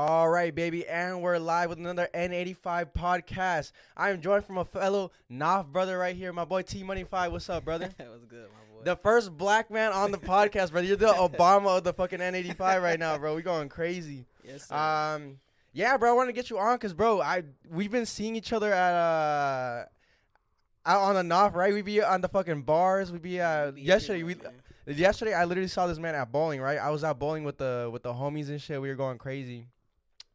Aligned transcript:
All 0.00 0.28
right, 0.28 0.54
baby, 0.54 0.86
and 0.86 1.22
we're 1.22 1.38
live 1.38 1.70
with 1.70 1.78
another 1.80 2.08
N85 2.14 2.92
podcast. 2.96 3.72
I 3.96 4.10
am 4.10 4.20
joined 4.20 4.44
from 4.44 4.56
a 4.56 4.64
fellow 4.64 5.10
Nawf 5.28 5.66
brother 5.66 5.98
right 5.98 6.14
here, 6.14 6.32
my 6.32 6.44
boy 6.44 6.62
T 6.62 6.84
Money 6.84 7.02
Five. 7.02 7.32
What's 7.32 7.50
up, 7.50 7.64
brother? 7.64 7.90
that 7.98 8.08
was 8.08 8.24
good, 8.24 8.44
my 8.44 8.76
boy. 8.76 8.84
The 8.84 8.94
first 8.94 9.36
black 9.36 9.72
man 9.72 9.90
on 9.90 10.12
the 10.12 10.18
podcast, 10.18 10.70
brother. 10.70 10.86
You're 10.86 10.96
the 10.96 11.06
Obama 11.08 11.78
of 11.78 11.82
the 11.82 11.92
fucking 11.92 12.20
N85 12.20 12.80
right 12.80 12.96
now, 12.96 13.18
bro. 13.18 13.34
We 13.34 13.42
going 13.42 13.68
crazy. 13.68 14.24
yes, 14.44 14.68
sir. 14.68 14.76
Um, 14.76 15.40
yeah, 15.72 15.96
bro. 15.96 16.10
I 16.10 16.12
want 16.12 16.28
to 16.28 16.32
get 16.32 16.48
you 16.48 16.60
on 16.60 16.76
because, 16.76 16.94
bro, 16.94 17.20
I 17.20 17.42
we've 17.68 17.90
been 17.90 18.06
seeing 18.06 18.36
each 18.36 18.52
other 18.52 18.72
at 18.72 18.94
uh 18.94 19.84
out 20.86 21.00
on 21.00 21.16
the 21.16 21.34
Nawf, 21.34 21.56
right? 21.56 21.74
We 21.74 21.82
be 21.82 22.00
on 22.04 22.20
the 22.20 22.28
fucking 22.28 22.62
bars. 22.62 23.10
We 23.10 23.18
be 23.18 23.40
uh 23.40 23.72
Be 23.72 23.82
yesterday. 23.82 24.22
We 24.22 24.36
man. 24.36 24.52
yesterday 24.86 25.34
I 25.34 25.44
literally 25.44 25.66
saw 25.66 25.88
this 25.88 25.98
man 25.98 26.14
at 26.14 26.30
bowling, 26.30 26.60
right? 26.60 26.78
I 26.78 26.90
was 26.90 27.02
out 27.02 27.18
bowling 27.18 27.42
with 27.42 27.58
the 27.58 27.90
with 27.92 28.04
the 28.04 28.12
homies 28.12 28.48
and 28.48 28.62
shit. 28.62 28.80
We 28.80 28.90
were 28.90 28.94
going 28.94 29.18
crazy. 29.18 29.66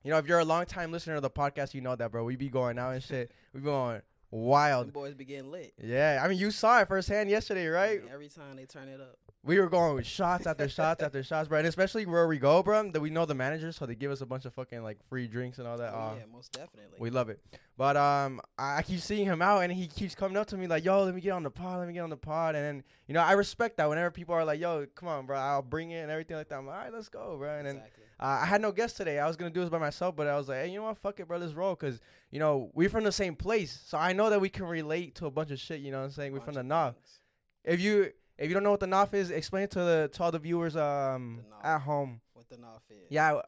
You 0.04 0.12
know, 0.12 0.18
if 0.18 0.28
you're 0.28 0.40
a 0.40 0.46
long 0.46 0.66
time 0.66 0.92
listener 0.92 1.16
of 1.16 1.22
the 1.22 1.30
podcast, 1.30 1.74
you 1.74 1.82
know 1.82 1.96
that, 1.96 2.12
bro. 2.12 2.24
We 2.24 2.36
be 2.36 2.50
going 2.50 2.78
out 2.78 2.94
and 2.94 3.02
shit. 3.02 3.32
We 3.54 3.62
be 3.62 3.66
going 3.66 4.02
wild. 4.32 4.92
boys 4.92 5.14
be 5.14 5.26
getting 5.26 5.50
lit. 5.50 5.74
Yeah, 5.82 6.22
I 6.24 6.28
mean, 6.28 6.38
you 6.38 6.52
saw 6.52 6.82
it 6.82 6.88
firsthand 6.88 7.30
yesterday, 7.30 7.68
right? 7.68 8.02
Every 8.12 8.28
time 8.28 8.58
they 8.58 8.66
turn 8.66 8.90
it 8.90 9.00
up. 9.00 9.18
We 9.46 9.60
were 9.60 9.68
going 9.68 9.96
with 9.96 10.06
shots 10.06 10.48
after 10.48 10.70
shots 10.70 11.04
after 11.04 11.22
shots, 11.22 11.50
bro. 11.50 11.58
And 11.58 11.68
especially 11.68 12.06
where 12.06 12.28
we 12.30 12.38
go, 12.40 12.64
bro, 12.64 12.90
that 12.92 13.02
we 13.02 13.10
know 13.10 13.26
the 13.26 13.36
managers, 13.36 13.76
so 13.76 13.86
they 13.86 13.94
give 13.94 14.10
us 14.10 14.22
a 14.22 14.26
bunch 14.26 14.46
of 14.46 14.54
fucking 14.54 14.82
like 14.84 15.04
free 15.04 15.28
drinks 15.28 15.58
and 15.60 15.68
all 15.68 15.78
that. 15.78 15.92
Oh, 15.94 15.98
Uh, 15.98 16.14
yeah, 16.18 16.24
most 16.32 16.54
definitely. 16.54 16.98
we 16.98 17.10
love 17.10 17.30
it. 17.30 17.42
But 17.78 17.98
um, 17.98 18.40
I 18.58 18.78
I 18.78 18.82
keep 18.84 19.02
seeing 19.02 19.26
him 19.26 19.42
out, 19.42 19.60
and 19.60 19.74
he 19.74 19.88
keeps 19.88 20.16
coming 20.16 20.38
up 20.38 20.48
to 20.48 20.58
me 20.58 20.68
like, 20.68 20.86
"Yo, 20.86 21.04
let 21.04 21.14
me 21.14 21.20
get 21.20 21.32
on 21.32 21.44
the 21.44 21.52
pod. 21.52 21.80
Let 21.80 21.88
me 21.90 21.94
get 21.94 22.00
on 22.02 22.10
the 22.10 22.16
pod." 22.16 22.56
And 22.56 22.64
then 22.64 22.84
you 23.08 23.14
know, 23.14 23.20
I 23.22 23.34
respect 23.34 23.76
that. 23.78 23.90
Whenever 23.90 24.12
people 24.12 24.34
are 24.34 24.46
like, 24.46 24.62
"Yo, 24.62 24.86
come 24.96 25.10
on, 25.10 25.26
bro, 25.26 25.38
I'll 25.38 25.62
bring 25.62 25.92
it," 25.92 26.00
and 26.00 26.10
everything 26.12 26.38
like 26.38 26.48
that, 26.48 26.60
I'm 26.60 26.66
like, 26.66 26.78
"All 26.78 26.82
right, 26.84 26.94
let's 26.94 27.10
go, 27.10 27.36
bro." 27.38 27.58
And 27.58 27.68
then 27.68 27.76
exactly. 27.78 28.04
uh, 28.22 28.40
I 28.44 28.46
had 28.46 28.62
no 28.62 28.72
guests 28.72 28.96
today. 28.98 29.20
I 29.20 29.28
was 29.28 29.36
gonna 29.36 29.52
do 29.52 29.60
this 29.60 29.70
by 29.70 29.78
myself, 29.80 30.16
but 30.16 30.28
I 30.28 30.38
was 30.38 30.48
like, 30.48 30.60
"Hey, 30.60 30.70
you 30.70 30.78
know 30.80 30.86
what? 30.86 30.98
Fuck 31.00 31.20
it, 31.20 31.28
bro. 31.28 31.38
Let's 31.38 31.54
roll." 31.54 31.76
Cause 31.76 32.00
you 32.32 32.40
know 32.40 32.72
we're 32.74 32.90
from 32.90 33.04
the 33.04 33.12
same 33.12 33.36
place, 33.36 33.78
so 33.86 33.98
I 33.98 34.14
know 34.14 34.30
that 34.30 34.40
we 34.40 34.48
can 34.48 34.66
relate 34.68 35.16
to 35.16 35.26
a 35.26 35.32
bunch 35.32 35.52
of 35.52 35.60
shit. 35.60 35.82
You 35.82 35.92
know 35.92 36.00
what 36.00 36.06
I'm 36.06 36.12
saying? 36.12 36.32
We're 36.32 36.40
from 36.40 36.54
the 36.54 36.64
things. 36.64 37.20
If 37.66 37.82
you 37.82 38.12
if 38.38 38.48
you 38.48 38.54
don't 38.54 38.64
know 38.64 38.72
what 38.72 38.80
the 38.80 38.88
Nawf 38.88 39.14
is, 39.14 39.32
explain 39.32 39.64
it 39.64 39.72
to 39.72 39.80
the 39.80 40.10
to 40.14 40.24
all 40.24 40.32
the 40.32 40.40
viewers 40.40 40.76
um 40.76 41.42
The 41.62 41.68
at 41.68 41.80
home. 41.82 42.22
What 42.34 42.50
the 42.50 42.58
Nawf 42.58 42.82
is. 42.90 43.10
Yeah, 43.10 43.42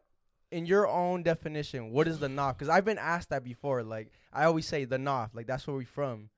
in 0.51 0.65
your 0.65 0.87
own 0.87 1.23
definition, 1.23 1.91
what 1.91 2.07
is 2.07 2.19
the 2.19 2.27
Nawf? 2.27 2.53
Because 2.53 2.69
I've 2.69 2.85
been 2.85 2.97
asked 2.97 3.29
that 3.29 3.43
before. 3.43 3.83
Like 3.83 4.11
I 4.31 4.45
always 4.45 4.65
say 4.65 4.85
the 4.85 4.97
Nawf, 4.97 5.29
like 5.33 5.47
that's 5.47 5.65
where 5.67 5.75
we 5.75 5.85
from. 5.85 6.29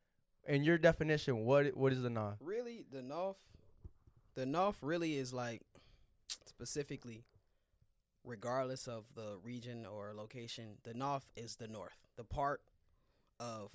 In 0.48 0.64
your 0.64 0.78
definition, 0.78 1.46
what 1.46 1.76
what 1.76 1.92
is 1.92 2.02
the 2.02 2.10
Nawf? 2.10 2.38
Really, 2.40 2.86
the 2.92 3.02
North, 3.02 3.38
the 4.36 4.46
North 4.46 4.78
really 4.82 5.18
is 5.18 5.34
like 5.34 5.62
specifically, 6.46 7.26
regardless 8.24 8.88
of 8.88 9.04
the 9.14 9.38
region 9.44 9.86
or 9.86 10.14
location, 10.16 10.78
the 10.84 10.94
North 10.94 11.26
is 11.36 11.58
the 11.58 11.68
North. 11.68 11.98
The 12.16 12.24
part 12.24 12.62
of 13.40 13.72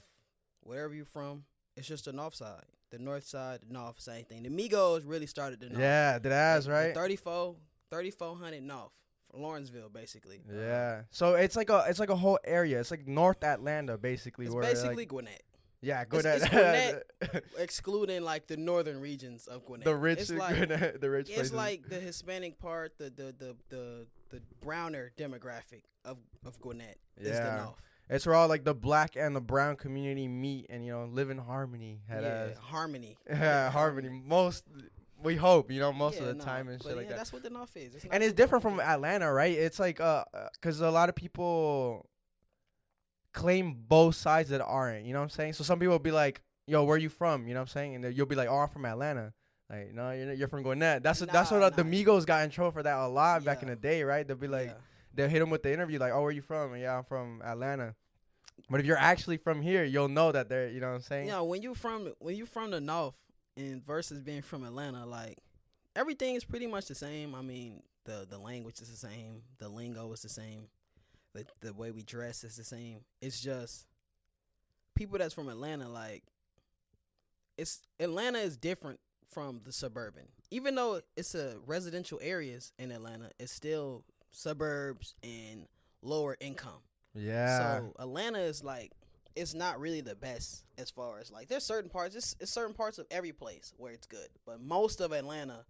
wherever 0.60 0.94
you're 0.94 1.04
from, 1.04 1.44
it's 1.76 1.88
just 1.88 2.04
the 2.06 2.12
North 2.12 2.34
side. 2.34 2.64
The 2.90 2.98
North 2.98 3.26
side, 3.26 3.60
the 3.66 3.72
North, 3.72 4.00
same 4.00 4.24
thing. 4.24 4.42
The 4.42 4.50
Migos 4.50 5.02
really 5.06 5.26
started 5.26 5.60
the 5.60 5.66
North. 5.70 5.80
Yeah, 5.80 6.18
that 6.18 6.32
ass 6.32 6.66
right. 6.68 6.88
the 6.94 7.00
34, 7.00 7.56
3400 7.90 8.62
North 8.62 8.90
Lawrenceville, 9.34 9.88
basically. 9.88 10.42
Yeah. 10.52 11.02
So 11.10 11.34
it's 11.34 11.56
like 11.56 11.70
a 11.70 11.84
it's 11.88 11.98
like 11.98 12.10
a 12.10 12.16
whole 12.16 12.38
area. 12.44 12.80
It's 12.80 12.90
like 12.90 13.06
North 13.06 13.42
Atlanta, 13.42 13.96
basically. 13.96 14.44
it's 14.46 14.54
basically 14.54 14.96
like, 14.96 15.08
Gwinnett, 15.08 15.42
yeah, 15.80 16.04
good 16.04 16.26
it's- 16.26 17.02
it's 17.22 17.46
excluding 17.58 18.22
like 18.22 18.46
the 18.46 18.58
northern 18.58 19.00
regions 19.00 19.46
of 19.46 19.64
Gwinnett. 19.64 19.86
the 19.86 19.96
rich, 19.96 20.18
It's 20.20 20.30
like, 20.44 20.56
Gwinnett- 20.56 21.00
the 21.00 21.08
rich 21.10 21.28
it's 21.28 21.36
places. 21.36 21.52
like 21.54 21.88
the 21.88 21.98
Hispanic 21.98 22.58
part, 22.58 22.98
the 22.98 23.04
the 23.04 23.34
the 23.38 23.56
the, 23.70 24.06
the 24.30 24.42
browner 24.60 25.12
demographic 25.16 25.84
of 26.04 26.18
of 26.44 26.60
Gwinnett 26.60 26.98
is 27.16 27.28
the 27.28 27.34
Yeah. 27.34 27.56
North. 27.64 27.76
It's 28.10 28.26
where 28.26 28.34
all 28.34 28.48
like 28.48 28.64
the 28.64 28.74
black 28.74 29.16
and 29.16 29.34
the 29.34 29.40
brown 29.40 29.76
community 29.76 30.28
meet 30.28 30.66
and 30.68 30.84
you 30.84 30.92
know 30.92 31.04
live 31.06 31.30
in 31.30 31.38
harmony. 31.38 32.00
Yeah, 32.10 32.48
harmony. 32.60 33.16
Yeah, 33.28 33.70
harmony. 33.70 34.08
Most 34.08 34.64
we 35.22 35.36
hope, 35.36 35.70
you 35.70 35.80
know, 35.80 35.92
most 35.92 36.16
Yeah, 36.16 36.22
of 36.22 36.26
the 36.28 36.34
no, 36.34 36.44
time 36.44 36.68
and 36.68 36.82
shit 36.82 36.96
like 36.96 37.08
that. 37.08 37.16
That's 37.16 37.32
what 37.32 37.42
the 37.42 37.50
North 37.50 37.76
is. 37.76 37.94
It's 37.94 38.04
and 38.10 38.22
it's 38.22 38.32
different 38.34 38.62
from. 38.62 38.80
Atlanta, 38.80 39.32
right? 39.32 39.56
It's 39.56 39.78
like 39.78 40.00
uh, 40.00 40.24
because 40.54 40.80
a 40.80 40.90
lot 40.90 41.08
of 41.08 41.14
people 41.14 42.08
claim 43.32 43.76
both 43.88 44.14
sides 44.14 44.50
that 44.50 44.60
aren't. 44.60 45.06
You 45.06 45.12
know 45.12 45.20
what 45.20 45.24
I'm 45.24 45.30
saying? 45.30 45.54
So 45.54 45.64
some 45.64 45.78
people 45.78 45.92
will 45.92 45.98
be 46.00 46.10
like, 46.10 46.42
"Yo, 46.66 46.84
where 46.84 46.98
you 46.98 47.08
from?" 47.08 47.46
You 47.46 47.54
know 47.54 47.60
what 47.60 47.64
I'm 47.64 47.68
saying? 47.68 48.04
And 48.04 48.16
you'll 48.16 48.26
be 48.26 48.34
like, 48.34 48.48
"Oh, 48.48 48.58
I'm 48.58 48.68
from 48.68 48.84
Atlanta." 48.84 49.32
Like, 49.70 49.94
no, 49.94 50.10
you're 50.10 50.32
you're 50.34 50.48
from 50.48 50.62
Gwinnett. 50.62 51.02
That's 51.02 51.20
what 51.20 51.32
that's 51.32 51.50
what 51.50 51.62
uh, 51.62 51.70
the. 51.70 51.82
Migos 51.82 52.26
got 52.26 52.44
in 52.44 52.50
trouble 52.50 52.72
for 52.72 52.82
that 52.82 52.98
a 52.98 53.06
lot 53.08 53.44
back 53.44 53.62
in 53.62 53.68
the 53.68 53.76
day, 53.76 54.02
right? 54.02 54.26
They'll 54.26 54.36
be 54.36 54.48
like, 54.48 54.66
Yeah. 54.68 54.74
They'll 55.14 55.28
hit 55.28 55.40
them 55.40 55.50
with 55.50 55.62
the 55.62 55.72
interview, 55.72 55.98
like, 55.98 56.12
"Oh, 56.12 56.22
where 56.22 56.30
you 56.30 56.42
from?" 56.42 56.72
And, 56.72 56.82
yeah, 56.82 56.98
I'm 56.98 57.04
from 57.04 57.42
Atlanta. 57.44 57.94
But 58.70 58.80
if 58.80 58.86
you're 58.86 58.98
actually 58.98 59.36
from 59.38 59.62
here, 59.62 59.84
you'll 59.84 60.08
know 60.08 60.32
that 60.32 60.48
they're, 60.48 60.68
you 60.68 60.80
know 60.80 60.88
what 60.88 60.96
I'm 60.96 61.02
saying? 61.02 61.26
you 61.26 61.32
know, 61.32 61.44
when 61.44 61.62
you 61.62 61.74
from 61.74 62.12
when 62.18 62.36
you 62.36 62.46
from 62.46 62.70
the 62.70 62.80
north 62.80 63.14
and 63.56 63.84
versus 63.84 64.20
being 64.20 64.42
from 64.42 64.64
Atlanta, 64.64 65.04
like 65.06 65.38
everything 65.96 66.34
is 66.34 66.44
pretty 66.44 66.66
much 66.66 66.86
the 66.86 66.94
same. 66.94 67.34
I 67.34 67.42
mean, 67.42 67.82
the 68.04 68.26
the 68.28 68.38
language 68.38 68.80
is 68.80 68.90
the 68.90 68.96
same, 68.96 69.42
the 69.58 69.68
lingo 69.68 70.12
is 70.12 70.22
the 70.22 70.28
same, 70.28 70.68
the 71.34 71.44
the 71.60 71.72
way 71.72 71.90
we 71.90 72.02
dress 72.02 72.44
is 72.44 72.56
the 72.56 72.64
same. 72.64 73.00
It's 73.20 73.40
just 73.40 73.86
people 74.94 75.18
that's 75.18 75.34
from 75.34 75.48
Atlanta, 75.48 75.88
like 75.88 76.24
it's 77.58 77.80
Atlanta 78.00 78.38
is 78.38 78.56
different 78.56 79.00
from 79.28 79.60
the 79.64 79.72
suburban. 79.72 80.28
Even 80.50 80.74
though 80.74 81.00
it's 81.16 81.34
a 81.34 81.56
residential 81.66 82.18
areas 82.22 82.72
in 82.78 82.90
Atlanta, 82.90 83.30
it's 83.38 83.52
still 83.52 84.04
suburbs 84.32 85.14
and 85.22 85.66
lower 86.02 86.36
income. 86.40 86.82
yeah. 87.14 87.78
So 87.78 87.94
Atlanta 87.98 88.40
is 88.40 88.64
like 88.64 88.92
it's 89.34 89.54
not 89.54 89.80
really 89.80 90.00
the 90.02 90.14
best 90.14 90.64
as 90.76 90.90
far 90.90 91.18
as 91.18 91.30
like 91.30 91.48
there's 91.48 91.64
certain 91.64 91.88
parts 91.88 92.14
it's, 92.14 92.36
it's 92.40 92.52
certain 92.52 92.74
parts 92.74 92.98
of 92.98 93.06
every 93.10 93.32
place 93.32 93.72
where 93.76 93.92
it's 93.92 94.06
good, 94.06 94.28
but 94.44 94.60
most 94.60 95.00
of 95.00 95.12
Atlanta 95.12 95.64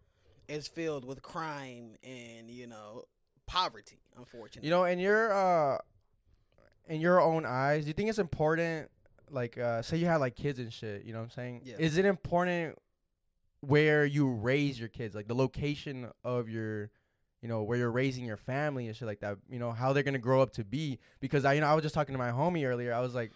is 0.48 0.66
filled 0.66 1.04
with 1.04 1.22
crime 1.22 1.96
and 2.02 2.50
you 2.50 2.66
know 2.66 3.04
poverty. 3.46 4.00
Unfortunately, 4.16 4.68
You 4.68 4.74
know, 4.74 4.84
in 4.84 4.98
your 4.98 5.32
uh, 5.32 5.78
in 6.88 7.00
your 7.00 7.20
own 7.20 7.44
eyes, 7.46 7.84
do 7.84 7.88
you 7.88 7.94
think 7.94 8.08
it's 8.08 8.18
important? 8.18 8.90
Like, 9.30 9.56
uh, 9.56 9.80
say 9.82 9.96
you 9.96 10.06
have 10.06 10.20
like 10.20 10.36
kids 10.36 10.58
and 10.58 10.72
shit. 10.72 11.04
You 11.04 11.12
know 11.12 11.20
what 11.20 11.24
I'm 11.24 11.30
saying? 11.30 11.62
Yeah. 11.64 11.76
Is 11.78 11.96
it 11.96 12.04
important 12.04 12.78
where 13.60 14.04
you 14.04 14.28
raise 14.28 14.78
your 14.78 14.88
kids, 14.88 15.14
like 15.14 15.28
the 15.28 15.34
location 15.34 16.10
of 16.24 16.48
your, 16.48 16.90
you 17.42 17.48
know, 17.48 17.62
where 17.64 17.76
you're 17.76 17.90
raising 17.90 18.24
your 18.24 18.36
family 18.38 18.86
and 18.86 18.96
shit 18.96 19.06
like 19.06 19.20
that? 19.20 19.36
You 19.50 19.58
know, 19.58 19.72
how 19.72 19.92
they're 19.92 20.02
gonna 20.02 20.18
grow 20.18 20.40
up 20.40 20.52
to 20.54 20.64
be? 20.64 20.98
Because 21.20 21.44
I, 21.44 21.52
you 21.54 21.60
know, 21.60 21.66
I 21.66 21.74
was 21.74 21.82
just 21.82 21.94
talking 21.94 22.14
to 22.14 22.18
my 22.18 22.30
homie 22.30 22.64
earlier. 22.66 22.94
I 22.94 23.00
was 23.00 23.14
like, 23.14 23.32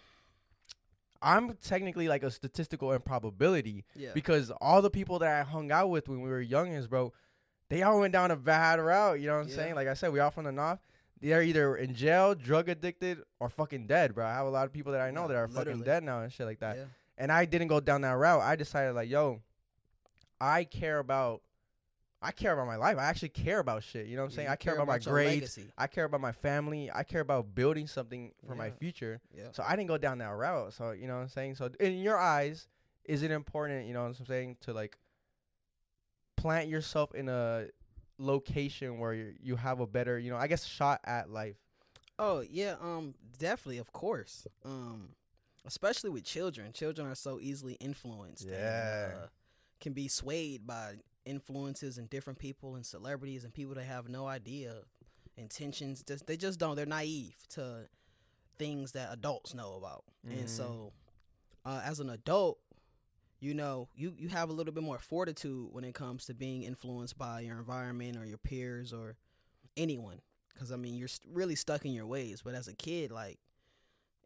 I'm 1.21 1.55
technically 1.63 2.07
like 2.07 2.23
a 2.23 2.29
statistical 2.31 2.91
improbability 2.93 3.85
yeah, 3.95 4.11
because 4.13 4.51
all 4.61 4.81
the 4.81 4.89
people 4.91 5.19
that 5.19 5.29
I 5.29 5.43
hung 5.43 5.71
out 5.71 5.89
with 5.89 6.07
when 6.07 6.21
we 6.21 6.29
were 6.29 6.43
youngins, 6.43 6.87
bro, 6.87 7.11
they 7.69 7.81
all 7.83 7.99
went 7.99 8.13
down 8.13 8.29
a 8.31 8.35
bad 8.35 8.79
route. 8.79 9.19
You 9.19 9.27
know 9.27 9.35
what 9.37 9.43
I'm 9.43 9.49
Yeah. 9.49 9.55
saying? 9.55 9.75
Like 9.75 9.87
I 9.87 9.93
said, 9.95 10.11
we 10.13 10.19
all 10.19 10.29
from 10.31 10.45
the 10.45 10.51
north. 10.51 10.79
They're 11.19 11.41
either 11.41 11.75
in 11.75 11.95
jail, 11.95 12.35
drug 12.35 12.69
addicted, 12.69 13.23
or 13.39 13.49
fucking 13.49 13.87
dead, 13.87 14.13
bro. 14.13 14.25
I 14.27 14.33
have 14.35 14.45
a 14.45 14.51
lot 14.51 14.65
of 14.67 14.73
people 14.73 14.91
that 14.91 15.01
I 15.01 15.09
know 15.09 15.23
Yeah, 15.23 15.27
that 15.29 15.35
are 15.37 15.47
fucking 15.47 15.81
dead 15.81 16.03
now 16.03 16.21
and 16.21 16.31
shit 16.31 16.45
like 16.45 16.59
that. 16.59 16.77
And 17.17 17.31
I 17.31 17.45
didn't 17.45 17.69
go 17.69 17.79
down 17.79 18.01
that 18.01 18.11
route. 18.11 18.41
I 18.41 18.55
decided 18.55 18.93
like, 18.93 19.09
yo, 19.09 19.41
I 20.39 20.63
care 20.65 20.99
about, 20.99 21.41
I 22.21 22.31
care 22.31 22.53
about 22.53 22.65
my 22.67 22.77
life. 22.77 22.97
I 22.97 23.03
actually 23.05 23.29
care 23.29 23.59
about 23.59 23.83
shit. 23.83 24.07
You 24.07 24.15
know 24.15 24.23
what 24.23 24.27
I'm 24.27 24.31
Yeah, 24.31 24.35
saying? 24.37 24.47
I 24.49 24.55
care, 24.55 24.73
about, 24.75 24.87
my 24.87 24.95
your 24.95 25.13
grades. 25.13 25.35
legacy. 25.41 25.65
I 25.77 25.85
care 25.87 26.05
about 26.05 26.19
my 26.21 26.31
family. 26.31 26.89
I 26.93 27.03
care 27.03 27.21
about 27.21 27.53
building 27.53 27.85
something 27.85 28.31
for 28.47 28.55
my 28.55 28.71
future. 28.71 29.21
Yeah, 29.35 29.51
So 29.51 29.63
I 29.65 29.75
didn't 29.75 29.89
go 29.89 29.97
down 29.99 30.17
that 30.19 30.29
route. 30.35 30.73
So 30.73 30.91
you 30.91 31.07
know 31.07 31.15
what 31.17 31.21
I'm 31.23 31.29
saying. 31.29 31.55
So 31.55 31.69
in 31.79 31.99
your 31.99 32.17
eyes, 32.17 32.67
is 33.05 33.21
it 33.21 33.29
important? 33.31 33.87
You 33.87 33.93
know 33.93 34.03
what 34.07 34.19
I'm 34.19 34.25
saying 34.25 34.57
to 34.61 34.73
like 34.73 34.97
plant 36.35 36.69
yourself 36.69 37.13
in 37.13 37.29
a 37.29 37.67
location 38.17 38.97
where 38.99 39.13
you 39.13 39.33
you 39.41 39.55
have 39.55 39.79
a 39.79 39.87
better, 39.87 40.17
you 40.17 40.31
know, 40.31 40.37
I 40.37 40.47
guess 40.47 40.65
shot 40.65 41.01
at 41.03 41.29
life. 41.29 41.55
Oh 42.19 42.41
yeah, 42.41 42.75
um, 42.81 43.13
definitely, 43.37 43.77
of 43.77 43.91
course. 43.93 44.47
Um, 44.65 45.09
especially 45.65 46.09
with 46.09 46.23
children. 46.23 46.73
Children 46.73 47.07
are 47.07 47.15
so 47.15 47.39
easily 47.39 47.73
influenced. 47.75 48.47
Yeah. 48.47 49.05
And, 49.05 49.13
uh, 49.13 49.27
can 49.79 49.93
be 49.93 50.07
swayed 50.07 50.65
by 50.65 50.95
influences 51.27 51.97
and 51.97 52.09
different 52.09 52.39
people 52.39 52.75
and 52.75 52.85
celebrities 52.85 53.43
and 53.43 53.53
people 53.53 53.75
that 53.75 53.83
have 53.85 54.07
no 54.09 54.27
idea 54.27 54.81
intentions. 55.37 56.03
Just 56.03 56.25
they 56.27 56.37
just 56.37 56.59
don't. 56.59 56.75
They're 56.75 56.85
naive 56.85 57.35
to 57.49 57.87
things 58.57 58.93
that 58.93 59.09
adults 59.11 59.53
know 59.53 59.75
about. 59.75 60.03
Mhm. 60.25 60.39
And 60.39 60.49
so, 60.49 60.93
uh, 61.65 61.81
as 61.83 61.99
an 61.99 62.09
adult, 62.09 62.59
you 63.39 63.53
know, 63.53 63.87
you 63.95 64.13
you 64.17 64.29
have 64.29 64.49
a 64.49 64.53
little 64.53 64.73
bit 64.73 64.83
more 64.83 64.97
fortitude 64.99 65.71
when 65.71 65.83
it 65.83 65.93
comes 65.93 66.25
to 66.25 66.33
being 66.33 66.63
influenced 66.63 67.17
by 67.17 67.41
your 67.41 67.57
environment 67.59 68.17
or 68.17 68.25
your 68.25 68.39
peers 68.39 68.93
or 68.93 69.15
anyone. 69.75 70.21
Because 70.53 70.71
I 70.71 70.75
mean, 70.75 70.95
you're 70.95 71.07
st- 71.07 71.31
really 71.35 71.55
stuck 71.55 71.85
in 71.85 71.91
your 71.93 72.07
ways. 72.07 72.41
But 72.43 72.55
as 72.55 72.67
a 72.67 72.73
kid, 72.73 73.11
like 73.11 73.37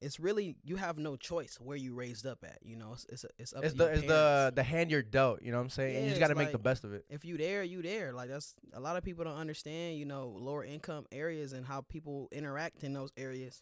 it's 0.02 0.20
really 0.20 0.56
you 0.64 0.76
have 0.78 0.98
no 0.98 1.16
choice 1.16 1.58
where 1.62 1.78
you 1.78 1.94
raised 1.94 2.26
up 2.26 2.40
at. 2.44 2.58
You 2.64 2.76
know, 2.76 2.94
it's 2.94 3.06
it's, 3.10 3.26
it's 3.38 3.54
up 3.54 3.64
It's 3.64 3.74
to 3.74 3.78
the 3.78 3.86
it's 3.86 4.02
the 4.02 4.52
the 4.56 4.64
hand 4.64 4.90
you're 4.92 5.04
dealt. 5.04 5.42
You 5.44 5.52
know 5.52 5.58
what 5.58 5.64
I'm 5.64 5.70
saying? 5.70 5.96
and 5.96 6.06
you 6.06 6.10
just 6.12 6.20
got 6.20 6.28
to 6.28 6.32
it's 6.34 6.40
make 6.40 6.52
the 6.52 6.58
best 6.58 6.84
of 6.84 6.94
it. 6.94 7.06
if 7.10 7.24
you 7.24 7.38
there, 7.38 7.64
you 7.64 7.82
there. 7.82 8.12
Like 8.12 8.30
that's 8.30 8.56
a 8.74 8.80
lot 8.80 8.98
of 8.98 9.04
people 9.04 9.24
don't 9.24 9.38
understand. 9.38 9.98
You 9.98 10.06
know, 10.06 10.36
lower 10.38 10.64
income 10.64 11.06
areas 11.12 11.54
and 11.54 11.66
how 11.66 11.82
people 11.82 12.28
interact 12.32 12.84
in 12.84 12.94
those 12.94 13.12
areas, 13.16 13.62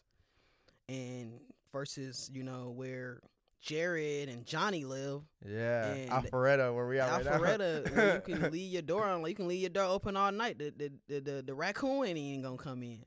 and 0.88 1.40
versus 1.72 2.30
you 2.32 2.42
know 2.42 2.72
where 2.74 3.20
Jared 3.60 4.30
and 4.30 4.46
Johnny 4.46 4.84
live. 4.84 5.22
Yeah, 5.46 5.92
and 5.92 6.10
Alpharetta, 6.10 6.74
where 6.74 6.86
we 6.86 6.98
at 6.98 7.10
right 7.10 7.24
now. 7.24 7.38
Alpharetta, 7.38 7.94
where 7.94 8.14
you 8.26 8.34
can 8.34 8.50
leave 8.50 8.72
your 8.72 8.82
door 8.82 9.04
on, 9.04 9.20
like 9.20 9.30
you 9.30 9.36
can 9.36 9.48
leave 9.48 9.60
your 9.60 9.70
door 9.70 9.84
open 9.84 10.16
all 10.16 10.32
night. 10.32 10.58
The 10.58 10.72
the 10.74 10.92
the, 11.08 11.20
the, 11.20 11.42
the 11.42 11.54
raccoon 11.54 12.06
ain't 12.06 12.16
even 12.18 12.42
gonna 12.42 12.56
come 12.56 12.82
in. 12.82 13.00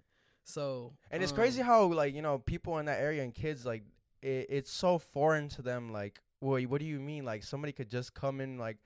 So 0.44 0.94
And 1.12 1.24
it's 1.24 1.31
um, 1.31 1.38
crazy 1.38 1.62
how 1.62 1.86
like 1.86 2.13
you 2.13 2.22
know 2.22 2.38
people 2.40 2.78
in 2.80 2.86
that 2.88 3.00
area 3.00 3.24
and 3.24 3.34
kids 3.34 3.66
like 3.66 3.84
it, 4.22 4.48
it's 4.50 4.72
so 4.72 4.98
foreign 5.00 5.50
to 5.50 5.62
them. 5.62 5.92
Like, 5.92 6.19
wait, 6.42 6.68
what 6.69 6.80
do 6.80 6.86
you 6.86 7.00
mean? 7.00 7.25
Like 7.25 7.44
somebody 7.44 7.72
could 7.74 7.90
just 7.90 8.13
come 8.13 8.42
in 8.42 8.57
like 8.57 8.78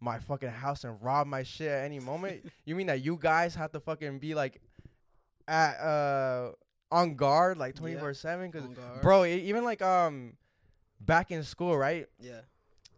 my 0.00 0.18
fucking 0.18 0.50
house 0.50 0.84
and 0.84 1.02
rob 1.02 1.26
my 1.26 1.42
shit 1.42 1.68
at 1.68 1.84
any 1.84 2.00
moment? 2.00 2.50
you 2.66 2.74
mean 2.76 2.86
that 2.88 3.02
you 3.02 3.16
guys 3.20 3.54
have 3.54 3.72
to 3.72 3.80
fucking 3.80 4.18
be 4.18 4.34
like 4.34 4.60
at 5.48 5.74
uh 5.80 6.52
on 6.92 7.14
guard 7.14 7.56
like 7.58 7.74
Yeah. 7.74 7.80
twenty 7.80 7.96
four 7.96 8.12
seven? 8.14 8.50
Because 8.50 8.68
bro, 9.02 9.24
e- 9.24 9.40
even 9.48 9.64
like 9.64 9.80
um 9.82 10.34
back 11.00 11.30
in 11.30 11.42
school, 11.44 11.76
right? 11.76 12.06
yeah, 12.20 12.40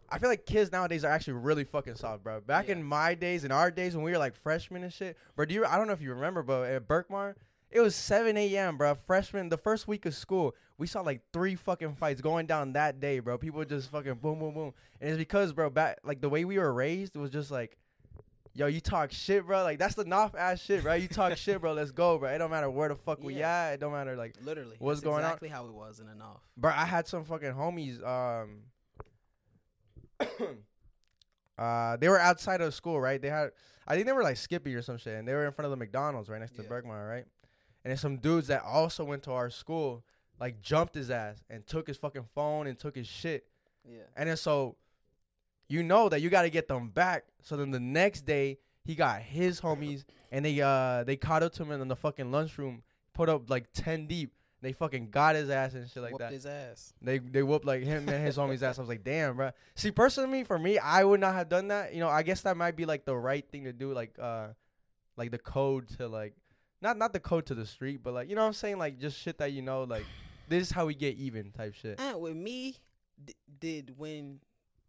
I 0.09 0.19
feel 0.19 0.29
like 0.29 0.45
kids 0.45 0.71
nowadays 0.71 1.03
are 1.05 1.11
actually 1.11 1.33
really 1.33 1.63
fucking 1.63 1.95
soft, 1.95 2.23
bro. 2.23 2.41
Back 2.41 2.67
Yeah. 2.67 2.73
in 2.75 2.83
my 2.83 3.13
days, 3.15 3.43
in 3.45 3.51
our 3.51 3.71
days 3.71 3.95
when 3.95 4.03
we 4.03 4.11
were 4.11 4.17
like 4.17 4.35
freshmen 4.35 4.83
and 4.83 4.91
shit, 4.93 5.17
bro. 5.35 5.45
Do 5.45 5.53
you? 5.53 5.65
I 5.65 5.77
don't 5.77 5.87
know 5.87 5.93
if 5.93 6.01
you 6.01 6.13
remember, 6.13 6.43
but 6.43 6.69
at 6.69 6.87
Berkmar, 6.87 7.35
it 7.71 7.79
was 7.79 7.95
7 7.95 8.35
a.m., 8.37 8.77
bro. 8.77 8.95
Freshman, 8.95 9.49
the 9.49 9.57
first 9.57 9.87
week 9.87 10.05
of 10.05 10.15
school, 10.15 10.55
we 10.77 10.87
saw 10.87 11.01
like 11.01 11.21
three 11.33 11.55
fucking 11.55 11.95
fights 11.95 12.21
going 12.21 12.45
down 12.47 12.73
that 12.73 12.99
day, 12.99 13.19
bro. 13.19 13.37
People 13.37 13.63
just 13.65 13.91
fucking 13.91 14.15
boom, 14.15 14.39
boom, 14.39 14.53
boom, 14.53 14.73
and 14.99 15.09
it's 15.11 15.17
because, 15.17 15.53
bro, 15.53 15.69
back 15.69 15.99
like 16.03 16.21
the 16.21 16.29
way 16.29 16.45
we 16.45 16.57
were 16.57 16.73
raised 16.73 17.15
was 17.15 17.29
just 17.31 17.51
like. 17.51 17.77
Yo, 18.55 18.65
you 18.65 18.81
talk 18.81 19.11
shit, 19.11 19.45
bro. 19.45 19.63
Like 19.63 19.77
that's 19.77 19.93
the 19.93 20.03
North 20.03 20.35
ass 20.35 20.59
shit, 20.59 20.81
bro. 20.83 20.95
You 20.95 21.07
talk 21.07 21.37
shit, 21.37 21.61
bro. 21.61 21.71
Let's 21.73 21.91
go, 21.91 22.17
bro. 22.17 22.29
It 22.29 22.39
don't 22.39 22.49
matter 22.49 22.69
where 22.69 22.89
the 22.89 22.95
fuck 22.95 23.23
we 23.23 23.41
at. 23.43 23.73
It 23.75 23.79
don't 23.79 23.93
matter 23.93 24.17
like 24.17 24.35
literally. 24.41 24.75
What's 24.79 24.99
That's 24.99 25.05
going 25.05 25.23
on? 25.23 25.29
exactly 25.29 25.49
how 25.49 25.65
it 25.67 25.71
was 25.71 25.99
in 25.99 26.07
the. 26.07 26.13
Bro, 26.57 26.71
I 26.75 26.85
had 26.85 27.07
some 27.07 27.23
fucking 27.23 27.53
homies. 27.53 28.03
Um, 28.05 28.63
uh, 31.57 31.97
they 31.97 32.09
were 32.09 32.19
outside 32.19 32.61
of 32.61 32.73
school, 32.73 32.99
right? 32.99 33.21
They 33.21 33.29
had, 33.29 33.51
I 33.87 33.95
think 33.95 34.07
they 34.07 34.13
were 34.13 34.23
like 34.23 34.37
Skippy 34.37 34.73
or 34.75 34.81
some 34.81 34.97
shit, 34.97 35.13
and 35.17 35.27
they 35.27 35.33
were 35.33 35.45
in 35.45 35.51
front 35.51 35.67
of 35.67 35.71
the 35.71 35.77
McDonald's 35.77 36.29
right 36.29 36.39
next 36.39 36.55
to 36.55 36.63
Yeah. 36.63 36.69
Berkmar, 36.69 37.07
right? 37.07 37.25
And 37.83 37.91
then 37.91 37.97
some 37.97 38.17
dudes 38.17 38.47
that 38.47 38.63
also 38.63 39.03
went 39.03 39.23
to 39.23 39.31
our 39.31 39.49
school, 39.49 40.03
like 40.39 40.61
jumped 40.61 40.95
his 40.95 41.09
ass 41.09 41.43
and 41.49 41.65
took 41.65 41.87
his 41.87 41.97
fucking 41.97 42.25
phone 42.35 42.67
and 42.67 42.77
took 42.77 42.95
his 42.95 43.07
shit. 43.07 43.45
Yeah. 43.89 44.01
And 44.15 44.29
then 44.29 44.37
so, 44.37 44.75
you 45.67 45.83
know 45.83 46.09
that 46.09 46.21
you 46.21 46.29
got 46.29 46.41
to 46.43 46.49
get 46.49 46.67
them 46.67 46.89
back. 46.89 47.25
So 47.41 47.55
then 47.57 47.71
the 47.71 47.79
next 47.79 48.21
day, 48.25 48.57
he 48.83 48.95
got 48.95 49.21
his 49.21 49.61
homies, 49.61 50.03
and 50.31 50.43
they 50.43 50.59
uh 50.61 51.03
they 51.03 51.15
caught 51.15 51.43
up 51.43 51.53
to 51.53 51.63
him 51.63 51.71
in 51.71 51.87
the 51.87 51.95
fucking 51.95 52.31
lunchroom, 52.31 52.81
put 53.13 53.29
up 53.29 53.49
like 53.49 53.67
ten 53.73 54.07
deep. 54.07 54.33
They 54.61 54.73
fucking 54.73 55.11
got 55.11 55.35
his 55.35 55.49
ass 55.49 55.73
and 55.73 55.89
shit 55.89 56.01
like 56.03 56.11
Whooped 56.11 56.19
that. 56.21 56.33
his 56.33 56.45
ass. 56.45 56.93
They 57.01 57.19
they 57.19 57.43
whooped 57.43 57.65
like 57.65 57.83
him 57.83 58.09
and 58.09 58.25
his 58.25 58.35
homies 58.35 58.61
ass. 58.61 58.77
I 58.77 58.81
was 58.81 58.89
like, 58.89 59.03
damn, 59.03 59.35
bro. 59.35 59.51
See, 59.75 59.91
personally, 59.91 60.43
for 60.43 60.57
me, 60.57 60.79
I 60.79 61.03
would 61.03 61.19
not 61.19 61.33
have 61.35 61.49
done 61.49 61.67
that. 61.69 61.93
You 61.93 61.99
know, 61.99 62.09
I 62.09 62.23
guess 62.23 62.41
that 62.41 62.57
might 62.57 62.75
be 62.75 62.85
like 62.85 63.05
the 63.05 63.15
right 63.15 63.47
thing 63.49 63.65
to 63.65 63.73
do, 63.73 63.93
like 63.93 64.17
uh, 64.19 64.47
like 65.17 65.31
the 65.31 65.37
code 65.37 65.87
to 65.97 66.07
like, 66.07 66.33
not 66.81 66.97
not 66.97 67.13
the 67.13 67.19
code 67.19 67.45
to 67.47 67.55
the 67.55 67.65
street, 67.65 68.01
but 68.03 68.13
like 68.13 68.29
you 68.29 68.35
know 68.35 68.41
what 68.41 68.47
I'm 68.47 68.53
saying, 68.53 68.77
like 68.77 68.99
just 68.99 69.17
shit 69.19 69.37
that 69.39 69.51
you 69.51 69.61
know, 69.61 69.83
like 69.83 70.05
this 70.47 70.63
is 70.63 70.71
how 70.71 70.85
we 70.85 70.95
get 70.95 71.15
even 71.17 71.51
type 71.51 71.73
shit. 71.73 71.99
And 71.99 72.19
with 72.19 72.35
me, 72.35 72.77
d- 73.23 73.35
did 73.59 73.93
when 73.97 74.39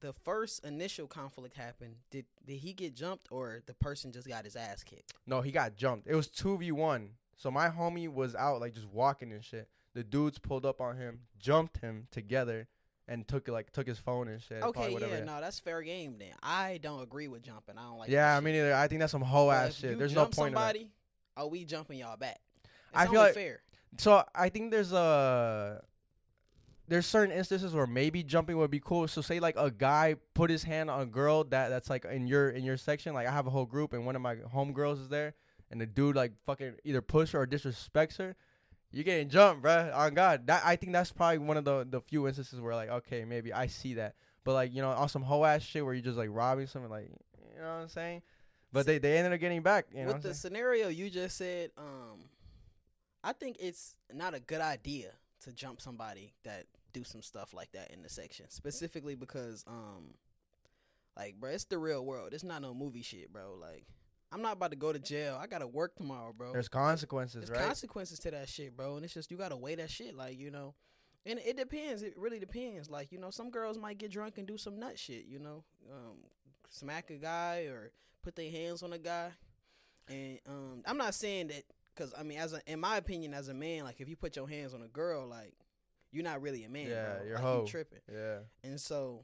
the 0.01 0.13
first 0.13 0.65
initial 0.65 1.07
conflict 1.07 1.57
happened, 1.57 1.97
did 2.11 2.25
did 2.47 2.57
he 2.57 2.73
get 2.73 2.95
jumped 2.95 3.29
or 3.31 3.63
the 3.67 3.75
person 3.75 4.13
just 4.13 4.29
got 4.29 4.45
his 4.45 4.57
ass 4.57 4.83
kicked? 4.83 5.13
No, 5.27 5.41
he 5.41 5.51
got 5.53 5.77
jumped. 5.77 6.07
It 6.09 6.15
was 6.15 6.29
two 6.29 6.57
v 6.59 6.73
one. 6.73 7.11
So 7.37 7.51
my 7.51 7.69
homie 7.69 8.13
was 8.13 8.35
out 8.35 8.61
like 8.61 8.75
just 8.75 8.87
walking 8.89 9.33
and 9.33 9.45
shit. 9.45 9.69
The 9.95 10.05
dudes 10.05 10.39
pulled 10.39 10.65
up 10.65 10.81
on 10.81 10.97
him, 10.97 11.21
jumped 11.39 11.79
him 11.79 12.07
together, 12.13 12.69
and 13.09 13.27
took 13.27 13.49
like 13.49 13.73
took 13.73 13.87
his 13.89 13.99
phone 13.99 14.29
and 14.29 14.41
shit. 14.41 14.63
Okay, 14.63 14.93
yeah, 14.93 15.25
no, 15.25 15.41
that's 15.41 15.59
fair 15.59 15.83
game 15.83 16.17
then. 16.19 16.33
I 16.43 16.79
don't 16.81 17.03
agree 17.03 17.27
with 17.29 17.43
jumping. 17.43 17.77
I 17.77 17.83
don't 17.83 17.99
like. 17.99 18.09
yeah, 18.11 18.37
I 18.37 18.41
mean, 18.41 18.55
either. 18.55 18.75
I 18.75 18.87
think 18.89 19.01
that's 19.01 19.11
some 19.13 19.23
But 19.23 19.49
ass 19.51 19.75
shit. 19.75 19.99
There's 19.99 20.15
no 20.15 20.27
point 20.27 20.49
in 20.49 20.55
that. 20.55 20.61
somebody, 20.61 20.91
are 21.37 21.47
we 21.49 21.65
jumping 21.65 21.99
y'all 21.99 22.17
back? 22.17 22.41
It's 22.65 22.73
I 22.95 23.07
feel 23.07 23.21
like- 23.21 23.35
fair. 23.35 23.63
So 23.99 24.25
I 24.35 24.49
think 24.51 24.71
there's 24.71 24.93
a 24.93 25.83
there's 26.87 27.07
certain 27.07 27.35
instances 27.35 27.73
where 27.73 27.87
maybe 27.87 28.23
jumping 28.23 28.57
would 28.57 28.71
be 28.71 28.81
cool. 28.81 29.07
So 29.09 29.21
say 29.21 29.39
like 29.41 29.57
a 29.57 29.71
guy 29.71 30.17
put 30.35 30.51
his 30.51 30.65
hand 30.65 30.91
on 30.91 31.01
a 31.01 31.07
girl 31.07 31.45
that 31.45 31.69
that's 31.69 31.89
like 31.91 32.05
in 32.05 32.27
your 32.27 32.51
in 32.51 32.65
your 32.65 32.77
section. 32.77 33.15
Like 33.15 33.27
I 33.27 33.31
have 33.33 33.47
a 33.47 33.51
whole 33.51 33.67
group 33.67 33.93
and 33.93 34.05
one 34.07 34.17
of 34.17 34.23
my 34.23 34.37
homegirls 34.37 35.01
is 35.01 35.09
there, 35.09 35.35
and 35.71 35.81
the 35.81 35.87
dude 35.87 36.17
like 36.17 36.33
fucking 36.47 36.75
either 36.85 37.01
push 37.01 37.33
her 37.33 37.41
or 37.43 37.47
disrespects 37.47 38.19
her. 38.19 38.37
You're 38.93 39.05
getting 39.05 39.29
jumped, 39.29 39.63
bruh. 39.65 39.95
On 39.97 40.15
God, 40.15 40.49
that 40.49 40.63
I 40.65 40.75
think 40.75 40.93
that's 40.93 41.13
probably 41.13 41.39
one 41.39 41.57
of 41.57 41.65
the 41.65 41.87
the 41.89 42.01
few 42.01 42.27
instances 42.27 42.61
where 42.61 42.75
like 42.75 42.91
okay 42.91 43.25
maybe 43.25 43.53
I 43.53 43.67
see 43.69 43.95
that, 43.95 44.15
but 44.45 44.55
like 44.55 44.75
you 44.75 44.83
know 44.83 44.91
on 44.91 45.09
some 45.09 45.23
hoe 45.23 45.45
ass 45.45 45.63
shit 45.63 45.85
where 45.85 45.95
you 45.95 46.03
just 46.03 46.19
like 46.19 46.29
robbing 46.33 46.67
someone 46.67 46.91
like 46.91 47.05
you 47.55 47.61
know 47.61 47.69
what 47.69 47.83
I'm 47.83 47.89
saying. 47.89 48.23
But 48.73 48.87
they 48.87 48.99
they 48.99 49.19
ended 49.19 49.33
up 49.33 49.41
getting 49.41 49.63
back. 49.63 49.87
You 49.95 50.05
know 50.05 50.13
with 50.13 50.23
the 50.23 50.35
scenario 50.35 50.89
you 50.89 51.11
just 51.11 51.37
said, 51.37 51.71
um, 51.77 52.21
I 53.23 53.33
think 53.33 53.57
it's 53.61 53.95
not 54.13 54.35
a 54.35 54.41
good 54.41 54.61
idea 54.61 55.13
to 55.43 55.53
jump 55.53 55.81
somebody 55.81 56.35
that 56.45 56.67
do 56.93 57.05
some 57.05 57.23
stuff 57.23 57.55
like 57.55 57.73
that 57.73 57.91
in 57.93 58.03
the 58.03 58.09
section, 58.09 58.47
specifically 58.49 59.15
because, 59.15 59.65
um, 59.67 60.15
like, 61.17 61.35
bro, 61.41 61.51
it's 61.51 61.65
the 61.65 61.79
real 61.79 62.05
world. 62.05 62.33
It's 62.33 62.45
not 62.45 62.63
no 62.63 62.75
movie 62.75 63.03
shit, 63.03 63.33
bro. 63.33 63.55
Like, 63.61 63.85
I'm 64.33 64.43
not 64.43 64.55
about 64.55 64.71
to 64.71 64.77
go 64.77 64.93
to 64.93 64.99
jail. 64.99 65.39
I 65.41 65.47
gotta 65.47 65.67
work 65.67 65.97
tomorrow, 65.97 66.33
bro. 66.37 66.53
There's 66.53 66.69
consequences, 66.69 67.47
There's 67.47 67.59
right? 67.59 67.67
consequences 67.67 68.19
to 68.21 68.31
that 68.31 68.49
shit, 68.49 68.77
bro. 68.77 68.97
And 68.97 69.05
it's 69.05 69.15
just 69.15 69.31
you 69.31 69.37
gotta 69.37 69.57
weigh 69.57 69.75
that 69.77 69.91
shit, 69.91 70.15
like 70.15 70.39
you 70.39 70.51
know. 70.51 70.75
And 71.27 71.39
it 71.41 71.57
depends. 71.57 72.03
It 72.03 72.15
really 72.17 72.39
depends. 72.39 72.89
Like 72.89 73.13
you 73.13 73.19
know, 73.19 73.31
some 73.31 73.51
girls 73.51 73.77
might 73.77 73.99
get 73.99 74.11
drunk 74.11 74.39
and 74.39 74.47
do 74.47 74.57
some 74.57 74.79
nut 74.79 74.99
shit. 74.99 75.27
You 75.27 75.41
know, 75.41 75.65
um, 75.91 76.19
smack 76.71 77.11
a 77.11 77.17
guy 77.17 77.67
or 77.71 77.93
put 78.23 78.37
their 78.37 78.51
hands 78.51 78.83
on 78.83 78.93
a 78.93 78.99
guy. 78.99 79.31
And 80.09 80.39
um, 80.49 80.83
I'm 80.87 80.97
not 80.97 81.15
saying 81.15 81.49
that 81.49 81.65
because 81.95 82.15
I 82.19 82.23
mean, 82.23 82.39
as 82.39 82.53
a, 82.53 82.61
in 82.67 82.81
my 82.81 82.97
opinion, 82.97 83.35
as 83.35 83.49
a 83.49 83.55
man, 83.55 83.85
like 83.85 84.01
if 84.01 84.09
you 84.09 84.17
put 84.17 84.37
your 84.37 84.49
hands 84.49 84.75
on 84.75 84.83
a 84.83 84.89
girl, 84.89 85.27
like 85.27 85.55
you're 86.11 86.25
not 86.25 86.41
really 86.43 86.65
a 86.65 86.69
man. 86.69 86.89
Yeah, 86.89 87.15
bro. 87.17 87.27
you're 87.27 87.35
like, 87.35 87.45
hoe. 87.45 87.61
You 87.61 87.69
tripping. 87.69 87.99
yeah. 88.13 88.39
And 88.65 88.81
so 88.81 89.23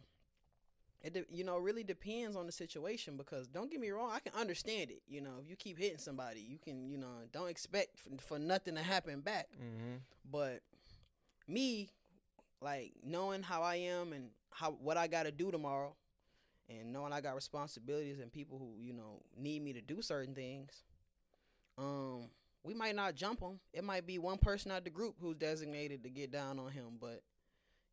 it 1.03 1.13
de- 1.13 1.25
you 1.31 1.45
know 1.45 1.59
really 1.59 1.85
depends 1.85 2.37
on 2.37 2.47
the 2.47 2.53
situation 2.53 3.17
because 3.17 3.47
don't 3.49 3.71
get 3.71 3.81
me 3.81 3.91
wrong, 3.91 4.11
I 4.13 4.21
can 4.21 4.39
understand 4.39 4.91
it. 4.91 5.03
You 5.09 5.21
know, 5.21 5.35
if 5.43 5.49
you 5.49 5.57
keep 5.57 5.79
hitting 5.79 5.99
somebody, 5.99 6.41
you 6.41 6.59
can 6.59 6.89
you 6.89 6.99
know 6.99 7.07
don't 7.33 7.49
expect 7.49 7.99
for, 7.99 8.11
for 8.21 8.39
nothing 8.39 8.75
to 8.75 8.83
happen 8.83 9.21
back. 9.21 9.49
Mm-hmm. 9.55 9.97
But 10.31 10.61
me, 11.49 11.91
like 12.61 12.93
knowing 13.05 13.43
how 13.43 13.63
I 13.63 13.77
am 13.77 14.13
and 14.13 14.31
how 14.51 14.73
what 14.73 14.97
I 14.97 15.07
got 15.07 15.25
to 15.25 15.33
do 15.33 15.51
tomorrow, 15.51 15.95
and 16.69 16.93
knowing 16.93 17.13
I 17.13 17.21
got 17.21 17.35
responsibilities 17.35 18.19
and 18.21 18.33
people 18.33 18.59
who 18.59 18.81
you 18.81 18.93
know 18.93 19.23
need 19.37 19.63
me 19.63 19.73
to 19.73 19.81
do 19.81 20.03
certain 20.03 20.35
things, 20.35 20.85
um, 21.79 22.29
we 22.63 22.75
might 22.75 22.97
not 22.97 23.15
jump 23.15 23.41
him. 23.41 23.61
It 23.73 23.85
might 23.85 24.07
be 24.07 24.19
one 24.19 24.39
person 24.39 24.71
out 24.73 24.85
the 24.85 24.91
group 24.91 25.17
who's 25.21 25.37
designated 25.37 26.03
to 26.03 26.11
get 26.11 26.33
down 26.33 26.59
on 26.59 26.71
him, 26.71 26.99
but 27.01 27.23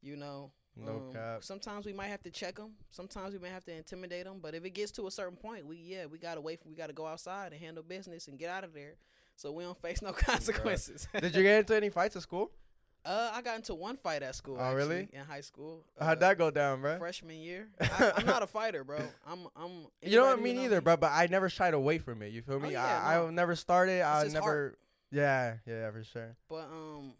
you 0.01 0.15
know. 0.15 0.51
No 0.75 0.93
um, 0.93 1.13
cap. 1.13 1.43
Sometimes 1.43 1.85
we 1.85 1.93
might 1.93 2.07
have 2.07 2.23
to 2.23 2.31
check 2.31 2.57
him. 2.57 2.71
Sometimes 2.89 3.33
we 3.33 3.39
may 3.39 3.49
have 3.49 3.63
to 3.65 3.71
intimidate 3.71 4.25
him. 4.25 4.39
But 4.41 4.55
if 4.55 4.65
it 4.65 4.71
gets 4.71 4.91
to 4.93 5.05
a 5.05 5.11
certain 5.11 5.35
point, 5.35 5.67
we 5.67 5.77
yeah 5.77 6.07
we 6.07 6.17
gotta 6.17 6.41
wait. 6.41 6.63
For, 6.63 6.67
we 6.67 6.75
gotta 6.75 6.93
go 6.93 7.05
outside 7.05 7.51
and 7.53 7.61
handle 7.61 7.83
business 7.83 8.27
and 8.27 8.39
get 8.39 8.49
out 8.49 8.63
of 8.63 8.73
there, 8.73 8.95
so 9.35 9.51
we 9.51 9.63
don't 9.63 9.79
face 9.79 10.01
no 10.01 10.11
consequences. 10.13 11.07
Did 11.13 11.35
you 11.35 11.43
get 11.43 11.59
into 11.59 11.75
any 11.75 11.89
fights 11.89 12.15
at 12.15 12.23
school? 12.23 12.51
Uh, 13.05 13.31
I 13.33 13.41
got 13.41 13.57
into 13.57 13.75
one 13.75 13.97
fight 13.97 14.23
at 14.23 14.33
school. 14.35 14.55
Oh, 14.57 14.63
actually, 14.63 14.77
really? 14.77 15.09
In 15.11 15.25
high 15.25 15.41
school. 15.41 15.83
How'd 15.99 16.17
Uh, 16.17 16.19
that 16.21 16.37
go 16.37 16.51
down, 16.51 16.81
bro? 16.81 16.97
Freshman 16.99 17.35
year. 17.37 17.67
I, 17.81 18.13
I'm 18.15 18.25
not 18.25 18.43
a 18.43 18.47
fighter, 18.47 18.83
bro. 18.83 18.99
I'm. 19.27 19.47
I'm. 19.55 19.87
You 20.01 20.17
know 20.17 20.25
what 20.27 20.39
I 20.39 20.41
mean 20.41 20.57
either, 20.59 20.77
me- 20.77 20.81
bro. 20.85 20.97
But 20.97 21.11
I 21.11 21.27
never 21.27 21.49
shied 21.49 21.73
away 21.73 21.97
from 21.97 22.21
it. 22.21 22.31
You 22.31 22.41
feel 22.41 22.59
me? 22.59 22.69
Oh, 22.69 22.71
yeah, 22.71 23.01
I, 23.05 23.15
no. 23.15 23.27
I 23.27 23.31
never 23.31 23.55
started. 23.55 24.01
I 24.03 24.23
never. 24.27 24.39
heart. 24.41 24.79
Yeah, 25.11 25.55
yeah, 25.67 25.91
for 25.91 26.03
sure. 26.03 26.35
But 26.49 26.69
um, 26.71 27.13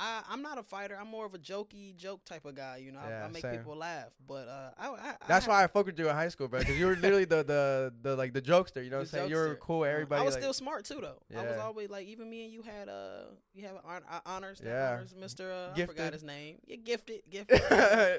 I 0.00 0.22
I'm 0.30 0.40
not 0.40 0.56
a 0.58 0.62
fighter. 0.62 0.96
I'm 0.98 1.08
more 1.08 1.26
of 1.26 1.34
a 1.34 1.38
jokey 1.38 1.94
joke 1.96 2.24
type 2.24 2.46
of 2.46 2.54
guy. 2.54 2.78
You 2.78 2.92
know, 2.92 3.00
I, 3.00 3.08
Yeah, 3.10 3.24
I 3.26 3.28
make 3.28 3.42
same. 3.42 3.58
people 3.58 3.76
laugh. 3.76 4.08
But 4.26 4.48
uh, 4.48 4.70
I. 4.78 4.88
I 4.88 5.14
That's 5.28 5.46
I, 5.46 5.50
why 5.50 5.64
I 5.64 5.66
fucked 5.66 5.86
with 5.86 5.98
you 5.98 6.08
in 6.08 6.14
high 6.14 6.28
school, 6.28 6.48
bro. 6.48 6.60
Because 6.60 6.78
you 6.78 6.86
were 6.86 6.96
literally 6.96 7.26
the, 7.26 7.42
the 7.44 7.92
the 8.02 8.16
like 8.16 8.32
the 8.32 8.40
jokester. 8.40 8.82
You 8.82 8.90
know 8.90 8.96
what 8.96 9.02
I'm 9.02 9.08
saying? 9.08 9.30
You 9.30 9.36
were 9.36 9.58
cool. 9.60 9.82
Uh, 9.82 9.86
Everybody. 9.86 10.22
I 10.22 10.24
was 10.24 10.34
like, 10.34 10.42
still 10.42 10.54
smart 10.54 10.84
too, 10.86 11.00
though. 11.02 11.38
I 11.38 11.44
was 11.44 11.58
always 11.58 11.90
like, 11.90 12.06
even 12.06 12.30
me 12.30 12.44
and 12.44 12.52
you 12.52 12.62
had 12.62 12.88
uh, 12.88 13.24
you 13.54 13.66
have 13.66 13.76
hon- 13.84 14.02
uh, 14.10 14.20
honors. 14.26 14.62
Yeah. 14.64 14.92
honors, 14.94 15.14
Mister. 15.18 15.52
Uh, 15.52 15.80
I 15.80 15.86
forgot 15.86 16.12
his 16.14 16.22
name. 16.24 16.56
Yeah, 16.66 16.76
gifted, 16.76 17.20
gifted. 17.30 17.60
yeah, 17.70 18.16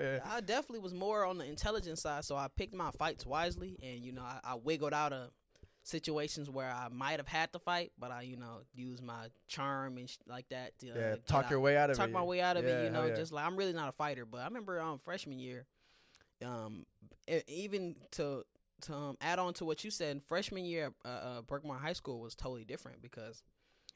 yeah. 0.00 0.18
I 0.24 0.40
definitely 0.40 0.80
was 0.80 0.94
more 0.94 1.24
on 1.24 1.38
the 1.38 1.44
intelligence 1.44 2.02
side, 2.02 2.24
so 2.24 2.36
I 2.36 2.48
picked 2.56 2.74
my 2.74 2.90
fights 2.92 3.26
wisely, 3.26 3.78
and 3.82 4.00
you 4.00 4.12
know, 4.12 4.22
I, 4.22 4.40
I 4.44 4.54
wiggled 4.54 4.94
out 4.94 5.12
of 5.12 5.30
situations 5.88 6.50
where 6.50 6.70
I 6.70 6.88
might 6.88 7.18
have 7.18 7.26
had 7.28 7.52
to 7.54 7.58
fight, 7.58 7.92
but 7.98 8.10
I, 8.10 8.22
you 8.22 8.36
know, 8.36 8.60
use 8.74 9.00
my 9.02 9.28
charm 9.48 9.96
and 9.98 10.08
sh- 10.08 10.16
like 10.26 10.48
that 10.50 10.78
to 10.80 10.90
uh, 10.90 10.94
yeah, 10.96 11.14
talk 11.26 11.46
out- 11.46 11.50
your 11.50 11.60
way 11.60 11.76
out 11.76 11.90
of 11.90 11.96
talk 11.96 12.08
it. 12.08 12.12
my 12.12 12.22
way 12.22 12.40
out 12.40 12.56
of 12.56 12.64
Yeah, 12.64 12.80
it. 12.80 12.84
You 12.84 12.90
know, 12.90 13.06
yeah. 13.06 13.14
just 13.14 13.32
like 13.32 13.46
I'm 13.46 13.56
really 13.56 13.72
not 13.72 13.88
a 13.88 13.92
fighter, 13.92 14.24
but 14.26 14.38
I 14.40 14.44
remember 14.44 14.80
um 14.80 14.98
freshman 14.98 15.38
year, 15.38 15.66
um, 16.44 16.86
even 17.46 17.96
to 18.12 18.44
to 18.82 18.94
um, 18.94 19.16
add 19.20 19.38
on 19.40 19.54
to 19.54 19.64
what 19.64 19.82
you 19.82 19.90
said, 19.90 20.22
freshman 20.22 20.64
year, 20.64 20.92
uh, 21.04 21.08
uh, 21.08 21.42
Berkmar 21.42 21.80
High 21.80 21.94
School 21.94 22.20
was 22.20 22.36
totally 22.36 22.64
different 22.64 23.02
because 23.02 23.42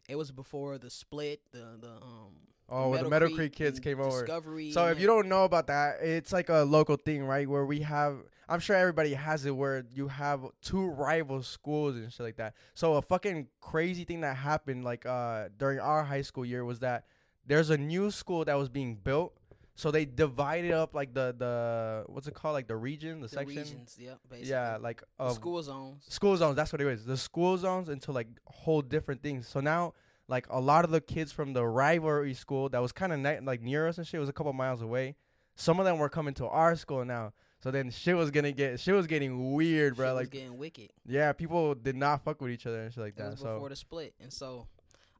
it 0.08 0.16
was 0.16 0.32
before 0.32 0.78
the 0.78 0.90
split, 0.90 1.40
the 1.52 1.78
the 1.80 1.90
um. 2.02 2.34
Oh, 2.74 2.96
the 2.96 3.08
Meadow 3.10 3.28
Creek 3.28 3.52
kids 3.54 3.76
and 3.78 3.84
came 3.84 4.00
over. 4.00 4.20
Discovery. 4.24 4.70
So 4.72 4.86
if 4.86 4.98
you 4.98 5.06
don't 5.06 5.28
know 5.28 5.44
about 5.44 5.66
that, 5.66 5.96
it's 6.00 6.32
like 6.32 6.48
a 6.48 6.62
local 6.62 6.96
thing, 6.96 7.22
right? 7.24 7.46
Where 7.46 7.66
we 7.66 7.80
have, 7.80 8.16
I'm 8.52 8.60
sure 8.60 8.76
everybody 8.76 9.14
has 9.14 9.46
it, 9.46 9.56
where 9.56 9.84
you 9.90 10.08
have 10.08 10.44
two 10.60 10.86
rival 10.86 11.42
schools 11.42 11.96
and 11.96 12.12
shit 12.12 12.20
like 12.20 12.36
that. 12.36 12.54
So 12.74 12.94
a 12.94 13.02
fucking 13.02 13.48
crazy 13.60 14.04
thing 14.04 14.20
that 14.20 14.36
happened, 14.36 14.84
like 14.84 15.06
uh 15.06 15.48
during 15.58 15.80
our 15.80 16.04
high 16.04 16.22
school 16.22 16.44
year, 16.44 16.64
was 16.64 16.80
that 16.80 17.04
there's 17.46 17.70
a 17.70 17.78
new 17.78 18.10
school 18.10 18.44
that 18.44 18.54
was 18.54 18.68
being 18.68 18.96
built. 18.96 19.32
So 19.74 19.90
they 19.90 20.04
divided 20.04 20.72
up 20.72 20.94
like 20.94 21.14
the 21.14 21.34
the 21.36 22.04
what's 22.06 22.28
it 22.28 22.34
called, 22.34 22.52
like 22.52 22.68
the 22.68 22.76
region, 22.76 23.20
the, 23.20 23.26
the 23.28 23.34
section. 23.34 23.56
regions, 23.56 23.96
yep, 23.98 24.18
basically. 24.28 24.50
Yeah, 24.50 24.76
like 24.76 25.02
The 25.18 25.32
school 25.32 25.62
zones. 25.62 26.04
school 26.08 26.36
zones. 26.36 26.56
That's 26.56 26.72
what 26.72 26.82
it 26.82 26.86
is. 26.88 27.06
The 27.06 27.16
school 27.16 27.56
zones 27.56 27.88
into 27.88 28.12
like 28.12 28.28
whole 28.46 28.82
different 28.82 29.22
things. 29.22 29.48
So 29.48 29.60
now, 29.60 29.94
like 30.28 30.46
a 30.50 30.60
lot 30.60 30.84
of 30.84 30.90
the 30.90 31.00
kids 31.00 31.32
from 31.32 31.54
the 31.54 31.64
rivalry 31.64 32.34
school 32.34 32.68
that 32.68 32.82
was 32.82 32.92
kind 32.92 33.14
of 33.14 33.44
like 33.44 33.62
near 33.62 33.88
us 33.88 33.96
and 33.96 34.06
shit 34.06 34.20
was 34.20 34.28
a 34.28 34.32
couple 34.34 34.52
miles 34.52 34.82
away. 34.82 35.16
Some 35.56 35.78
of 35.78 35.86
them 35.86 35.98
were 35.98 36.10
coming 36.10 36.34
to 36.34 36.46
our 36.46 36.76
school 36.76 37.04
now. 37.04 37.32
So 37.62 37.70
then 37.70 37.90
shit 37.90 38.16
was 38.16 38.30
gonna 38.30 38.52
get 38.52 38.80
shit 38.80 38.94
was 38.94 39.06
getting 39.06 39.54
weird, 39.54 39.96
bro. 39.96 40.06
Shit 40.08 40.14
was 40.14 40.22
Like 40.22 40.30
getting 40.30 40.58
wicked. 40.58 40.90
yeah, 41.06 41.32
people 41.32 41.74
did 41.74 41.96
not 41.96 42.24
fuck 42.24 42.40
with 42.40 42.50
each 42.50 42.66
other 42.66 42.82
and 42.82 42.92
shit 42.92 43.02
like 43.02 43.18
It 43.18 43.22
was 43.22 43.34
that. 43.36 43.38
So 43.42 43.54
before 43.54 43.68
the 43.68 43.76
split, 43.76 44.14
and 44.20 44.32
so 44.32 44.66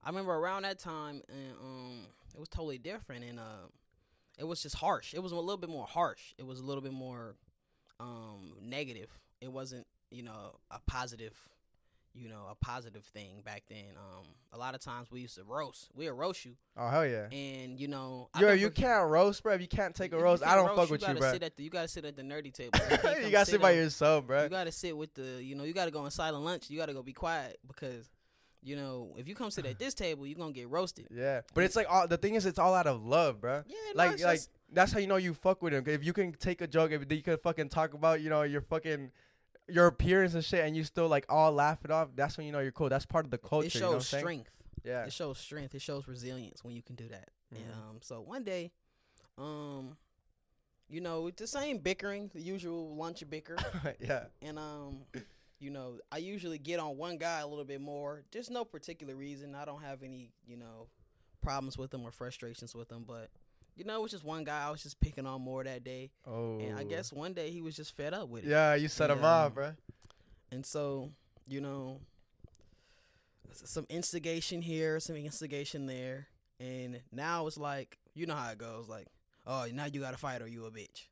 I 0.04 0.08
remember 0.08 0.32
around 0.34 0.62
that 0.62 0.78
time, 0.80 1.22
and 1.28 1.52
um, 1.62 2.00
it 2.34 2.40
was 2.40 2.49
totally 2.49 2.78
different, 2.78 3.25
and 3.25 3.38
uh, 3.38 3.68
it 4.38 4.44
was 4.44 4.61
just 4.62 4.75
harsh. 4.75 5.14
It 5.14 5.22
was 5.22 5.30
a 5.30 5.37
little 5.37 5.56
bit 5.56 5.70
more 5.70 5.87
harsh. 5.87 6.34
It 6.38 6.44
was 6.46 6.58
a 6.58 6.64
little 6.64 6.82
bit 6.82 6.92
more 6.92 7.37
um 8.00 8.54
negative. 8.61 9.08
It 9.40 9.52
wasn't, 9.52 9.87
you 10.11 10.22
know, 10.25 10.56
a 10.70 10.80
positive, 10.88 11.34
you 12.14 12.28
know, 12.28 12.47
a 12.50 12.54
positive 12.54 13.04
thing 13.04 13.40
back 13.45 13.62
then. 13.69 13.97
Um, 13.97 14.26
a 14.52 14.59
lot 14.59 14.75
of 14.75 14.81
times 14.81 15.11
we 15.11 15.21
used 15.21 15.37
to 15.37 15.45
roast. 15.45 15.88
We 15.95 16.09
would 16.11 16.19
roast 16.19 16.45
you, 16.45 16.52
oh 16.76 16.88
hell 16.88 17.07
yeah. 17.07 17.26
and 17.33 17.78
you 17.81 17.88
know, 17.88 18.28
I 18.35 18.40
Yo, 18.40 18.52
you 18.52 18.71
can't 18.71 19.09
roast, 19.09 19.42
bro. 19.42 19.54
If 19.54 19.61
you 19.62 19.66
can't 19.69 19.95
take 19.95 20.12
a 20.12 20.16
you 20.16 20.23
roast, 20.23 20.45
I 20.45 20.54
don't 20.57 20.76
fuck 20.76 20.90
with 20.90 21.07
you, 21.07 21.14
bro. 21.14 21.33
Sit 21.33 21.57
the, 21.57 21.62
you 21.62 21.71
gotta 21.71 21.88
sit 21.88 22.04
at 22.04 22.16
the 22.16 22.23
nerdy 22.23 22.52
table. 22.52 22.78
You 23.19 23.26
you 23.26 23.31
gotta 23.31 23.50
sit 23.50 23.61
by 23.62 23.73
on- 23.73 23.78
yourself, 23.78 24.26
bro. 24.26 24.42
you 24.45 24.49
gotta 24.50 24.73
sit 24.73 24.97
with 24.97 25.14
the, 25.14 25.42
you 25.42 25.54
know, 25.54 25.64
you 25.64 25.73
gotta 25.73 25.90
go 25.90 26.00
on 26.00 26.11
silent 26.11 26.45
lunch. 26.45 26.69
You 26.71 26.78
gotta 26.78 26.92
go 26.92 27.02
be 27.02 27.12
quiet 27.14 27.59
because, 27.66 28.11
you 28.62 28.76
know, 28.76 29.14
if 29.16 29.26
you 29.26 29.35
come 29.35 29.50
sit 29.50 29.64
at 29.64 29.78
this 29.78 29.95
table, 29.95 30.26
you're 30.26 30.38
gonna 30.38 30.52
get 30.52 30.69
roasted. 30.69 31.07
Yeah, 31.11 31.40
but 31.54 31.64
it's 31.64 31.76
like 31.76 31.87
all 31.88 32.07
the 32.07 32.19
thing 32.19 32.35
is, 32.35 32.45
it's 32.47 32.59
all 32.59 32.75
out 32.75 32.87
of 32.87 33.02
love, 33.04 33.40
bro. 33.40 33.62
Yeah, 33.66 33.75
no, 33.95 33.99
like 33.99 34.11
like 34.21 34.37
just- 34.37 34.50
that's 34.75 34.92
how 34.92 34.99
you 34.99 35.07
know 35.07 35.16
you 35.16 35.35
fuck 35.35 35.62
with 35.62 35.73
him. 35.73 35.85
If 35.87 36.04
you 36.04 36.12
can 36.12 36.33
take 36.33 36.61
a 36.61 36.66
joke, 36.66 36.92
if 36.92 37.11
you 37.11 37.23
can 37.23 37.37
fucking 37.38 37.69
talk 37.71 37.95
about 37.95 38.21
you 38.21 38.28
know 38.31 38.42
your 38.42 38.61
fucking 38.61 39.11
your 39.69 39.87
appearance 39.87 40.35
and 40.35 40.45
shit, 40.45 40.64
and 40.64 40.76
you 40.76 40.85
still 40.85 41.09
like 41.09 41.25
all 41.28 41.52
laugh 41.52 41.85
it 41.85 41.90
off, 41.90 42.09
that's 42.14 42.37
when 42.37 42.47
you 42.47 42.52
know 42.52 42.59
you're 42.61 42.73
cool. 42.73 42.88
That's 42.88 43.07
part 43.07 43.25
of 43.25 43.31
the 43.31 43.38
culture. 43.38 43.66
it 43.66 43.75
you 43.75 43.81
know 43.81 43.92
shows 43.95 44.09
strength. 44.09 44.50
Yeah. 44.85 45.04
It 45.04 45.12
shows 45.12 45.38
strength. 45.38 45.75
It 45.75 45.83
shows 45.83 46.09
resilience 46.09 46.64
when 46.64 46.75
you 46.75 46.83
can 46.83 46.97
do 46.97 47.09
that. 47.09 47.28
And, 47.54 47.64
Mhm. 47.64 47.76
um, 47.90 47.99
so 48.02 48.21
one 48.21 48.42
day, 48.42 48.73
um, 49.38 49.97
you 50.88 51.00
know, 51.00 51.28
it's 51.28 51.40
the 51.40 51.47
same 51.47 51.78
bickering, 51.78 52.31
the 52.35 52.40
usual 52.40 52.97
lunch 52.97 53.23
bicker, 53.31 53.57
yeah. 54.00 54.25
and 54.42 54.59
um, 54.59 55.02
you 55.61 55.71
know, 55.71 56.00
I 56.11 56.19
usually 56.19 56.59
get 56.59 56.81
on 56.81 56.97
one 56.97 57.16
guy 57.19 57.40
a 57.40 57.47
little 57.47 57.64
bit 57.64 57.81
more. 57.81 58.25
Just 58.33 58.50
no 58.50 58.64
particular 58.64 59.14
reason. 59.14 59.54
I 59.54 59.64
don't 59.64 59.83
have 59.83 60.02
any, 60.02 60.33
you 60.45 60.57
know, 60.57 60.88
problems 61.40 61.78
with 61.78 61.95
him 61.95 62.02
or 62.04 62.11
frustrations 62.11 62.75
with 62.75 62.90
him, 62.90 63.04
but. 63.07 63.31
You 63.76 63.84
know, 63.84 63.96
it 63.98 64.02
was 64.02 64.10
just 64.10 64.24
one 64.24 64.44
guy 64.44 64.66
I 64.66 64.70
was 64.70 64.82
just 64.82 65.00
picking 65.00 65.26
on 65.26 65.40
more 65.40 65.64
that 65.64 65.82
day. 65.82 66.10
Oh. 66.26 66.58
And 66.60 66.78
I 66.78 66.82
oh. 66.82 66.84
guess 66.84 67.12
one 67.12 67.32
day 67.32 67.50
he 67.50 67.62
was 67.62 67.74
just 67.74 67.96
fed 67.96 68.12
up 68.12 68.28
with 68.28 68.44
it. 68.44 68.50
Yeah, 68.50 68.74
you 68.74 68.88
set 68.88 69.10
him 69.10 69.20
Yeah. 69.20 69.26
off, 69.26 69.54
bro. 69.54 69.72
And 70.50 70.64
so, 70.66 71.10
you 71.48 71.60
know, 71.60 72.00
some 73.52 73.86
instigation 73.88 74.62
here, 74.62 75.00
some 75.00 75.16
instigation 75.16 75.86
there. 75.86 76.28
And 76.60 77.00
now 77.10 77.46
it's 77.46 77.56
like, 77.56 77.98
you 78.14 78.26
know 78.26 78.34
how 78.34 78.50
it 78.50 78.58
goes. 78.58 78.88
Like, 78.88 79.06
oh, 79.46 79.66
now 79.72 79.86
you 79.86 80.00
got 80.00 80.12
to 80.12 80.18
fight 80.18 80.42
or 80.42 80.46
you 80.46 80.66
a 80.66 80.70
bitch. 80.70 81.06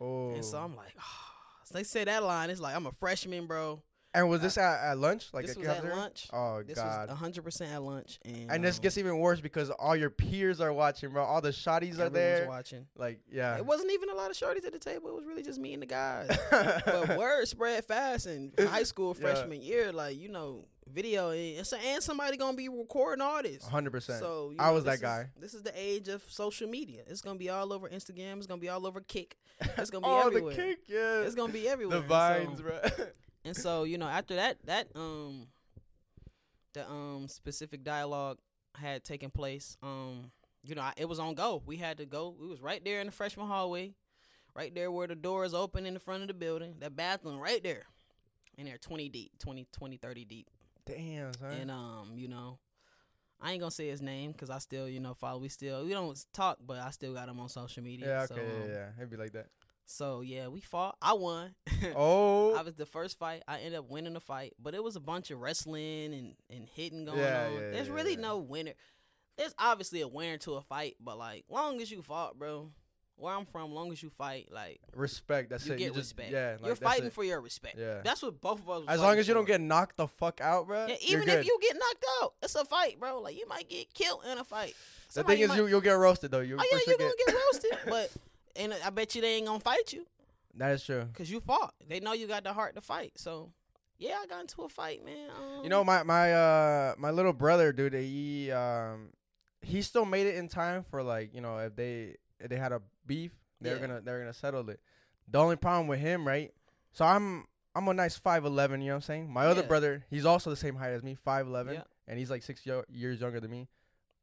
Oh. 0.00 0.34
And 0.34 0.44
so 0.44 0.58
oh. 0.58 0.64
I'm 0.64 0.74
like, 0.74 0.94
oh. 0.98 1.26
So 1.64 1.74
they 1.74 1.82
say 1.82 2.04
that 2.04 2.22
line. 2.22 2.48
It's 2.48 2.60
like, 2.60 2.76
I'm 2.76 2.86
a 2.86 2.92
freshman, 2.92 3.46
bro. 3.46 3.82
And 4.16 4.28
was 4.30 4.40
this 4.40 4.56
at, 4.56 4.80
at 4.92 4.98
lunch? 4.98 5.28
Like 5.32 5.46
this 5.46 5.56
a 5.56 5.60
was 5.60 5.68
at 5.68 5.84
lunch. 5.84 6.28
Oh 6.32 6.62
This 6.62 6.76
god. 6.78 7.10
was 7.10 7.18
100% 7.18 7.72
at 7.72 7.82
lunch. 7.82 8.18
And, 8.24 8.50
and 8.50 8.64
this 8.64 8.78
um, 8.78 8.82
gets 8.82 8.96
even 8.98 9.18
worse 9.18 9.40
because 9.40 9.68
all 9.70 9.94
your 9.94 10.10
peers 10.10 10.60
are 10.60 10.72
watching, 10.72 11.10
bro. 11.10 11.22
All 11.22 11.40
the 11.42 11.50
shotties 11.50 11.98
are 11.98 12.08
there. 12.08 12.48
watching. 12.48 12.86
Like, 12.96 13.20
yeah. 13.30 13.56
It 13.58 13.66
wasn't 13.66 13.92
even 13.92 14.08
a 14.08 14.14
lot 14.14 14.30
of 14.30 14.36
shorties 14.36 14.64
at 14.64 14.72
the 14.72 14.78
table. 14.78 15.10
It 15.10 15.14
was 15.14 15.26
really 15.26 15.42
just 15.42 15.60
me 15.60 15.74
and 15.74 15.82
the 15.82 15.86
guys. 15.86 16.30
but 16.50 17.16
word 17.18 17.46
spread 17.46 17.84
fast 17.84 18.26
in 18.26 18.52
high 18.58 18.84
school 18.84 19.14
Yeah. 19.20 19.34
freshman 19.34 19.60
year, 19.60 19.92
like 19.92 20.18
you 20.18 20.30
know, 20.30 20.64
video 20.90 21.30
and, 21.30 21.66
so- 21.66 21.76
and 21.76 22.02
somebody 22.02 22.36
gonna 22.38 22.56
be 22.56 22.68
recording 22.70 23.20
all 23.20 23.42
this. 23.42 23.66
hundred 23.66 23.90
percent. 23.90 24.20
So 24.20 24.50
you 24.50 24.56
I 24.58 24.70
was 24.70 24.84
that 24.84 24.94
is- 24.94 25.00
guy. 25.00 25.26
This 25.38 25.52
is 25.52 25.62
the 25.62 25.72
age 25.78 26.08
of 26.08 26.22
social 26.28 26.68
media. 26.68 27.02
It's 27.06 27.20
gonna 27.20 27.38
be 27.38 27.50
all 27.50 27.70
over 27.72 27.86
Instagram. 27.88 28.38
It's 28.38 28.46
gonna 28.46 28.60
be 28.62 28.68
all 28.70 28.86
over 28.86 29.00
Kick. 29.02 29.36
It's 29.60 29.90
gonna 29.90 30.06
be 30.06 30.10
oh, 30.10 30.26
everywhere. 30.28 30.54
the 30.54 30.62
kick, 30.62 30.78
yeah. 30.86 31.20
It's 31.20 31.34
gonna 31.34 31.52
be 31.52 31.68
everywhere. 31.68 32.00
the 32.00 32.06
vines, 32.06 32.58
so- 32.58 32.62
bro. 32.64 32.80
And 33.46 33.56
so 33.56 33.84
you 33.84 33.96
know, 33.96 34.06
after 34.08 34.34
that, 34.34 34.58
that 34.66 34.88
um, 34.94 35.46
the 36.74 36.88
um 36.88 37.28
specific 37.28 37.84
dialogue 37.84 38.38
had 38.74 39.04
taken 39.04 39.30
place. 39.30 39.76
Um, 39.82 40.30
you 40.62 40.74
know, 40.74 40.82
I, 40.82 40.92
it 40.96 41.08
was 41.08 41.18
on 41.18 41.34
go. 41.34 41.62
We 41.64 41.76
had 41.76 41.98
to 41.98 42.06
go. 42.06 42.34
We 42.38 42.48
was 42.48 42.60
right 42.60 42.84
there 42.84 43.00
in 43.00 43.06
the 43.06 43.12
freshman 43.12 43.46
hallway, 43.46 43.94
right 44.54 44.74
there 44.74 44.90
where 44.90 45.06
the 45.06 45.14
door 45.14 45.44
is 45.44 45.54
open 45.54 45.86
in 45.86 45.94
the 45.94 46.00
front 46.00 46.22
of 46.22 46.28
the 46.28 46.34
building. 46.34 46.74
That 46.80 46.96
bathroom 46.96 47.38
right 47.38 47.62
there, 47.62 47.84
and 48.58 48.66
they're 48.66 48.78
20 48.78 49.08
deep, 49.08 49.32
20, 49.38 49.66
20, 49.72 49.96
30 49.96 50.24
deep. 50.24 50.50
Damn, 50.84 51.32
son. 51.34 51.50
And 51.52 51.70
um, 51.70 52.12
you 52.16 52.28
know, 52.28 52.58
I 53.40 53.52
ain't 53.52 53.60
gonna 53.60 53.70
say 53.70 53.88
his 53.88 54.02
name 54.02 54.32
because 54.32 54.50
I 54.50 54.58
still, 54.58 54.88
you 54.88 55.00
know, 55.00 55.14
follow. 55.14 55.38
We 55.38 55.48
still, 55.48 55.84
we 55.84 55.90
don't 55.90 56.18
talk, 56.32 56.58
but 56.66 56.78
I 56.78 56.90
still 56.90 57.14
got 57.14 57.28
him 57.28 57.38
on 57.40 57.48
social 57.48 57.82
media. 57.82 58.06
yeah, 58.08 58.26
So, 58.26 58.34
okay, 58.34 58.42
um, 58.42 58.68
yeah, 58.68 58.74
yeah. 58.74 58.86
It'd 58.98 59.10
be 59.10 59.16
like 59.16 59.32
that. 59.32 59.46
So 59.86 60.20
yeah, 60.20 60.48
we 60.48 60.60
fought. 60.60 60.96
I 61.00 61.12
won. 61.14 61.54
Oh, 61.94 62.54
I 62.54 62.62
was 62.62 62.74
the 62.74 62.86
first 62.86 63.18
fight. 63.18 63.42
I 63.46 63.58
ended 63.58 63.74
up 63.78 63.90
winning 63.90 64.14
the 64.14 64.20
fight, 64.20 64.54
but 64.60 64.74
it 64.74 64.82
was 64.82 64.96
a 64.96 65.00
bunch 65.00 65.30
of 65.30 65.40
wrestling 65.40 66.12
and, 66.14 66.34
and 66.50 66.66
hitting 66.74 67.04
going 67.04 67.18
Yeah, 67.18 67.46
on. 67.46 67.52
yeah, 67.52 67.58
There's 67.70 67.88
yeah, 67.88 67.94
really 67.94 68.16
no 68.16 68.38
winner. 68.38 68.72
There's 69.36 69.54
obviously 69.58 70.00
a 70.00 70.08
winner 70.08 70.38
to 70.38 70.54
a 70.54 70.62
fight, 70.62 70.96
but 71.00 71.18
like 71.18 71.44
long 71.50 71.80
as 71.82 71.90
you 71.90 72.02
fought, 72.02 72.38
bro. 72.38 72.70
Where 73.18 73.32
I'm 73.34 73.46
from, 73.46 73.72
long 73.72 73.92
as 73.92 74.02
you 74.02 74.10
fight, 74.10 74.48
like 74.52 74.80
respect. 74.94 75.48
That's 75.50 75.66
you 75.66 75.72
it. 75.74 75.78
get 75.78 75.84
you 75.84 75.90
just, 75.90 75.98
respect. 76.16 76.32
Yeah, 76.32 76.52
like, 76.58 76.66
You're 76.66 76.76
fighting 76.76 77.06
it. 77.06 77.12
for 77.14 77.24
your 77.24 77.40
respect. 77.40 77.78
Yeah. 77.78 78.00
That's 78.04 78.22
what 78.22 78.40
both 78.42 78.60
of 78.60 78.68
us. 78.68 78.84
As 78.88 79.00
long 79.00 79.16
as 79.18 79.26
you 79.28 79.32
don't 79.34 79.46
get 79.46 79.60
knocked 79.60 79.96
the 79.96 80.06
fuck 80.06 80.40
out, 80.42 80.66
bro. 80.66 80.86
Yeah, 80.86 80.96
you're 81.00 81.22
even 81.22 81.28
if 81.38 81.46
you 81.46 81.58
get 81.62 81.76
knocked 81.76 82.04
out, 82.22 82.34
it's 82.42 82.54
a 82.56 82.64
fight, 82.66 82.98
bro. 83.00 83.20
Like 83.20 83.36
you 83.38 83.46
might 83.48 83.68
get 83.70 83.92
killed 83.94 84.22
in 84.30 84.36
a 84.38 84.44
fight. 84.44 84.74
the 85.14 85.22
thing 85.24 85.40
is, 85.40 85.48
might- 85.48 85.56
you 85.56 85.66
you'll 85.66 85.80
get 85.80 85.92
roasted 85.92 86.30
though. 86.30 86.40
You 86.40 86.56
oh 86.58 86.62
yeah, 86.62 86.78
for 86.78 86.90
you 86.90 86.96
sure 86.96 86.98
gonna 86.98 87.12
get 87.26 87.34
roasted, 87.34 87.78
but 87.86 88.12
and 88.58 88.74
I 88.84 88.90
bet 88.90 89.14
you 89.14 89.20
they 89.20 89.34
ain't 89.36 89.46
gonna 89.46 89.60
fight 89.60 89.92
you. 89.92 90.06
That 90.54 90.72
is 90.72 90.84
true. 90.84 91.06
Cause 91.14 91.28
you 91.30 91.40
fought. 91.40 91.74
They 91.86 92.00
know 92.00 92.12
you 92.14 92.26
got 92.26 92.44
the 92.44 92.52
heart 92.52 92.74
to 92.76 92.80
fight. 92.80 93.12
So 93.16 93.50
yeah, 93.98 94.18
I 94.22 94.26
got 94.26 94.40
into 94.42 94.62
a 94.62 94.68
fight, 94.68 95.04
man. 95.04 95.28
Um, 95.30 95.62
You 95.64 95.68
know, 95.70 95.84
my 95.84 96.02
my 96.02 96.32
uh 96.32 96.94
my 96.98 97.10
little 97.10 97.32
brother, 97.32 97.72
dude. 97.72 97.94
He 97.94 98.50
um 98.52 99.10
he 99.62 99.82
still 99.82 100.04
made 100.04 100.26
it 100.26 100.36
in 100.36 100.48
time 100.48 100.84
for 100.90 101.02
like 101.02 101.34
you 101.34 101.40
know 101.40 101.58
if 101.58 101.76
they 101.76 102.16
if 102.40 102.48
they 102.48 102.56
had 102.56 102.72
a 102.72 102.80
beef, 103.06 103.32
they're 103.60 103.76
Yeah. 103.76 103.80
gonna 103.86 104.00
they're 104.00 104.18
gonna 104.20 104.32
settle 104.34 104.68
it. 104.70 104.80
The 105.28 105.38
only 105.38 105.56
problem 105.56 105.88
with 105.88 105.98
him, 106.00 106.26
right? 106.26 106.52
So 106.92 107.04
I'm 107.04 107.46
I'm 107.74 107.86
a 107.88 107.94
nice 107.94 108.16
five 108.16 108.44
eleven. 108.44 108.80
You 108.80 108.88
know 108.88 108.92
what 108.94 108.96
I'm 108.96 109.02
saying? 109.02 109.30
My 109.30 109.46
other 109.46 109.62
brother, 109.62 110.04
he's 110.08 110.24
also 110.24 110.48
the 110.50 110.56
same 110.56 110.76
height 110.76 110.92
as 110.92 111.02
me, 111.02 111.14
five 111.14 111.46
eleven, 111.46 111.74
Yeah. 111.74 111.82
and 112.08 112.18
he's 112.18 112.30
like 112.30 112.42
six 112.42 112.64
yo- 112.64 112.84
years 112.88 113.20
younger 113.20 113.40
than 113.40 113.50
me. 113.50 113.68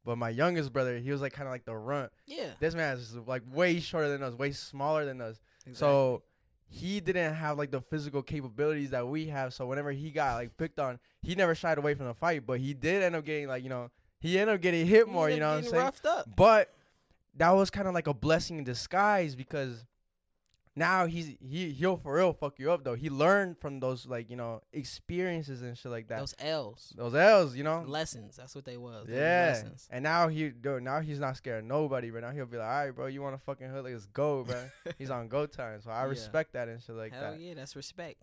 But 0.04 0.18
my 0.18 0.28
youngest 0.28 0.72
brother, 0.72 0.98
he 0.98 1.10
was 1.10 1.20
like 1.20 1.32
kind 1.32 1.48
of 1.48 1.52
like 1.52 1.64
the 1.64 1.74
runt. 1.76 2.12
yeah. 2.26 2.50
This 2.60 2.74
man 2.74 2.96
is 2.96 3.14
like 3.14 3.42
way 3.50 3.80
shorter 3.80 4.08
than 4.08 4.22
us, 4.22 4.34
way 4.34 4.52
smaller 4.52 5.04
than 5.04 5.20
us. 5.20 5.40
So 5.72 6.22
he 6.68 7.00
didn't 7.00 7.34
have 7.34 7.56
like 7.56 7.70
the 7.70 7.80
physical 7.80 8.22
capabilities 8.22 8.90
that 8.90 9.06
we 9.08 9.26
have. 9.28 9.54
So 9.54 9.66
whenever 9.66 9.92
he 9.92 10.10
got 10.10 10.34
like 10.34 10.56
picked 10.56 10.78
on, 10.78 10.98
he 11.22 11.34
never 11.34 11.54
shied 11.54 11.78
away 11.78 11.94
from 11.94 12.06
the 12.06 12.14
fight. 12.14 12.46
But 12.46 12.60
he 12.60 12.74
did 12.74 13.02
end 13.02 13.16
up 13.16 13.24
getting 13.24 13.48
like 13.48 13.62
you 13.62 13.70
know 13.70 13.90
he 14.20 14.38
ended 14.38 14.56
up 14.56 14.60
getting 14.60 14.86
hit 14.86 15.08
more. 15.08 15.30
You 15.30 15.40
know 15.40 15.50
what 15.50 15.64
I'm 15.64 15.70
saying? 15.70 15.82
Up. 16.06 16.36
But 16.36 16.74
that 17.36 17.50
was 17.50 17.70
kind 17.70 17.88
of 17.88 17.94
like 17.94 18.06
a 18.06 18.14
blessing 18.14 18.58
in 18.58 18.64
disguise 18.64 19.34
because 19.34 19.84
now 20.76 21.06
he's 21.06 21.36
he 21.40 21.70
he'll 21.70 21.96
for 21.96 22.14
real 22.14 22.32
fuck 22.32 22.58
you 22.58 22.72
up 22.72 22.82
though. 22.84 22.94
He 22.94 23.08
learned 23.10 23.58
from 23.58 23.80
those 23.80 24.06
like 24.06 24.28
you 24.30 24.36
know 24.36 24.60
experiences 24.72 25.62
and 25.62 25.76
shit 25.76 25.90
like 25.92 26.08
that. 26.08 26.18
Those 26.18 26.34
L's, 26.38 26.92
Those 26.96 27.14
L's, 27.14 27.56
you 27.56 27.62
know. 27.64 27.84
lessons. 27.86 28.36
That's 28.36 28.54
what 28.54 28.64
they 28.64 28.76
was. 28.76 29.06
They 29.06 29.12
was 29.12 29.20
Yeah, 29.20 29.46
lessons. 29.48 29.88
and 29.90 30.02
now 30.02 30.28
he 30.28 30.48
dude, 30.50 30.82
now 30.82 31.00
he's 31.00 31.20
not 31.20 31.36
scared 31.36 31.60
of 31.60 31.64
nobody, 31.66 32.10
but 32.10 32.22
now 32.22 32.30
he'll 32.30 32.46
be 32.46 32.56
like, 32.56 32.66
all 32.66 32.84
right, 32.86 32.90
bro, 32.94 33.06
you 33.06 33.22
want 33.22 33.36
to 33.36 33.42
fucking 33.42 33.68
hood? 33.68 33.84
Let's 33.84 34.06
go, 34.06 34.44
bro. 34.48 34.62
he's 34.98 35.10
on 35.10 35.28
go 35.28 35.46
time, 35.46 35.80
so 35.82 35.90
I 35.90 36.02
Yeah. 36.02 36.08
respect 36.08 36.52
that 36.54 36.68
and 36.68 36.82
shit 36.82 36.94
like 36.96 37.12
Hell 37.12 37.32
that. 37.32 37.40
yeah, 37.40 37.54
that's 37.54 37.76
respect. 37.76 38.22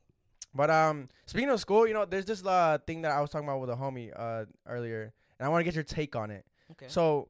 But 0.54 0.70
um, 0.70 1.08
speaking 1.28 1.50
of 1.50 1.60
school, 1.62 1.88
you 1.88 1.94
know, 1.94 2.06
there's 2.06 2.26
this 2.26 2.46
uh 2.46 2.78
thing 2.86 3.04
that 3.04 3.12
I 3.12 3.22
was 3.22 3.30
talking 3.30 3.48
about 3.48 3.62
with 3.62 3.70
a 3.70 3.76
homie 3.76 4.12
uh 4.16 4.46
earlier, 4.68 5.14
and 5.40 5.46
I 5.46 5.50
want 5.50 5.62
to 5.62 5.64
get 5.64 5.76
your 5.76 5.84
take 5.86 6.16
on 6.16 6.32
it. 6.32 6.46
Okay. 6.72 6.88
So, 6.90 7.28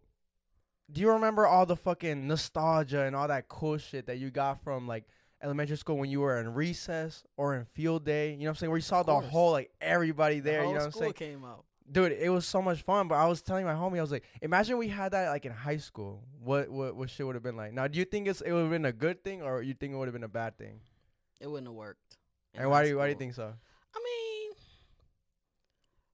do 0.91 1.01
you 1.01 1.11
remember 1.11 1.45
all 1.47 1.65
the 1.65 1.75
fucking 1.75 2.27
nostalgia 2.27 3.03
and 3.03 3.15
all 3.15 3.27
that 3.27 3.47
cool 3.47 3.77
shit 3.77 4.07
that 4.07 4.17
you 4.17 4.29
got 4.31 4.63
from 4.63 4.87
like 4.87 5.05
elementary 5.41 5.77
school 5.77 5.97
when 5.97 6.09
you 6.09 6.19
were 6.21 6.39
in 6.39 6.53
recess 6.53 7.23
or 7.37 7.55
in 7.55 7.65
field 7.65 8.03
day? 8.05 8.31
You 8.31 8.37
know 8.39 8.43
what 8.45 8.49
I'm 8.49 8.55
saying? 8.55 8.69
Where 8.71 8.77
you 8.77 8.81
saw 8.83 9.03
the 9.03 9.19
whole 9.19 9.51
like 9.51 9.71
everybody 9.79 10.39
The 10.39 10.51
there. 10.51 10.61
whole 10.63 10.69
You 10.69 10.73
know 10.75 10.79
what 10.81 10.85
I'm 10.87 10.91
school 10.91 11.01
saying? 11.03 11.13
came 11.13 11.45
out. 11.45 11.65
Dude, 11.91 12.13
it 12.13 12.29
was 12.29 12.45
so 12.45 12.61
much 12.61 12.81
fun. 12.83 13.07
But 13.09 13.15
I 13.15 13.27
was 13.27 13.41
telling 13.41 13.65
my 13.65 13.73
homie, 13.73 13.97
I 13.97 14.01
was 14.01 14.11
like, 14.11 14.23
imagine 14.41 14.77
we 14.77 14.87
had 14.87 15.11
that 15.11 15.29
like 15.29 15.45
in 15.45 15.51
high 15.51 15.77
school. 15.77 16.23
What 16.41 16.69
what 16.69 16.95
what 16.95 17.09
shit 17.09 17.25
would 17.25 17.35
have 17.35 17.43
been 17.43 17.57
like? 17.57 17.73
Now, 17.73 17.87
do 17.87 17.99
you 17.99 18.05
think 18.05 18.27
it's 18.27 18.41
it 18.41 18.51
would 18.51 18.61
have 18.61 18.69
been 18.69 18.85
a 18.85 18.93
good 18.93 19.23
thing 19.23 19.41
or 19.41 19.61
you 19.61 19.73
think 19.73 19.93
it 19.93 19.97
would 19.97 20.07
have 20.07 20.13
been 20.13 20.23
a 20.23 20.27
bad 20.29 20.57
thing? 20.57 20.79
It 21.39 21.47
wouldn't 21.49 21.67
have 21.67 21.75
worked. 21.75 22.17
And 22.53 22.69
why 22.69 22.83
do 22.83 22.89
you 22.89 22.97
why 22.97 23.05
do 23.07 23.11
you 23.11 23.17
think 23.17 23.33
so? 23.33 23.53
I 23.95 23.97
mean, 23.97 24.51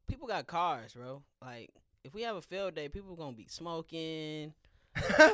people 0.08 0.28
got 0.28 0.48
cars, 0.48 0.94
bro. 0.94 1.22
Like, 1.42 1.70
if 2.04 2.14
we 2.14 2.22
have 2.24 2.36
a 2.38 2.42
field 2.42 2.76
day, 2.76 2.90
people 2.90 3.16
gonna 3.16 3.36
be 3.36 3.48
smoking. 3.50 4.54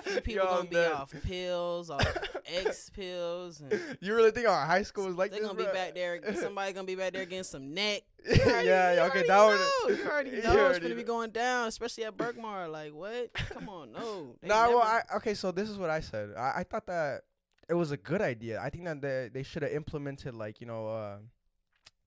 Few 0.03 0.22
people 0.22 0.46
gonna 0.50 0.70
be 0.70 0.77
off 0.77 1.13
pills, 1.24 1.89
off 1.89 2.05
X 2.46 2.89
pills, 2.96 3.62
and 3.62 3.98
You 4.01 4.15
really 4.15 4.32
think 4.32 4.48
our 4.48 4.65
high 4.65 4.84
school 4.84 5.08
is 5.08 5.15
like 5.15 5.32
they're 5.32 5.39
this? 5.39 5.48
gonna 5.48 5.58
be 5.58 5.63
bro? 5.65 5.74
back 5.74 5.93
there. 5.96 6.20
Somebody 6.36 6.74
gonna 6.74 6.86
be 6.88 6.96
back 6.96 7.13
there 7.13 7.25
getting 7.25 7.43
some 7.43 7.74
neck. 7.74 8.01
yeah, 8.25 8.36
already- 8.46 8.67
yeah, 8.67 9.08
okay, 9.10 9.22
that 9.22 9.27
know. 9.27 9.67
You 9.89 10.05
already 10.10 10.29
you 10.32 10.41
know 10.43 10.67
it's 10.70 10.79
gonna 10.79 10.96
be 10.96 11.03
going 11.03 11.32
down, 11.32 11.67
especially 11.67 12.05
at 12.05 12.15
Berkmar. 12.17 12.72
Like, 12.72 12.93
what? 12.93 13.34
Come 13.34 13.70
on, 13.70 13.91
no. 13.91 14.36
No, 14.41 14.48
Nah, 14.48 14.70
well, 14.70 14.82
I, 14.82 15.01
okay, 15.17 15.34
so 15.34 15.51
this 15.51 15.70
is 15.70 15.77
what 15.77 15.89
I 15.89 16.00
said. 16.00 16.32
I, 16.38 16.60
I 16.60 16.63
thought 16.63 16.86
that 16.88 17.22
it 17.70 17.74
was 17.74 17.91
a 17.91 17.98
good 17.98 18.22
idea. 18.22 18.60
I 18.62 18.70
think 18.70 18.86
that 18.86 19.01
they 19.01 19.29
they 19.34 19.43
should 19.43 19.63
have 19.63 19.72
implemented 19.72 20.34
like 20.36 20.60
you 20.62 20.67
know, 20.67 20.88
uh, 20.88 21.17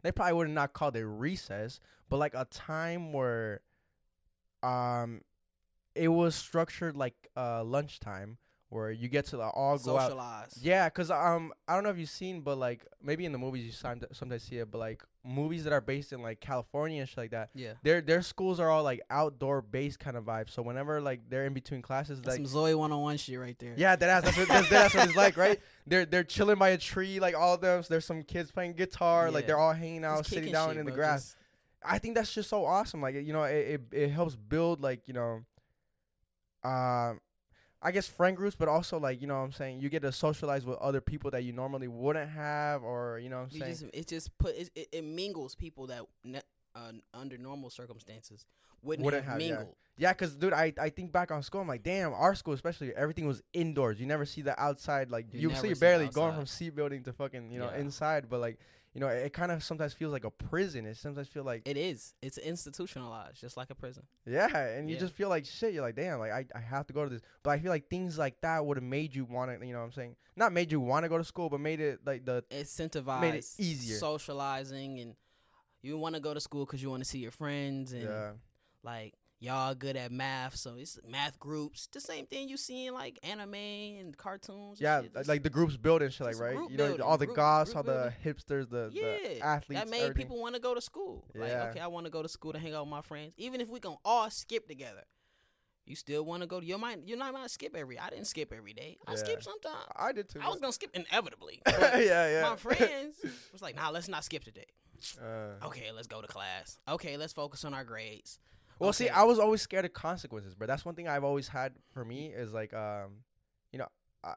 they 0.03 0.13
probably 0.13 0.35
would 0.35 0.47
have 0.49 0.55
not 0.55 0.73
called 0.73 0.97
it 0.97 1.05
recess, 1.05 1.81
but 2.09 2.19
like 2.19 2.35
a 2.35 2.45
time 2.47 3.13
where, 3.13 3.61
um, 4.63 5.23
it 5.97 6.09
was 6.09 6.35
structured 6.35 6.97
like 6.97 7.15
uh 7.37 7.65
lunchtime 7.65 8.39
where 8.69 8.91
you 8.91 9.09
get 9.09 9.27
to 9.27 9.37
like, 9.37 9.53
all 9.55 9.79
go 9.79 9.97
out. 9.97 10.03
socialize. 10.03 10.59
Yeah, 10.61 10.89
cause 10.89 11.11
um, 11.11 11.53
I 11.69 11.75
don't 11.75 11.85
know 11.85 11.91
if 11.91 11.99
you've 11.99 12.09
seen, 12.09 12.41
but 12.41 12.59
like 12.59 12.85
maybe 13.01 13.25
in 13.25 13.33
the 13.33 13.39
movies 13.39 13.65
you 13.65 13.73
somet- 13.73 14.15
sometimes 14.15 14.43
see 14.43 14.57
it, 14.57 14.71
but 14.71 14.79
like 14.79 15.03
movies 15.25 15.65
that 15.65 15.73
are 15.73 15.81
based 15.81 16.13
in 16.13 16.21
like 16.21 16.41
California 16.41 17.01
and 17.01 17.09
shit 17.09 17.17
like 17.17 17.31
that, 17.31 17.51
yeah. 17.55 17.75
their 17.85 18.01
their 18.01 18.23
schools 18.23 18.59
are 18.59 18.69
all 18.69 18.83
like 18.83 19.01
outdoor 19.09 19.63
based 19.63 20.01
kind 20.01 20.17
of 20.17 20.25
vibes. 20.25 20.51
So 20.51 20.63
whenever 20.63 21.01
like 21.01 21.21
they're 21.29 21.47
in 21.47 21.55
between 21.55 21.81
classes, 21.81 22.21
That's 22.21 22.39
like 22.39 22.47
some 22.47 22.47
Zoe 22.47 22.75
one 22.75 22.91
on 22.91 23.01
one 23.01 23.17
shit 23.17 23.39
right 23.39 23.57
there. 23.59 23.75
yeah, 23.77 23.95
that 23.95 24.25
that's 24.25 24.37
what 24.37 24.49
that's, 24.49 24.69
that's 24.69 24.95
what 24.95 25.07
it's 25.07 25.17
like, 25.17 25.37
right? 25.37 25.61
They're 25.87 26.05
they're 26.05 26.25
chilling 26.25 26.59
by 26.59 26.71
a 26.71 26.79
tree, 26.79 27.21
like 27.21 27.37
all 27.37 27.55
of 27.55 27.61
them. 27.61 27.81
So 27.85 27.89
there's 27.91 28.05
some 28.05 28.25
kids 28.25 28.51
playing 28.51 28.73
guitar, 28.73 29.31
like 29.31 29.47
they're 29.47 29.59
all 29.59 29.73
hanging 29.73 30.03
Just 30.03 30.19
out, 30.19 30.27
sitting 30.27 30.53
down 30.53 30.71
shit, 30.71 30.79
in 30.79 30.87
the 30.87 30.91
bro, 30.91 30.97
grass. 30.97 31.37
I 31.85 31.99
think 31.99 32.17
that's 32.17 32.35
just 32.35 32.51
so 32.51 32.65
awesome. 32.65 33.01
Like 33.01 33.15
you 33.15 33.33
know, 33.33 33.45
it 33.45 33.81
it, 33.93 33.97
it 33.97 34.09
helps 34.11 34.35
build 34.35 34.81
like 34.81 35.07
you 35.07 35.15
know, 35.15 35.45
um. 36.67 37.21
I 37.83 37.93
guess 37.93 38.09
friend 38.09 38.37
groups, 38.37 38.57
but 38.59 38.69
also 38.69 38.99
like 38.99 39.21
you 39.21 39.27
know 39.29 39.35
what 39.39 39.45
I'm 39.45 39.53
saying 39.53 39.81
you 39.81 39.89
get 39.91 40.01
to 40.03 40.11
socialize 40.11 40.65
with 40.65 40.79
other 40.79 41.01
people 41.01 41.31
that 41.33 41.45
you 41.45 41.53
normally 41.53 41.87
wouldn't 41.87 42.31
have, 42.31 42.83
or 42.83 43.21
you 43.23 43.29
know 43.29 43.37
what 43.37 43.43
I'm 43.45 43.49
You 43.53 43.61
saying. 43.61 43.73
just 43.73 43.85
it 43.95 44.07
just 44.09 44.39
put 44.39 44.57
it, 44.57 44.71
it, 44.75 44.89
it 44.93 45.05
mingles 45.05 45.55
people 45.55 45.87
that 45.89 46.01
ne- 46.25 46.41
uh, 46.75 46.93
under 47.15 47.37
normal 47.39 47.69
circumstances 47.71 48.45
wouldn't, 48.83 49.05
Wouldn't 49.05 49.25
have, 49.25 49.35
have, 49.35 49.43
yeah. 49.43 49.49
mingled. 49.57 49.77
Yeah, 49.99 50.13
cause 50.15 50.35
dude, 50.35 50.53
I, 50.55 50.73
I 50.81 50.89
think 50.89 51.13
back 51.13 51.31
on 51.31 51.43
school, 51.43 51.61
I'm 51.61 51.69
like, 51.69 51.83
damn, 51.83 52.13
our 52.13 52.35
school 52.35 52.55
especially, 52.55 52.93
everything 52.97 53.27
was 53.27 53.43
indoors. 53.53 54.01
You 54.01 54.07
never 54.07 54.25
see 54.27 54.43
the 54.43 54.59
outside, 54.61 55.11
like 55.11 55.27
You 55.33 55.51
you, 55.51 55.55
see 55.57 55.75
barely 55.75 56.09
going 56.09 56.35
from 56.35 56.47
C 56.47 56.71
building 56.71 57.03
to 57.05 57.13
fucking 57.13 57.51
you 57.53 57.59
know 57.61 57.71
Yeah. 57.71 57.79
inside, 57.81 58.29
but 58.29 58.41
like 58.41 58.59
you 58.97 59.01
know, 59.01 59.09
it, 59.09 59.27
it 59.27 59.33
kind 59.35 59.53
of 59.53 59.63
sometimes 59.63 59.93
feels 59.93 60.11
like 60.11 60.25
a 60.25 60.31
prison. 60.31 60.87
It 60.87 60.97
sometimes 60.97 61.29
feel 61.29 61.45
like 61.45 61.69
It 61.69 61.77
is. 61.77 62.15
It's 62.23 62.39
institutionalized, 62.39 63.39
just 63.39 63.55
like 63.59 63.69
a 63.69 63.75
prison. 63.75 64.05
yeah, 64.25 64.49
and 64.57 64.89
you 64.89 64.97
Yeah. 64.97 65.01
just 65.01 65.13
feel 65.15 65.29
like 65.29 65.45
shit. 65.45 65.75
You're 65.75 65.83
like, 65.83 65.97
damn, 65.97 66.19
like 66.19 66.33
I, 66.33 66.47
I 66.55 66.61
have 66.61 66.87
to 66.87 66.95
go 66.95 67.05
to 67.05 67.11
this, 67.11 67.21
but 67.43 67.51
I 67.51 67.59
feel 67.59 67.71
like 67.71 67.91
things 67.91 68.17
like 68.17 68.41
that 68.41 68.65
would 68.65 68.79
have 68.79 68.85
made 68.85 69.15
you 69.15 69.27
want 69.27 69.51
to, 69.61 69.67
you 69.67 69.75
know, 69.75 69.81
what 69.81 69.85
I'm 69.85 69.93
saying, 69.93 70.17
not 70.35 70.55
made 70.55 70.73
you 70.73 70.81
want 70.81 71.05
to 71.05 71.11
go 71.11 71.19
to 71.19 71.25
school, 71.25 71.51
but 71.51 71.61
made 71.61 71.79
it 71.81 72.01
like 72.07 72.25
the 72.25 72.43
Incentivized, 72.51 73.21
made 73.21 73.35
it 73.35 73.47
easier. 73.59 73.99
socializing, 73.99 74.99
and 75.01 75.15
you 75.83 75.99
want 75.99 76.15
to 76.15 76.21
go 76.23 76.33
to 76.33 76.41
school 76.41 76.65
because 76.65 76.83
you 76.83 76.89
want 76.89 77.03
to 77.05 77.09
see 77.09 77.19
your 77.19 77.31
friends 77.31 77.93
and 77.93 78.03
yeah, 78.03 78.33
like 78.83 79.13
y'all 79.39 79.75
good 79.75 79.97
at 79.97 80.11
math, 80.13 80.57
so 80.57 80.75
it's 80.79 80.99
math 81.07 81.39
groups. 81.39 81.89
The 81.93 82.01
same 82.01 82.27
thing 82.27 82.49
you 82.49 82.57
see 82.57 82.87
in 82.87 82.95
like 82.95 83.19
anime 83.23 83.55
and 83.55 84.17
cartoons. 84.17 84.79
and 84.79 84.81
yeah, 84.81 85.03
shit. 85.03 85.29
like 85.29 85.43
the 85.43 85.51
groups 85.51 85.77
building 85.77 86.11
shit, 86.11 86.27
like 86.27 86.39
right, 86.39 86.55
you 86.55 86.77
know, 86.77 86.87
building, 86.89 87.01
all 87.03 87.19
the 87.19 87.27
group- 87.27 87.37
goths, 87.37 87.73
group 87.73 87.77
all 87.89 87.95
the 87.95 88.13
building. 88.25 88.35
hipsters, 88.67 88.71
the, 88.71 88.91
yeah, 88.93 89.29
the 89.29 89.41
athletes, 89.41 89.81
that 89.83 89.91
made 89.91 90.03
everything. 90.03 90.23
people 90.27 90.41
want 90.41 90.55
to 90.55 90.61
go 90.61 90.75
to 90.75 90.81
school. 90.81 91.25
Yeah. 91.35 91.41
Like, 91.43 91.53
okay, 91.71 91.81
I 91.81 91.87
want 91.89 92.07
to 92.07 92.11
go 92.11 92.23
to 92.23 92.29
school 92.29 92.53
to 92.53 92.59
hang 92.59 92.75
out 92.75 92.85
with 92.85 92.91
my 92.91 93.03
friends, 93.03 93.33
even 93.37 93.61
if 93.61 93.69
we 93.69 93.81
can 93.81 93.97
all 94.05 94.31
skip 94.31 94.67
together. 94.69 95.03
You 95.89 95.95
still 95.95 96.25
want 96.25 96.43
to 96.43 96.49
go 96.49 96.59
to 96.59 96.67
your 96.67 96.79
mind? 96.79 97.03
You're 97.07 97.17
not 97.17 97.33
gonna 97.33 97.49
skip 97.49 97.77
every. 97.77 97.97
I 97.97 98.11
didn't 98.11 98.27
skip 98.27 98.53
every 98.53 98.73
day. 98.73 98.97
I 99.07 99.13
Yeah. 99.13 99.17
skipped 99.19 99.45
sometimes. 99.45 99.85
I 99.95 100.11
did 100.11 100.29
too. 100.29 100.41
I 100.43 100.49
was 100.49 100.59
gonna 100.61 100.73
skip 100.73 100.91
inevitably. 100.95 101.63
yeah, 101.69 102.01
yeah. 102.01 102.43
My 102.51 102.57
friends 102.57 103.15
was 103.53 103.63
like, 103.63 103.77
"Nah, 103.77 103.91
let's 103.91 104.09
not 104.09 104.25
skip 104.25 104.43
today. 104.43 104.67
Uh, 105.23 105.65
Okay, 105.67 105.93
let's 105.95 106.09
go 106.09 106.21
to 106.21 106.27
class. 106.27 106.79
Okay, 106.89 107.17
let's 107.17 107.33
focus 107.33 107.65
on 107.65 107.73
our 107.73 107.85
grades. 107.85 108.41
Well, 108.79 108.93
see, 108.93 109.09
I 109.09 109.23
was 109.25 109.39
always 109.39 109.63
scared 109.63 109.85
of 109.85 109.93
consequences, 109.93 110.55
but 110.55 110.69
that's 110.69 110.85
one 110.85 110.95
thing 110.95 111.09
I've 111.09 111.25
always 111.25 111.49
had 111.49 111.73
for 111.93 112.05
me 112.05 112.27
is 112.29 112.53
like, 112.53 112.75
um, 112.75 113.23
you 113.73 113.79
know, 113.79 113.89
I, 114.23 114.35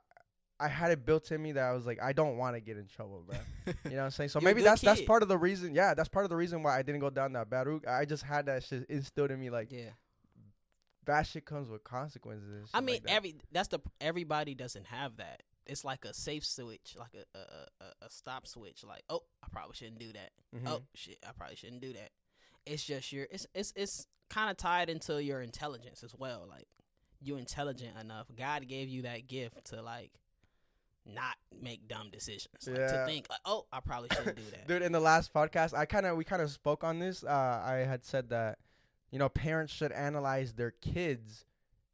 I 0.60 0.68
had 0.68 0.92
it 0.92 1.06
built 1.06 1.32
in 1.32 1.42
me 1.42 1.52
that 1.54 1.64
I 1.64 1.74
was 1.74 1.86
like, 1.86 2.02
I 2.02 2.14
don't 2.14 2.38
want 2.38 2.56
to 2.56 2.60
get 2.62 2.78
in 2.78 2.88
trouble, 2.88 3.24
bro. 3.28 3.38
You 3.86 3.92
know 3.92 3.98
what 3.98 4.04
I'm 4.06 4.12
saying? 4.12 4.30
So 4.32 4.40
maybe 4.42 4.62
that's 4.62 4.82
that's 4.82 5.02
part 5.02 5.24
of 5.24 5.30
the 5.30 5.38
reason. 5.38 5.74
Yeah, 5.76 5.94
that's 5.94 6.10
part 6.10 6.26
of 6.26 6.30
the 6.30 6.36
reason 6.36 6.64
why 6.64 6.78
I 6.78 6.82
didn't 6.82 7.02
go 7.02 7.10
down 7.10 7.34
that 7.34 7.50
bad 7.50 7.68
route. 7.68 7.86
I 7.88 8.06
just 8.06 8.24
had 8.24 8.46
that 8.48 8.64
shit 8.64 8.86
instilled 8.90 9.32
in 9.32 9.40
me, 9.40 9.50
like 9.50 9.72
Yeah, 9.72 9.90
bad 11.06 11.24
shit 11.24 11.46
comes 11.46 11.70
with 11.70 11.84
consequences. 11.84 12.70
I 12.74 12.82
mean, 12.82 12.96
like 12.96 13.04
that. 13.04 13.12
every 13.14 13.36
that's 13.52 13.70
the 13.70 13.80
everybody 14.02 14.56
doesn't 14.56 14.88
have 14.88 15.18
that. 15.18 15.44
It's 15.66 15.86
like 15.86 16.04
a 16.06 16.14
safe 16.14 16.46
switch, 16.46 16.96
like 16.98 17.14
a 17.14 17.38
a, 17.38 17.42
a, 17.86 18.06
a- 18.06 18.10
stop 18.10 18.48
switch. 18.48 18.84
Like, 18.84 19.04
oh, 19.10 19.22
I 19.44 19.48
probably 19.52 19.76
shouldn't 19.76 20.00
do 20.00 20.12
that. 20.14 20.32
Mhm. 20.56 20.68
Oh 20.68 20.82
shit, 20.96 21.18
I 21.28 21.32
probably 21.32 21.56
shouldn't 21.56 21.82
do 21.82 21.94
that. 21.94 22.10
It's 22.66 22.84
just 22.84 23.12
your 23.12 23.28
it's 23.32 23.46
it's 23.54 23.74
it's 23.76 24.08
kind 24.30 24.50
of 24.50 24.58
tied 24.58 24.90
into 24.90 25.22
your 25.24 25.42
intelligence 25.42 26.04
as 26.04 26.14
well. 26.18 26.46
Like 26.50 26.68
you 27.22 27.38
intelligent 27.38 27.98
enough. 28.00 28.28
God 28.38 28.68
gave 28.68 28.90
you 28.90 29.04
that 29.04 29.28
gift 29.28 29.66
to 29.68 29.82
like 29.82 30.12
not 31.06 31.36
make 31.62 31.88
dumb 31.88 32.10
decisions. 32.12 32.68
Like 32.68 32.76
to 32.76 33.06
think 33.06 33.28
like, 33.30 33.40
oh, 33.46 33.66
I 33.72 33.80
probably 33.80 34.10
shouldn't 34.16 34.38
do 34.38 34.44
that. 34.52 34.68
Dude, 34.68 34.82
in 34.82 34.92
the 34.92 35.00
last 35.00 35.34
podcast, 35.34 35.74
I 35.74 35.86
kind 35.86 36.06
of 36.06 36.18
we 36.18 36.24
kind 36.24 36.42
of 36.42 36.50
spoke 36.52 36.84
on 36.84 37.00
this. 37.00 37.24
Uh, 37.24 37.62
I 37.64 37.86
had 37.88 38.06
said 38.06 38.30
that, 38.30 38.60
you 39.12 39.20
know, 39.20 39.30
parents 39.30 39.74
should 39.74 39.92
analyze 39.92 40.54
their 40.54 40.72
kids 40.72 41.46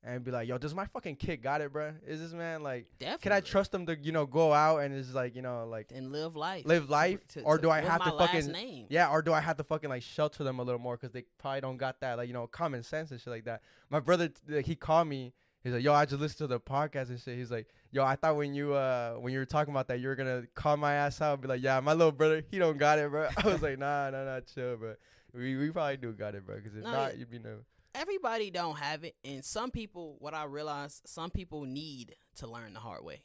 and 0.06 0.24
be 0.24 0.30
like, 0.32 0.48
"Yo, 0.48 0.58
does 0.60 0.76
my 0.76 0.86
fucking 0.86 1.16
kid 1.16 1.42
got 1.42 1.62
it, 1.62 1.74
bruh? 1.74 1.94
Is 2.06 2.20
this 2.22 2.32
man 2.32 2.62
like? 2.62 2.86
Definitely. 3.00 3.24
Can 3.24 3.32
I 3.32 3.40
trust 3.42 3.72
them 3.72 3.86
to, 3.88 3.98
you 3.98 4.12
know, 4.12 4.26
go 4.28 4.54
out 4.54 4.78
and 4.84 4.94
is 4.94 5.14
like, 5.16 5.36
you 5.36 5.42
know, 5.42 5.66
like, 5.68 5.92
and 5.94 6.12
live 6.12 6.36
life? 6.36 6.66
live 6.66 6.90
life? 6.90 7.26
Or 7.44 7.58
do 7.58 7.70
I 7.72 7.82
have 7.82 8.04
to 8.04 8.12
fucking- 8.12 8.52
name? 8.52 8.86
yeah, 8.90 9.10
or 9.10 9.22
do 9.22 9.34
I 9.34 9.42
have 9.42 9.58
to 9.58 9.64
fucking 9.64 9.90
like 9.90 10.04
shelter 10.04 10.44
them 10.44 10.60
a 10.60 10.64
little 10.64 10.80
more 10.80 10.96
because 10.96 11.12
they 11.12 11.24
probably 11.40 11.62
don't 11.62 11.78
got 11.78 12.00
that, 12.02 12.18
like, 12.18 12.28
you 12.28 12.34
know, 12.34 12.46
common 12.48 12.84
sense 12.84 13.10
and 13.12 13.20
shit 13.20 13.32
like 13.32 13.46
that. 13.46 13.62
My 13.90 14.00
brother, 14.00 14.30
like, 14.48 14.66
he 14.66 14.76
called 14.76 15.08
me. 15.08 15.34
He's 15.64 15.74
like, 15.74 15.82
"Yo, 15.84 15.94
I 15.94 16.06
just 16.06 16.22
listened 16.22 16.38
to 16.38 16.48
the 16.48 16.60
podcast 16.60 17.10
and 17.10 17.20
shit." 17.20 17.36
He's 17.40 17.50
like, 17.50 17.68
"Yo, 17.92 18.04
I 18.06 18.16
thought 18.16 18.36
when 18.36 18.54
you 18.54 18.76
uh 18.76 19.16
when 19.16 19.34
you 19.34 19.40
were 19.40 19.46
talking 19.48 19.74
about 19.74 19.88
that, 19.88 20.00
you 20.00 20.08
were 20.10 20.16
gonna 20.16 20.44
call 20.54 20.78
my 20.78 20.94
ass 20.94 21.20
out 21.22 21.34
and 21.34 21.42
be 21.42 21.48
like, 21.48 21.64
yeah, 21.64 21.80
my 21.80 21.94
little 21.94 22.12
brother, 22.12 22.44
he 22.52 22.60
don't 22.60 22.78
got 22.78 23.00
it, 23.00 23.10
bro.' 23.10 23.28
I 23.44 23.48
was 23.48 23.64
like, 23.64 23.80
"Nah, 23.80 24.12
nah, 24.12 24.24
nah, 24.26 24.40
chill, 24.42 24.78
bro. 24.78 24.94
We 25.34 25.56
we 25.58 25.72
probably 25.72 25.98
do 25.98 26.12
got 26.14 26.36
it, 26.36 26.46
bro. 26.46 26.58
Because 26.58 26.76
if 26.78 26.84
No, 26.84 26.92
not, 26.92 27.18
you'd 27.18 27.32
be 27.32 27.40
no." 27.40 27.58
Everybody 27.96 28.52
don't 28.52 28.78
have 28.78 29.04
it 29.04 29.16
and 29.24 29.44
some 29.44 29.72
people 29.72 30.18
what 30.20 30.34
i 30.34 30.44
realize 30.44 31.02
some 31.06 31.30
people 31.32 31.64
need 31.64 32.16
to 32.36 32.48
learn 32.48 32.74
the 32.74 32.80
hard 32.80 33.04
way 33.04 33.22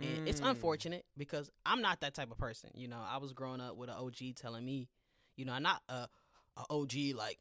and 0.00 0.26
it's 0.26 0.40
Mm. 0.40 0.50
unfortunate 0.50 1.04
because 1.18 1.50
i'm 1.66 1.82
not 1.82 2.00
that 2.00 2.14
type 2.14 2.30
of 2.30 2.38
person 2.38 2.70
you 2.74 2.88
know 2.88 3.00
i 3.06 3.18
was 3.18 3.32
growing 3.34 3.60
up 3.60 3.76
with 3.76 3.90
an 3.90 3.96
og 3.98 4.14
telling 4.36 4.64
me 4.64 4.88
you 5.36 5.44
know 5.44 5.52
I'm 5.52 5.62
not 5.62 5.82
a, 5.88 6.08
a 6.56 6.64
og 6.70 6.92
like 7.14 7.38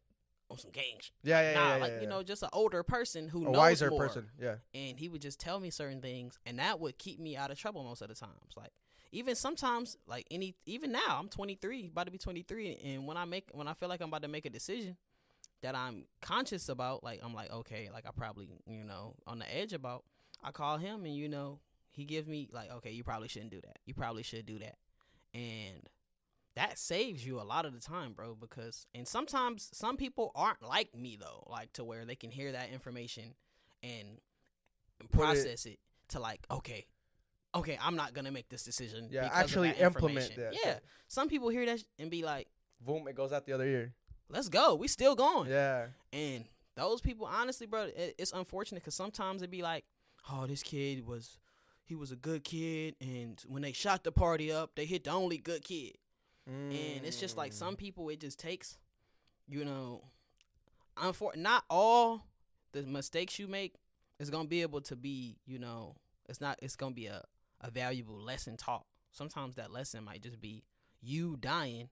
on 0.50 0.58
some 0.58 0.72
gang 0.72 0.84
shit. 1.00 1.12
Yeah, 1.24 1.41
yeah, 1.41 1.54
nah 1.54 1.67
yeah, 1.67 1.76
yeah, 1.76 1.82
like 1.82 1.91
yeah. 1.94 2.02
you 2.02 2.08
know 2.08 2.24
just 2.24 2.44
an 2.44 2.50
older 2.52 2.84
person 2.84 3.30
who 3.30 3.41
a 3.48 3.52
knows 3.52 3.58
wiser 3.58 3.89
more. 3.89 4.06
person. 4.08 4.26
Yeah. 4.39 4.56
and 4.74 5.00
he 5.00 5.08
would 5.08 5.22
just 5.22 5.39
tell 5.39 5.60
me 5.60 5.70
certain 5.70 6.02
things 6.02 6.38
and 6.46 6.60
that 6.60 6.80
would 6.80 6.98
keep 6.98 7.20
me 7.20 7.38
out 7.38 7.52
of 7.52 7.58
trouble 7.60 7.84
most 7.84 8.02
of 8.02 8.10
the 8.10 8.15
times 8.15 8.54
like 8.58 8.72
even 9.13 9.36
sometimes 9.36 9.98
like 10.08 10.26
any 10.32 10.56
even 10.65 10.91
now 10.91 11.00
i'm 11.20 11.30
23 11.30 11.88
about 11.88 12.06
to 12.06 12.12
be 12.12 12.17
23 12.17 12.76
and 12.84 13.08
when 13.08 13.15
i 13.17 13.24
make 13.26 13.50
when 13.54 13.67
i 13.67 13.74
feel 13.74 13.88
like 13.89 14.02
i'm 14.02 14.10
about 14.10 14.22
to 14.24 14.28
make 14.28 14.46
a 14.46 14.50
decision 14.50 14.98
that 15.62 15.76
i'm 15.76 16.06
conscious 16.21 16.69
about 16.69 17.04
like 17.04 17.19
i'm 17.24 17.34
like 17.34 17.52
okay 17.52 17.89
like 17.93 18.06
i 18.08 18.10
probably 18.15 18.47
you 18.67 18.84
know 18.84 19.15
on 19.28 19.39
the 19.39 19.56
edge 19.56 19.74
about 19.74 20.04
i 20.43 20.52
call 20.52 20.78
him 20.78 21.06
and 21.06 21.15
you 21.15 21.28
know 21.30 21.60
he 21.91 22.04
gives 22.06 22.28
me 22.28 22.50
like 22.52 22.71
okay 22.71 22.91
you 22.91 23.04
probably 23.04 23.28
shouldn't 23.28 23.52
do 23.52 23.62
that 23.62 23.78
you 23.86 23.93
probably 23.93 24.24
should 24.24 24.45
do 24.45 24.60
that 24.60 24.76
and 25.34 25.89
that 26.56 26.78
saves 26.78 27.26
you 27.26 27.39
a 27.39 27.43
lot 27.43 27.65
of 27.65 27.74
the 27.74 27.80
time 27.80 28.13
bro 28.13 28.36
because 28.36 28.86
and 28.93 29.08
sometimes 29.08 29.69
some 29.74 29.97
people 29.97 30.32
aren't 30.36 30.62
like 30.62 30.95
me 30.95 31.17
though 31.19 31.45
like 31.50 31.71
to 31.74 31.84
where 31.84 32.06
they 32.06 32.15
can 32.15 32.32
hear 32.32 32.52
that 32.52 32.69
information 32.71 33.36
and 33.84 34.19
Put 35.00 35.06
it- 35.06 35.12
process 35.12 35.65
it, 35.65 35.80
to 36.10 36.19
like 36.19 36.45
okay 36.52 36.86
okay, 37.54 37.78
I'm 37.82 37.95
not 37.95 38.13
gonna 38.13 38.32
make 38.32 38.50
this 38.50 38.63
decision. 38.63 39.10
Yeah, 39.12 39.30
actually 39.32 39.69
that 39.69 39.82
implement 39.82 40.36
that 40.38 40.54
Yeah, 40.63 40.80
some 41.08 41.28
people 41.28 41.50
hear 41.50 41.65
that 41.65 41.84
and 42.00 42.10
be 42.10 42.24
like, 42.24 42.47
Boom, 42.80 43.08
it 43.08 43.15
goes 43.15 43.32
out 43.34 43.45
the 43.45 43.54
other 43.54 43.65
ear. 43.65 43.93
"Let's 44.32 44.50
go, 44.50 44.76
we 44.76 44.88
still 44.88 45.15
going." 45.15 45.50
Yeah. 45.50 45.88
And 46.13 46.46
those 46.76 47.02
people, 47.02 47.26
honestly, 47.26 47.67
bro, 47.67 47.84
it, 47.84 48.15
it's 48.17 48.32
unfortunate 48.32 48.82
because 48.82 48.96
sometimes 48.96 49.41
it'd 49.41 49.52
be 49.52 49.62
like, 49.62 49.86
"Oh, 50.30 50.48
this 50.48 50.63
kid 50.63 51.06
was, 51.06 51.38
he 51.84 51.96
was 51.96 52.12
a 52.12 52.15
good 52.15 52.44
kid, 52.44 52.96
and 53.02 53.41
when 53.48 53.62
they 53.62 53.74
shot 53.74 54.04
the 54.04 54.12
party 54.12 54.52
up, 54.52 54.76
they 54.76 54.86
hit 54.86 55.04
the 55.04 55.12
only 55.12 55.38
good 55.38 55.63
kid." 55.63 55.98
And 56.48 57.06
it's 57.06 57.20
just 57.20 57.38
like 57.38 57.52
Mm. 57.52 57.56
some 57.56 57.76
people, 57.76 58.10
it 58.10 58.20
just 58.20 58.39
takes, 58.39 58.78
you 59.48 59.63
know, 59.63 60.04
unfor- 60.98 61.36
not 61.36 61.63
all 61.70 62.26
the 62.72 62.84
mistakes 62.84 63.38
you 63.39 63.48
make 63.48 63.76
is 64.20 64.30
gonna 64.30 64.48
be 64.48 64.62
able 64.62 64.82
to 64.82 64.96
be, 64.96 65.38
you 65.46 65.60
know, 65.60 65.96
it's 66.28 66.41
not. 66.41 66.58
It's 66.62 66.76
gonna 66.76 66.96
be 66.96 67.08
a 67.08 67.24
a 67.62 67.70
valuable 67.70 68.20
lesson 68.20 68.58
taught. 68.58 68.86
Sometimes 69.12 69.56
that 69.56 69.72
lesson 69.72 70.04
might 70.04 70.22
just 70.24 70.41
be 70.41 70.63
you 71.00 71.38
dying, 71.38 71.89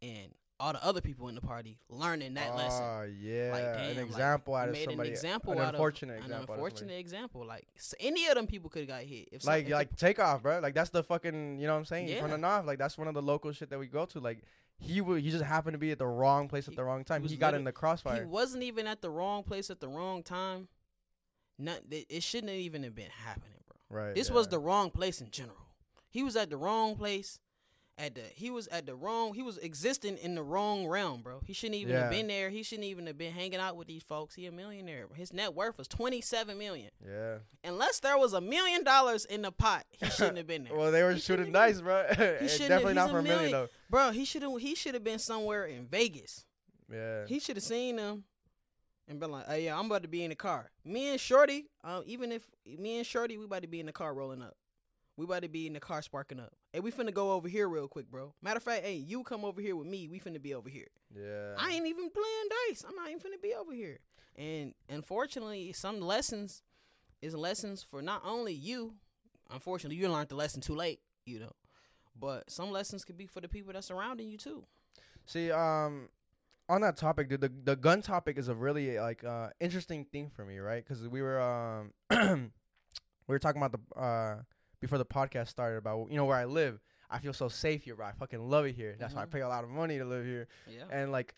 and 0.00 0.34
all 0.62 0.72
the 0.72 0.84
other 0.84 1.00
people 1.00 1.28
in 1.28 1.34
the 1.34 1.40
party 1.40 1.76
learning 1.88 2.34
that 2.34 2.50
ah, 2.52 2.56
lesson. 2.56 2.84
Oh 2.84 3.02
yeah, 3.20 3.50
Like, 3.52 3.62
an 3.64 3.72
damn, 3.74 3.96
like, 3.96 4.06
example 4.06 4.54
out 4.54 4.68
of 4.68 4.74
made 4.74 4.84
somebody. 4.84 5.08
an 5.08 5.12
example 5.14 5.52
an 5.54 5.58
out 5.58 5.74
unfortunate 5.74 6.12
of 6.12 6.18
an 6.18 6.22
example. 6.24 6.34
out 6.34 6.42
of 6.42 6.46
somebody. 6.48 6.62
unfortunate 6.62 7.00
example. 7.00 7.46
Like 7.46 7.66
s- 7.76 7.94
any 8.00 8.26
of 8.28 8.34
them 8.36 8.46
people 8.46 8.70
could 8.70 8.80
have 8.82 8.88
got 8.88 9.02
hit. 9.02 9.28
If 9.32 9.44
like 9.44 9.66
the- 9.66 9.72
like 9.72 9.96
take 9.96 10.18
off, 10.20 10.42
bro. 10.42 10.60
Like 10.60 10.74
that's 10.74 10.90
the 10.90 11.02
fucking 11.02 11.58
you 11.58 11.66
know 11.66 11.72
what 11.72 11.78
I'm 11.80 11.84
saying. 11.84 12.08
Yeah. 12.08 12.20
From 12.20 12.30
the 12.30 12.38
north, 12.38 12.64
like 12.64 12.78
that's 12.78 12.96
one 12.96 13.08
of 13.08 13.14
the 13.14 13.22
local 13.22 13.50
shit 13.52 13.70
that 13.70 13.78
we 13.78 13.86
go 13.88 14.04
to. 14.06 14.20
Like 14.20 14.42
he 14.78 15.00
would 15.00 15.20
he 15.22 15.30
just 15.30 15.44
happened 15.44 15.74
to 15.74 15.78
be 15.78 15.90
at 15.90 15.98
the 15.98 16.06
wrong 16.06 16.48
place 16.48 16.66
at 16.68 16.72
He- 16.72 16.76
the 16.76 16.84
wrong 16.84 17.02
time. 17.04 17.22
was 17.22 17.30
He, 17.32 17.36
got 17.36 17.54
in 17.54 17.64
the 17.64 17.72
crossfire. 17.72 18.20
he 18.20 18.24
wasn't 18.26 18.62
even 18.62 18.86
at 18.86 19.02
the 19.02 19.10
wrong 19.10 19.42
place 19.42 19.68
at 19.68 19.80
the 19.80 19.88
wrong 19.88 20.22
time. 20.22 20.68
Not 21.58 21.80
it, 21.90 22.06
it 22.08 22.22
shouldn't 22.22 22.50
have 22.50 22.60
even 22.60 22.82
have 22.84 22.94
been 22.94 23.10
happening, 23.24 23.58
bro. 23.66 24.00
right. 24.04 24.14
This 24.14 24.28
yeah. 24.28 24.34
was 24.34 24.48
the 24.48 24.58
wrong 24.58 24.90
place 24.90 25.20
in 25.20 25.30
general. 25.30 25.56
He 26.10 26.22
was 26.22 26.36
at 26.36 26.50
the 26.50 26.56
wrong 26.56 26.94
place. 26.96 27.38
At 27.98 28.14
the 28.14 28.22
he 28.34 28.50
was 28.50 28.68
at 28.68 28.86
the 28.86 28.94
wrong 28.94 29.34
he 29.34 29.42
was 29.42 29.58
existing 29.58 30.16
in 30.16 30.34
the 30.34 30.42
wrong 30.42 30.86
realm, 30.88 31.20
bro. 31.20 31.40
He 31.46 31.52
shouldn't 31.52 31.76
even 31.78 31.94
have 31.94 32.10
been 32.10 32.26
there. 32.26 32.48
He 32.48 32.62
shouldn't 32.62 32.86
even 32.86 33.06
have 33.06 33.18
been 33.18 33.32
hanging 33.32 33.60
out 33.60 33.76
with 33.76 33.86
these 33.86 34.02
folks. 34.02 34.34
He 34.34 34.46
a 34.46 34.50
millionaire. 34.52 35.06
His 35.14 35.30
net 35.32 35.54
worth 35.54 35.76
was 35.76 35.88
twenty 35.88 36.22
seven 36.22 36.56
million. 36.58 36.90
yeah. 37.06 37.36
Unless 37.62 38.00
there 38.00 38.16
was 38.16 38.32
a 38.32 38.40
million 38.40 38.82
dollars 38.82 39.26
in 39.26 39.42
the 39.42 39.52
pot, 39.52 39.84
he 39.90 40.06
shouldn't 40.08 40.38
have 40.38 40.46
been 40.46 40.64
there. 40.68 40.74
Well, 40.74 40.90
they 40.90 41.02
were 41.02 41.12
He 41.14 41.20
shooting 41.20 41.52
dice, 41.52 41.82
bro. 41.82 42.06
He 42.08 42.48
shouldn't 42.48 42.68
Definitely 42.70 42.94
not 42.94 43.10
for 43.10 43.16
a 43.18 43.20
a 43.20 43.22
million 43.24 43.38
million- 43.42 43.52
though. 43.52 43.68
Bro, 43.90 44.10
he 44.12 44.24
should 44.24 44.40
have 44.42 44.56
he 44.58 44.74
should 44.74 44.94
have 44.94 45.04
been 45.04 45.18
somewhere 45.18 45.66
in 45.66 45.86
Vegas. 45.86 46.46
Yeah. 46.90 47.26
He 47.26 47.40
should 47.40 47.56
have 47.56 47.62
seen 47.64 47.96
them 47.96 48.24
and 49.06 49.20
been 49.20 49.30
like, 49.32 49.46
"Hey, 49.46 49.66
yeah, 49.66 49.78
I'm 49.78 49.84
about 49.86 50.02
to 50.02 50.08
be 50.08 50.24
in 50.24 50.30
the 50.30 50.34
car." 50.34 50.70
Me 50.84 51.10
and 51.10 51.20
Shorty, 51.20 51.66
uh, 51.84 52.00
even 52.06 52.32
if 52.32 52.42
me 52.64 52.96
and 52.96 53.06
Shorty, 53.06 53.36
we 53.36 53.44
about 53.44 53.62
to 53.62 53.68
be 53.68 53.80
in 53.80 53.86
the 53.86 53.92
car 53.92 54.14
rolling 54.14 54.40
up. 54.40 54.56
We 55.16 55.26
about 55.26 55.42
to 55.42 55.48
be 55.48 55.66
in 55.66 55.74
the 55.74 55.80
car 55.80 56.00
sparking 56.00 56.40
up. 56.40 56.52
Hey, 56.72 56.80
we 56.80 56.90
finna 56.90 57.12
go 57.12 57.32
over 57.32 57.48
here 57.48 57.68
real 57.68 57.86
quick, 57.86 58.10
bro. 58.10 58.34
Matter 58.40 58.56
of 58.56 58.62
fact, 58.62 58.84
hey, 58.84 58.94
you 58.94 59.22
come 59.22 59.44
over 59.44 59.60
here 59.60 59.76
with 59.76 59.86
me. 59.86 60.08
We 60.08 60.18
finna 60.18 60.40
be 60.40 60.54
over 60.54 60.70
here. 60.70 60.88
Yeah. 61.14 61.54
I 61.58 61.72
ain't 61.72 61.86
even 61.86 62.08
playing 62.10 62.48
dice. 62.68 62.84
I'm 62.88 62.96
not 62.96 63.08
even 63.08 63.20
finna 63.20 63.42
be 63.42 63.54
over 63.54 63.74
here. 63.74 63.98
And 64.36 64.72
unfortunately, 64.88 65.72
some 65.72 66.00
lessons 66.00 66.62
is 67.20 67.34
lessons 67.34 67.82
for 67.82 68.00
not 68.00 68.22
only 68.24 68.54
you. 68.54 68.94
Unfortunately, 69.50 69.96
you 69.96 70.08
learned 70.08 70.30
the 70.30 70.34
lesson 70.34 70.62
too 70.62 70.74
late, 70.74 71.00
you 71.26 71.38
know. 71.38 71.52
But 72.18 72.50
some 72.50 72.70
lessons 72.70 73.04
could 73.04 73.18
be 73.18 73.26
for 73.26 73.40
the 73.40 73.48
people 73.48 73.72
that's 73.72 73.88
surrounding 73.88 74.28
you 74.28 74.38
too. 74.38 74.64
See, 75.26 75.50
um, 75.50 76.08
on 76.68 76.80
that 76.80 76.96
topic, 76.96 77.28
dude, 77.28 77.40
the 77.40 77.52
the 77.64 77.76
gun 77.76 78.00
topic 78.00 78.38
is 78.38 78.48
a 78.48 78.54
really 78.54 78.98
like 78.98 79.24
uh 79.24 79.48
interesting 79.60 80.06
thing 80.06 80.30
for 80.30 80.44
me, 80.44 80.58
right? 80.58 80.82
Because 80.82 81.06
we 81.06 81.20
were 81.20 81.40
um 81.40 81.92
we 82.10 83.32
were 83.32 83.38
talking 83.38 83.62
about 83.62 83.72
the 83.72 84.00
uh 84.00 84.36
before 84.82 84.98
the 84.98 85.06
podcast 85.06 85.48
started 85.48 85.78
about 85.78 86.10
you 86.10 86.16
know 86.18 86.26
where 86.26 86.36
I 86.36 86.44
live. 86.44 86.78
I 87.08 87.18
feel 87.18 87.32
so 87.32 87.48
safe 87.48 87.84
here, 87.84 87.94
bro. 87.94 88.06
I 88.06 88.12
fucking 88.12 88.40
love 88.50 88.66
it 88.66 88.74
here. 88.74 88.96
That's 88.98 89.14
why 89.14 89.22
I 89.22 89.26
Mhm. 89.26 89.30
pay 89.30 89.40
a 89.40 89.48
lot 89.48 89.64
of 89.64 89.70
money 89.70 89.96
to 89.98 90.04
live 90.04 90.24
here. 90.26 90.48
Yeah. 90.66 90.84
And 90.90 91.12
like, 91.12 91.34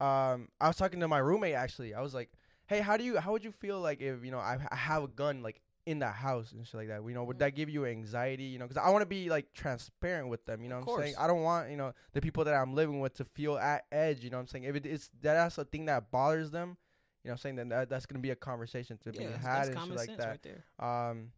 um, 0.00 0.48
I 0.60 0.66
was 0.68 0.76
talking 0.76 1.00
to 1.00 1.08
my 1.08 1.18
roommate 1.18 1.54
actually. 1.54 1.94
I 1.94 2.00
was 2.00 2.14
like, 2.14 2.30
"Hey, 2.66 2.80
how 2.80 2.96
do 2.96 3.04
you? 3.04 3.18
How 3.18 3.32
would 3.32 3.44
you 3.44 3.52
feel 3.52 3.80
like 3.80 4.00
if 4.00 4.24
you 4.24 4.30
know 4.30 4.38
I, 4.38 4.58
I 4.70 4.76
have 4.76 5.02
a 5.04 5.08
gun 5.08 5.42
like 5.42 5.60
in 5.86 5.98
the 5.98 6.08
house 6.08 6.52
and 6.52 6.66
shit 6.66 6.74
like 6.74 6.88
that? 6.88 7.02
You 7.06 7.12
know, 7.14 7.24
would 7.24 7.36
Mhm. 7.36 7.40
that 7.40 7.54
give 7.54 7.68
you 7.68 7.86
anxiety? 7.86 8.44
You 8.44 8.58
know, 8.58 8.66
because 8.66 8.82
I 8.82 8.88
want 8.90 9.02
to 9.02 9.06
be 9.06 9.28
like 9.28 9.52
transparent 9.52 10.28
with 10.28 10.44
them. 10.46 10.62
You 10.62 10.68
know, 10.70 10.78
Of 10.78 10.86
what 10.86 10.96
I'm 10.96 11.02
saying. 11.02 11.16
I 11.18 11.26
don't 11.26 11.42
want 11.42 11.70
you 11.70 11.76
know 11.76 11.92
the 12.12 12.20
people 12.20 12.44
that 12.44 12.54
I'm 12.54 12.74
living 12.74 13.00
with 13.00 13.14
to 13.14 13.24
feel 13.24 13.56
at 13.58 13.84
edge. 13.92 14.24
You 14.24 14.30
know, 14.30 14.38
what 14.38 14.42
I'm 14.42 14.46
saying 14.48 14.64
if 14.64 14.74
it 14.76 14.86
is 14.86 15.10
that 15.22 15.34
that's 15.34 15.58
a 15.58 15.64
thing 15.64 15.84
that 15.86 16.10
bothers 16.10 16.50
them. 16.50 16.76
You 17.22 17.28
know, 17.28 17.32
I'm 17.32 17.38
saying 17.38 17.56
then 17.56 17.68
that 17.70 17.88
that's 17.88 18.06
gonna 18.06 18.20
be 18.20 18.30
a 18.30 18.36
conversation 18.36 18.98
to 18.98 19.12
be 19.12 19.24
yeah, 19.24 19.30
that's, 19.30 19.44
had 19.46 19.68
and 19.68 19.80
shit 19.80 19.96
like 19.96 20.16
that. 20.18 20.40
right. 20.78 21.08
Um, 21.10 21.32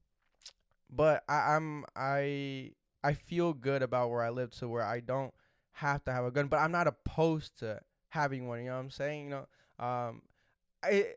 but 0.90 1.24
I, 1.28 1.54
I'm 1.54 1.84
I 1.94 2.72
I 3.04 3.14
feel 3.14 3.52
good 3.52 3.82
about 3.82 4.10
where 4.10 4.22
I 4.22 4.30
live 4.30 4.50
to 4.58 4.68
where 4.68 4.82
I 4.84 5.00
don't 5.00 5.32
have 5.72 6.04
to 6.04 6.12
have 6.12 6.24
a 6.24 6.30
gun, 6.30 6.48
but 6.48 6.58
I'm 6.58 6.72
not 6.72 6.86
opposed 6.86 7.58
to 7.58 7.80
having 8.08 8.46
one. 8.48 8.60
You 8.60 8.66
know 8.66 8.74
what 8.74 8.80
I'm 8.80 8.90
saying? 8.90 9.24
You 9.24 9.30
know, 9.30 9.84
um, 9.84 10.22
I 10.82 11.14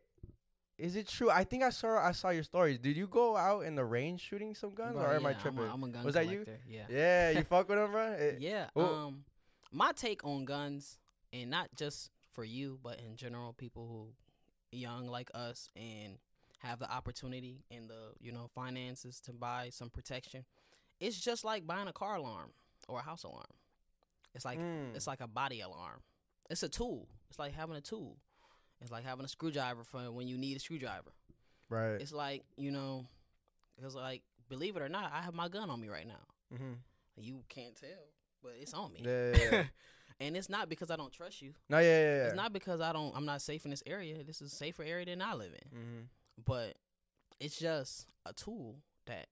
is 0.77 0.95
it 0.95 1.07
true? 1.07 1.29
I 1.29 1.43
think 1.43 1.63
I 1.63 1.69
saw 1.71 1.97
I 1.99 2.11
saw 2.13 2.29
your 2.29 2.43
stories. 2.43 2.79
Did 2.79 2.95
you 2.97 3.07
go 3.07 3.35
out 3.35 3.61
in 3.61 3.75
the 3.75 3.83
range 3.85 4.21
shooting 4.21 4.55
some 4.55 4.71
guns, 4.73 4.93
Bro, 4.95 5.03
or 5.03 5.13
am 5.15 5.25
I 5.25 5.31
yeah, 5.31 5.35
I'm 5.35 5.41
tripping? 5.41 5.59
a- 5.63 5.73
I'm 5.73 5.83
a 5.83 5.87
gun 5.89 6.05
Was 6.05 6.13
that 6.15 6.25
you? 6.27 6.43
collector, 6.45 6.59
Yeah. 6.67 6.85
yeah, 6.89 7.29
you 7.31 7.43
fuck 7.49 7.67
with 7.69 7.77
them, 7.77 7.91
bro. 7.91 8.11
It- 8.13 8.39
Yeah. 8.39 8.69
well- 8.75 8.93
um, 9.07 9.25
my 9.71 9.91
take 9.91 10.23
on 10.25 10.45
guns, 10.45 10.97
and 11.33 11.49
not 11.49 11.69
just 11.75 12.09
for 12.31 12.43
you, 12.43 12.79
but 12.81 12.99
in 12.99 13.15
general, 13.17 13.53
people 13.53 13.87
who 13.87 14.77
young 14.77 15.05
like 15.07 15.29
us 15.33 15.69
and 15.75 16.17
have 16.59 16.79
the 16.79 16.89
opportunity 16.91 17.63
and 17.71 17.89
the 17.89 18.13
you 18.19 18.31
know 18.31 18.49
finances 18.55 19.19
to 19.21 19.33
buy 19.33 19.69
some 19.71 19.89
protection. 19.89 20.45
It's 20.99 21.19
just 21.19 21.43
like 21.43 21.65
buying 21.67 21.87
a 21.87 21.93
car 21.93 22.15
alarm 22.15 22.51
or 22.87 22.99
a 22.99 23.03
house 23.03 23.23
alarm. 23.23 23.45
It's 24.35 24.45
like 24.45 24.59
Mm. 24.59 24.95
it's 24.95 25.07
like 25.07 25.21
a 25.21 25.27
body 25.27 25.61
alarm. 25.61 26.01
It's 26.49 26.63
a 26.63 26.69
tool. 26.69 27.07
It's 27.29 27.39
like 27.39 27.53
having 27.53 27.75
a 27.75 27.81
tool. 27.81 28.17
It's 28.81 28.91
like 28.91 29.03
having 29.05 29.25
a 29.25 29.27
screwdriver 29.29 29.83
for 29.83 30.11
when 30.11 30.27
you 30.27 30.37
need 30.37 30.57
a 30.57 30.59
screwdriver. 30.59 31.11
right. 31.69 31.99
It's 32.01 32.13
like 32.13 32.43
you 32.57 32.71
know, 32.71 33.07
it's 33.83 33.95
like 33.95 34.23
believe 34.49 34.75
it 34.75 34.81
or 34.81 34.89
not, 34.89 35.11
I 35.13 35.21
have 35.21 35.33
my 35.33 35.47
gun 35.49 35.69
on 35.69 35.79
me 35.79 35.87
right 35.89 36.07
now. 36.07 36.25
Mm-hmm. 36.53 36.73
You 37.17 37.43
can't 37.49 37.75
tell, 37.75 37.89
but 38.41 38.53
it's 38.59 38.73
on 38.73 38.91
me. 38.93 39.01
Yeah, 39.03 39.31
yeah, 39.35 39.49
yeah. 39.51 39.63
and 40.19 40.35
it's 40.37 40.49
not 40.49 40.69
because 40.69 40.89
I 40.91 40.95
don't 40.95 41.11
trust 41.11 41.41
you. 41.41 41.53
no, 41.69 41.77
yeah, 41.79 41.85
yeah, 41.85 42.15
yeah. 42.17 42.23
It's 42.27 42.35
not 42.35 42.51
because 42.53 42.81
I 42.81 42.91
don't. 42.93 43.15
I'm 43.15 43.25
not 43.25 43.41
safe 43.41 43.65
in 43.65 43.71
this 43.71 43.83
area. 43.85 44.23
This 44.23 44.41
is 44.41 44.51
a 44.53 44.55
safer 44.55 44.83
area 44.83 45.05
than 45.05 45.21
I 45.21 45.33
live 45.33 45.53
in. 45.53 45.77
Mm-hmm. 45.79 45.99
But 46.45 46.75
it's 47.39 47.57
just 47.57 48.07
a 48.25 48.33
tool 48.33 48.77
that 49.05 49.27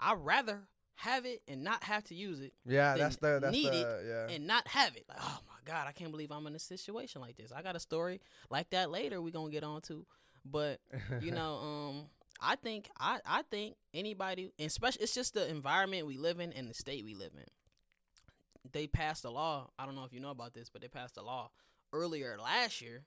I'd 0.00 0.18
rather 0.18 0.68
have 0.96 1.26
it 1.26 1.42
and 1.46 1.62
not 1.62 1.84
have 1.84 2.04
to 2.04 2.14
use 2.14 2.40
it, 2.40 2.54
Yeah, 2.64 2.96
that's 2.96 3.16
the 3.16 3.38
that's 3.40 3.52
need 3.52 3.70
the 3.70 3.80
it 3.80 4.06
yeah. 4.08 4.34
and 4.34 4.46
not 4.46 4.66
have 4.68 4.96
it. 4.96 5.04
Like, 5.08 5.18
oh 5.20 5.40
my 5.46 5.58
god, 5.64 5.86
I 5.86 5.92
can't 5.92 6.10
believe 6.10 6.30
I'm 6.30 6.46
in 6.46 6.54
a 6.54 6.58
situation 6.58 7.20
like 7.20 7.36
this. 7.36 7.52
I 7.52 7.62
got 7.62 7.76
a 7.76 7.80
story 7.80 8.20
like 8.50 8.70
that 8.70 8.90
later. 8.90 9.20
We 9.20 9.30
gonna 9.30 9.50
get 9.50 9.62
on 9.62 9.82
to, 9.82 10.06
but 10.44 10.80
you 11.20 11.32
know, 11.32 11.56
um, 11.62 12.06
I 12.40 12.56
think 12.56 12.88
I 12.98 13.20
I 13.26 13.42
think 13.50 13.76
anybody, 13.92 14.50
and 14.58 14.66
especially 14.66 15.02
it's 15.02 15.14
just 15.14 15.34
the 15.34 15.48
environment 15.48 16.06
we 16.06 16.16
live 16.16 16.40
in 16.40 16.52
and 16.52 16.68
the 16.68 16.74
state 16.74 17.04
we 17.04 17.14
live 17.14 17.32
in. 17.36 18.70
They 18.72 18.86
passed 18.86 19.24
a 19.24 19.30
law. 19.30 19.68
I 19.78 19.84
don't 19.86 19.94
know 19.94 20.04
if 20.04 20.12
you 20.12 20.20
know 20.20 20.30
about 20.30 20.54
this, 20.54 20.70
but 20.70 20.80
they 20.80 20.88
passed 20.88 21.16
a 21.18 21.22
law 21.22 21.50
earlier 21.92 22.36
last 22.42 22.80
year 22.80 23.04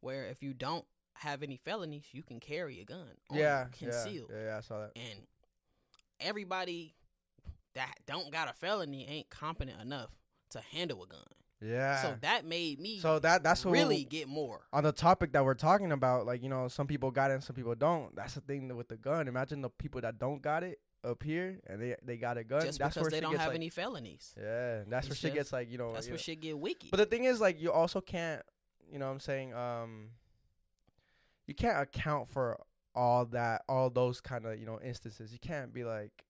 where 0.00 0.26
if 0.26 0.42
you 0.42 0.52
don't 0.52 0.84
have 1.14 1.42
any 1.42 1.56
felonies, 1.56 2.04
you 2.12 2.22
can 2.22 2.40
carry 2.40 2.80
a 2.80 2.84
gun. 2.84 3.08
yeah, 3.30 3.66
concealed. 3.78 4.30
Yeah, 4.32 4.44
yeah, 4.46 4.58
I 4.58 4.60
saw 4.60 4.80
that. 4.80 4.92
And 4.96 5.20
everybody 6.20 6.94
that 7.74 7.94
don't 8.06 8.30
got 8.30 8.48
a 8.48 8.52
felony 8.52 9.06
ain't 9.08 9.30
competent 9.30 9.80
enough 9.80 10.10
to 10.50 10.60
handle 10.60 11.02
a 11.02 11.06
gun. 11.06 11.20
Yeah. 11.60 12.02
So 12.02 12.16
that 12.22 12.44
made 12.44 12.80
me 12.80 12.98
So 12.98 13.18
that 13.20 13.42
that's 13.44 13.64
what 13.64 13.72
really 13.72 14.04
get 14.04 14.28
more. 14.28 14.62
on 14.72 14.82
the 14.82 14.92
topic 14.92 15.32
that 15.32 15.44
we're 15.44 15.54
talking 15.54 15.92
about, 15.92 16.26
like 16.26 16.42
you 16.42 16.48
know, 16.48 16.68
some 16.68 16.86
people 16.86 17.10
got 17.10 17.30
it 17.30 17.34
and 17.34 17.44
some 17.44 17.54
people 17.54 17.74
don't. 17.74 18.14
That's 18.16 18.34
the 18.34 18.40
thing 18.40 18.74
with 18.76 18.88
the 18.88 18.96
gun. 18.96 19.28
Imagine 19.28 19.62
the 19.62 19.70
people 19.70 20.00
that 20.00 20.18
don't 20.18 20.42
got 20.42 20.64
it 20.64 20.80
up 21.04 21.22
here 21.22 21.60
and 21.66 21.80
they 21.80 21.96
they 22.02 22.16
got 22.16 22.36
a 22.36 22.44
gun. 22.44 22.62
just 22.62 22.78
that's 22.78 22.94
because 22.94 23.04
where 23.04 23.10
they 23.10 23.20
don't 23.20 23.36
have 23.36 23.48
like, 23.48 23.56
any 23.56 23.68
felonies. 23.68 24.34
Yeah, 24.36 24.82
that's 24.88 25.06
where 25.06 25.12
It's 25.12 25.20
shit 25.20 25.34
gets 25.34 25.52
like 25.52 25.70
you 25.70 25.78
know. 25.78 25.92
That's 25.92 26.06
you 26.06 26.12
where 26.12 26.16
know. 26.18 26.22
shit 26.22 26.40
get 26.40 26.58
wicked. 26.58 26.90
But 26.90 26.96
the 26.96 27.06
thing 27.06 27.24
is, 27.24 27.40
like, 27.40 27.60
you 27.60 27.70
also 27.70 28.00
can't, 28.00 28.42
you 28.90 28.98
know, 28.98 29.06
what 29.06 29.12
I'm 29.12 29.20
saying, 29.20 29.54
um, 29.54 30.08
you 31.46 31.54
can't 31.54 31.80
account 31.80 32.28
for 32.30 32.58
all 32.94 33.24
that, 33.26 33.62
all 33.68 33.90
those 33.90 34.20
kind 34.20 34.46
of, 34.46 34.58
you 34.58 34.66
know, 34.66 34.78
instances. 34.82 35.32
You 35.32 35.38
can't 35.38 35.72
be 35.72 35.84
like, 35.84 36.24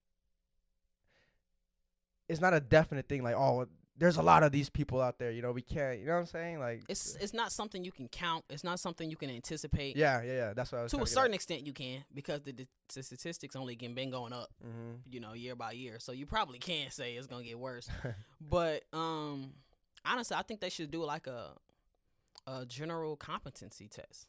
it's 2.29 2.40
not 2.40 2.55
a 2.55 2.61
definite 2.61 3.09
thing. 3.09 3.22
Like, 3.22 3.35
oh, 3.35 3.66
there's 3.98 4.16
a 4.16 4.22
lot 4.22 4.42
of 4.42 4.53
these 4.53 4.70
people 4.70 5.01
out 5.01 5.18
there. 5.18 5.31
You 5.31 5.42
know, 5.42 5.53
we 5.53 5.61
can't. 5.62 6.01
You 6.01 6.07
know 6.07 6.14
what 6.14 6.20
I'm 6.20 6.27
saying? 6.27 6.61
Like, 6.61 6.83
it's 6.88 7.14
it's 7.20 7.35
not 7.35 7.53
something 7.53 7.85
you 7.85 7.92
can 7.92 8.09
count. 8.09 8.44
It's 8.48 8.64
not 8.64 8.81
something 8.81 9.11
you 9.11 9.16
can 9.16 9.31
anticipate. 9.31 9.96
yeah, 9.96 10.22
yeah, 10.22 10.33
yeah. 10.33 10.53
That's 10.55 10.72
what 10.72 10.79
I 10.79 10.83
was. 10.85 10.92
to 10.92 11.03
a 11.03 11.07
certain 11.07 11.35
extent, 11.35 11.66
you 11.66 11.72
can 11.72 12.05
because 12.14 12.40
the, 12.42 12.53
the, 12.53 12.66
the 12.94 13.03
statistics 13.03 13.55
only 13.55 13.77
can 13.77 13.94
been 13.94 14.11
going 14.11 14.33
up, 14.33 14.48
Mm-hmm. 14.66 14.92
you 15.11 15.20
know, 15.20 15.35
year 15.35 15.55
by 15.57 15.72
year. 15.72 15.98
So 15.98 16.12
you 16.12 16.27
probably 16.27 16.59
can't 16.59 16.92
say 16.92 17.14
it's 17.14 17.27
gonna 17.27 17.44
get 17.44 17.59
worse. 17.59 17.88
but 18.40 18.83
um, 18.92 19.53
honestly, 20.05 20.37
I 20.38 20.42
think 20.42 20.61
they 20.61 20.70
should 20.70 20.90
do 20.90 21.05
like 21.05 21.27
a 21.27 21.51
a 22.46 22.64
general 22.66 23.14
competency 23.16 23.87
test 23.88 24.27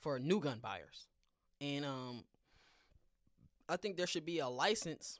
for 0.00 0.18
new 0.18 0.40
gun 0.40 0.58
buyers, 0.60 1.06
and 1.60 1.84
um, 1.84 2.24
I 3.68 3.76
think 3.76 3.96
there 3.96 4.06
should 4.06 4.24
be 4.26 4.38
a 4.38 4.48
license 4.48 5.18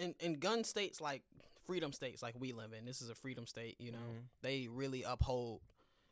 in 0.00 0.14
in 0.20 0.34
gun 0.34 0.64
states 0.64 1.00
like 1.00 1.22
freedom 1.66 1.92
states 1.92 2.22
like 2.22 2.34
we 2.38 2.52
live 2.52 2.72
in. 2.78 2.84
This 2.84 3.00
is 3.02 3.10
a 3.10 3.14
freedom 3.14 3.46
state, 3.46 3.76
you 3.78 3.92
know. 3.92 3.98
Mhm. 3.98 4.22
They 4.42 4.68
really 4.68 5.02
uphold. 5.02 5.60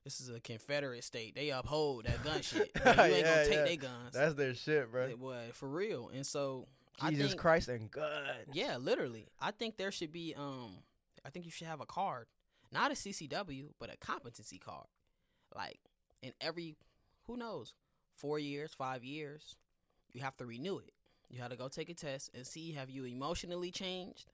This 0.04 0.20
is 0.20 0.28
a 0.30 0.40
Confederate 0.40 1.04
state. 1.04 1.34
They 1.34 1.50
uphold 1.50 2.04
that 2.06 2.22
gun 2.24 2.40
shit. 2.42 2.70
Like, 2.84 2.96
you 2.96 3.02
ain't 3.02 3.12
Yeah, 3.26 3.34
gonna 3.34 3.44
take 3.46 3.54
yeah. 3.54 3.64
their 3.64 3.76
guns. 3.76 4.12
That's 4.14 4.34
their 4.34 4.54
shit, 4.54 4.90
bro. 4.90 5.16
Boy, 5.16 5.50
for 5.52 5.68
real. 5.68 6.08
And 6.14 6.26
so 6.26 6.66
Jesus 7.08 7.30
think, 7.30 7.40
Christ 7.40 7.68
and 7.68 7.90
God. 7.90 8.46
Yeah, 8.52 8.76
literally. 8.78 9.26
I 9.40 9.50
think 9.50 9.76
there 9.76 9.90
should 9.92 10.12
be 10.12 10.34
um 10.36 10.78
I 11.24 11.30
think 11.30 11.44
you 11.44 11.50
should 11.50 11.66
have 11.66 11.80
a 11.80 11.86
card. 11.86 12.26
Not 12.72 12.90
a 12.90 12.94
CCW, 12.94 13.70
but 13.78 13.92
a 13.92 13.96
competency 13.96 14.58
card. 14.58 14.86
Like 15.54 15.78
in 16.22 16.32
every 16.40 16.76
who 17.26 17.36
knows, 17.36 17.74
4 18.18 18.38
years, 18.38 18.72
5 18.74 19.04
years, 19.04 19.56
you 20.12 20.20
have 20.20 20.36
to 20.38 20.46
renew 20.46 20.78
it. 20.78 20.92
You 21.30 21.40
have 21.40 21.50
to 21.50 21.56
go 21.56 21.68
take 21.68 21.88
a 21.90 21.94
test 21.94 22.30
and 22.34 22.46
see 22.46 22.72
have 22.72 22.90
you 22.90 23.04
emotionally 23.04 23.70
changed 23.70 24.30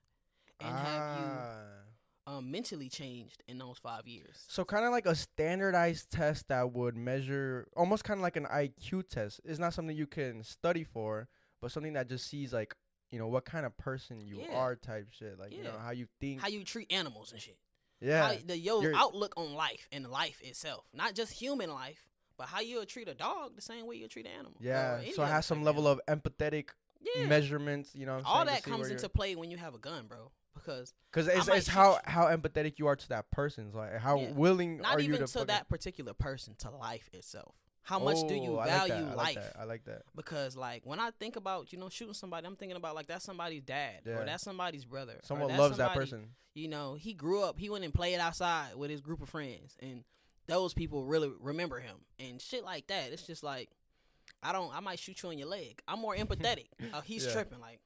and 0.59 0.75
have 0.75 1.19
you 1.19 1.25
Ah. 1.25 2.37
um 2.37 2.49
mentally 2.49 2.89
changed 2.89 3.43
in 3.47 3.57
those 3.57 3.77
5 3.77 4.07
years. 4.07 4.45
So 4.47 4.63
kind 4.65 4.85
of 4.85 4.91
like 4.91 5.05
a 5.05 5.13
standardized 5.15 6.09
test 6.09 6.47
that 6.47 6.71
would 6.73 6.95
measure 6.95 7.67
almost 7.75 8.03
kind 8.03 8.17
of 8.19 8.23
like 8.23 8.37
an 8.37 8.45
IQ 8.45 9.03
test. 9.09 9.41
It's 9.43 9.59
not 9.59 9.73
something 9.73 9.95
you 9.95 10.07
can 10.07 10.43
study 10.43 10.83
for, 10.83 11.27
but 11.61 11.71
something 11.71 11.93
that 11.93 12.07
just 12.09 12.27
sees 12.27 12.51
like, 12.53 12.73
you 13.11 13.19
know, 13.19 13.27
what 13.27 13.45
kind 13.45 13.65
of 13.65 13.77
person 13.77 14.21
you 14.21 14.39
Yeah. 14.41 14.55
are 14.55 14.75
type 14.75 15.07
shit. 15.11 15.37
Like, 15.37 15.51
you 15.51 15.63
know, 15.63 15.77
how 15.77 15.91
you 15.91 16.07
think. 16.19 16.41
How 16.41 16.47
you 16.47 16.63
treat 16.63 16.91
animals 16.91 17.31
and 17.33 17.41
shit. 17.41 17.59
yeah. 18.01 18.27
How, 18.33 18.39
the 18.45 18.57
your 18.57 18.81
You're- 18.81 18.95
outlook 18.95 19.33
on 19.37 19.53
life 19.53 19.87
and 19.91 20.09
life 20.09 20.41
itself. 20.41 20.85
Not 20.93 21.13
just 21.15 21.33
human 21.33 21.69
life, 21.69 22.07
but 22.37 22.47
how 22.47 22.59
you'll 22.61 22.85
treat 22.85 23.07
a 23.07 23.13
dog 23.13 23.55
the 23.55 23.61
same 23.61 23.85
way 23.85 23.95
you 23.95 24.07
treat 24.07 24.25
an 24.25 24.31
animal. 24.33 24.53
yeah. 24.59 25.01
So 25.13 25.23
it 25.23 25.27
has 25.27 25.45
some 25.45 25.59
of 25.59 25.63
level 25.63 25.87
of 25.87 25.99
empathetic 26.07 26.69
Yeah. 27.01 27.27
measurements, 27.27 27.95
you 27.95 28.05
know. 28.05 28.21
All 28.25 28.45
that 28.45 28.63
comes 28.63 28.89
into 28.89 29.09
play 29.09 29.35
when 29.35 29.51
you 29.51 29.57
have 29.57 29.75
a 29.75 29.79
gun, 29.79 30.07
bro. 30.07 30.31
Because 30.53 30.93
Because 31.11 31.27
it's, 31.27 31.47
it's 31.49 31.67
how, 31.67 31.99
how 32.05 32.25
empathetic 32.25 32.79
you 32.79 32.87
are 32.87 32.95
to 32.95 33.09
that 33.09 33.29
person. 33.29 33.71
So 33.71 33.77
like 33.79 33.97
how 33.97 34.19
Yeah. 34.19 34.31
willing 34.31 34.77
not 34.77 34.95
are 34.95 34.99
you 35.01 35.13
even 35.13 35.25
to 35.27 35.39
to 35.39 35.45
that 35.45 35.67
particular 35.69 36.13
person, 36.13 36.55
to 36.59 36.69
life 36.71 37.09
itself. 37.13 37.55
How 37.83 37.99
much 37.99 38.17
do 38.27 38.33
you 38.33 38.53
Oh, 38.55 38.57
I 38.59 38.65
like 38.65 38.87
value 38.87 38.93
I 39.05 39.13
like 39.13 39.17
life? 39.17 39.35
that, 39.35 39.59
I 39.59 39.63
like 39.65 39.83
that. 39.85 40.01
Because 40.15 40.55
like 40.57 40.85
when 40.85 40.99
I 40.99 41.11
think 41.11 41.35
about 41.35 41.71
you 41.71 41.77
know 41.77 41.89
shooting 41.89 42.13
somebody, 42.15 42.47
I'm 42.47 42.55
thinking 42.55 42.77
about 42.77 42.95
like 42.95 43.05
that's 43.07 43.25
somebody's 43.25 43.61
dad 43.63 44.01
Yeah. 44.05 44.13
or 44.13 44.25
that's 44.25 44.43
somebody's 44.43 44.85
brother. 44.85 45.19
Someone 45.23 45.55
loves 45.55 45.77
that 45.77 45.93
person. 45.93 46.29
You 46.55 46.69
know, 46.69 46.95
he 46.95 47.13
grew 47.13 47.43
up. 47.43 47.59
He 47.59 47.69
went 47.69 47.83
and 47.83 47.93
played 47.93 48.17
outside 48.17 48.75
with 48.75 48.89
his 48.89 49.01
group 49.01 49.21
of 49.21 49.27
friends, 49.29 49.75
and 49.81 50.03
those 50.47 50.73
people 50.73 51.03
really 51.05 51.31
remember 51.39 51.79
him 51.79 51.97
and 52.19 52.41
shit 52.41 52.63
like 52.63 52.87
that. 52.87 53.11
It's 53.11 53.23
just 53.25 53.43
like 53.43 53.69
I 54.43 54.51
don't. 54.51 54.75
I 54.75 54.79
might 54.79 54.99
shoot 54.99 55.21
you 55.23 55.29
in 55.31 55.39
your 55.39 55.47
leg. 55.47 55.81
I'm 55.87 55.99
more 55.99 56.15
empathetic. 56.17 56.67
uh, 56.93 57.01
he's 57.01 57.25
Yeah. 57.25 57.31
tripping. 57.33 57.59
Like 57.59 57.79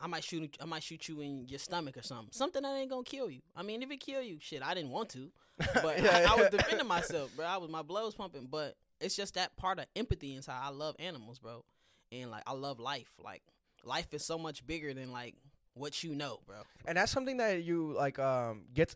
I 0.00 0.06
might 0.06 0.24
shoot. 0.24 0.56
I 0.60 0.64
might 0.64 0.82
shoot 0.82 1.08
you 1.08 1.20
in 1.20 1.46
your 1.48 1.58
stomach 1.60 1.96
or 1.96 2.02
something. 2.02 2.32
Something 2.32 2.62
that 2.62 2.74
ain't 2.76 2.90
gonna 2.90 3.04
kill 3.04 3.30
you. 3.30 3.42
I 3.56 3.62
mean, 3.62 3.82
if 3.82 3.90
it 3.90 4.00
kill 4.00 4.22
you, 4.22 4.38
shit, 4.40 4.62
I 4.62 4.74
didn't 4.74 4.90
want 4.90 5.10
to, 5.10 5.30
but 5.82 6.02
Yeah, 6.02 6.26
I, 6.28 6.32
I 6.34 6.36
was 6.36 6.50
defending 6.50 6.86
myself, 6.88 7.30
bro. 7.36 7.46
I 7.46 7.58
was 7.58 7.70
my 7.70 7.82
blood 7.82 8.04
was 8.04 8.14
pumping, 8.14 8.48
but 8.50 8.76
it's 9.00 9.14
just 9.16 9.34
that 9.34 9.56
part 9.56 9.78
of 9.78 9.86
empathy 9.94 10.34
inside. 10.34 10.58
I 10.62 10.70
love 10.70 10.96
animals, 10.98 11.38
bro, 11.38 11.64
and 12.10 12.30
like 12.30 12.42
I 12.46 12.52
love 12.54 12.80
life. 12.80 13.10
Like 13.22 13.42
life 13.84 14.12
is 14.12 14.24
so 14.24 14.36
much 14.38 14.66
bigger 14.66 14.94
than 14.94 15.12
like 15.12 15.36
what 15.74 16.02
you 16.04 16.14
know, 16.14 16.38
bro. 16.46 16.56
and 16.86 16.96
that's 16.98 17.10
something 17.12 17.36
that 17.38 17.62
you 17.64 17.92
like 17.96 18.18
um 18.18 18.62
gets 18.74 18.94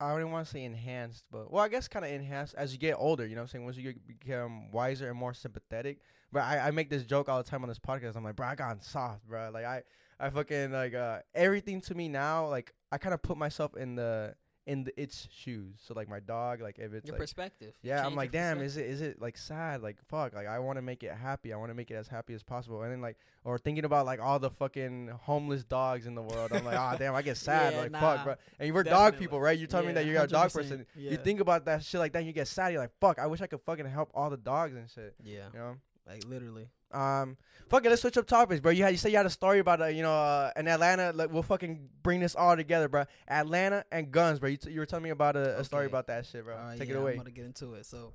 I 0.00 0.16
don't 0.16 0.30
want 0.30 0.46
to 0.46 0.52
say 0.52 0.64
enhanced, 0.64 1.24
but 1.30 1.52
well, 1.52 1.64
I 1.64 1.68
guess 1.68 1.88
kind 1.88 2.04
of 2.04 2.10
enhanced 2.12 2.54
as 2.56 2.72
you 2.72 2.78
get 2.78 2.94
older. 2.98 3.26
You 3.26 3.34
know 3.34 3.42
what 3.42 3.48
I'm 3.48 3.48
saying? 3.48 3.64
Once 3.64 3.76
you 3.76 3.94
become 4.06 4.70
wiser 4.70 5.08
and 5.08 5.18
more 5.18 5.34
sympathetic. 5.34 6.00
But 6.30 6.42
I, 6.42 6.68
I 6.68 6.70
make 6.70 6.90
this 6.90 7.04
joke 7.04 7.28
all 7.28 7.42
the 7.42 7.48
time 7.48 7.62
on 7.62 7.68
this 7.68 7.78
podcast. 7.78 8.14
I'm 8.14 8.22
like, 8.22 8.36
bro, 8.36 8.46
I 8.46 8.54
got 8.54 8.84
soft, 8.84 9.26
bro. 9.26 9.50
Like 9.52 9.64
I, 9.64 9.82
I 10.20 10.30
fucking 10.30 10.72
like 10.72 10.94
uh 10.94 11.20
everything 11.34 11.80
to 11.82 11.94
me 11.94 12.08
now. 12.08 12.48
Like 12.48 12.74
I 12.92 12.98
kind 12.98 13.14
of 13.14 13.22
put 13.22 13.36
myself 13.38 13.76
in 13.76 13.96
the 13.96 14.34
in 14.68 14.84
the, 14.84 15.00
its 15.00 15.26
shoes. 15.34 15.76
So 15.84 15.94
like 15.94 16.08
my 16.08 16.20
dog, 16.20 16.60
like 16.60 16.78
if 16.78 16.92
it's 16.92 17.06
Your 17.06 17.14
like 17.14 17.22
perspective. 17.22 17.72
yeah, 17.82 18.06
I'm 18.06 18.14
like, 18.14 18.30
damn, 18.30 18.60
is 18.60 18.76
it 18.76 18.84
is 18.86 19.00
it 19.00 19.20
like 19.20 19.38
sad? 19.38 19.82
Like 19.82 19.96
fuck, 20.08 20.34
like 20.34 20.46
I 20.46 20.58
want 20.58 20.76
to 20.76 20.82
make 20.82 21.02
it 21.02 21.12
happy. 21.12 21.54
I 21.54 21.56
want 21.56 21.70
to 21.70 21.74
make 21.74 21.90
it 21.90 21.94
as 21.94 22.06
happy 22.06 22.34
as 22.34 22.42
possible. 22.42 22.82
And 22.82 22.92
then 22.92 23.00
like, 23.00 23.16
or 23.44 23.58
thinking 23.58 23.86
about 23.86 24.04
like 24.04 24.20
all 24.20 24.38
the 24.38 24.50
fucking 24.50 25.08
homeless 25.22 25.64
dogs 25.64 26.06
in 26.06 26.14
the 26.14 26.22
world. 26.22 26.52
I'm 26.52 26.64
like, 26.64 26.78
ah, 26.78 26.96
damn, 26.96 27.14
I 27.14 27.22
get 27.22 27.36
sad. 27.48 27.72
Yeah, 27.72 27.80
like 27.80 27.90
nah, 27.92 28.00
fuck, 28.00 28.24
bro. 28.24 28.34
And 28.60 28.66
you 28.66 28.74
were 28.74 28.84
dog 28.84 29.16
people, 29.16 29.40
right? 29.40 29.58
You 29.58 29.66
told 29.66 29.86
me 29.86 29.92
that 29.94 30.04
you're 30.04 30.22
a 30.22 30.26
dog 30.26 30.52
person. 30.52 30.86
yeah. 30.94 31.12
You 31.12 31.16
think 31.16 31.40
about 31.40 31.64
that 31.64 31.82
shit 31.82 31.98
like 31.98 32.12
that, 32.12 32.18
and 32.18 32.26
you 32.26 32.34
get 32.34 32.46
sad. 32.46 32.72
You're 32.72 32.82
like, 32.82 32.92
fuck, 33.00 33.18
I 33.18 33.26
wish 33.26 33.40
I 33.40 33.46
could 33.46 33.62
fucking 33.62 33.86
help 33.86 34.10
all 34.14 34.28
the 34.28 34.36
dogs 34.36 34.74
and 34.76 34.88
shit. 34.90 35.14
Yeah, 35.24 35.46
You 35.54 35.58
know. 35.58 35.76
Like 36.08 36.24
literally. 36.26 36.68
Um, 36.90 37.36
fuck 37.68 37.84
it. 37.84 37.90
Let's 37.90 38.00
switch 38.02 38.16
up 38.16 38.26
topics, 38.26 38.60
bro. 38.60 38.72
You 38.72 38.84
had 38.84 38.90
you 38.92 38.96
said 38.96 39.10
you 39.10 39.18
had 39.18 39.26
a 39.26 39.30
story 39.30 39.58
about 39.58 39.82
uh, 39.82 39.86
you 39.86 40.02
know, 40.02 40.12
uh, 40.12 40.50
in 40.56 40.66
Atlanta. 40.68 41.12
Like 41.14 41.30
we'll 41.32 41.42
fucking 41.42 41.88
bring 42.02 42.20
this 42.20 42.34
all 42.34 42.56
together, 42.56 42.88
bro. 42.88 43.04
Atlanta 43.28 43.84
and 43.92 44.10
guns, 44.10 44.38
bro. 44.38 44.48
You, 44.48 44.56
t- 44.56 44.70
you 44.70 44.80
were 44.80 44.86
telling 44.86 45.04
me 45.04 45.10
about 45.10 45.36
a, 45.36 45.60
a 45.60 45.64
story 45.64 45.86
about 45.86 46.06
that 46.06 46.26
shit, 46.26 46.44
bro. 46.44 46.54
Alright, 46.54 46.78
Take 46.78 46.88
yeah, 46.88 46.94
it 46.94 46.98
away. 46.98 47.12
I'm 47.12 47.18
gonna 47.18 47.30
get 47.30 47.44
into 47.44 47.74
it. 47.74 47.84
So, 47.86 48.14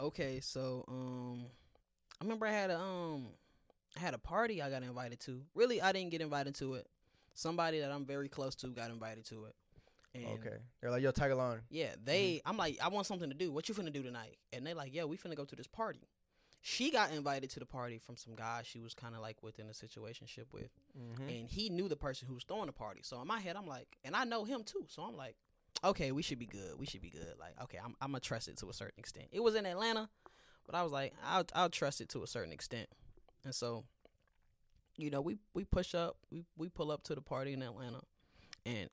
okay, 0.00 0.40
so 0.40 0.84
um, 0.88 1.46
I 2.20 2.24
remember 2.24 2.46
I 2.46 2.52
had 2.52 2.70
a 2.70 2.78
um, 2.78 3.28
I 3.96 4.00
had 4.00 4.14
a 4.14 4.18
party 4.18 4.62
I 4.62 4.70
got 4.70 4.82
invited 4.82 5.20
to. 5.20 5.42
Really, 5.54 5.82
I 5.82 5.92
didn't 5.92 6.10
get 6.10 6.20
invited 6.20 6.54
to 6.56 6.74
it. 6.74 6.86
Somebody 7.34 7.80
that 7.80 7.90
I'm 7.90 8.04
very 8.04 8.28
close 8.28 8.54
to 8.56 8.68
got 8.68 8.90
invited 8.90 9.24
to 9.26 9.44
it. 9.46 9.54
And 10.14 10.26
Okay. 10.40 10.56
They're 10.80 10.90
like, 10.90 11.02
yo, 11.02 11.10
tag 11.10 11.30
along. 11.30 11.60
Yeah, 11.70 11.90
they. 12.02 12.40
I'm 12.46 12.56
like, 12.56 12.78
I 12.82 12.88
want 12.88 13.06
something 13.06 13.28
to 13.28 13.34
do. 13.34 13.52
What 13.52 13.68
you 13.68 13.74
finna 13.74 13.92
do 13.92 14.02
tonight? 14.02 14.36
And 14.52 14.66
they 14.66 14.74
like, 14.74 14.94
yeah, 14.94 15.04
we 15.04 15.16
finna 15.16 15.36
go 15.36 15.44
to 15.44 15.56
this 15.56 15.66
party. 15.66 16.00
She 16.60 16.90
got 16.90 17.12
invited 17.12 17.50
to 17.50 17.60
the 17.60 17.66
party 17.66 17.98
from 17.98 18.16
some 18.16 18.34
guy 18.34 18.62
she 18.64 18.80
was 18.80 18.92
kind 18.92 19.14
of 19.14 19.20
like 19.20 19.42
within 19.42 19.68
a 19.68 19.72
situationship 19.72 20.46
with, 20.52 20.70
Mm-hmm. 20.98 21.28
and 21.28 21.48
he 21.48 21.70
knew 21.70 21.88
the 21.88 21.96
person 21.96 22.26
who 22.28 22.34
was 22.34 22.42
throwing 22.44 22.66
the 22.66 22.72
party. 22.72 23.00
So 23.04 23.20
in 23.20 23.26
my 23.28 23.38
head, 23.40 23.54
I'm 23.56 23.66
like, 23.66 23.96
and 24.04 24.16
I 24.16 24.24
know 24.24 24.44
him 24.44 24.64
too. 24.64 24.84
So 24.88 25.02
I'm 25.02 25.16
like, 25.16 25.36
okay, 25.84 26.10
we 26.12 26.22
should 26.22 26.38
be 26.40 26.46
good. 26.46 26.76
We 26.76 26.84
should 26.86 27.00
be 27.02 27.10
good. 27.10 27.34
Like, 27.38 27.54
okay, 27.62 27.78
I'm 27.82 27.94
I'm 28.00 28.08
gonna 28.10 28.20
trust 28.20 28.48
it 28.48 28.56
to 28.58 28.68
a 28.70 28.72
certain 28.74 28.98
extent. 28.98 29.26
It 29.32 29.40
was 29.40 29.54
in 29.54 29.64
Atlanta, 29.66 30.08
but 30.66 30.74
I 30.74 30.82
was 30.82 30.90
like, 30.92 31.14
I'll 31.24 31.44
I'll 31.54 31.70
trust 31.70 32.00
it 32.00 32.08
to 32.10 32.22
a 32.24 32.26
certain 32.26 32.52
extent. 32.52 32.88
And 33.44 33.54
so, 33.54 33.84
you 34.96 35.10
know, 35.10 35.20
we 35.20 35.38
we 35.54 35.64
push 35.64 35.94
up, 35.94 36.16
we 36.30 36.44
we 36.56 36.68
pull 36.68 36.90
up 36.90 37.04
to 37.04 37.14
the 37.14 37.22
party 37.22 37.52
in 37.52 37.62
Atlanta, 37.62 38.00
and 38.66 38.88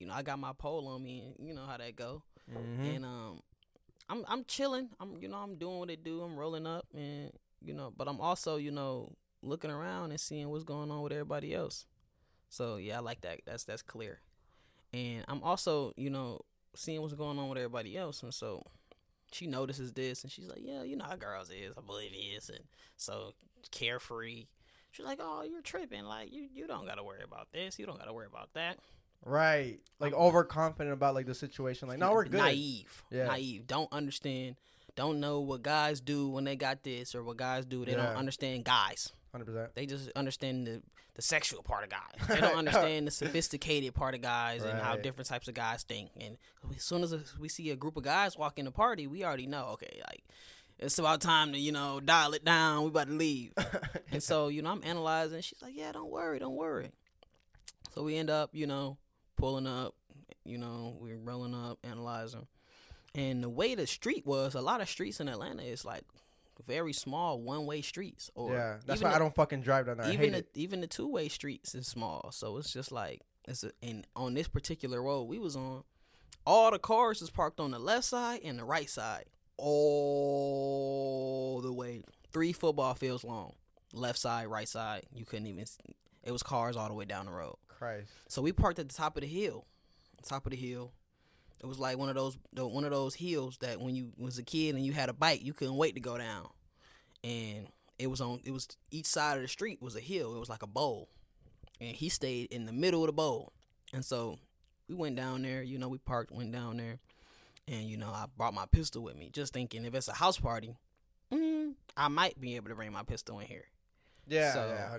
you 0.00 0.06
know, 0.06 0.14
I 0.14 0.22
got 0.22 0.38
my 0.38 0.52
pole 0.56 0.88
on 0.88 1.02
me, 1.02 1.20
and 1.38 1.46
you 1.46 1.54
know 1.54 1.66
how 1.66 1.76
that 1.76 1.94
go. 1.94 2.22
Mm-hmm. 2.50 2.84
And 2.84 3.04
um, 3.04 3.40
I'm 4.08 4.24
I'm 4.28 4.44
chilling. 4.44 4.90
I'm 5.00 5.16
you 5.20 5.28
know 5.28 5.38
I'm 5.38 5.56
doing 5.56 5.78
what 5.78 5.90
it 5.90 6.04
do. 6.04 6.22
I'm 6.22 6.36
rolling 6.36 6.66
up, 6.66 6.86
and 6.94 7.32
you 7.60 7.74
know, 7.74 7.92
but 7.96 8.08
I'm 8.08 8.20
also 8.20 8.56
you 8.56 8.70
know 8.70 9.12
looking 9.42 9.70
around 9.70 10.10
and 10.10 10.20
seeing 10.20 10.48
what's 10.48 10.64
going 10.64 10.90
on 10.90 11.02
with 11.02 11.12
everybody 11.12 11.54
else. 11.54 11.86
So 12.48 12.76
yeah, 12.76 12.98
I 12.98 13.00
like 13.00 13.22
that. 13.22 13.40
That's 13.46 13.64
that's 13.64 13.82
clear. 13.82 14.20
And 14.92 15.24
I'm 15.28 15.42
also 15.42 15.92
you 15.96 16.10
know 16.10 16.40
seeing 16.74 17.00
what's 17.02 17.14
going 17.14 17.38
on 17.38 17.48
with 17.48 17.58
everybody 17.58 17.96
else, 17.96 18.22
and 18.22 18.32
so 18.32 18.62
she 19.32 19.46
notices 19.46 19.92
this, 19.92 20.22
and 20.22 20.30
she's 20.30 20.46
like, 20.46 20.60
yeah, 20.62 20.82
you 20.82 20.96
know 20.96 21.04
how 21.04 21.16
girls 21.16 21.50
is, 21.50 21.72
I'm 21.76 21.84
oblivious, 21.84 22.48
and 22.48 22.60
so 22.96 23.32
carefree. 23.70 24.46
She's 24.92 25.04
like, 25.04 25.18
oh, 25.20 25.42
you're 25.42 25.62
tripping. 25.62 26.04
Like 26.04 26.32
you 26.32 26.48
you 26.54 26.66
don't 26.66 26.86
gotta 26.86 27.02
worry 27.02 27.22
about 27.24 27.48
this. 27.52 27.78
You 27.78 27.86
don't 27.86 27.98
gotta 27.98 28.12
worry 28.12 28.26
about 28.26 28.50
that. 28.54 28.78
Right. 29.24 29.78
Like 29.98 30.12
I'm- 30.12 30.22
overconfident 30.22 30.92
about 30.92 31.14
like 31.14 31.26
the 31.26 31.34
situation. 31.34 31.88
Like, 31.88 31.98
no, 31.98 32.12
we're 32.12 32.24
good. 32.24 32.34
Naive. 32.38 33.02
Yeah. 33.10 33.26
Naive. 33.26 33.66
Don't 33.66 33.92
understand. 33.92 34.56
Don't 34.94 35.20
know 35.20 35.40
what 35.40 35.62
guys 35.62 36.00
do 36.00 36.28
when 36.28 36.44
they 36.44 36.56
got 36.56 36.82
this 36.82 37.14
or 37.14 37.22
what 37.22 37.36
guys 37.36 37.64
do. 37.66 37.84
They 37.84 37.92
Yeah. 37.92 37.98
don't 38.06 38.16
understand 38.16 38.64
guys. 38.64 39.12
Hundred 39.32 39.44
percent. 39.46 39.74
They 39.74 39.84
just 39.84 40.10
understand 40.16 40.66
the, 40.66 40.82
the 41.14 41.22
sexual 41.22 41.62
part 41.62 41.84
of 41.84 41.90
guys. 41.90 42.28
They 42.28 42.40
don't 42.40 42.56
understand 42.58 43.06
the 43.06 43.10
sophisticated 43.10 43.94
part 43.94 44.14
of 44.14 44.22
guys 44.22 44.62
and 44.62 44.78
how 44.80 44.96
different 44.96 45.28
types 45.28 45.48
of 45.48 45.54
guys 45.54 45.82
think. 45.82 46.10
And 46.18 46.38
as 46.74 46.82
soon 46.82 47.02
as 47.02 47.14
we 47.38 47.48
see 47.48 47.70
a 47.70 47.76
group 47.76 47.96
of 47.98 48.04
guys 48.04 48.38
walk 48.38 48.58
in 48.58 48.64
the 48.64 48.70
party, 48.70 49.06
we 49.06 49.24
already 49.24 49.46
know, 49.46 49.66
okay, 49.74 50.00
like 50.08 50.22
it's 50.78 50.98
about 50.98 51.20
time 51.20 51.52
to, 51.52 51.58
you 51.58 51.72
know, 51.72 52.00
dial 52.00 52.32
it 52.32 52.44
down. 52.44 52.82
We 52.84 52.88
about 52.88 53.08
to 53.08 53.14
leave. 53.14 53.52
And 54.12 54.22
so, 54.22 54.48
you 54.48 54.62
know, 54.62 54.70
I'm 54.70 54.82
analyzing. 54.84 55.42
She's 55.42 55.60
like, 55.60 55.74
yeah, 55.76 55.92
don't 55.92 56.10
worry, 56.10 56.38
don't 56.38 56.54
worry. 56.54 56.90
So 57.94 58.02
we 58.04 58.16
end 58.16 58.30
up, 58.30 58.50
you 58.54 58.66
know, 58.66 58.96
pulling 59.36 59.66
up, 59.66 59.94
you 60.44 60.58
know, 60.58 60.96
we're 61.00 61.18
rolling 61.18 61.54
up, 61.54 61.78
analyzing. 61.84 62.46
And 63.14 63.42
the 63.42 63.48
way 63.48 63.74
the 63.74 63.86
street 63.86 64.26
was, 64.26 64.54
a 64.54 64.60
lot 64.60 64.80
of 64.80 64.88
streets 64.88 65.20
in 65.20 65.28
Atlanta 65.28 65.62
is 65.62 65.84
like 65.84 66.02
very 66.66 66.92
small 66.92 67.40
one 67.40 67.66
way 67.66 67.82
streets. 67.82 68.30
Or 68.34 68.52
yeah. 68.52 68.76
That's 68.84 69.02
why 69.02 69.14
I 69.14 69.18
don't 69.18 69.34
fucking 69.34 69.62
drive 69.62 69.86
down 69.86 69.98
there. 69.98 70.12
Even 70.12 70.32
the, 70.32 70.44
even 70.54 70.80
the 70.80 70.86
two 70.86 71.08
way 71.08 71.28
streets 71.28 71.74
is 71.74 71.86
small. 71.86 72.30
So 72.32 72.56
it's 72.58 72.72
just 72.72 72.92
like 72.92 73.22
it's 73.46 73.64
a, 73.64 73.72
and 73.82 74.06
on 74.14 74.34
this 74.34 74.48
particular 74.48 75.02
road 75.02 75.24
we 75.24 75.38
was 75.38 75.56
on, 75.56 75.84
all 76.46 76.70
the 76.70 76.78
cars 76.78 77.22
is 77.22 77.30
parked 77.30 77.60
on 77.60 77.72
the 77.72 77.78
left 77.78 78.04
side 78.04 78.40
and 78.44 78.58
the 78.58 78.64
right 78.64 78.90
side, 78.90 79.24
all 79.56 81.60
the 81.62 81.72
way 81.72 82.02
three 82.32 82.52
football 82.52 82.94
fields 82.94 83.24
long, 83.24 83.54
left 83.92 84.18
side, 84.18 84.46
right 84.46 84.68
side. 84.68 85.02
You 85.14 85.24
couldn't 85.24 85.46
even. 85.46 85.64
It 86.22 86.32
was 86.32 86.42
cars 86.42 86.76
all 86.76 86.88
the 86.88 86.94
way 86.94 87.04
down 87.04 87.26
the 87.26 87.32
road. 87.32 87.56
Christ. 87.78 88.10
So 88.28 88.42
we 88.42 88.52
parked 88.52 88.78
at 88.78 88.88
the 88.88 88.94
top 88.94 89.16
of 89.16 89.22
the 89.22 89.28
hill. 89.28 89.66
Top 90.24 90.46
of 90.46 90.50
the 90.50 90.56
hill. 90.56 90.92
It 91.62 91.66
was 91.66 91.78
like 91.78 91.96
one 91.98 92.08
of 92.08 92.14
those 92.14 92.36
the, 92.52 92.66
one 92.66 92.84
of 92.84 92.90
those 92.90 93.14
hills 93.14 93.58
that 93.58 93.80
when 93.80 93.94
you 93.94 94.12
was 94.18 94.38
a 94.38 94.42
kid 94.42 94.74
and 94.74 94.84
you 94.84 94.92
had 94.92 95.08
a 95.08 95.12
bike, 95.12 95.42
you 95.44 95.52
couldn't 95.52 95.76
wait 95.76 95.94
to 95.94 96.00
go 96.00 96.18
down. 96.18 96.48
And 97.24 97.68
it 97.98 98.08
was 98.08 98.20
on. 98.20 98.40
It 98.44 98.50
was 98.50 98.68
each 98.90 99.06
side 99.06 99.36
of 99.36 99.42
the 99.42 99.48
street 99.48 99.80
was 99.80 99.96
a 99.96 100.00
hill. 100.00 100.34
It 100.36 100.38
was 100.40 100.48
like 100.50 100.62
a 100.62 100.66
bowl, 100.66 101.08
and 101.80 101.96
he 101.96 102.08
stayed 102.08 102.52
in 102.52 102.66
the 102.66 102.72
middle 102.72 103.02
of 103.02 103.06
the 103.06 103.12
bowl. 103.12 103.52
And 103.94 104.04
so 104.04 104.38
we 104.88 104.94
went 104.94 105.16
down 105.16 105.42
there. 105.42 105.62
You 105.62 105.78
know, 105.78 105.88
we 105.88 105.98
parked, 105.98 106.30
went 106.30 106.52
down 106.52 106.76
there, 106.76 106.98
and 107.68 107.84
you 107.88 107.96
know, 107.96 108.08
I 108.10 108.26
brought 108.36 108.52
my 108.54 108.66
pistol 108.66 109.02
with 109.02 109.16
me, 109.16 109.30
just 109.32 109.52
thinking 109.54 109.84
if 109.84 109.94
it's 109.94 110.08
a 110.08 110.12
house 110.14 110.38
party, 110.38 110.76
mm, 111.32 111.72
I 111.96 112.08
might 112.08 112.38
be 112.40 112.56
able 112.56 112.68
to 112.68 112.74
bring 112.74 112.92
my 112.92 113.02
pistol 113.02 113.38
in 113.40 113.46
here. 113.46 113.64
Yeah, 114.28 114.52
So- 114.52 114.68
yeah, 114.68 114.90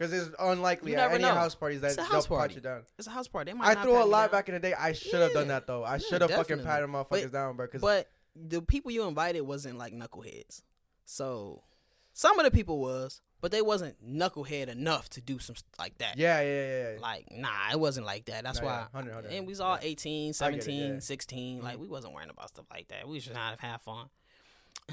because 0.00 0.12
it's 0.14 0.34
unlikely 0.38 0.92
You 0.92 0.96
at 0.96 1.02
never 1.02 1.14
any 1.16 1.24
know. 1.24 1.34
house 1.34 1.54
parties 1.54 1.80
that 1.82 1.88
It's 1.88 1.94
a 1.94 1.96
they'll 1.98 2.06
house 2.06 2.26
pat 2.26 2.38
party. 2.38 2.54
you 2.54 2.60
down. 2.62 2.82
It's 2.98 3.06
a 3.06 3.10
house 3.10 3.28
party. 3.28 3.52
They 3.52 3.58
might 3.58 3.66
I 3.68 3.74
not 3.74 3.82
threw 3.84 3.92
pat 3.92 4.02
a 4.02 4.04
lot 4.06 4.22
down. 4.22 4.38
back 4.38 4.48
in 4.48 4.54
the 4.54 4.60
day. 4.60 4.72
I 4.74 4.92
should 4.92 5.20
have 5.20 5.32
done 5.32 5.42
Yeah. 5.46 5.52
that 5.54 5.66
though. 5.66 5.84
I 5.84 5.98
should 5.98 6.22
have 6.22 6.30
fucking 6.30 6.56
definitely. 6.58 6.64
patted 6.64 6.86
motherfuckers 6.88 7.22
But- 7.24 7.32
down, 7.32 7.56
bro. 7.56 7.66
Cause 7.68 7.80
But 7.82 8.08
the 8.34 8.62
people 8.62 8.90
you 8.90 9.06
invited 9.06 9.42
wasn't 9.42 9.76
like 9.78 9.92
knuckleheads. 9.92 10.62
So 11.04 11.64
some 12.12 12.38
of 12.38 12.44
the 12.44 12.50
people 12.50 12.78
was, 12.80 13.20
but 13.40 13.50
they 13.52 13.62
wasn't 13.62 13.96
knucklehead 14.04 14.68
enough 14.68 15.08
to 15.10 15.20
do 15.20 15.38
some 15.38 15.56
st- 15.56 15.64
like 15.78 15.96
that. 15.98 16.16
yeah, 16.18 16.40
yeah, 16.40 16.46
yeah, 16.66 16.92
yeah. 16.94 17.00
Like, 17.00 17.26
nah, 17.30 17.70
it 17.72 17.80
wasn't 17.80 18.06
like 18.06 18.26
that. 18.26 18.44
That's 18.44 18.60
No, 18.60 18.66
why. 18.66 18.72
yeah, 18.72 18.86
100, 18.92 19.10
100, 19.14 19.32
and 19.32 19.46
we 19.46 19.50
was 19.52 19.60
all 19.60 19.76
yeah. 19.76 19.88
18, 19.88 20.22
I 20.22 20.26
get 20.26 20.30
it, 20.30 20.36
17, 20.36 20.94
yeah. 20.94 21.00
16. 21.00 21.62
Like, 21.62 21.76
Mhm. 21.76 21.80
we 21.80 21.88
wasn't 21.88 22.12
worrying 22.14 22.30
about 22.30 22.48
stuff 22.50 22.66
like 22.70 22.88
that. 22.88 23.06
We 23.08 23.14
was 23.14 23.24
just 23.24 23.34
to 23.34 23.56
have 23.66 23.82
fun. 23.82 24.08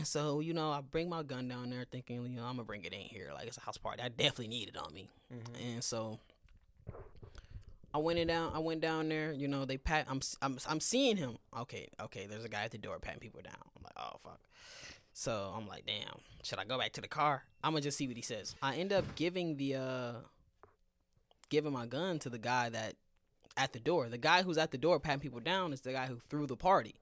So, 0.04 0.40
you 0.40 0.54
know, 0.54 0.72
I 0.72 0.82
bring 0.82 1.10
my 1.10 1.24
gun 1.24 1.48
down 1.48 1.70
there 1.70 1.86
thinking, 1.92 2.24
you 2.24 2.30
know, 2.30 2.46
I'm 2.46 2.58
to 2.58 2.64
bring 2.64 2.84
it 2.84 2.94
in 2.94 3.00
here. 3.00 3.32
Like, 3.34 3.48
it's 3.48 3.58
a 3.58 3.62
house 3.62 3.78
party. 3.78 4.02
I 4.04 4.10
definitely 4.10 4.48
need 4.50 4.70
it 4.70 4.78
on 4.78 4.94
me. 4.94 5.10
Mhm. 5.34 5.74
And 5.76 5.84
so 5.84 6.20
I 7.94 7.98
went 8.00 8.20
in 8.20 8.28
down. 8.28 8.52
I 8.54 8.60
went 8.60 8.82
down 8.82 9.10
there. 9.10 9.32
You 9.34 9.48
know, 9.48 9.66
they 9.66 9.78
pat. 9.78 10.06
I'm 10.10 10.22
I'm 10.42 10.58
I'm 10.68 10.80
seeing 10.80 11.18
him. 11.18 11.38
Okay, 11.58 11.90
okay. 12.02 12.28
There's 12.28 12.44
a 12.44 12.50
guy 12.50 12.64
at 12.64 12.72
the 12.72 12.78
door 12.78 13.00
patting 13.00 13.20
people 13.20 13.42
down. 13.42 13.56
I'm 13.76 13.84
like, 13.84 13.94
oh 13.98 14.18
fuck. 14.24 14.40
So 15.14 15.54
I'm 15.56 15.68
like, 15.68 15.86
damn. 15.86 16.20
Should 16.44 16.60
I 16.60 16.66
go 16.66 16.78
back 16.78 16.94
to 16.94 17.02
the 17.02 17.08
car? 17.08 17.44
I'm 17.64 17.72
gonna 17.72 17.82
just 17.82 17.98
see 17.98 18.08
what 18.08 18.16
he 18.16 18.22
says. 18.22 18.56
I 18.62 18.76
end 18.76 18.94
up 18.94 19.16
giving 19.16 19.58
the 19.58 19.76
uh 19.76 20.14
giving 21.50 21.72
my 21.74 21.86
gun 21.86 22.20
to 22.20 22.30
the 22.30 22.38
guy 22.38 22.70
that 22.70 22.94
at 23.56 23.74
the 23.74 23.80
door. 23.80 24.10
The 24.10 24.18
guy 24.18 24.44
who's 24.44 24.58
at 24.58 24.72
the 24.72 24.78
door 24.78 25.00
patting 25.00 25.20
people 25.22 25.40
down 25.40 25.74
is 25.74 25.82
the 25.82 25.92
guy 25.94 26.06
who 26.06 26.20
threw 26.30 26.46
the 26.46 26.56
party. 26.56 26.96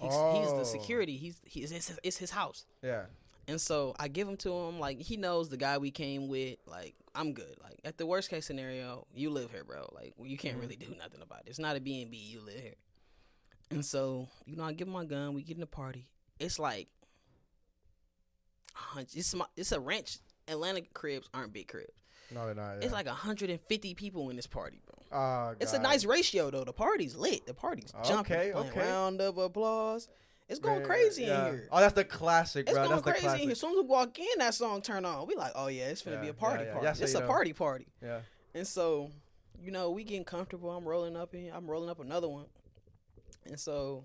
He's, 0.00 0.12
he's 0.12 0.50
Oh. 0.52 0.58
the 0.58 0.64
security. 0.64 1.16
He's 1.16 1.40
he's 1.44 1.72
it's 1.72 1.88
his, 1.88 1.98
it's 2.02 2.16
his 2.16 2.30
house. 2.30 2.64
Yeah. 2.82 3.04
And 3.48 3.60
so 3.60 3.94
I 3.98 4.08
give 4.08 4.28
him 4.28 4.36
to 4.38 4.52
him 4.52 4.78
like 4.78 5.00
he 5.00 5.16
knows 5.16 5.48
the 5.48 5.56
guy 5.56 5.78
we 5.78 5.90
came 5.90 6.28
with. 6.28 6.58
Like 6.66 6.94
I'm 7.14 7.32
good. 7.32 7.56
Like 7.62 7.80
at 7.84 7.98
the 7.98 8.06
worst 8.06 8.30
case 8.30 8.46
scenario, 8.46 9.06
you 9.14 9.30
live 9.30 9.50
here, 9.50 9.64
bro. 9.64 9.88
Like 9.94 10.14
you 10.22 10.36
can't 10.36 10.56
Mhm. 10.58 10.60
really 10.62 10.76
do 10.76 10.94
nothing 10.98 11.22
about 11.22 11.40
it. 11.40 11.48
It's 11.48 11.58
not 11.58 11.76
a 11.76 11.80
B 11.80 12.02
and 12.02 12.10
B. 12.10 12.16
You 12.18 12.40
live 12.40 12.60
here. 12.60 12.74
And 13.70 13.84
so 13.84 14.28
you 14.46 14.56
know, 14.56 14.64
I 14.64 14.72
give 14.72 14.86
him 14.86 14.94
my 14.94 15.04
gun. 15.04 15.34
We 15.34 15.42
get 15.42 15.56
in 15.56 15.60
the 15.60 15.66
party. 15.66 16.06
It's 16.38 16.58
like, 16.58 16.88
it's 19.14 19.34
my, 19.34 19.44
it's 19.56 19.72
a 19.72 19.80
ranch. 19.80 20.18
Atlanta 20.46 20.80
cribs 20.94 21.28
aren't 21.34 21.52
big 21.52 21.68
cribs. 21.68 21.92
No, 22.34 22.46
they're 22.46 22.54
not. 22.54 22.76
It's 22.76 22.86
yeah. 22.86 22.92
like 22.92 23.06
150 23.06 23.94
people 23.94 24.30
in 24.30 24.36
this 24.36 24.46
party, 24.46 24.80
bro. 24.84 25.18
Oh, 25.18 25.54
It's 25.60 25.72
a 25.72 25.78
nice 25.78 26.04
ratio 26.04 26.50
though. 26.50 26.64
The 26.64 26.72
party's 26.72 27.16
lit. 27.16 27.46
The 27.46 27.54
party's 27.54 27.92
jumping. 28.04 28.36
Okay, 28.36 28.52
okay. 28.52 28.80
Round 28.80 29.20
of 29.20 29.38
applause. 29.38 30.08
It's 30.48 30.60
going 30.60 30.78
Man, 30.78 30.86
crazy 30.86 31.24
yeah. 31.24 31.48
in 31.48 31.54
here. 31.54 31.68
Oh, 31.70 31.78
that's 31.78 31.94
the 31.94 32.04
classic, 32.04 32.66
It's 32.68 32.76
going 32.76 32.88
That's 32.88 33.02
the 33.02 33.12
crazy 33.12 33.26
in 33.26 33.38
here. 33.40 33.50
As 33.50 33.60
soon 33.60 33.70
as 33.72 33.76
we 33.76 33.82
walk 33.82 34.18
in, 34.18 34.26
that 34.38 34.54
song 34.54 34.80
turn 34.80 35.04
on. 35.04 35.26
We 35.26 35.34
like, 35.34 35.52
oh 35.54 35.66
yeah, 35.68 35.88
it's 35.88 36.02
gonna 36.02 36.16
Yeah, 36.16 36.22
be 36.22 36.28
a 36.28 36.34
party 36.34 36.64
yeah. 36.64 36.72
party. 36.72 36.86
Yeah, 36.86 37.04
it's 37.04 37.14
a 37.14 37.20
know. 37.20 37.26
party 37.26 37.52
party. 37.52 37.86
Yeah. 38.02 38.20
And 38.54 38.66
so, 38.66 39.10
you 39.62 39.70
know, 39.70 39.90
we 39.90 40.04
getting 40.04 40.24
comfortable. 40.24 40.70
I'm 40.70 40.86
rolling 40.86 41.16
up 41.16 41.34
in. 41.34 41.50
I'm 41.52 41.66
rolling 41.70 41.90
up 41.90 42.00
another 42.00 42.28
one. 42.28 42.46
And 43.46 43.60
so, 43.60 44.04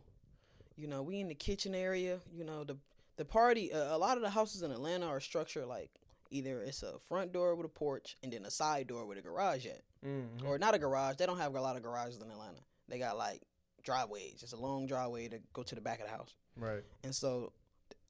you 0.75 0.87
know, 0.87 1.01
we 1.01 1.19
in 1.21 1.29
the 1.29 1.35
kitchen 1.35 1.73
area. 1.73 2.19
You 2.33 2.43
know, 2.43 2.65
the 2.65 2.77
the 3.15 3.25
party. 3.25 3.71
Uh, 3.71 3.95
a 3.95 3.97
lot 3.97 4.17
of 4.17 4.23
the 4.23 4.29
houses 4.29 4.63
in 4.63 4.71
Atlanta 4.71 5.07
are 5.07 5.21
structured 5.21 5.65
like 5.65 5.91
either 6.33 6.61
it's 6.61 6.81
a 6.83 6.97
front 6.99 7.31
door 7.31 7.55
with 7.55 7.65
a 7.65 7.69
porch 7.69 8.17
and 8.23 8.33
then 8.33 8.43
a 8.45 8.51
side 8.51 8.87
door 8.87 9.05
with 9.05 9.17
a 9.17 9.21
garage 9.21 9.65
at, 9.67 9.81
Mhm. 10.03 10.43
or 10.45 10.57
not 10.57 10.73
a 10.73 10.79
garage. 10.79 11.15
They 11.17 11.25
don't 11.25 11.37
have 11.37 11.55
a 11.55 11.61
lot 11.61 11.75
of 11.77 11.83
garages 11.83 12.19
in 12.21 12.29
Atlanta. 12.31 12.59
They 12.87 12.97
got 12.99 13.17
like 13.17 13.41
driveways. 13.83 14.41
It's 14.43 14.53
a 14.53 14.57
long 14.57 14.87
driveway 14.87 15.27
to 15.29 15.39
go 15.53 15.63
to 15.63 15.75
the 15.75 15.81
back 15.81 15.99
of 15.99 16.05
the 16.07 16.11
house. 16.11 16.33
Right. 16.55 16.83
And 17.03 17.15
so 17.15 17.53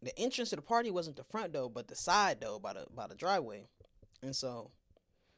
the 0.02 0.18
entrance 0.18 0.50
to 0.52 0.56
the 0.56 0.62
party 0.62 0.90
wasn't 0.92 1.18
the 1.18 1.24
front 1.24 1.52
door, 1.54 1.70
but 1.70 1.88
the 1.88 1.96
side 1.96 2.40
door 2.40 2.60
by 2.60 2.74
the 2.74 2.86
by 2.94 3.08
the 3.08 3.16
driveway. 3.16 3.68
And 4.22 4.36
so, 4.36 4.72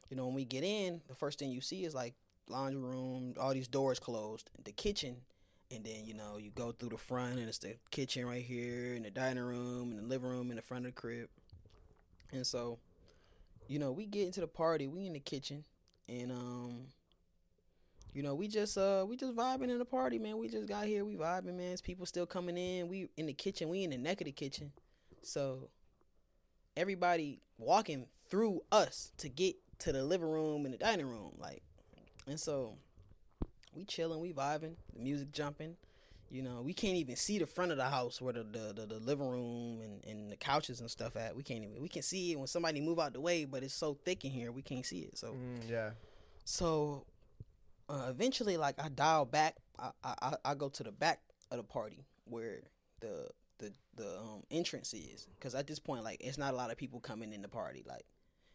you 0.08 0.16
know, 0.16 0.26
when 0.26 0.34
we 0.34 0.44
get 0.44 0.62
in, 0.64 1.02
the 1.08 1.14
first 1.14 1.38
thing 1.38 1.50
you 1.50 1.60
see 1.60 1.84
is 1.84 1.94
like 1.94 2.14
laundry 2.48 2.80
room, 2.80 3.34
all 3.38 3.52
these 3.52 3.68
doors 3.68 3.98
closed, 3.98 4.50
the 4.64 4.70
kitchen, 4.72 5.24
and 5.72 5.84
then 5.84 6.04
you 6.06 6.14
know 6.14 6.36
you 6.36 6.50
go 6.52 6.70
through 6.70 6.90
the 6.90 6.98
front 6.98 7.38
and 7.40 7.48
it's 7.48 7.58
the 7.58 7.76
kitchen 7.90 8.24
right 8.26 8.44
here, 8.44 8.94
and 8.94 9.04
the 9.04 9.10
dining 9.10 9.42
room, 9.42 9.90
and 9.90 9.98
the 9.98 10.04
living 10.04 10.28
room 10.30 10.50
in 10.50 10.56
the 10.56 10.62
front 10.62 10.86
of 10.86 10.94
the 10.94 11.00
crib. 11.00 11.28
And 12.32 12.46
so, 12.46 12.78
you 13.68 13.78
know, 13.78 13.92
we 13.92 14.06
get 14.06 14.26
into 14.26 14.40
the 14.40 14.46
party, 14.46 14.86
we 14.86 15.06
in 15.06 15.12
the 15.12 15.20
kitchen, 15.20 15.64
and 16.08 16.32
um. 16.32 16.86
You 18.14 18.22
know, 18.22 18.34
we 18.34 18.48
just 18.48 18.78
uh 18.78 19.04
we 19.06 19.14
just 19.14 19.36
vibing 19.36 19.68
in 19.68 19.78
the 19.78 19.84
party, 19.84 20.18
man. 20.18 20.38
We 20.38 20.48
just 20.48 20.66
got 20.66 20.86
here, 20.86 21.04
we 21.04 21.16
vibing, 21.16 21.54
man. 21.58 21.72
It's 21.72 21.82
people 21.82 22.06
still 22.06 22.24
coming 22.24 22.56
in. 22.56 22.88
We 22.88 23.10
in 23.18 23.26
the 23.26 23.34
kitchen, 23.34 23.68
we 23.68 23.84
in 23.84 23.90
the 23.90 23.98
neck 23.98 24.22
of 24.22 24.24
the 24.24 24.32
kitchen. 24.32 24.72
So 25.20 25.68
everybody 26.78 27.40
walking 27.58 28.06
through 28.30 28.62
us 28.72 29.12
to 29.18 29.28
get 29.28 29.56
to 29.80 29.92
the 29.92 30.02
living 30.02 30.30
room 30.30 30.64
and 30.64 30.72
the 30.72 30.78
dining 30.78 31.06
room, 31.06 31.32
like 31.38 31.62
and 32.26 32.40
so 32.40 32.76
we 33.74 33.84
chilling, 33.84 34.20
we 34.20 34.32
vibing, 34.32 34.76
the 34.94 35.00
music 35.00 35.30
jumping. 35.30 35.76
You 36.30 36.42
know, 36.42 36.60
we 36.62 36.72
can't 36.74 36.96
even 36.96 37.14
see 37.16 37.38
the 37.38 37.46
front 37.46 37.70
of 37.70 37.76
the 37.78 37.84
house 37.84 38.20
where 38.20 38.32
the 38.32 38.42
the, 38.42 38.72
the, 38.74 38.86
the 38.86 38.98
living 39.00 39.28
room 39.28 39.80
and, 39.80 40.04
and 40.04 40.30
the 40.32 40.36
couches 40.36 40.80
and 40.80 40.90
stuff 40.90 41.16
at. 41.16 41.36
We 41.36 41.42
can't 41.42 41.62
even 41.64 41.80
we 41.80 41.88
can 41.88 42.02
see 42.02 42.32
it 42.32 42.38
when 42.38 42.48
somebody 42.48 42.80
move 42.80 42.98
out 42.98 43.12
the 43.12 43.20
way, 43.20 43.44
but 43.44 43.62
it's 43.62 43.74
so 43.74 43.94
thick 44.04 44.24
in 44.24 44.30
here 44.32 44.50
we 44.50 44.62
can't 44.62 44.84
see 44.84 45.00
it. 45.00 45.16
So 45.18 45.28
Mm, 45.34 45.70
yeah. 45.70 45.90
so 46.44 47.06
uh, 47.88 48.06
eventually, 48.10 48.56
like 48.56 48.82
I 48.82 48.88
dial 48.88 49.24
back. 49.24 49.56
I, 49.78 49.90
I 50.02 50.14
I- 50.22 50.36
I 50.50 50.54
go 50.54 50.68
to 50.68 50.82
the 50.82 50.92
back 50.92 51.20
of 51.52 51.58
the 51.58 51.62
party 51.64 52.04
where 52.24 52.62
the 53.00 53.28
the 53.58 53.72
the 53.94 54.18
um, 54.18 54.42
entrance 54.50 54.92
is, 54.94 55.28
because 55.38 55.54
at 55.54 55.66
this 55.68 55.78
point, 55.78 56.02
like 56.02 56.18
it's 56.20 56.38
not 56.38 56.52
a 56.52 56.56
lot 56.56 56.70
of 56.72 56.76
people 56.76 56.98
coming 57.00 57.32
in 57.32 57.40
the 57.42 57.48
party. 57.48 57.84
Like 57.86 58.04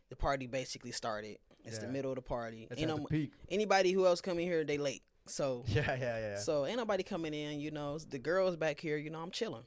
the 0.09 0.15
party 0.17 0.45
basically 0.47 0.91
started. 0.91 1.37
It's 1.63 1.77
the 1.77 1.87
middle 1.87 2.11
of 2.11 2.15
the 2.15 2.21
party. 2.23 2.67
It's 2.69 2.81
Ain't 2.81 2.89
at 2.91 2.97
the 2.97 3.03
peak. 3.03 3.31
anybody 3.49 3.91
who 3.93 4.05
else 4.07 4.19
coming 4.19 4.45
here, 4.47 4.63
they 4.63 4.77
late. 4.79 5.03
So 5.31 5.63
Yeah, 5.67 5.95
yeah, 5.99 6.19
yeah. 6.19 6.37
so 6.37 6.65
ain't 6.65 6.77
nobody 6.77 7.03
coming 7.03 7.33
in. 7.33 7.59
You 7.59 7.71
know, 7.71 7.97
the 7.97 8.19
girls 8.19 8.55
back 8.55 8.79
here. 8.79 8.97
You 8.97 9.09
know, 9.09 9.19
I'm 9.19 9.31
chilling. 9.31 9.63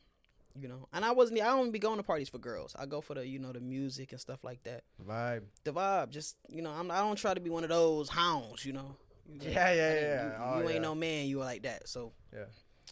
You 0.56 0.68
know, 0.68 0.88
and 0.92 1.04
I 1.04 1.10
wasn't. 1.10 1.40
I 1.40 1.46
don't 1.46 1.72
be 1.72 1.80
going 1.80 1.96
to 1.96 2.04
parties 2.04 2.28
for 2.28 2.38
girls. 2.38 2.76
I 2.78 2.86
go 2.86 3.00
for 3.00 3.14
the 3.14 3.26
you 3.26 3.40
know 3.40 3.52
the 3.52 3.58
music 3.60 4.12
and 4.12 4.20
stuff 4.20 4.44
like 4.44 4.62
that 4.62 4.84
Vibe. 5.04 5.42
the 5.64 5.72
vibe. 5.72 6.10
Just 6.10 6.36
you 6.48 6.62
know, 6.62 6.70
I'm 6.70 6.90
I 6.92 6.98
don't 6.98 7.16
try 7.16 7.34
to 7.34 7.40
be 7.40 7.50
one 7.50 7.64
of 7.64 7.70
those 7.70 8.08
hounds. 8.08 8.64
You 8.64 8.74
know. 8.74 8.96
You 9.28 9.40
Yeah, 9.50 9.50
yeah, 9.50 9.62
I 9.62 9.74
yeah. 9.74 10.24
You, 10.26 10.32
Oh, 10.44 10.58
you 10.60 10.68
yeah. 10.68 10.74
ain't 10.74 10.82
no 10.82 10.94
man. 10.94 11.26
You 11.26 11.40
are 11.40 11.44
like 11.44 11.62
that. 11.64 11.88
So 11.88 12.12
Yeah. 12.32 12.44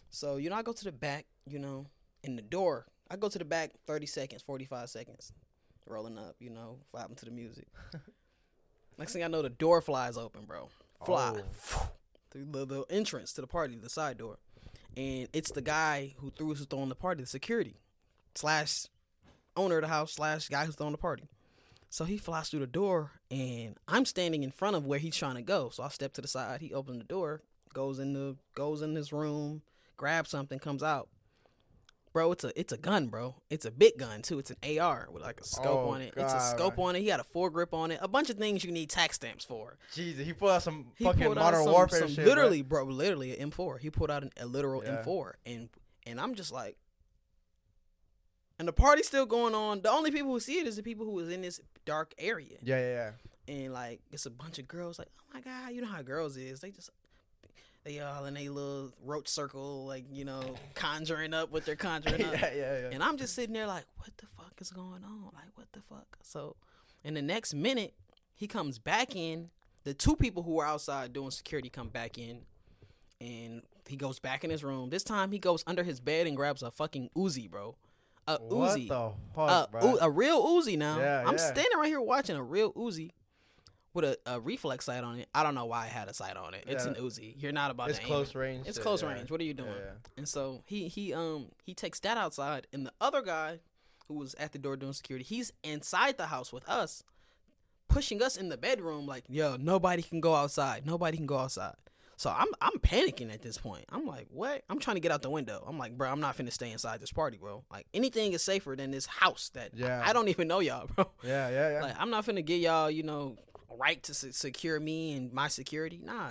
so 0.09 0.35
you 0.37 0.49
know, 0.49 0.57
I 0.57 0.61
go 0.63 0.73
to 0.73 0.83
the 0.83 0.91
back. 0.91 1.25
You 1.49 1.59
know, 1.59 1.85
in 2.23 2.35
the 2.35 2.41
door. 2.41 2.85
I 3.09 3.15
go 3.15 3.29
to 3.29 3.37
the 3.39 3.45
back. 3.45 3.71
Thirty 3.87 4.07
seconds, 4.07 4.41
forty 4.41 4.65
five 4.65 4.89
seconds, 4.89 5.31
rolling 5.87 6.17
up. 6.17 6.35
You 6.39 6.49
know, 6.49 6.79
vibing 6.93 7.15
to 7.17 7.25
the 7.25 7.31
music. 7.31 7.67
Next 8.97 9.13
thing 9.13 9.23
I 9.23 9.27
know, 9.27 9.41
the 9.41 9.49
door 9.49 9.79
flies 9.81 10.17
open, 10.17 10.43
bro. 10.45 10.69
Fly 11.05 11.35
Oh. 11.37 11.89
The, 12.33 12.65
the 12.65 12.85
entrance 12.89 13.33
to 13.33 13.41
the 13.41 13.47
party, 13.47 13.75
the 13.75 13.89
side 13.89 14.17
door, 14.17 14.37
and 14.95 15.27
it's 15.33 15.51
the 15.51 15.61
guy 15.61 16.15
who 16.19 16.31
threw 16.31 16.47
who's 16.47 16.65
throwing 16.65 16.89
the 16.89 16.95
party, 16.95 17.21
the 17.21 17.27
security 17.27 17.75
slash 18.35 18.87
owner 19.55 19.77
of 19.77 19.83
the 19.83 19.87
house 19.87 20.13
slash 20.13 20.49
guy 20.49 20.65
who's 20.65 20.75
throwing 20.75 20.93
the 20.93 20.97
party. 20.97 21.23
So 21.89 22.05
he 22.05 22.17
flies 22.17 22.49
through 22.49 22.61
the 22.61 22.67
door, 22.67 23.11
and 23.29 23.77
I'm 23.87 24.05
standing 24.05 24.41
in 24.41 24.49
front 24.49 24.75
of 24.75 24.85
where 24.85 24.97
he's 24.97 25.15
trying 25.15 25.35
to 25.35 25.43
go. 25.43 25.69
So 25.69 25.83
I 25.83 25.89
step 25.89 26.13
to 26.13 26.21
the 26.21 26.27
side. 26.27 26.61
He 26.61 26.73
opens 26.73 26.97
the 26.97 27.03
door, 27.03 27.41
goes 27.73 27.99
in 27.99 28.13
the 28.13 28.35
goes 28.55 28.81
in 28.81 28.95
his 28.95 29.13
room, 29.13 29.61
grabs 29.95 30.31
something, 30.31 30.57
comes 30.57 30.81
out. 30.81 31.09
Bro, 32.13 32.31
it's 32.33 32.43
a 32.43 32.59
it's 32.59 32.71
a 32.71 32.77
gun, 32.77 33.07
bro. 33.07 33.35
It's 33.49 33.65
a 33.65 33.71
big 33.71 33.97
gun 33.97 34.21
too. 34.21 34.37
It's 34.37 34.51
an 34.51 34.79
AR 34.79 35.07
with 35.11 35.23
like 35.23 35.41
a 35.41 35.43
scope 35.43 35.65
Oh, 35.65 35.89
on 35.89 36.01
it. 36.01 36.13
It's 36.15 36.31
a 36.33 36.39
scope 36.39 36.77
on 36.77 36.95
it. 36.95 36.99
He 37.01 37.07
got 37.07 37.19
a 37.19 37.23
foregrip 37.23 37.73
on 37.73 37.89
it. 37.89 37.97
A 38.03 38.07
bunch 38.07 38.29
of 38.29 38.37
things 38.37 38.63
you 38.63 38.71
need 38.71 38.91
tax 38.91 39.15
stamps 39.15 39.43
for. 39.43 39.79
Jesus, 39.95 40.23
he 40.23 40.31
pulled 40.33 40.51
out 40.51 40.61
some 40.61 40.91
He 40.95 41.05
fucking 41.05 41.33
modern 41.33 41.63
some- 41.63 41.73
warfare 41.73 42.01
some 42.01 42.09
shit. 42.09 42.25
Literally, 42.25 42.61
bro. 42.61 42.83
literally 42.85 43.35
an 43.37 43.49
M4. 43.49 43.79
He 43.79 43.89
pulled 43.89 44.11
out 44.11 44.21
an, 44.21 44.29
a 44.39 44.45
literal 44.45 44.83
Yeah. 44.83 45.03
M4, 45.03 45.33
and 45.47 45.69
and 46.05 46.21
I'm 46.21 46.35
just 46.35 46.51
like, 46.51 46.77
and 48.59 48.67
the 48.67 48.73
party's 48.73 49.07
still 49.07 49.25
going 49.25 49.55
on. 49.55 49.81
The 49.81 49.89
only 49.89 50.11
people 50.11 50.31
who 50.31 50.39
see 50.39 50.59
it 50.59 50.67
is 50.67 50.75
the 50.75 50.83
people 50.83 51.05
who 51.05 51.13
was 51.13 51.29
in 51.29 51.41
this 51.41 51.59
dark 51.85 52.13
area, 52.19 52.57
Yeah, 52.61 52.77
yeah, 52.79 53.11
yeah. 53.47 53.55
and 53.55 53.73
like 53.73 54.01
it's 54.11 54.25
a 54.27 54.31
bunch 54.31 54.59
of 54.59 54.67
girls. 54.67 54.99
Like, 54.99 55.09
oh 55.19 55.23
my 55.33 55.41
god, 55.41 55.71
you 55.73 55.81
know 55.81 55.87
how 55.87 56.03
girls 56.03 56.37
is. 56.37 56.59
They 56.61 56.69
just 56.69 56.91
they 57.83 57.99
all 57.99 58.25
in 58.25 58.37
a 58.37 58.49
little 58.49 58.91
roach 59.03 59.27
circle, 59.27 59.85
like 59.85 60.05
you 60.11 60.25
know, 60.25 60.55
conjuring 60.73 61.33
up 61.33 61.51
what 61.51 61.65
they're 61.65 61.75
conjuring 61.75 62.23
up. 62.25 62.33
yeah, 62.33 62.51
yeah, 62.53 62.79
yeah. 62.79 62.89
And 62.91 63.03
I'm 63.03 63.17
just 63.17 63.35
sitting 63.35 63.53
there 63.53 63.67
like, 63.67 63.85
what 63.97 64.11
the 64.17 64.25
fuck 64.37 64.53
is 64.59 64.69
going 64.71 65.03
on? 65.03 65.23
Like, 65.33 65.55
what 65.55 65.67
the 65.73 65.81
fuck? 65.81 66.17
So, 66.21 66.55
in 67.03 67.13
the 67.13 67.21
next 67.21 67.53
minute, 67.53 67.93
he 68.35 68.47
comes 68.47 68.79
back 68.79 69.15
in. 69.15 69.49
The 69.83 69.93
two 69.93 70.15
people 70.15 70.43
who 70.43 70.53
were 70.53 70.65
outside 70.65 71.11
doing 71.11 71.29
security 71.31 71.69
come 71.69 71.89
back 71.89 72.17
in, 72.17 72.43
and 73.19 73.63
he 73.87 73.97
goes 73.97 74.17
back 74.17 74.45
in 74.45 74.49
his 74.49 74.63
room. 74.63 74.89
This 74.89 75.03
time, 75.03 75.31
he 75.33 75.39
goes 75.39 75.61
under 75.67 75.83
his 75.83 75.99
bed 75.99 76.25
and 76.25 76.37
grabs 76.37 76.63
a 76.63 76.71
fucking 76.71 77.09
Uzi, 77.17 77.49
bro, 77.51 77.75
a 78.25 78.37
What 78.37 78.77
Uzi, 78.77 78.87
fuck, 78.87 79.73
a, 79.73 79.97
a 80.05 80.09
real 80.09 80.41
Uzi. 80.41 80.77
Now 80.77 80.99
Yeah, 80.99 81.23
I'm 81.25 81.33
yeah. 81.33 81.37
standing 81.51 81.77
right 81.77 81.87
here 81.87 81.99
watching 81.99 82.37
a 82.37 82.43
real 82.43 82.71
Uzi 82.73 83.11
with 83.93 84.05
a, 84.05 84.17
a 84.25 84.39
reflex 84.39 84.85
sight 84.85 85.03
on 85.03 85.19
it. 85.19 85.29
I 85.35 85.43
don't 85.43 85.55
know 85.55 85.65
why 85.65 85.83
I 85.83 85.87
had 85.87 86.07
a 86.07 86.13
sight 86.13 86.35
on 86.37 86.53
it. 86.53 86.63
It's 86.67 86.85
Yeah. 86.85 86.91
an 86.93 86.95
Uzi. 86.97 87.35
You're 87.37 87.51
not 87.51 87.69
about 87.71 87.89
it's 87.89 87.99
to 87.99 88.05
close 88.05 88.29
it. 88.29 88.35
range. 88.35 88.67
It's 88.67 88.79
close 88.79 89.01
yeah. 89.03 89.13
range. 89.13 89.29
What 89.31 89.39
are 89.39 89.43
you 89.43 89.53
doing? 89.53 89.69
Yeah, 89.69 89.91
And 90.17 90.27
so 90.27 90.63
he 90.65 90.87
he 90.87 91.13
um 91.13 91.49
he 91.63 91.73
takes 91.73 91.99
that 92.01 92.17
outside, 92.17 92.67
and 92.73 92.85
the 92.85 92.93
other 92.99 93.21
guy 93.21 93.59
who 94.07 94.15
was 94.15 94.33
at 94.35 94.51
the 94.51 94.57
door 94.59 94.75
doing 94.77 94.93
security, 94.93 95.23
he's 95.23 95.51
inside 95.63 96.17
the 96.17 96.25
house 96.27 96.51
with 96.51 96.67
us, 96.67 97.03
pushing 97.87 98.21
us 98.21 98.35
in 98.37 98.49
the 98.49 98.57
bedroom 98.57 99.05
like, 99.05 99.23
yo, 99.29 99.55
nobody 99.57 100.01
can 100.01 100.19
go 100.19 100.35
outside. 100.35 100.85
Nobody 100.85 101.17
can 101.17 101.25
go 101.25 101.37
outside. 101.37 101.75
So 102.15 102.29
I'm 102.35 102.47
I'm 102.61 102.79
panicking 102.79 103.33
at 103.33 103.41
this 103.41 103.57
point. 103.57 103.85
I'm 103.89 104.05
like, 104.05 104.27
what? 104.29 104.63
I'm 104.69 104.79
trying 104.79 104.95
to 104.95 105.01
get 105.01 105.11
out 105.11 105.21
the 105.23 105.29
window. 105.29 105.63
I'm 105.67 105.77
like, 105.77 105.97
bro, 105.97 106.09
I'm 106.09 106.19
not 106.19 106.37
finna 106.37 106.51
stay 106.51 106.71
inside 106.71 106.99
this 107.01 107.11
party, 107.11 107.37
bro. 107.37 107.63
Like 107.71 107.87
anything 107.93 108.33
is 108.33 108.43
safer 108.43 108.75
than 108.75 108.91
this 108.91 109.05
house 109.07 109.49
that 109.55 109.71
I- 109.75 109.77
Yeah. 109.79 110.03
I, 110.05 110.13
don't 110.13 110.27
even 110.29 110.47
know 110.47 110.59
y'all, 110.59 110.87
bro. 110.95 111.09
yeah, 111.23 111.49
yeah, 111.49 111.71
yeah. 111.73 111.81
Like 111.81 111.95
I'm 111.99 112.09
not 112.11 112.25
finna 112.25 112.45
get 112.45 112.59
y'all, 112.61 112.89
you 112.89 113.03
know, 113.03 113.35
right 113.79 114.01
to 114.03 114.13
se- 114.13 114.31
secure 114.31 114.79
me 114.79 115.13
and 115.13 115.31
my 115.33 115.47
security. 115.47 115.99
Nah. 116.03 116.29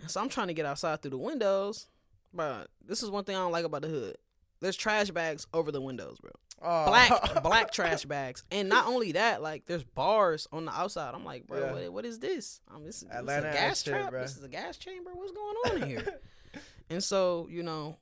And 0.00 0.10
so 0.10 0.20
I'm 0.20 0.28
trying 0.28 0.48
to 0.48 0.54
get 0.54 0.66
outside 0.66 1.02
through 1.02 1.10
the 1.12 1.18
windows. 1.18 1.86
But 2.32 2.68
this 2.86 3.02
is 3.02 3.10
one 3.10 3.24
thing 3.24 3.36
I 3.36 3.40
don't 3.40 3.52
like 3.52 3.64
about 3.64 3.82
the 3.82 3.88
hood. 3.88 4.16
There's 4.60 4.76
trash 4.76 5.10
bags 5.10 5.46
over 5.54 5.70
the 5.72 5.80
windows, 5.80 6.18
bro. 6.20 6.30
Oh. 6.60 6.86
Black 6.86 7.42
black 7.42 7.72
trash 7.72 8.04
bags. 8.04 8.42
And 8.50 8.68
not 8.68 8.86
only 8.86 9.12
that, 9.12 9.40
like 9.42 9.66
there's 9.66 9.84
bars 9.84 10.48
on 10.52 10.64
the 10.64 10.72
outside. 10.72 11.14
I'm 11.14 11.24
like, 11.24 11.46
bro, 11.46 11.60
Yeah. 11.60 11.72
what, 11.72 11.92
what 11.92 12.04
is 12.04 12.18
this? 12.18 12.60
Um, 12.74 12.84
this, 12.84 13.00
this 13.00 13.12
is 13.12 13.28
a 13.28 13.42
gas 13.42 13.82
shit, 13.82 13.92
trap. 13.94 14.10
bro. 14.10 14.22
This 14.22 14.36
is 14.36 14.42
a 14.42 14.48
gas 14.48 14.76
chamber. 14.76 15.10
What's 15.14 15.32
going 15.32 15.56
on 15.66 15.82
in 15.82 15.88
here? 15.88 16.20
and 16.90 17.02
so, 17.02 17.46
you 17.50 17.62
know, 17.62 17.96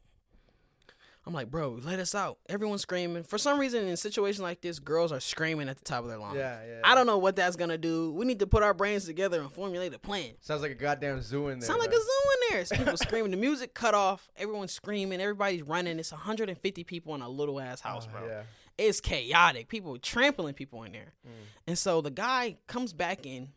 I'm 1.26 1.32
like, 1.34 1.50
bro, 1.50 1.80
let 1.82 1.98
us 1.98 2.14
out. 2.14 2.38
Everyone's 2.48 2.82
screaming. 2.82 3.24
For 3.24 3.36
some 3.36 3.58
reason, 3.58 3.88
in 3.88 3.96
situations 3.96 4.40
like 4.42 4.60
this, 4.60 4.78
girls 4.78 5.10
are 5.10 5.18
screaming 5.18 5.68
at 5.68 5.76
the 5.76 5.84
top 5.84 6.04
of 6.04 6.08
their 6.08 6.18
lungs. 6.18 6.36
Yeah, 6.36 6.60
yeah. 6.64 6.80
I 6.84 6.94
don't 6.94 7.06
know 7.08 7.18
what 7.18 7.34
that's 7.34 7.56
gonna 7.56 7.76
do. 7.78 8.12
We 8.12 8.24
need 8.24 8.38
to 8.38 8.46
put 8.46 8.62
our 8.62 8.72
brains 8.72 9.06
together 9.06 9.40
and 9.40 9.50
formulate 9.50 9.92
a 9.92 9.98
plan. 9.98 10.34
Sounds 10.40 10.62
like 10.62 10.70
a 10.70 10.76
goddamn 10.76 11.20
zoo 11.22 11.48
in 11.48 11.58
there. 11.58 11.66
Sound 11.66 11.80
like 11.80 11.90
a 11.90 11.96
zoo 11.96 12.00
in 12.00 12.38
there. 12.52 12.60
It's 12.60 12.70
people 12.70 12.96
screaming. 12.96 13.32
The 13.32 13.36
music 13.38 13.74
cut 13.74 13.92
off. 13.94 14.28
Everyone's 14.36 14.70
screaming. 14.72 15.20
Everybody's 15.20 15.62
running. 15.64 15.98
It's 15.98 16.12
150 16.12 16.84
people 16.84 17.14
in 17.16 17.22
a 17.22 17.28
little 17.28 17.58
ass 17.60 17.80
house, 17.80 18.06
Oh, 18.08 18.18
bro. 18.20 18.28
Yeah. 18.28 18.42
It's 18.78 19.00
chaotic. 19.00 19.68
People 19.68 19.98
trampling 19.98 20.54
people 20.54 20.84
in 20.84 20.92
there. 20.92 21.14
Mm. 21.26 21.30
And 21.66 21.78
so 21.78 22.02
the 22.02 22.10
guy 22.10 22.58
comes 22.68 22.92
back 22.92 23.26
in 23.26 23.48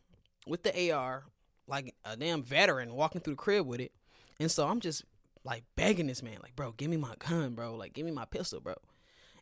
with 0.46 0.64
the 0.64 0.90
AR, 0.92 1.24
like 1.68 1.94
a 2.04 2.16
damn 2.16 2.42
veteran 2.42 2.94
walking 2.94 3.20
through 3.20 3.34
the 3.34 3.38
crib 3.38 3.64
with 3.66 3.80
it. 3.80 3.92
And 4.40 4.50
so 4.50 4.66
I'm 4.66 4.80
just 4.80 5.04
like 5.44 5.64
begging 5.76 6.06
this 6.06 6.22
man, 6.22 6.38
like, 6.42 6.56
bro, 6.56 6.72
give 6.72 6.90
me 6.90 6.96
my 6.96 7.14
gun, 7.18 7.54
bro. 7.54 7.74
Like, 7.74 7.92
give 7.92 8.04
me 8.04 8.12
my 8.12 8.24
pistol, 8.24 8.60
bro. 8.60 8.74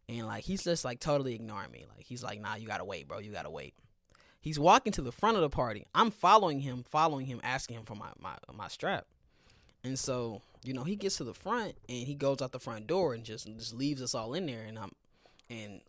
And 0.09 0.27
like 0.27 0.45
he's 0.45 0.65
just 0.65 0.85
like 0.85 1.01
totally 1.01 1.35
ignoring 1.35 1.71
me. 1.71 1.85
Like 1.95 2.07
he's 2.07 2.23
like, 2.23 2.41
nah, 2.41 2.55
you 2.55 2.67
gotta 2.67 2.85
wait, 2.85 3.09
bro. 3.09 3.19
You 3.19 3.31
gotta 3.31 3.51
wait. 3.51 3.75
He's 4.41 4.59
walking 4.59 4.93
to 4.93 5.03
the 5.03 5.13
front 5.13 5.37
of 5.37 5.43
the 5.43 5.51
party. 5.51 5.87
I'm 5.95 6.11
following 6.11 6.61
him, 6.61 6.85
following 6.89 7.27
him, 7.27 7.41
asking 7.43 7.77
him 7.77 7.85
for 7.85 7.95
my 7.95 8.09
my, 8.19 8.37
my 8.55 8.69
strap. 8.69 9.07
And 9.85 9.99
so, 9.99 10.41
you 10.65 10.73
know, 10.73 10.85
he 10.85 10.97
gets 10.97 11.19
to 11.19 11.25
the 11.25 11.35
front 11.35 11.75
and 11.89 12.07
he 12.07 12.15
goes 12.15 12.41
out 12.41 12.53
the 12.53 12.59
front 12.59 12.87
door 12.87 13.15
and 13.15 13.25
just 13.25 13.47
just 13.59 13.75
leaves 13.75 14.01
us 14.01 14.15
all 14.15 14.33
in 14.33 14.47
there. 14.47 14.63
And 14.63 14.79
I'm 14.79 14.93
and 15.51 15.81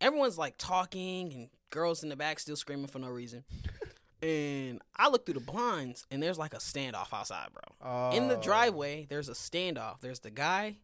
everyone's 0.00 0.38
like 0.38 0.54
talking 0.58 1.32
and 1.32 1.48
girls 1.70 2.02
in 2.02 2.08
the 2.08 2.16
back 2.16 2.40
still 2.40 2.56
screaming 2.56 2.88
for 2.88 2.98
no 2.98 3.08
reason. 3.08 3.44
And 4.22 4.80
I 4.96 5.08
look 5.08 5.24
through 5.24 5.34
the 5.34 5.40
blinds 5.40 6.06
and 6.10 6.22
there's 6.22 6.38
like 6.38 6.54
a 6.54 6.58
standoff 6.58 7.12
outside, 7.12 7.48
bro. 7.52 8.10
In 8.12 8.28
the 8.28 8.36
Oh. 8.36 8.42
driveway, 8.42 9.06
there's 9.08 9.28
a 9.28 9.32
standoff. 9.34 10.00
There's 10.00 10.20
the 10.20 10.30
guy 10.30 10.76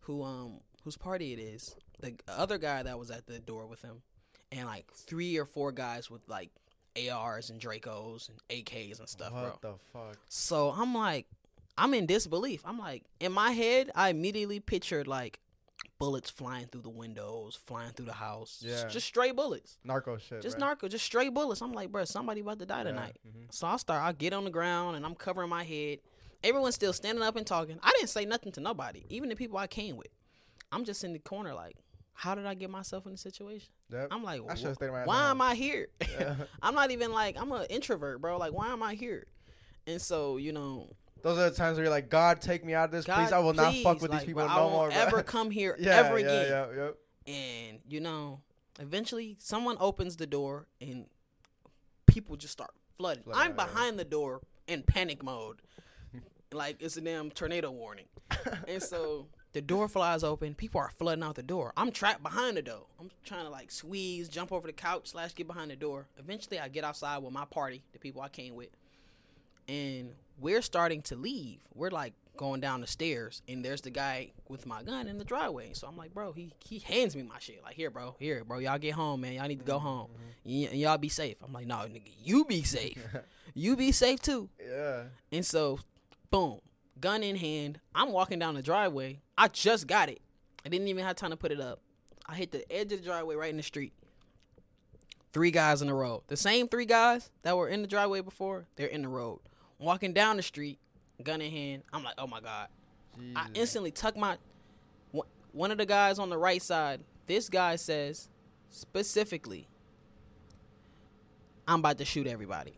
who 0.00 0.22
um 0.22 0.60
whose 0.84 0.96
party 0.96 1.32
it 1.32 1.38
is. 1.38 1.76
The 2.00 2.14
other 2.28 2.56
guy 2.58 2.82
that 2.82 2.98
was 2.98 3.10
at 3.10 3.26
the 3.26 3.38
door 3.38 3.66
with 3.66 3.82
him, 3.82 4.02
and 4.50 4.66
like 4.66 4.90
three 4.92 5.36
or 5.36 5.44
four 5.44 5.72
guys 5.72 6.10
with 6.10 6.26
like 6.28 6.50
ARs 7.10 7.50
and 7.50 7.60
Dracos 7.60 8.28
and 8.30 8.38
AKs 8.48 8.98
and 8.98 9.08
stuff, 9.08 9.30
bro. 9.32 9.42
What 9.42 9.60
the 9.60 9.74
fuck? 9.92 10.16
So 10.28 10.70
I'm 10.70 10.94
like, 10.94 11.26
I'm 11.76 11.92
in 11.94 12.06
disbelief. 12.06 12.62
I'm 12.64 12.78
like, 12.78 13.04
in 13.20 13.32
my 13.32 13.52
head, 13.52 13.90
I 13.94 14.08
immediately 14.08 14.58
pictured 14.60 15.06
like 15.06 15.38
bullets 16.00 16.30
flying 16.30 16.66
through 16.66 16.80
the 16.80 16.88
windows, 16.90 17.60
flying 17.66 17.92
through 17.92 18.06
the 18.06 18.12
house. 18.14 18.60
Yeah. 18.66 18.88
Just 18.88 19.06
stray 19.06 19.30
bullets. 19.30 19.78
Narco 19.84 20.16
shit. 20.16 20.40
Just 20.42 20.58
narco, 20.58 20.88
just 20.88 21.04
stray 21.04 21.28
bullets. 21.28 21.60
I'm 21.60 21.72
like, 21.72 21.92
bro, 21.92 22.04
somebody 22.06 22.40
about 22.40 22.58
to 22.58 22.66
die 22.66 22.78
Yeah, 22.78 22.84
tonight. 22.84 23.16
mhm. 23.28 23.52
So 23.54 23.66
I 23.68 23.76
start, 23.76 24.02
I 24.02 24.10
get 24.12 24.32
on 24.32 24.44
the 24.44 24.50
ground 24.50 24.96
and 24.96 25.04
I'm 25.06 25.14
covering 25.14 25.50
my 25.50 25.62
head. 25.62 25.98
Everyone's 26.42 26.74
still 26.74 26.94
standing 26.94 27.22
up 27.22 27.36
and 27.36 27.46
talking. 27.46 27.78
I 27.82 27.92
didn't 27.92 28.08
say 28.08 28.24
nothing 28.24 28.50
to 28.52 28.60
nobody, 28.60 29.04
even 29.10 29.28
the 29.28 29.36
people 29.36 29.58
I 29.58 29.66
came 29.66 29.96
with. 29.98 30.08
I'm 30.72 30.84
just 30.84 31.04
in 31.04 31.12
the 31.12 31.18
corner, 31.18 31.52
like, 31.52 31.76
how 32.14 32.34
did 32.34 32.46
I 32.46 32.54
get 32.54 32.70
myself 32.70 33.04
in 33.04 33.12
this 33.12 33.20
situation? 33.20 33.68
Yep. 33.92 34.08
I'm 34.10 34.24
like, 34.24 34.40
I 34.48 34.54
should've 34.54 34.72
wh- 34.72 34.76
stayed 34.76 34.86
in 34.86 34.92
why 35.04 35.30
am 35.30 35.40
I 35.42 35.54
here? 35.54 35.88
Yeah. 36.18 36.34
I'm 36.62 36.74
not 36.74 36.90
even 36.90 37.12
like, 37.12 37.36
I'm 37.38 37.52
an 37.52 37.66
introvert, 37.68 38.20
bro. 38.22 38.38
Like, 38.38 38.52
why 38.54 38.68
am 38.68 38.82
I 38.82 38.94
here? 38.94 39.26
And 39.86 40.00
so, 40.00 40.38
you 40.38 40.52
know, 40.52 40.88
Those 41.22 41.38
are 41.38 41.50
the 41.50 41.56
times 41.56 41.76
where 41.76 41.84
you're 41.84 41.92
like, 41.92 42.08
God, 42.08 42.40
take 42.40 42.64
me 42.64 42.74
out 42.74 42.86
of 42.86 42.90
this, 42.90 43.04
God, 43.04 43.16
please. 43.16 43.32
I 43.32 43.38
will 43.38 43.52
not 43.52 43.74
fuck 43.76 44.00
with 44.00 44.10
like, 44.10 44.20
these 44.20 44.26
people 44.26 44.44
bro, 44.44 44.48
no 44.48 44.52
I 44.52 44.60
won't 44.60 44.72
more. 44.72 44.88
bro. 44.88 44.96
ever 44.96 45.22
come 45.24 45.50
here 45.50 45.76
yeah, 45.78 45.96
ever 45.96 46.18
yeah, 46.18 46.26
again. 46.26 46.46
Yeah, 46.48 46.82
yep. 46.84 46.96
And 47.26 47.78
you 47.88 48.00
know, 48.00 48.40
eventually 48.78 49.36
someone 49.38 49.76
opens 49.80 50.16
the 50.16 50.26
door 50.26 50.66
and 50.80 51.06
people 52.06 52.36
just 52.36 52.52
start 52.52 52.72
flooding. 52.96 53.24
I'm 53.32 53.50
yeah. 53.50 53.64
behind 53.66 53.98
the 53.98 54.04
door 54.04 54.40
in 54.66 54.82
panic 54.82 55.22
mode. 55.22 55.62
like 56.52 56.76
it's 56.80 56.96
a 56.96 57.00
damn 57.00 57.30
tornado 57.30 57.70
warning. 57.70 58.06
and 58.68 58.82
so 58.82 59.26
the 59.52 59.60
door 59.60 59.88
flies 59.88 60.22
open, 60.22 60.54
people 60.54 60.80
are 60.80 60.90
flooding 60.96 61.24
out 61.24 61.34
the 61.34 61.42
door. 61.42 61.72
I'm 61.76 61.90
trapped 61.90 62.22
behind 62.22 62.56
the 62.56 62.62
door. 62.62 62.86
I'm 62.98 63.10
trying 63.24 63.44
to 63.44 63.50
like 63.50 63.70
squeeze, 63.70 64.28
jump 64.28 64.52
over 64.52 64.66
the 64.66 64.72
couch, 64.72 65.08
slash 65.08 65.34
get 65.34 65.46
behind 65.46 65.70
the 65.70 65.76
door. 65.76 66.06
Eventually 66.18 66.58
I 66.60 66.68
get 66.68 66.84
outside 66.84 67.18
with 67.18 67.32
my 67.32 67.44
party, 67.44 67.82
the 67.92 67.98
people 67.98 68.22
I 68.22 68.28
came 68.28 68.54
with. 68.54 68.68
And 69.70 70.14
we're 70.38 70.62
starting 70.62 71.02
to 71.02 71.16
leave. 71.16 71.60
We're 71.74 71.90
like 71.90 72.14
going 72.36 72.60
down 72.60 72.80
the 72.80 72.86
stairs, 72.86 73.42
and 73.46 73.64
there's 73.64 73.82
the 73.82 73.90
guy 73.90 74.32
with 74.48 74.66
my 74.66 74.82
gun 74.82 75.06
in 75.06 75.18
the 75.18 75.24
driveway. 75.24 75.74
So 75.74 75.86
I'm 75.86 75.96
like, 75.96 76.12
bro, 76.14 76.32
he 76.32 76.52
he 76.64 76.78
hands 76.78 77.14
me 77.14 77.22
my 77.22 77.38
shit. 77.38 77.62
Like, 77.62 77.74
here, 77.74 77.90
bro, 77.90 78.16
here, 78.18 78.44
bro, 78.44 78.58
y'all 78.58 78.78
get 78.78 78.94
home, 78.94 79.20
man. 79.20 79.34
Y'all 79.34 79.46
need 79.46 79.60
to 79.60 79.64
go 79.64 79.78
home. 79.78 80.08
Mm-hmm. 80.08 80.62
Y- 80.62 80.68
and 80.70 80.80
y'all 80.80 80.98
be 80.98 81.08
safe. 81.08 81.36
I'm 81.44 81.52
like, 81.52 81.66
no, 81.66 81.76
nigga, 81.76 82.10
you 82.22 82.44
be 82.44 82.62
safe. 82.62 82.98
you 83.54 83.76
be 83.76 83.92
safe 83.92 84.20
too. 84.20 84.48
Yeah. 84.60 85.04
And 85.30 85.44
so, 85.46 85.78
boom, 86.30 86.60
gun 86.98 87.22
in 87.22 87.36
hand. 87.36 87.78
I'm 87.94 88.10
walking 88.10 88.38
down 88.38 88.54
the 88.54 88.62
driveway. 88.62 89.20
I 89.38 89.48
just 89.48 89.86
got 89.86 90.08
it. 90.08 90.20
I 90.64 90.68
didn't 90.68 90.88
even 90.88 91.04
have 91.04 91.16
time 91.16 91.30
to 91.30 91.36
put 91.36 91.52
it 91.52 91.60
up. 91.60 91.80
I 92.26 92.34
hit 92.34 92.50
the 92.52 92.70
edge 92.72 92.92
of 92.92 93.00
the 93.00 93.04
driveway 93.04 93.34
right 93.34 93.50
in 93.50 93.56
the 93.56 93.62
street. 93.62 93.92
Three 95.32 95.50
guys 95.50 95.80
in 95.80 95.88
the 95.88 95.94
road. 95.94 96.22
The 96.26 96.36
same 96.36 96.68
three 96.68 96.86
guys 96.86 97.30
that 97.42 97.56
were 97.56 97.68
in 97.68 97.82
the 97.82 97.88
driveway 97.88 98.20
before, 98.20 98.66
they're 98.76 98.88
in 98.88 99.02
the 99.02 99.08
road. 99.08 99.40
Walking 99.80 100.12
down 100.12 100.36
the 100.36 100.42
street, 100.42 100.78
gun 101.22 101.40
in 101.40 101.50
hand. 101.50 101.82
I'm 101.92 102.04
like, 102.04 102.14
oh 102.18 102.26
my 102.26 102.40
God. 102.40 102.68
I 103.34 103.48
instantly 103.54 103.90
tuck 103.90 104.16
my 104.16 104.36
one- 105.10 105.26
one 105.52 105.70
of 105.70 105.78
the 105.78 105.86
guys 105.86 106.18
on 106.18 106.30
the 106.30 106.38
right 106.38 106.62
side. 106.62 107.00
This 107.26 107.48
guy 107.48 107.76
says 107.76 108.28
specifically, 108.70 109.66
"I'm 111.66 111.80
about 111.80 111.98
to 111.98 112.04
shoot 112.04 112.26
everybody." 112.26 112.72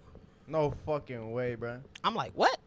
No 0.47 0.75
fucking 0.87 1.33
way, 1.33 1.55
bro. 1.55 1.81
I'm 2.03 2.15
like, 2.15 2.33
"What?" 2.35 2.59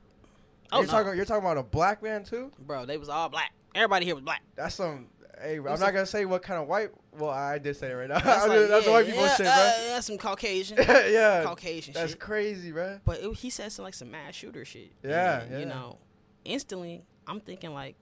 Oh 0.72 0.78
you're 0.80 0.86
no, 0.88 0.92
talking. 0.92 1.16
You're 1.16 1.26
talking 1.26 1.44
about 1.44 1.58
a 1.58 1.64
black 1.64 2.02
man 2.04 2.24
too. 2.24 2.52
bro. 2.60 2.86
They 2.86 2.98
was 2.98 3.10
all 3.10 3.30
black. 3.30 3.52
Everybody 3.74 4.06
here 4.06 4.16
was 4.16 4.24
black. 4.24 4.42
That's 4.56 4.76
some. 4.76 5.08
Hey, 5.42 5.60
bro, 5.60 5.74
I'm 5.74 5.80
not 5.80 5.94
gonna 5.94 6.06
say 6.06 6.26
what 6.26 6.42
kind 6.44 6.62
of 6.62 6.68
white. 6.68 6.92
Well, 7.18 7.30
I 7.30 7.58
did 7.58 7.76
say 7.78 7.92
it 7.92 7.94
right 7.94 8.10
now. 8.10 8.20
That's, 8.24 8.48
like, 8.48 8.68
that's 8.70 8.86
yeah, 8.86 8.92
white 8.92 9.06
people 9.06 9.22
yeah, 9.22 9.36
shit, 9.36 9.46
uh, 9.48 9.56
bro. 9.56 9.88
that's 9.94 10.08
some 10.08 10.18
Caucasian, 10.18 10.78
yeah, 11.12 11.44
Caucasian 11.46 11.94
that's 11.94 12.12
shit. 12.12 12.20
crazy, 12.20 12.72
bro. 12.72 13.00
But 13.06 13.20
it, 13.22 13.34
he 13.36 13.50
said 13.50 13.72
some 13.72 13.84
like 13.86 13.94
some 13.94 14.12
mass 14.12 14.36
shooter 14.36 14.66
shit. 14.66 14.92
Yeah, 15.04 15.42
And, 15.42 15.52
yeah. 15.52 15.60
You 15.60 15.66
know, 15.66 15.98
instantly, 16.44 17.04
I'm 17.28 17.40
thinking 17.40 17.74
like, 17.74 17.96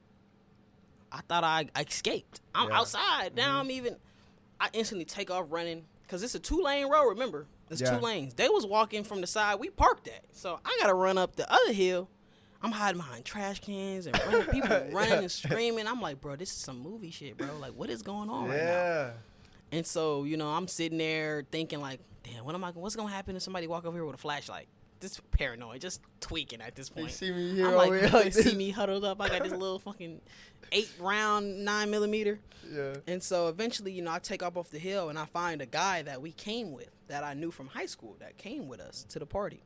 I 1.11 1.21
thought 1.27 1.43
I, 1.43 1.65
I 1.75 1.81
escaped. 1.81 2.41
I'm 2.55 2.69
Yeah. 2.69 2.77
outside 2.79 3.35
now. 3.35 3.57
Mhm. 3.57 3.59
I'm 3.59 3.71
even. 3.71 3.95
I 4.59 4.69
instantly 4.73 5.05
take 5.05 5.29
off 5.29 5.45
running 5.49 5.83
because 6.03 6.23
it's 6.23 6.35
a 6.35 6.39
two 6.39 6.61
lane 6.61 6.87
road. 6.89 7.09
Remember, 7.09 7.47
it's 7.69 7.81
two 7.81 7.97
lanes. 7.97 8.33
They 8.35 8.47
was 8.49 8.65
walking 8.65 9.03
from 9.03 9.21
the 9.21 9.27
side 9.27 9.55
we 9.59 9.69
parked 9.69 10.07
at, 10.07 10.23
so 10.31 10.59
I 10.65 10.77
gotta 10.81 10.93
run 10.93 11.17
up 11.17 11.35
the 11.35 11.51
other 11.51 11.73
hill. 11.73 12.09
I'm 12.63 12.71
hiding 12.71 12.99
behind 13.01 13.25
trash 13.25 13.59
cans 13.59 14.07
and 14.07 14.17
running, 14.25 14.47
people 14.47 14.69
running 14.91 15.11
Yeah. 15.11 15.19
and 15.19 15.31
screaming. 15.31 15.85
I'm 15.85 15.99
like, 16.01 16.21
bro, 16.21 16.35
this 16.37 16.49
is 16.49 16.57
some 16.57 16.79
movie 16.79 17.11
shit, 17.11 17.37
bro. 17.37 17.49
Like, 17.59 17.73
what 17.73 17.89
is 17.89 18.01
going 18.01 18.29
on 18.29 18.47
right 18.47 18.57
now? 18.57 18.63
Yeah. 18.63 19.09
And 19.73 19.85
so, 19.85 20.23
you 20.23 20.37
know, 20.37 20.49
I'm 20.49 20.67
sitting 20.67 20.97
there 20.97 21.45
thinking 21.51 21.81
like, 21.81 21.99
damn, 22.23 22.45
what 22.45 22.55
am 22.55 22.63
I 22.63 22.69
what's 22.71 22.95
gonna 22.95 23.09
happen 23.11 23.35
if 23.35 23.41
somebody 23.41 23.67
walk 23.67 23.85
over 23.85 23.97
here 23.97 24.05
with 24.05 24.15
a 24.15 24.19
flashlight? 24.19 24.67
Just 25.01 25.19
paranoid, 25.31 25.81
just 25.81 25.99
tweaking 26.21 26.61
at 26.61 26.75
this 26.75 26.87
point. 26.89 27.07
You 27.07 27.11
see 27.11 27.31
me 27.31 27.55
here 27.55 27.67
I'm 27.67 27.75
like, 27.75 27.91
they 28.01 28.09
like 28.09 28.33
see 28.33 28.55
me 28.55 28.69
huddled 28.69 29.03
up. 29.03 29.19
I 29.19 29.27
got 29.27 29.43
this 29.43 29.51
little 29.51 29.79
fucking 29.79 30.21
eight 30.71 30.89
round 30.99 31.65
nine 31.65 31.89
millimeter. 31.91 32.39
Yeah. 32.71 32.93
And 33.07 33.21
so 33.21 33.49
eventually, 33.49 33.91
you 33.91 34.01
know, 34.01 34.11
I 34.11 34.19
take 34.19 34.41
off 34.41 34.55
off 34.55 34.69
the 34.69 34.79
hill 34.79 35.09
and 35.09 35.19
I 35.19 35.25
find 35.25 35.61
a 35.61 35.65
guy 35.65 36.03
that 36.03 36.21
we 36.21 36.31
came 36.31 36.71
with 36.71 36.89
that 37.09 37.25
I 37.25 37.33
knew 37.33 37.51
from 37.51 37.67
high 37.67 37.87
school 37.87 38.15
that 38.21 38.37
came 38.37 38.69
with 38.69 38.79
us 38.79 39.05
to 39.09 39.19
the 39.19 39.25
party. 39.25 39.61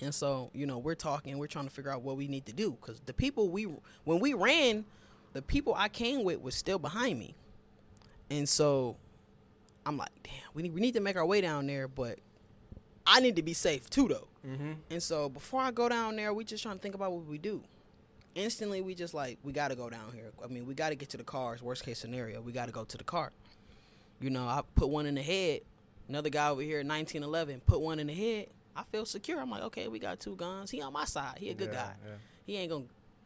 And 0.00 0.14
so, 0.14 0.50
you 0.52 0.66
know, 0.66 0.78
we're 0.78 0.94
talking, 0.94 1.38
we're 1.38 1.46
trying 1.46 1.64
to 1.64 1.70
figure 1.70 1.90
out 1.90 2.02
what 2.02 2.16
we 2.16 2.28
need 2.28 2.46
to 2.46 2.52
do 2.52 2.76
because 2.80 3.00
the 3.00 3.14
people 3.14 3.48
we, 3.48 3.66
when 4.04 4.20
we 4.20 4.34
ran, 4.34 4.84
the 5.32 5.42
people 5.42 5.74
I 5.74 5.88
came 5.88 6.22
with 6.24 6.40
was 6.40 6.54
still 6.54 6.78
behind 6.78 7.18
me. 7.18 7.34
And 8.30 8.48
so 8.48 8.96
I'm 9.86 9.96
like, 9.96 10.10
damn, 10.24 10.32
we 10.54 10.64
need 10.64 10.74
we 10.74 10.80
need 10.80 10.94
to 10.94 11.00
make 11.00 11.16
our 11.16 11.24
way 11.24 11.40
down 11.40 11.66
there, 11.66 11.86
but 11.86 12.18
I 13.06 13.20
need 13.20 13.36
to 13.36 13.42
be 13.42 13.52
safe 13.52 13.88
too 13.88 14.08
though. 14.08 14.28
Mm-hmm. 14.46 14.72
And 14.90 15.02
so 15.02 15.28
before 15.28 15.60
I 15.60 15.70
go 15.70 15.88
down 15.88 16.16
there, 16.16 16.34
we 16.34 16.44
just 16.44 16.62
trying 16.62 16.76
to 16.76 16.82
think 16.82 16.94
about 16.94 17.12
what 17.12 17.24
we 17.26 17.38
do. 17.38 17.62
Instantly, 18.34 18.80
we 18.82 18.94
just 18.94 19.14
like 19.14 19.38
we 19.44 19.52
got 19.52 19.68
to 19.68 19.76
go 19.76 19.88
down 19.88 20.12
here. 20.12 20.30
I 20.44 20.48
mean, 20.48 20.66
we 20.66 20.74
got 20.74 20.90
to 20.90 20.96
get 20.96 21.08
to 21.10 21.16
the 21.16 21.24
cars. 21.24 21.62
Worst 21.62 21.84
case 21.84 21.98
scenario, 21.98 22.40
we 22.40 22.52
got 22.52 22.66
to 22.66 22.72
go 22.72 22.84
to 22.84 22.98
the 22.98 23.04
car. 23.04 23.32
You 24.20 24.30
know, 24.30 24.46
I 24.46 24.62
put 24.74 24.88
one 24.88 25.06
in 25.06 25.14
the 25.14 25.22
head. 25.22 25.60
Another 26.08 26.30
guy 26.30 26.48
over 26.48 26.62
here, 26.62 26.78
1911, 26.78 27.62
put 27.66 27.80
one 27.80 27.98
in 27.98 28.06
the 28.06 28.14
head. 28.14 28.48
I 28.76 28.82
feel 28.92 29.04
secure. 29.06 29.40
I'm 29.40 29.50
like, 29.50 29.62
okay, 29.64 29.88
we 29.88 29.98
got 29.98 30.20
two 30.20 30.36
guns. 30.36 30.70
He 30.70 30.82
on 30.82 30.92
my 30.92 31.04
side. 31.04 31.38
He 31.38 31.50
a 31.50 31.54
good 31.54 31.72
guy. 31.72 31.92
He 32.44 32.56
ain't 32.56 32.70
gonna 32.70 32.84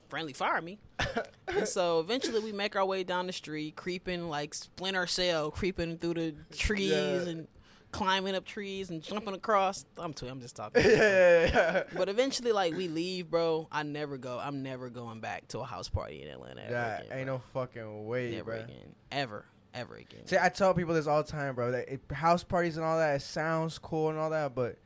friendly 0.08 0.32
fire 0.32 0.60
me. 0.60 0.78
and 1.48 1.66
so 1.68 2.00
eventually, 2.00 2.40
we 2.40 2.52
make 2.52 2.76
our 2.76 2.84
way 2.84 3.04
down 3.04 3.26
the 3.26 3.32
street, 3.32 3.76
creeping 3.76 4.28
like 4.28 4.54
Splinter 4.54 5.06
Cell, 5.06 5.50
creeping 5.50 5.98
through 5.98 6.14
the 6.14 6.34
trees 6.56 6.90
Yeah. 6.90 7.30
and 7.30 7.48
climbing 7.92 8.34
up 8.36 8.44
trees 8.44 8.90
and 8.90 9.02
jumping 9.02 9.34
across. 9.34 9.84
I'm 9.98 10.12
too. 10.12 10.26
I'm 10.28 10.40
just 10.40 10.56
talking. 10.56 10.82
yeah, 10.84 10.90
yeah, 10.96 11.44
yeah. 11.52 11.82
But 11.96 12.08
eventually, 12.08 12.52
like 12.52 12.74
we 12.76 12.88
leave, 12.88 13.30
bro. 13.30 13.68
I 13.70 13.82
never 13.82 14.16
go. 14.16 14.38
I'm 14.42 14.62
never 14.62 14.90
going 14.90 15.20
back 15.20 15.48
to 15.48 15.60
a 15.60 15.64
house 15.64 15.88
party 15.88 16.22
in 16.22 16.28
Atlanta. 16.28 16.62
Yeah, 16.68 16.96
again, 16.98 17.06
ain't 17.12 17.26
bro. 17.26 17.34
no 17.36 17.42
fucking 17.52 18.06
way, 18.06 18.30
never 18.32 18.44
bro. 18.52 18.60
again, 18.60 18.94
ever, 19.12 19.44
ever 19.74 19.94
again. 19.96 20.26
See, 20.26 20.38
I 20.40 20.48
tell 20.48 20.72
people 20.74 20.94
this 20.94 21.06
all 21.06 21.22
the 21.22 21.30
time, 21.30 21.54
bro. 21.54 21.72
That 21.72 21.88
it, 21.88 22.00
house 22.12 22.42
parties 22.44 22.76
and 22.76 22.84
all 22.86 22.98
that 22.98 23.16
it 23.16 23.22
sounds 23.22 23.78
cool 23.78 24.10
and 24.10 24.18
all 24.18 24.30
that, 24.30 24.54
but 24.54 24.76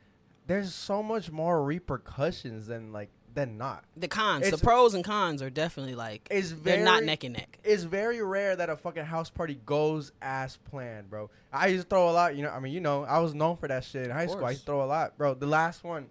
there's 0.47 0.75
so 0.75 1.03
much 1.03 1.31
more 1.31 1.63
repercussions 1.63 2.67
than 2.67 2.93
like 2.93 3.11
than 3.35 3.59
not. 3.59 3.85
the 3.97 4.07
cons, 4.07 4.47
it's- 4.47 4.61
the 4.61 4.65
pros 4.65 4.95
and 4.95 5.05
cons 5.05 5.43
are 5.43 5.51
definitely 5.51 5.97
like 5.97 6.29
It's 6.31 6.53
they're 6.53 6.85
not 6.85 7.03
neck 7.03 7.25
and 7.25 7.35
neck. 7.35 7.59
It's 7.65 7.83
very 7.83 8.23
rare 8.23 8.55
that 8.55 8.71
a 8.71 8.77
fucking 8.77 9.05
house 9.05 9.29
party 9.29 9.59
goes 9.67 10.13
as 10.23 10.57
planned, 10.71 11.11
bro. 11.11 11.31
I 11.53 11.67
used 11.69 11.83
to 11.85 11.89
throw 11.89 12.09
a 12.11 12.13
lot, 12.13 12.37
you 12.37 12.43
know. 12.45 12.51
I 12.51 12.61
mean, 12.61 12.73
you 12.73 12.81
know, 12.81 13.03
I 13.05 13.19
was 13.19 13.35
known 13.35 13.57
for 13.57 13.67
that 13.67 13.85
shit 13.85 14.05
in 14.05 14.11
high 14.13 14.27
school. 14.27 14.45
I 14.45 14.51
used 14.51 14.63
to 14.63 14.67
throw 14.67 14.85
a 14.85 14.87
lot, 14.87 15.19
bro. 15.19 15.35
The 15.35 15.47
last 15.47 15.83
one, 15.83 16.07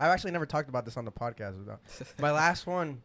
I've 0.00 0.10
actually 0.10 0.32
never 0.32 0.46
talked 0.46 0.68
about 0.68 0.84
this 0.84 0.96
on 0.96 1.04
the 1.04 1.12
podcast. 1.12 1.64
Though. 1.64 1.78
my 2.18 2.32
last 2.32 2.66
one 2.66 3.02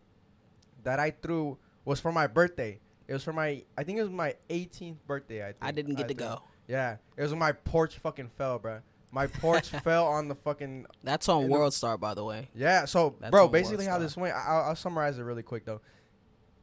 that 0.84 1.00
I 1.00 1.12
threw 1.12 1.58
was 1.86 2.00
for 2.00 2.12
my 2.12 2.26
birthday. 2.26 2.80
It 3.08 3.14
was 3.14 3.24
for 3.24 3.34
my, 3.34 3.64
I 3.78 3.84
think 3.84 4.00
it 4.00 4.02
was 4.02 4.10
my 4.12 4.36
18th 4.50 4.98
birthday. 5.06 5.44
I 5.44 5.48
think. 5.48 5.58
I 5.62 5.72
didn't 5.72 5.96
get 5.96 6.08
to 6.08 6.14
threw. 6.16 6.26
go. 6.26 6.42
Yeah, 6.68 6.98
it 7.18 7.22
was 7.22 7.32
when 7.32 7.40
my 7.40 7.52
porch 7.52 7.98
fucking 7.98 8.32
fell, 8.38 8.58
bro. 8.58 8.80
My 9.14 9.28
porch 9.28 9.70
fell 9.84 10.08
on 10.08 10.28
the 10.28 10.36
fucking 10.36 10.88
That's 11.04 11.30
on 11.30 11.44
the- 11.44 11.50
World 11.50 11.74
Star, 11.74 11.98
by 11.98 12.14
the 12.16 12.24
way. 12.24 12.50
yeah. 12.56 12.86
So, 12.86 13.16
That's 13.20 13.30
bro, 13.32 13.48
basically 13.48 13.86
how 13.86 14.00
this 14.00 14.18
went, 14.18 14.36
I- 14.36 14.46
I'll, 14.48 14.64
I'll 14.70 14.76
summarize 14.76 15.20
it 15.20 15.24
really 15.24 15.44
quick 15.44 15.66
though. 15.66 15.82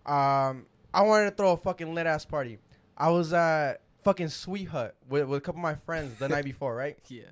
Um, 0.07 0.66
I 0.92 1.03
wanted 1.03 1.30
to 1.30 1.36
throw 1.36 1.53
a 1.53 1.57
fucking 1.57 1.94
lit 1.94 2.07
ass 2.07 2.24
party. 2.24 2.59
I 2.96 3.11
was 3.11 3.32
at 3.32 3.82
fucking 4.03 4.28
Sweet 4.28 4.64
Hut 4.68 4.96
with, 5.09 5.28
with 5.28 5.38
a 5.38 5.40
couple 5.40 5.61
of 5.61 5.62
my 5.62 5.74
friends 5.74 6.18
the 6.18 6.28
night 6.28 6.44
before, 6.53 6.74
right? 6.74 6.98
Yeah. 7.09 7.22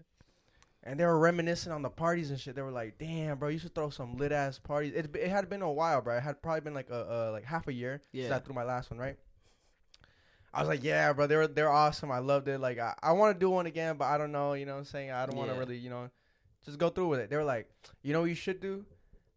And 0.84 0.98
they 0.98 1.04
were 1.04 1.18
reminiscing 1.18 1.72
on 1.72 1.82
the 1.82 1.90
parties 1.90 2.30
and 2.30 2.38
shit. 2.40 2.54
They 2.54 2.62
were 2.62 2.70
like, 2.70 2.96
"Damn, 2.98 3.36
bro, 3.38 3.48
you 3.48 3.58
should 3.58 3.74
throw 3.74 3.90
some 3.90 4.16
lit 4.16 4.32
ass 4.32 4.58
parties." 4.58 4.94
It, 4.94 5.14
it 5.16 5.28
had 5.28 5.50
been 5.50 5.60
a 5.60 5.70
while, 5.70 6.00
bro. 6.00 6.16
It 6.16 6.22
had 6.22 6.40
probably 6.40 6.60
been 6.62 6.72
like 6.72 6.88
a 6.88 7.28
uh, 7.28 7.30
like 7.32 7.44
half 7.44 7.66
a 7.68 7.72
year 7.72 8.00
since 8.14 8.26
I 8.26 8.34
Yeah. 8.36 8.38
threw 8.38 8.54
my 8.54 8.62
last 8.62 8.90
one, 8.90 8.98
right? 8.98 9.16
I 10.52 10.60
was 10.60 10.68
like, 10.68 10.82
"Yeah, 10.82 11.12
bro, 11.12 11.26
they 11.26 11.36
were 11.36 11.46
they're 11.46 11.70
awesome. 11.70 12.10
I 12.10 12.18
loved 12.18 12.48
it. 12.48 12.58
Like, 12.58 12.78
I, 12.78 12.94
I 13.02 13.12
want 13.12 13.34
to 13.34 13.38
do 13.38 13.50
one 13.50 13.66
again, 13.66 13.96
but 13.96 14.06
I 14.06 14.16
don't 14.18 14.32
know. 14.32 14.54
You 14.54 14.66
know, 14.66 14.72
what 14.72 14.78
I'm 14.78 14.84
saying 14.86 15.10
I 15.10 15.26
don't 15.26 15.36
want 15.36 15.50
to 15.50 15.54
Yeah. 15.54 15.60
really, 15.60 15.76
you 15.76 15.90
know, 15.90 16.08
just 16.64 16.78
go 16.78 16.88
through 16.88 17.08
with 17.08 17.20
it." 17.20 17.30
They 17.30 17.36
were 17.36 17.44
like, 17.44 17.68
"You 18.02 18.12
know 18.12 18.20
what 18.20 18.30
you 18.30 18.34
should 18.34 18.60
do? 18.60 18.84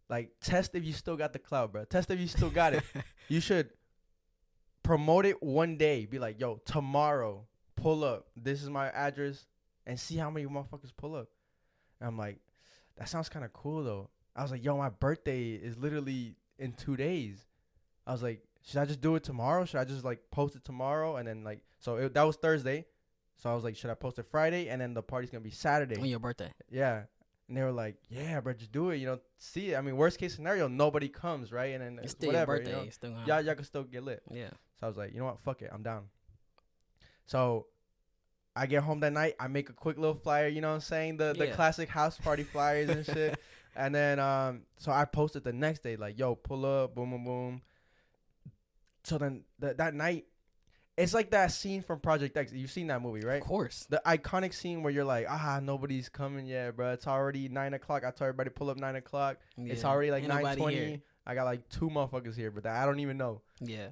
Like, 0.08 0.32
test 0.40 0.74
if 0.74 0.84
you 0.84 0.92
still 0.92 1.16
got 1.16 1.32
the 1.32 1.38
cloud, 1.38 1.72
bro. 1.72 1.84
Test 1.84 2.10
if 2.10 2.18
you 2.20 2.26
still 2.28 2.50
got 2.50 2.74
it. 2.74 2.82
you 3.28 3.40
should 3.40 3.70
promote 4.82 5.24
it 5.26 5.42
one 5.42 5.76
day. 5.76 6.06
Be 6.06 6.18
like, 6.18 6.40
yo, 6.40 6.56
tomorrow, 6.64 7.46
pull 7.76 8.04
up. 8.04 8.26
This 8.36 8.62
is 8.62 8.68
my 8.70 8.88
address, 8.90 9.46
and 9.86 9.98
see 9.98 10.16
how 10.16 10.30
many 10.30 10.46
motherfuckers 10.46 10.92
pull 10.96 11.14
up. 11.14 11.28
And 12.00 12.08
I'm 12.08 12.18
like, 12.18 12.38
that 12.96 13.08
sounds 13.08 13.28
kind 13.28 13.44
of 13.44 13.52
cool 13.52 13.84
though. 13.84 14.10
I 14.34 14.42
was 14.42 14.50
like, 14.50 14.64
yo, 14.64 14.76
my 14.76 14.88
birthday 14.88 15.50
is 15.52 15.76
literally 15.78 16.36
in 16.58 16.72
two 16.72 16.96
days. 16.96 17.46
I 18.06 18.12
was 18.12 18.22
like, 18.22 18.42
should 18.64 18.78
I 18.78 18.84
just 18.84 19.00
do 19.00 19.16
it 19.16 19.24
tomorrow? 19.24 19.64
Should 19.64 19.80
I 19.80 19.84
just 19.84 20.04
like 20.04 20.20
post 20.30 20.56
it 20.56 20.64
tomorrow? 20.64 21.16
And 21.16 21.26
then 21.28 21.44
like, 21.44 21.60
so 21.80 21.96
it, 21.96 22.14
that 22.14 22.22
was 22.22 22.36
Thursday. 22.36 22.86
So 23.36 23.50
I 23.50 23.54
was 23.54 23.64
like, 23.64 23.76
should 23.76 23.90
I 23.90 23.94
post 23.94 24.18
it 24.18 24.26
Friday? 24.26 24.68
And 24.68 24.80
then 24.80 24.94
the 24.94 25.02
party's 25.02 25.30
gonna 25.30 25.40
be 25.42 25.50
Saturday. 25.50 25.96
On 26.00 26.06
your 26.06 26.18
birthday. 26.20 26.52
Yeah. 26.70 27.02
And 27.48 27.56
they 27.56 27.62
were 27.62 27.72
like, 27.72 27.96
yeah, 28.08 28.40
bro, 28.40 28.52
just 28.52 28.70
do 28.72 28.90
it. 28.90 28.98
You 28.98 29.06
know, 29.06 29.18
see 29.36 29.72
it. 29.72 29.76
I 29.76 29.80
mean, 29.80 29.96
worst 29.96 30.18
case 30.18 30.34
scenario, 30.34 30.68
nobody 30.68 31.08
comes, 31.08 31.50
right? 31.52 31.74
And 31.74 31.82
then 31.82 31.92
It's 31.94 32.04
it's 32.04 32.12
still 32.12 32.28
whatever. 32.28 32.52
your 32.54 32.58
birthday. 32.60 32.70
You 32.70 32.76
know? 32.76 32.82
It's 32.84 32.94
still 32.94 33.10
Y'all, 33.26 33.40
y'all 33.44 33.54
can 33.56 33.64
still 33.64 33.84
get 33.84 34.04
lit. 34.04 34.22
Yeah. 34.30 34.50
So 34.78 34.84
I 34.84 34.86
was 34.86 34.96
like, 34.96 35.12
you 35.12 35.18
know 35.18 35.26
what? 35.26 35.40
Fuck 35.40 35.62
it. 35.62 35.70
I'm 35.72 35.82
down. 35.82 36.04
So 37.26 37.66
I 38.54 38.66
get 38.66 38.82
home 38.82 39.00
that 39.00 39.12
night. 39.12 39.34
I 39.40 39.48
make 39.48 39.70
a 39.70 39.72
quick 39.72 39.96
little 39.98 40.14
flyer. 40.14 40.48
You 40.48 40.60
know 40.60 40.68
what 40.68 40.74
I'm 40.76 40.80
saying? 40.80 41.16
The 41.16 41.34
the 41.36 41.48
Yeah. 41.48 41.54
classic 41.54 41.88
house 41.88 42.18
party 42.18 42.42
flyers 42.44 42.88
and 42.90 43.04
shit. 43.12 43.38
And 43.74 43.94
then 43.94 44.18
um, 44.18 44.62
so 44.78 44.92
I 44.92 45.04
posted 45.04 45.44
the 45.44 45.52
next 45.52 45.82
day 45.82 45.96
like, 45.96 46.18
yo, 46.18 46.34
pull 46.34 46.64
up, 46.66 46.94
boom, 46.94 47.10
boom, 47.10 47.24
boom. 47.24 47.62
So 49.04 49.18
then 49.18 49.42
th- 49.60 49.76
that 49.78 49.94
night, 49.94 50.26
it's 50.96 51.14
like 51.14 51.30
that 51.30 51.52
scene 51.52 51.82
from 51.82 52.00
Project 52.00 52.36
X. 52.36 52.52
You've 52.52 52.70
seen 52.70 52.86
that 52.88 53.00
movie, 53.02 53.26
right? 53.26 53.40
Of 53.40 53.46
course. 53.48 53.86
The 53.88 54.00
iconic 54.06 54.52
scene 54.54 54.82
where 54.82 54.92
you're 54.92 55.04
like, 55.04 55.26
ah, 55.28 55.58
nobody's 55.62 56.08
coming 56.08 56.46
yet, 56.46 56.76
bro. 56.76 56.92
It's 56.92 57.06
already 57.06 57.48
nine 57.48 57.74
o'clock. 57.74 58.04
I 58.04 58.10
told 58.10 58.28
everybody 58.28 58.50
pull 58.50 58.68
up 58.70 58.76
nine 58.78 58.96
o'clock. 58.96 59.38
It's 59.56 59.84
already 59.84 60.10
like 60.10 60.26
nine 60.26 60.56
twenty. 60.56 61.00
I 61.26 61.34
got 61.34 61.44
like 61.44 61.68
two 61.68 61.88
motherfuckers 61.88 62.36
here, 62.36 62.50
but 62.50 62.66
I 62.66 62.84
don't 62.84 63.00
even 63.00 63.16
know. 63.16 63.40
Yeah. 63.60 63.88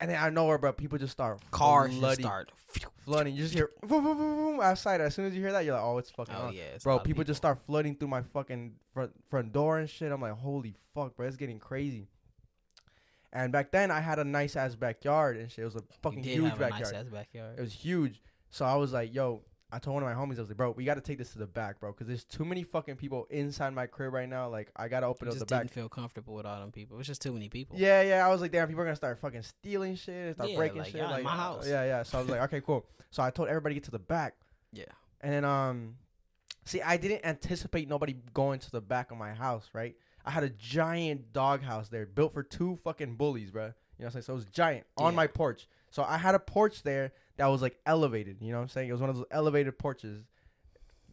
And 0.00 0.10
then 0.10 0.20
I 0.20 0.30
know 0.30 0.46
where, 0.46 0.58
bro, 0.58 0.72
people 0.72 0.98
just 0.98 1.12
start 1.12 1.38
Cars 1.52 1.90
just 1.90 2.00
flooding, 2.00 2.24
start. 2.24 2.50
flooding. 3.04 3.36
You 3.36 3.42
just 3.44 3.54
hear 3.54 3.70
boom, 3.82 4.02
boom, 4.02 4.16
boom, 4.18 4.36
boom, 4.36 4.60
outside. 4.60 5.00
As 5.00 5.14
soon 5.14 5.26
as 5.26 5.34
you 5.34 5.40
hear 5.40 5.52
that, 5.52 5.64
you're 5.64 5.74
like, 5.74 5.84
oh, 5.84 5.98
it's 5.98 6.10
fucking 6.10 6.34
Oh 6.36 6.46
on. 6.48 6.54
yeah. 6.54 6.76
Bro, 6.82 6.96
of 6.96 7.04
people, 7.04 7.22
just 7.22 7.38
start 7.38 7.60
flooding 7.66 7.94
through 7.94 8.08
my 8.08 8.22
fucking 8.22 8.74
front 8.92 9.12
front 9.30 9.52
door 9.52 9.78
and 9.78 9.88
shit. 9.88 10.10
I'm 10.10 10.20
like, 10.20 10.32
holy 10.32 10.74
fuck, 10.92 11.16
bro, 11.16 11.26
it's 11.28 11.36
getting 11.36 11.60
crazy. 11.60 12.08
And 13.32 13.50
back 13.52 13.70
then, 13.72 13.90
I 13.90 14.00
had 14.00 14.18
a 14.18 14.24
nice 14.24 14.56
ass 14.56 14.74
backyard 14.74 15.36
and 15.38 15.50
shit. 15.50 15.62
It 15.62 15.64
was 15.64 15.76
a 15.76 15.82
fucking 16.02 16.22
huge 16.22 16.50
backyard. 16.50 16.70
nice 16.72 16.92
ass 16.92 17.06
backyard. 17.06 17.58
It 17.58 17.62
was 17.62 17.72
huge. 17.72 18.20
So 18.50 18.64
I 18.66 18.74
was 18.74 18.92
like, 18.92 19.14
yo, 19.14 19.42
I 19.74 19.78
told 19.78 19.94
one 19.94 20.02
of 20.02 20.08
my 20.14 20.14
homies, 20.14 20.36
I 20.36 20.40
was 20.42 20.50
like, 20.50 20.58
bro, 20.58 20.72
we 20.72 20.84
got 20.84 20.96
to 20.96 21.00
take 21.00 21.16
this 21.16 21.32
to 21.32 21.38
the 21.38 21.46
back, 21.46 21.80
bro, 21.80 21.92
because 21.92 22.06
there's 22.06 22.24
too 22.24 22.44
many 22.44 22.62
fucking 22.62 22.96
people 22.96 23.26
inside 23.30 23.72
my 23.72 23.86
crib 23.86 24.12
right 24.12 24.28
now. 24.28 24.50
Like, 24.50 24.70
I 24.76 24.86
got 24.88 25.00
to 25.00 25.06
open 25.06 25.26
You 25.28 25.30
up 25.30 25.34
the 25.36 25.40
just 25.40 25.48
back. 25.50 25.62
didn't 25.62 25.70
feel 25.70 25.88
comfortable 25.88 26.34
with 26.34 26.44
all 26.44 26.60
them 26.60 26.70
people. 26.72 26.98
It's 26.98 27.08
just 27.08 27.22
too 27.22 27.32
many 27.32 27.48
people. 27.48 27.78
Yeah, 27.78 28.02
yeah. 28.02 28.26
I 28.26 28.28
was 28.28 28.42
like, 28.42 28.52
damn, 28.52 28.68
people 28.68 28.82
are 28.82 28.84
gonna 28.84 28.96
start 28.96 29.18
fucking 29.18 29.42
stealing 29.42 29.96
shit, 29.96 30.34
start 30.34 30.50
Yeah, 30.50 30.56
breaking 30.56 30.82
like, 30.82 30.92
shit. 30.92 31.00
in 31.00 31.08
like, 31.10 31.24
my 31.24 31.34
house. 31.34 31.66
Yeah, 31.66 31.84
yeah. 31.84 32.02
So 32.02 32.18
I 32.18 32.20
was 32.20 32.30
like, 32.30 32.42
okay, 32.42 32.60
cool. 32.60 32.84
So 33.10 33.22
I 33.22 33.30
told 33.30 33.48
everybody 33.48 33.74
to 33.74 33.80
get 33.80 33.84
to 33.84 33.90
the 33.92 33.98
back. 33.98 34.34
Yeah. 34.74 34.84
And 35.22 35.32
then 35.32 35.44
um, 35.46 35.94
see, 36.66 36.82
I 36.82 36.98
didn't 36.98 37.24
anticipate 37.24 37.88
nobody 37.88 38.16
going 38.34 38.58
to 38.60 38.70
the 38.70 38.82
back 38.82 39.10
of 39.10 39.16
my 39.16 39.32
house, 39.32 39.70
right? 39.72 39.96
I 40.24 40.30
had 40.30 40.44
a 40.44 40.50
giant 40.50 41.32
dog 41.32 41.62
house 41.62 41.88
there, 41.88 42.06
built 42.06 42.32
for 42.32 42.42
two 42.42 42.76
fucking 42.84 43.16
bullies, 43.16 43.50
bro. 43.50 43.64
You 43.64 43.68
know 43.68 43.74
what 43.98 44.06
I'm 44.06 44.10
saying? 44.12 44.22
So 44.22 44.32
it 44.32 44.36
was 44.36 44.44
giant 44.46 44.86
on 44.96 45.12
Yeah. 45.12 45.16
my 45.16 45.26
porch. 45.26 45.68
So 45.90 46.02
I 46.02 46.16
had 46.16 46.34
a 46.34 46.38
porch 46.38 46.82
there 46.82 47.12
that 47.36 47.46
was 47.46 47.60
like 47.62 47.78
elevated. 47.86 48.38
You 48.40 48.52
know 48.52 48.58
what 48.58 48.62
I'm 48.62 48.68
saying? 48.68 48.88
It 48.88 48.92
was 48.92 49.00
one 49.00 49.10
of 49.10 49.16
those 49.16 49.26
elevated 49.30 49.78
porches. 49.78 50.22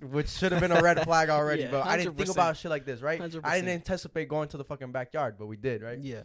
Which 0.02 0.30
should 0.30 0.54
have 0.54 0.62
been 0.62 0.72
a 0.72 0.82
red 0.82 0.98
flag 1.04 1.30
already, 1.30 1.64
Yeah, 1.64 1.72
but 1.72 1.86
I 1.86 1.98
didn't 1.98 2.16
think 2.16 2.30
about 2.30 2.56
shit 2.56 2.72
like 2.72 2.86
this, 2.86 3.02
right? 3.02 3.20
I 3.20 3.28
100%. 3.28 3.32
didn't 3.56 3.68
anticipate 3.70 4.30
going 4.30 4.48
to 4.50 4.58
the 4.58 4.64
fucking 4.64 4.94
backyard, 4.94 5.36
but 5.38 5.48
we 5.48 5.58
did, 5.58 5.82
right? 5.82 6.00
Yeah. 6.00 6.22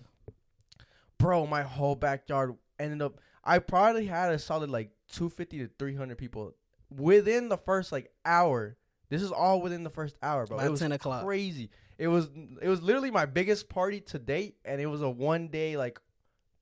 bro, 1.18 1.46
my 1.46 1.62
whole 1.62 1.96
backyard 1.96 2.54
ended 2.78 3.02
up. 3.02 3.18
I 3.42 3.58
probably 3.58 4.06
had 4.06 4.30
a 4.32 4.38
solid 4.38 4.70
like 4.70 4.90
250 5.12 5.58
to 5.58 5.68
300 5.78 6.16
people 6.16 6.54
within 6.94 7.48
the 7.48 7.56
first 7.58 7.90
like 7.92 8.12
hour. 8.24 8.76
This 9.14 9.22
is 9.22 9.32
all 9.32 9.60
within 9.60 9.84
the 9.84 9.90
first 9.90 10.16
hour, 10.22 10.46
bro. 10.46 10.58
By 10.58 10.66
it 10.66 10.70
was 10.70 10.80
10 10.80 10.92
o'clock. 10.92 11.24
crazy. 11.24 11.70
It 11.98 12.08
was 12.08 12.28
it 12.60 12.68
was 12.68 12.82
literally 12.82 13.10
my 13.10 13.26
biggest 13.26 13.68
party 13.68 14.00
to 14.00 14.18
date, 14.18 14.56
and 14.64 14.80
it 14.80 14.86
was 14.86 15.00
a 15.02 15.08
one 15.08 15.48
day 15.48 15.76
like 15.76 16.00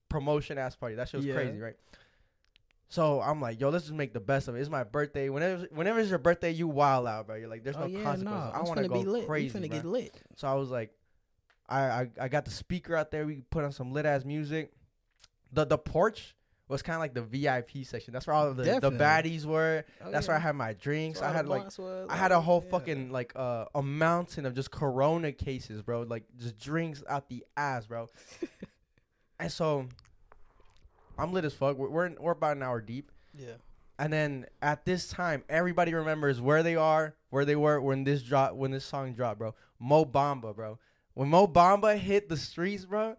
promotion 0.08 0.58
ass 0.58 0.76
party. 0.76 0.94
That 0.96 1.08
shit 1.08 1.18
was 1.18 1.26
Yeah. 1.26 1.34
crazy, 1.34 1.58
right? 1.58 1.76
So 2.88 3.22
I'm 3.22 3.40
like, 3.40 3.58
yo, 3.58 3.70
let's 3.70 3.84
just 3.84 3.94
make 3.96 4.12
the 4.12 4.20
best 4.20 4.48
of 4.48 4.54
it. 4.56 4.60
It's 4.60 4.68
my 4.68 4.84
birthday. 4.84 5.30
Whenever 5.30 5.64
whenever 5.72 5.98
it's 6.00 6.10
your 6.10 6.18
birthday, 6.18 6.50
you 6.50 6.68
wild 6.68 7.06
out, 7.06 7.26
bro. 7.26 7.36
You're 7.36 7.48
like, 7.48 7.64
there's 7.64 7.76
oh, 7.76 7.80
no 7.80 7.84
oh 7.86 7.88
yeah, 7.88 8.02
consequences. 8.02 8.52
no. 8.54 8.60
I 8.60 8.62
want 8.62 8.80
to 8.80 8.88
go 8.88 8.98
lit. 9.00 9.26
crazy, 9.26 9.46
You 9.58 9.64
finna 9.64 9.68
bro. 9.70 9.78
get 9.78 9.86
lit. 9.86 10.22
So 10.36 10.46
I 10.46 10.54
was 10.54 10.68
like, 10.68 10.90
I, 11.66 11.80
I 11.80 12.10
I 12.20 12.28
got 12.28 12.44
the 12.44 12.50
speaker 12.50 12.94
out 12.94 13.10
there. 13.10 13.24
We 13.24 13.40
put 13.48 13.64
on 13.64 13.72
some 13.72 13.92
lit 13.92 14.04
ass 14.04 14.26
music. 14.26 14.72
The 15.52 15.64
the 15.64 15.78
porch 15.78 16.36
was 16.68 16.82
kind 16.82 16.94
of 16.94 17.00
like 17.00 17.14
the 17.14 17.22
VIP 17.22 17.84
section. 17.84 18.12
That's 18.12 18.26
where 18.26 18.34
all 18.34 18.54
the, 18.54 18.62
the 18.80 18.90
baddies 18.90 19.44
were. 19.44 19.84
Oh, 20.02 20.10
That's 20.10 20.26
yeah. 20.26 20.32
where 20.32 20.36
I 20.38 20.40
had 20.40 20.56
my 20.56 20.72
drinks. 20.72 21.20
I 21.20 21.32
had 21.32 21.46
like 21.46 21.64
was, 21.76 22.06
I 22.08 22.16
had 22.16 22.32
a 22.32 22.40
whole 22.40 22.62
yeah. 22.64 22.70
fucking 22.70 23.10
like 23.10 23.32
uh, 23.36 23.66
a 23.74 23.82
mountain 23.82 24.46
of 24.46 24.54
just 24.54 24.70
Corona 24.70 25.32
cases, 25.32 25.82
bro. 25.82 26.02
Like 26.02 26.24
just 26.38 26.58
drinks 26.58 27.02
out 27.08 27.28
the 27.28 27.44
ass, 27.56 27.86
bro. 27.86 28.08
and 29.38 29.52
so 29.52 29.86
I'm 31.18 31.32
lit 31.32 31.44
as 31.44 31.54
fuck. 31.54 31.76
We're 31.76 31.88
we're, 31.88 32.06
in, 32.06 32.16
we're 32.18 32.32
about 32.32 32.56
an 32.56 32.62
hour 32.62 32.80
deep. 32.80 33.10
Yeah. 33.38 33.54
And 33.98 34.12
then 34.12 34.46
at 34.60 34.84
this 34.84 35.08
time, 35.08 35.44
everybody 35.48 35.94
remembers 35.94 36.40
where 36.40 36.62
they 36.62 36.76
are, 36.76 37.14
where 37.30 37.44
they 37.44 37.56
were 37.56 37.80
when 37.80 38.04
this 38.04 38.22
drop, 38.22 38.54
when 38.54 38.70
this 38.70 38.84
song 38.84 39.12
dropped, 39.12 39.38
bro. 39.38 39.54
Mo 39.78 40.04
Bamba, 40.04 40.54
bro. 40.54 40.78
When 41.14 41.28
Mo 41.28 41.46
Bamba 41.46 41.98
hit 41.98 42.28
the 42.28 42.36
streets, 42.36 42.84
bro, 42.84 43.16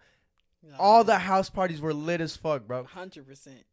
all 0.79 1.03
the 1.03 1.17
house 1.19 1.49
parties 1.49 1.81
were 1.81 1.93
lit 1.93 2.21
as 2.21 2.35
fuck, 2.35 2.65
bro. 2.67 2.83
hundred 2.83 3.27
percent. 3.27 3.63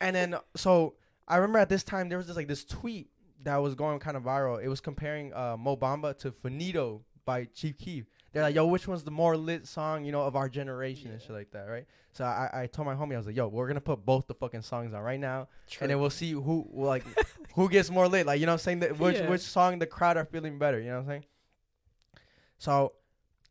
and 0.00 0.14
then 0.16 0.36
so 0.56 0.94
I 1.28 1.36
remember 1.36 1.58
at 1.58 1.68
this 1.68 1.82
time 1.82 2.08
there 2.08 2.18
was 2.18 2.26
this 2.26 2.36
like 2.36 2.48
this 2.48 2.64
tweet 2.64 3.08
that 3.42 3.56
was 3.56 3.74
going 3.74 3.98
kind 3.98 4.16
of 4.16 4.22
viral. 4.22 4.62
It 4.62 4.68
was 4.68 4.80
comparing 4.80 5.32
uh, 5.34 5.56
Mo 5.58 5.76
Bamba 5.76 6.16
to 6.18 6.30
Faneto 6.30 7.02
by 7.24 7.44
Chief 7.44 7.76
Keef. 7.78 8.06
They're 8.32 8.42
like, 8.42 8.54
yo, 8.54 8.66
which 8.66 8.86
one's 8.86 9.02
the 9.04 9.10
more 9.10 9.36
lit 9.36 9.66
song, 9.66 10.04
you 10.04 10.12
know, 10.12 10.22
of 10.22 10.36
our 10.36 10.48
generation 10.48 11.10
and 11.10 11.20
shit 11.20 11.30
like 11.30 11.50
that, 11.52 11.64
right? 11.64 11.86
So 12.12 12.24
I, 12.24 12.50
I 12.62 12.66
told 12.66 12.86
my 12.86 12.94
homie, 12.94 13.14
I 13.14 13.18
was 13.18 13.26
like, 13.26 13.36
yo, 13.36 13.48
we're 13.48 13.66
gonna 13.66 13.80
put 13.80 14.04
both 14.04 14.26
the 14.26 14.34
fucking 14.34 14.62
songs 14.62 14.92
on 14.94 15.00
right 15.02 15.20
now, 15.20 15.48
and 15.80 15.90
then 15.90 15.98
we'll 16.00 16.10
see 16.10 16.32
who 16.32 16.68
like 16.72 17.04
who 17.54 17.68
gets 17.68 17.90
more 17.90 18.08
lit. 18.08 18.26
Like 18.26 18.40
you 18.40 18.46
know, 18.46 18.52
what 18.52 18.60
I'm 18.60 18.64
saying 18.64 18.80
that 18.80 18.98
which 18.98 19.16
Yeah. 19.16 19.28
which 19.28 19.42
song 19.42 19.78
the 19.78 19.86
crowd 19.86 20.16
are 20.16 20.24
feeling 20.24 20.58
better. 20.58 20.78
You 20.80 20.88
know 20.90 20.94
what 20.96 21.00
I'm 21.02 21.08
saying? 21.08 21.24
So 22.58 22.92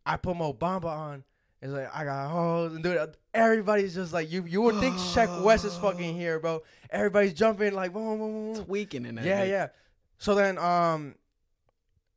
I 0.06 0.18
put 0.18 0.36
Mo 0.36 0.54
Bamba 0.54 0.86
on. 0.86 1.24
It's 1.62 1.72
like 1.72 1.90
I 1.94 2.04
got 2.04 2.30
hoes 2.30 2.74
and 2.74 2.84
dude, 2.84 3.16
everybody's 3.34 3.96
just 3.96 4.14
like 4.14 4.32
you. 4.32 4.44
You 4.46 4.62
would 4.62 4.80
think 4.80 4.96
Sheck 4.96 5.42
Wes 5.44 5.64
is 5.64 5.76
fucking 5.78 6.16
here, 6.16 6.40
bro. 6.40 6.62
Everybody's 6.90 7.34
jumping 7.34 7.74
like 7.74 7.94
boom, 7.94 8.20
boom, 8.20 8.54
boom, 8.54 8.66
tweaking 8.66 9.06
in 9.06 9.16
that. 9.16 9.26
Yeah, 9.26 9.44
yeah. 9.44 9.68
So 10.18 10.36
then 10.36 10.58
um, 10.58 11.16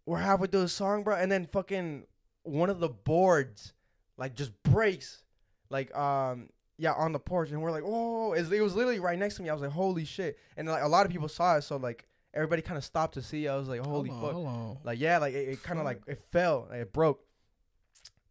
we're 0.06 0.18
halfway 0.18 0.48
through 0.48 0.62
the 0.62 0.68
song, 0.68 1.02
bro, 1.02 1.16
and 1.16 1.30
then 1.30 1.46
fucking 1.46 2.06
one 2.42 2.70
of 2.70 2.80
the 2.80 2.88
boards 2.88 3.72
like 4.16 4.34
just 4.34 4.52
breaks, 4.62 5.22
like 5.70 5.94
um. 5.96 6.50
Yeah, 6.80 6.92
on 6.92 7.10
the 7.10 7.18
porch, 7.18 7.50
and 7.50 7.60
we're 7.60 7.72
like, 7.72 7.82
"Oh!" 7.84 8.34
It 8.34 8.52
it 8.52 8.60
was 8.60 8.76
literally 8.76 9.00
right 9.00 9.18
next 9.18 9.34
to 9.34 9.42
me. 9.42 9.48
I 9.48 9.52
was 9.52 9.62
like, 9.62 9.72
"Holy 9.72 10.04
shit!" 10.04 10.38
And 10.56 10.68
like 10.68 10.84
a 10.84 10.86
lot 10.86 11.06
of 11.06 11.10
people 11.10 11.28
saw 11.28 11.56
it, 11.56 11.62
so 11.62 11.76
like 11.76 12.06
everybody 12.32 12.62
kind 12.62 12.78
of 12.78 12.84
stopped 12.84 13.14
to 13.14 13.22
see. 13.22 13.48
I 13.48 13.56
was 13.56 13.66
like, 13.66 13.80
"Holy 13.80 14.10
hold 14.10 14.20
fuck!" 14.20 14.28
on, 14.28 14.34
Hold 14.34 14.46
on. 14.46 14.78
Like 14.84 15.00
yeah, 15.00 15.18
like 15.18 15.34
it, 15.34 15.48
it 15.48 15.62
kind 15.64 15.80
of 15.80 15.84
like 15.84 16.02
it 16.06 16.20
fell, 16.30 16.68
like, 16.70 16.82
it 16.82 16.92
broke, 16.92 17.20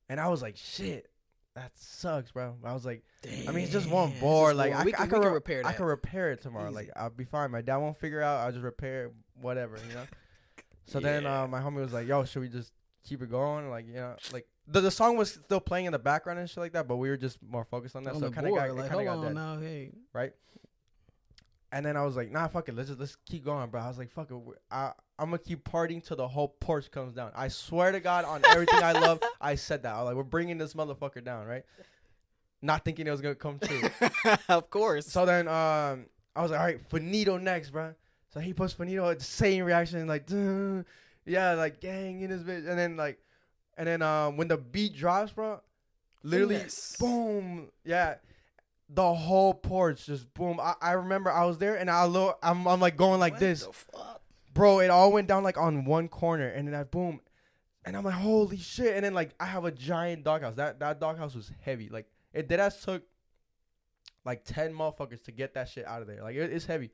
and 0.10 0.20
I 0.20 0.28
was 0.28 0.42
like, 0.42 0.58
"Shit, 0.58 1.10
that 1.56 1.72
sucks, 1.76 2.32
bro." 2.32 2.56
I 2.64 2.74
was 2.74 2.86
like, 2.86 3.04
Damn. 3.22 3.50
I 3.50 3.52
mean, 3.52 3.64
it's 3.64 3.74
just 3.74 3.90
one 3.90 4.14
board. 4.20 4.56
Like. 4.56 4.74
I, 4.74 4.84
we 4.84 4.92
can, 4.92 5.02
I 5.02 5.04
we 5.06 5.10
could 5.10 5.22
can 5.22 5.32
repair 5.34 5.64
that. 5.64 5.70
I 5.70 5.74
can 5.74 5.86
repair 5.86 6.32
it 6.32 6.42
tomorrow. 6.42 6.72
Like 6.72 6.92
I'll 6.96 7.10
be 7.10 7.26
fine. 7.26 7.52
My 7.52 7.62
dad 7.62 7.78
won't 7.78 7.98
figure 7.98 8.22
out. 8.22 8.46
I'll 8.46 8.52
just 8.52 8.64
repair 8.64 9.06
it, 9.06 9.14
whatever. 9.42 9.78
You 9.88 9.96
know. 9.96 10.04
So 10.90 11.02
then 11.02 11.26
uh, 11.26 11.46
my 11.48 11.60
homie 11.60 11.82
was 11.82 11.92
like, 11.92 12.08
"Yo, 12.08 12.24
should 12.24 12.42
we 12.42 12.48
just 12.48 12.72
keep 13.04 13.22
it 13.22 13.30
going?" 13.30 13.70
Like 13.70 13.88
you 13.88 13.96
know, 13.96 14.16
like 14.32 14.48
the 14.68 14.80
the 14.80 14.90
song 14.90 15.18
was 15.18 15.34
still 15.34 15.60
playing 15.60 15.86
in 15.86 15.92
the 15.92 16.00
background 16.00 16.40
and 16.40 16.50
shit 16.50 16.60
like 16.60 16.72
that, 16.74 16.88
but 16.88 16.96
we 16.96 17.10
were 17.10 17.18
just 17.18 17.40
more 17.44 17.66
focused 17.66 17.98
on 17.98 18.04
that. 18.04 18.14
on 18.14 18.22
so 18.22 18.32
kind 18.32 18.48
of 18.48 18.56
got 18.56 18.70
like, 18.74 18.86
it 18.86 18.90
kind 18.90 18.92
of 18.92 18.92
hold 18.92 19.06
got 19.06 19.18
on 19.18 19.24
dead. 19.26 19.36
now, 19.36 19.58
hey. 19.60 19.92
right? 20.14 20.34
And 21.72 21.86
then 21.86 21.98
I 21.98 22.06
was 22.06 22.16
like, 22.16 22.32
nah, 22.32 22.48
fuck 22.48 22.70
it. 22.70 22.76
Let's 22.76 22.90
just 22.90 23.00
let's 23.00 23.18
keep 23.26 23.44
going, 23.44 23.70
bro. 23.70 23.82
I 23.82 23.88
was 23.88 23.98
like, 23.98 24.12
fuck 24.12 24.32
it. 24.32 24.38
I 24.72 24.92
I'm 25.20 25.30
gonna 25.30 25.40
keep 25.40 25.64
partying 25.64 26.04
till 26.04 26.18
the 26.18 26.28
whole 26.28 26.48
porch 26.48 26.90
comes 26.92 27.14
down. 27.14 27.32
I 27.36 27.48
swear 27.48 27.92
to 27.92 28.00
God, 28.00 28.26
on 28.26 28.42
everything 28.46 28.82
I 28.82 28.94
love, 28.94 29.22
I 29.42 29.56
said 29.56 29.84
that. 29.84 29.94
I 29.94 30.00
was 30.00 30.08
like, 30.08 30.16
we're 30.16 30.24
bringing 30.24 30.58
this 30.58 30.74
motherfucker 30.74 31.24
down, 31.24 31.46
right? 31.46 31.64
Not 32.62 32.86
thinking 32.86 33.08
it 33.08 33.12
was 33.12 33.22
gonna 33.22 33.36
come 33.36 33.60
true. 33.60 33.90
of 34.50 34.70
course. 34.70 35.08
so 35.08 35.26
then, 35.26 35.48
um, 35.48 36.06
I 36.36 36.42
was 36.42 36.52
like, 36.52 36.60
all 36.60 36.66
right, 36.66 36.90
Faneto 36.90 37.42
next, 37.42 37.72
bro. 37.72 37.96
So 38.34 38.40
he 38.40 38.54
puts 38.54 38.74
Faneto, 38.74 39.18
the 39.18 39.24
same 39.24 39.66
reaction, 39.66 40.06
like, 40.08 40.26
"Duh." 40.26 40.84
yeah, 41.26 41.54
like 41.54 41.80
gang 41.80 42.22
in 42.22 42.30
this 42.30 42.44
bitch, 42.44 42.68
and 42.68 42.78
then 42.78 42.96
like, 42.96 43.20
and 43.78 43.88
then 43.88 44.02
um, 44.02 44.38
when 44.38 44.48
the 44.48 44.58
beat 44.58 44.96
drops, 44.96 45.32
bro, 45.32 45.60
literally, 46.24 46.62
boom, 47.00 47.70
yeah, 47.84 48.16
the 48.90 49.14
whole 49.14 49.54
porch 49.54 50.06
just 50.06 50.34
boom. 50.34 50.60
I, 50.62 50.76
I 50.82 50.92
remember 50.94 51.32
I 51.32 51.46
was 51.46 51.58
there, 51.58 51.76
and 51.76 51.90
I 51.90 52.06
look, 52.06 52.38
I'm 52.42 52.68
I'm 52.68 52.80
like 52.80 52.98
going 52.98 53.20
like 53.20 53.34
What 53.34 53.40
this, 53.40 53.66
the 53.66 53.74
fuck? 53.74 54.22
bro. 54.54 54.80
It 54.80 54.90
all 54.90 55.12
went 55.12 55.28
down 55.28 55.44
like 55.44 55.58
on 55.58 55.86
one 55.86 56.08
corner, 56.08 56.48
and 56.48 56.68
then 56.68 56.76
I 56.76 56.84
boom, 56.84 57.20
and 57.86 57.98
I'm 57.98 58.04
like, 58.04 58.16
holy 58.16 58.58
shit! 58.58 58.96
And 58.96 59.04
then 59.04 59.14
like 59.14 59.32
I 59.40 59.46
have 59.46 59.66
a 59.66 59.72
giant 59.72 60.24
doghouse. 60.24 60.56
That 60.56 60.80
that 60.80 61.00
doghouse 61.00 61.36
was 61.36 61.52
heavy. 61.62 61.90
Like 61.90 62.08
it 62.34 62.48
did 62.48 62.60
ass 62.60 62.82
took 62.82 63.04
like 64.26 64.46
ten 64.46 64.74
motherfuckers 64.74 65.24
to 65.26 65.32
get 65.32 65.54
that 65.56 65.70
shit 65.70 65.86
out 65.86 66.02
of 66.02 66.08
there. 66.08 66.22
Like 66.22 66.36
it, 66.36 66.52
it's 66.52 66.66
heavy. 66.66 66.92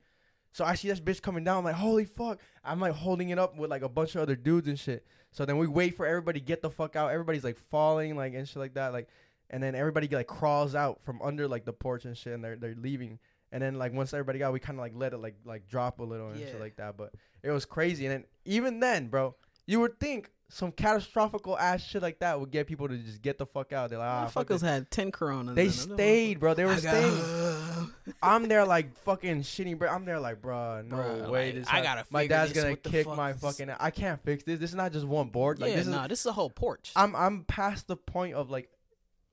So 0.52 0.64
I 0.64 0.76
see 0.76 0.88
this 0.88 1.00
bitch 1.00 1.20
coming 1.20 1.42
down. 1.42 1.58
I'm 1.58 1.64
like, 1.64 1.74
holy 1.74 2.04
fuck! 2.04 2.40
I'm 2.64 2.80
like 2.80 2.92
holding 2.92 3.30
it 3.30 3.38
up 3.38 3.56
with 3.56 3.70
like 3.70 3.82
a 3.82 3.88
bunch 3.88 4.14
of 4.14 4.22
other 4.22 4.36
dudes 4.36 4.68
and 4.68 4.78
shit. 4.78 5.04
So 5.32 5.44
then 5.44 5.58
we 5.58 5.66
wait 5.66 5.96
for 5.96 6.06
everybody 6.06 6.38
to 6.38 6.46
get 6.46 6.62
the 6.62 6.70
fuck 6.70 6.94
out. 6.94 7.10
Everybody's 7.10 7.42
like 7.42 7.58
falling 7.58 8.16
like 8.16 8.34
and 8.34 8.48
shit 8.48 8.58
like 8.58 8.74
that. 8.74 8.92
Like, 8.92 9.08
and 9.54 9.62
then 9.62 9.76
everybody 9.76 10.08
like 10.08 10.26
crawls 10.26 10.74
out 10.74 11.00
from 11.04 11.22
under 11.22 11.46
like 11.46 11.64
the 11.64 11.72
porch 11.72 12.04
and 12.04 12.18
shit, 12.18 12.32
and 12.32 12.42
they're 12.42 12.56
they're 12.56 12.74
leaving. 12.76 13.20
And 13.52 13.62
then 13.62 13.76
like 13.78 13.92
once 13.92 14.12
everybody 14.12 14.40
got, 14.40 14.52
we 14.52 14.58
kind 14.58 14.76
of 14.76 14.82
like 14.82 14.94
let 14.96 15.12
it 15.12 15.18
like 15.18 15.36
like 15.44 15.68
drop 15.68 16.00
a 16.00 16.02
little 16.02 16.30
and 16.30 16.40
shit 16.40 16.58
like 16.60 16.74
that. 16.76 16.96
But 16.96 17.12
it 17.42 17.52
was 17.52 17.64
crazy. 17.64 18.04
And 18.06 18.12
then 18.12 18.24
even 18.44 18.80
then, 18.80 19.06
bro, 19.06 19.36
you 19.64 19.78
would 19.78 20.00
think 20.00 20.30
some 20.48 20.72
catastrophical 20.72 21.56
ass 21.56 21.82
shit 21.82 22.02
like 22.02 22.18
that 22.18 22.38
would 22.40 22.50
get 22.50 22.66
people 22.66 22.88
to 22.88 22.96
just 22.98 23.22
get 23.22 23.38
the 23.38 23.46
fuck 23.46 23.72
out. 23.72 23.90
They're 23.90 23.98
like, 24.00 24.08
ah, 24.08 24.26
fuck 24.26 24.46
Motherfuckers 24.48 24.48
this. 24.48 24.62
had 24.62 24.90
ten 24.90 25.12
coronas. 25.12 25.54
They 25.54 25.68
stayed, 25.68 26.40
bro. 26.40 26.54
They 26.54 26.64
were 26.64 26.72
I 26.72 26.76
staying. 26.78 27.92
I'm 28.22 28.48
there 28.48 28.64
like 28.64 28.94
fucking 29.04 29.42
shitting, 29.42 29.78
bro. 29.78 29.88
I'm 29.88 30.04
there 30.04 30.18
like, 30.20 30.42
bro, 30.42 30.82
no 30.82 30.96
Bruh, 30.96 31.30
way. 31.30 31.46
like, 31.46 31.54
this 31.54 31.68
I 31.70 31.80
gotta 31.82 32.04
My 32.10 32.26
dad's 32.26 32.52
gonna 32.52 32.76
kick 32.76 33.06
fuck 33.06 33.16
my 33.16 33.30
is- 33.30 33.40
fucking. 33.40 33.70
I 33.70 33.90
can't 33.90 34.20
fix 34.24 34.42
this. 34.44 34.58
This 34.58 34.70
is 34.70 34.76
not 34.76 34.92
just 34.92 35.06
one 35.06 35.28
board. 35.28 35.60
Like 35.60 35.70
yeah, 35.70 35.76
this 35.76 35.86
is. 35.86 35.92
nah, 35.92 36.06
this 36.08 36.20
is 36.20 36.26
a 36.26 36.32
whole 36.32 36.50
porch. 36.50 36.90
I'm 36.96 37.14
I'm 37.14 37.44
past 37.44 37.86
the 37.86 37.96
point 37.96 38.34
of 38.34 38.50
like, 38.50 38.68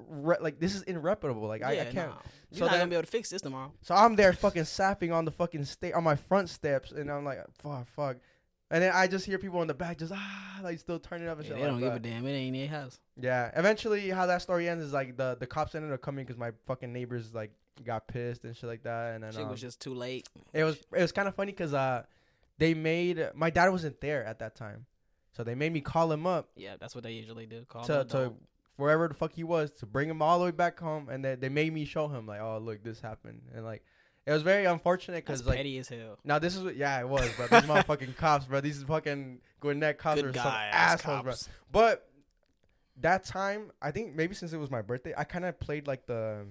re- 0.07 0.37
like 0.41 0.59
this 0.59 0.75
is 0.75 0.81
irreparable. 0.83 1.47
Like 1.47 1.63
I, 1.63 1.71
I 1.81 1.85
can't. 1.85 1.95
Nah. 1.95 2.15
You're 2.51 2.59
So 2.59 2.65
not 2.65 2.71
gonna 2.73 2.87
be 2.87 2.95
able 2.95 3.03
to 3.05 3.11
fix 3.11 3.29
this 3.29 3.41
tomorrow. 3.41 3.71
So 3.81 3.95
I'm 3.95 4.15
there 4.15 4.33
fucking 4.33 4.65
sapping 4.65 5.11
on 5.11 5.25
the 5.25 5.31
fucking 5.31 5.65
sta- 5.65 5.93
on 5.93 6.03
my 6.03 6.15
front 6.15 6.49
steps, 6.49 6.91
and 6.91 7.09
I'm 7.11 7.23
like, 7.25 7.39
fuck, 7.61 7.87
fuck. 7.95 8.17
And 8.69 8.81
then 8.81 8.91
I 8.93 9.07
just 9.07 9.25
hear 9.25 9.37
people 9.37 9.61
in 9.61 9.67
the 9.67 9.73
back 9.73 9.97
just 9.97 10.13
ah, 10.15 10.59
like 10.63 10.79
still 10.79 10.97
turning 10.99 11.27
up 11.27 11.37
and 11.39 11.45
Yeah, 11.45 11.55
shit. 11.55 11.57
they 11.57 11.63
like 11.63 11.71
don't 11.71 11.79
give 11.81 11.93
a 11.95 11.99
damn. 11.99 12.25
It 12.25 12.31
ain't 12.31 12.55
their 12.55 12.67
house. 12.67 12.99
Yeah. 13.19 13.51
Eventually, 13.55 14.09
how 14.09 14.25
that 14.27 14.41
story 14.41 14.69
ends 14.69 14.83
is 14.83 14.93
like 14.93 15.17
the 15.17 15.35
the 15.39 15.47
cops 15.47 15.75
ended 15.75 15.91
up 15.91 16.01
coming 16.01 16.25
because 16.25 16.37
my 16.39 16.51
fucking 16.67 16.91
neighbors 16.93 17.33
like 17.33 17.51
got 17.83 18.07
pissed 18.07 18.43
and 18.43 18.55
shit 18.55 18.69
like 18.69 18.83
that, 18.83 19.15
and 19.15 19.23
then 19.23 19.31
Shit 19.31 19.41
um, 19.43 19.49
was 19.49 19.59
just 19.61 19.81
too 19.81 19.93
late. 19.93 20.29
it 20.53 20.63
was 20.63 20.77
it 20.95 21.01
was 21.01 21.11
kind 21.11 21.27
of 21.27 21.35
funny 21.35 21.51
because 21.51 21.73
uh 21.73 22.03
they 22.59 22.73
made 22.73 23.29
my 23.33 23.49
dad 23.49 23.69
wasn't 23.69 23.99
there 24.01 24.23
at 24.23 24.39
that 24.39 24.55
time, 24.55 24.85
so 25.31 25.43
they 25.43 25.55
made 25.55 25.73
me 25.73 25.81
call 25.81 26.11
him 26.11 26.25
up 26.27 26.49
Yeah, 26.55 26.75
that's 26.79 26.93
what 26.95 27.03
they 27.03 27.11
usually 27.13 27.45
do. 27.47 27.65
Call 27.67 27.83
to 27.85 28.05
to. 28.05 28.33
Wherever 28.77 29.07
the 29.07 29.13
fuck 29.13 29.33
he 29.33 29.43
was 29.43 29.71
to 29.71 29.85
bring 29.85 30.09
him 30.09 30.21
all 30.21 30.39
the 30.39 30.45
way 30.45 30.51
back 30.51 30.79
home, 30.79 31.09
and 31.09 31.23
they 31.23 31.35
they 31.35 31.49
made 31.49 31.73
me 31.73 31.85
show 31.85 32.07
him 32.07 32.25
like, 32.25 32.41
oh 32.41 32.59
look, 32.59 32.83
this 32.83 32.99
happened, 32.99 33.41
and 33.53 33.65
like 33.65 33.83
it 34.25 34.31
was 34.31 34.43
very 34.43 34.65
unfortunate 34.65 35.25
because 35.25 35.45
like 35.45 35.57
petty 35.57 35.77
as 35.79 35.89
hell. 35.89 36.19
now 36.23 36.37
this 36.39 36.55
is 36.55 36.63
what 36.63 36.75
yeah 36.75 36.99
it 36.99 37.07
was, 37.07 37.29
bro. 37.35 37.47
These 37.47 37.69
motherfucking 37.69 38.15
cops, 38.17 38.45
bro. 38.45 38.61
These 38.61 38.83
fucking 38.83 39.39
Gwinnett 39.59 39.97
cops 39.97 40.21
are 40.21 40.25
Good 40.25 40.35
some 40.35 40.43
guy, 40.43 40.69
assholes, 40.71 41.23
bro. 41.23 41.33
But 41.71 42.07
that 43.01 43.23
time, 43.25 43.71
I 43.81 43.91
think 43.91 44.15
maybe 44.15 44.35
since 44.35 44.53
it 44.53 44.57
was 44.57 44.69
my 44.69 44.81
birthday, 44.81 45.13
I 45.17 45.23
kind 45.23 45.45
of 45.45 45.59
played 45.59 45.87
like 45.87 46.05
the. 46.05 46.41
Um, 46.41 46.47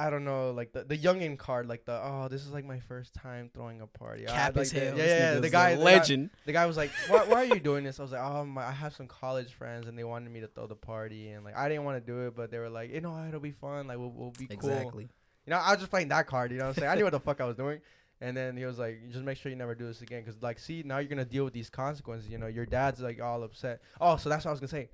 I 0.00 0.08
don't 0.08 0.24
know, 0.24 0.50
like 0.52 0.72
the 0.72 0.84
the 0.84 0.96
youngin 0.96 1.36
card, 1.36 1.66
like 1.68 1.84
the 1.84 1.92
oh, 1.92 2.28
this 2.30 2.42
is 2.46 2.52
like 2.52 2.64
my 2.64 2.78
first 2.80 3.12
time 3.12 3.50
throwing 3.52 3.82
a 3.82 3.86
party. 3.86 4.26
I- 4.26 4.46
like 4.46 4.68
the-. 4.68 4.76
Yeah, 4.76 4.94
yeah. 4.94 5.34
The 5.34 5.50
guy, 5.50 5.74
the 5.74 5.76
guy, 5.76 5.84
legend. 5.84 6.30
the 6.46 6.52
guy 6.52 6.64
was 6.64 6.76
like, 6.78 6.90
why, 7.08 7.24
"Why 7.24 7.42
are 7.42 7.54
you 7.54 7.60
doing 7.70 7.84
this?" 7.84 8.00
I 8.00 8.02
was 8.02 8.12
like, 8.12 8.22
"Oh, 8.22 8.44
my, 8.44 8.64
I 8.66 8.72
have 8.72 8.94
some 8.94 9.06
college 9.06 9.52
friends, 9.52 9.88
and 9.88 9.98
they 9.98 10.04
wanted 10.04 10.30
me 10.30 10.40
to 10.40 10.46
throw 10.46 10.66
the 10.66 10.74
party, 10.74 11.28
and 11.28 11.44
like 11.44 11.56
I 11.56 11.68
didn't 11.68 11.84
want 11.84 12.04
to 12.04 12.12
do 12.12 12.26
it, 12.26 12.34
but 12.34 12.50
they 12.50 12.58
were 12.58 12.70
like, 12.70 12.92
you 12.92 13.02
know, 13.02 13.22
it'll 13.28 13.40
be 13.40 13.52
fun, 13.52 13.86
like 13.88 13.98
we'll, 13.98 14.10
we'll 14.10 14.30
be 14.30 14.46
cool." 14.46 14.70
Exactly. 14.70 15.08
You 15.46 15.50
know, 15.50 15.58
I 15.58 15.70
was 15.70 15.80
just 15.80 15.90
playing 15.90 16.08
that 16.08 16.26
card. 16.26 16.50
You 16.52 16.58
know 16.58 16.64
what 16.64 16.76
I'm 16.76 16.80
saying? 16.80 16.90
I 16.90 16.94
knew 16.94 17.04
what 17.04 17.12
the 17.12 17.20
fuck 17.28 17.40
I 17.40 17.44
was 17.44 17.56
doing. 17.56 17.80
And 18.22 18.36
then 18.36 18.56
he 18.56 18.64
was 18.66 18.78
like, 18.78 19.10
just 19.10 19.24
make 19.24 19.38
sure 19.38 19.50
you 19.50 19.56
never 19.56 19.74
do 19.74 19.86
this 19.86 20.02
again. 20.02 20.22
Because, 20.22 20.42
like, 20.42 20.58
see, 20.58 20.82
now 20.84 20.98
you're 20.98 21.08
going 21.08 21.18
to 21.18 21.24
deal 21.24 21.42
with 21.44 21.54
these 21.54 21.70
consequences. 21.70 22.28
You 22.30 22.36
know, 22.36 22.48
your 22.48 22.66
dad's, 22.66 23.00
like, 23.00 23.20
all 23.20 23.42
upset. 23.42 23.80
Oh, 23.98 24.18
so 24.18 24.28
that's 24.28 24.44
what 24.44 24.50
I 24.50 24.52
was 24.52 24.60
going 24.60 24.68
to 24.68 24.76
say. 24.76 24.88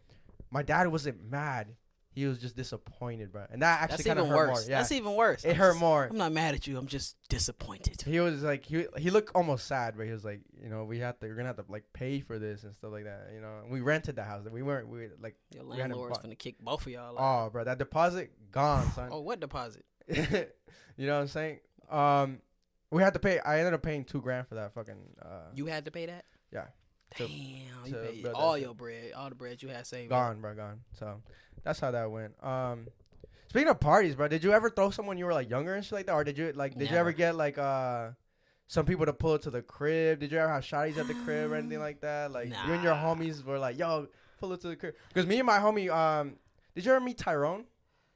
My 0.53 0.63
dad 0.63 0.87
wasn't 0.87 1.29
mad. 1.29 1.75
He 2.17 2.25
was 2.27 2.39
just 2.39 2.57
disappointed, 2.57 3.31
bro. 3.31 3.45
And 3.51 3.61
that 3.61 3.83
actually 3.83 4.05
kind 4.05 4.19
of 4.19 4.25
even 4.27 4.37
hurt 4.39 4.49
worse. 4.49 4.63
more. 4.63 4.71
Yeah. 4.71 4.79
That's 4.79 4.91
even 4.91 5.15
worse. 5.15 5.45
it 5.45 5.51
I'm 5.51 5.57
hurt 5.57 5.69
just- 5.73 5.81
more. 5.81 6.05
I'm 6.11 6.17
not 6.17 6.33
mad 6.33 6.55
at 6.55 6.67
you. 6.67 6.79
I'm 6.79 6.87
just 6.87 7.15
disappointed. 7.29 8.01
He 8.03 8.19
was 8.21 8.43
like, 8.43 8.65
he 8.65 8.87
he 8.97 9.11
looked 9.11 9.31
almost 9.37 9.67
sad, 9.67 9.95
but 9.99 10.07
he 10.07 10.13
was 10.13 10.25
like, 10.25 10.41
you 10.61 10.71
know, 10.71 10.85
we 10.85 10.99
have 11.01 11.19
to, 11.21 11.27
we're 11.27 11.35
going 11.35 11.45
to 11.45 11.49
have 11.55 11.57
to, 11.65 11.71
like, 11.71 11.85
pay 11.93 12.21
for 12.21 12.39
this 12.39 12.65
and 12.65 12.75
stuff 12.75 12.91
like 12.91 13.05
that. 13.05 13.29
You 13.35 13.41
know, 13.43 13.59
and 13.63 13.71
we 13.71 13.83
rented 13.83 14.17
the 14.17 14.25
house. 14.25 14.47
We 14.51 14.63
weren't, 14.63 14.89
we, 14.89 15.09
like, 15.23 15.37
Your 15.55 15.65
landlord's 15.65 16.19
finna 16.19 16.39
kick 16.39 16.59
both 16.59 16.87
of 16.87 16.89
y'all 16.93 17.19
out. 17.19 17.47
oh, 17.47 17.51
bro, 17.51 17.65
that 17.65 17.77
deposit 17.79 18.33
gone, 18.51 18.91
son. 18.93 19.11
Oh, 19.13 19.21
what 19.21 19.39
deposit? 19.39 19.85
you 20.09 21.07
know 21.07 21.15
what 21.17 21.21
I'm 21.21 21.29
saying? 21.29 21.59
Um, 21.91 22.39
we 22.91 23.03
had 23.03 23.13
to 23.13 23.19
pay. 23.21 23.41
I 23.41 23.59
ended 23.59 23.75
up 23.75 23.83
paying 23.83 24.05
two 24.05 24.21
grand 24.23 24.49
for 24.49 24.55
that 24.55 24.73
fucking. 24.73 24.97
Uh, 25.21 25.51
You 25.55 25.67
had 25.67 25.85
to 25.85 25.91
pay 25.91 26.07
that? 26.07 26.25
Yeah. 26.53 26.65
Damn, 27.17 27.29
To- 27.29 27.33
you 27.33 27.93
to 27.95 28.01
paid 28.13 28.27
all 28.35 28.59
your 28.59 28.75
bread, 28.75 29.13
all 29.13 29.29
the 29.29 29.35
bread 29.35 29.63
you 29.63 29.69
had 29.69 29.87
saved. 29.87 30.11
gone, 30.11 30.41
bro, 30.41 30.55
gone. 30.55 30.81
So 30.99 31.23
that's 31.67 31.81
how 31.81 31.91
that 31.91 32.11
went. 32.11 32.33
Um, 32.43 32.87
speaking 33.49 33.69
of 33.69 33.81
parties, 33.81 34.15
bro, 34.15 34.29
did 34.29 34.45
you 34.45 34.53
ever 34.53 34.71
throw 34.71 34.91
someone 34.91 35.19
you 35.19 35.27
were 35.27 35.33
like 35.33 35.51
younger 35.51 35.75
and 35.75 35.85
shit 35.85 35.93
like 35.93 36.07
that, 36.07 36.13
or 36.13 36.23
did 36.23 36.39
you 36.39 36.53
like 36.53 36.79
did 36.79 36.91
you 36.91 36.97
ever 36.97 37.13
get 37.13 37.35
like 37.35 37.59
uh 37.59 38.11
some 38.69 38.87
people 38.87 39.05
to 39.07 39.13
pull 39.13 39.35
it 39.35 39.43
to 39.43 39.51
the 39.51 39.63
crib? 39.63 40.21
Did 40.21 40.31
you 40.31 40.39
ever 40.39 40.53
have 40.53 40.63
shotties 40.63 40.97
at 40.97 41.09
the 41.09 41.15
crib 41.15 41.51
or 41.51 41.57
anything 41.57 41.81
like 41.81 42.01
that? 42.03 42.31
Like 42.31 42.49
you 42.49 42.73
and 42.73 42.83
your 42.83 42.95
homies 42.95 43.45
were 43.45 43.59
like, 43.59 43.79
yo, 43.79 44.07
pull 44.39 44.53
it 44.53 44.61
to 44.61 44.69
the 44.69 44.77
crib. 44.77 44.95
Because 45.09 45.27
me 45.27 45.39
and 45.39 45.47
my 45.47 45.59
homie, 45.59 45.91
um, 45.91 46.37
did 46.75 46.85
you 46.85 46.93
ever 46.93 47.05
meet 47.05 47.19
Tyrone? 47.19 47.65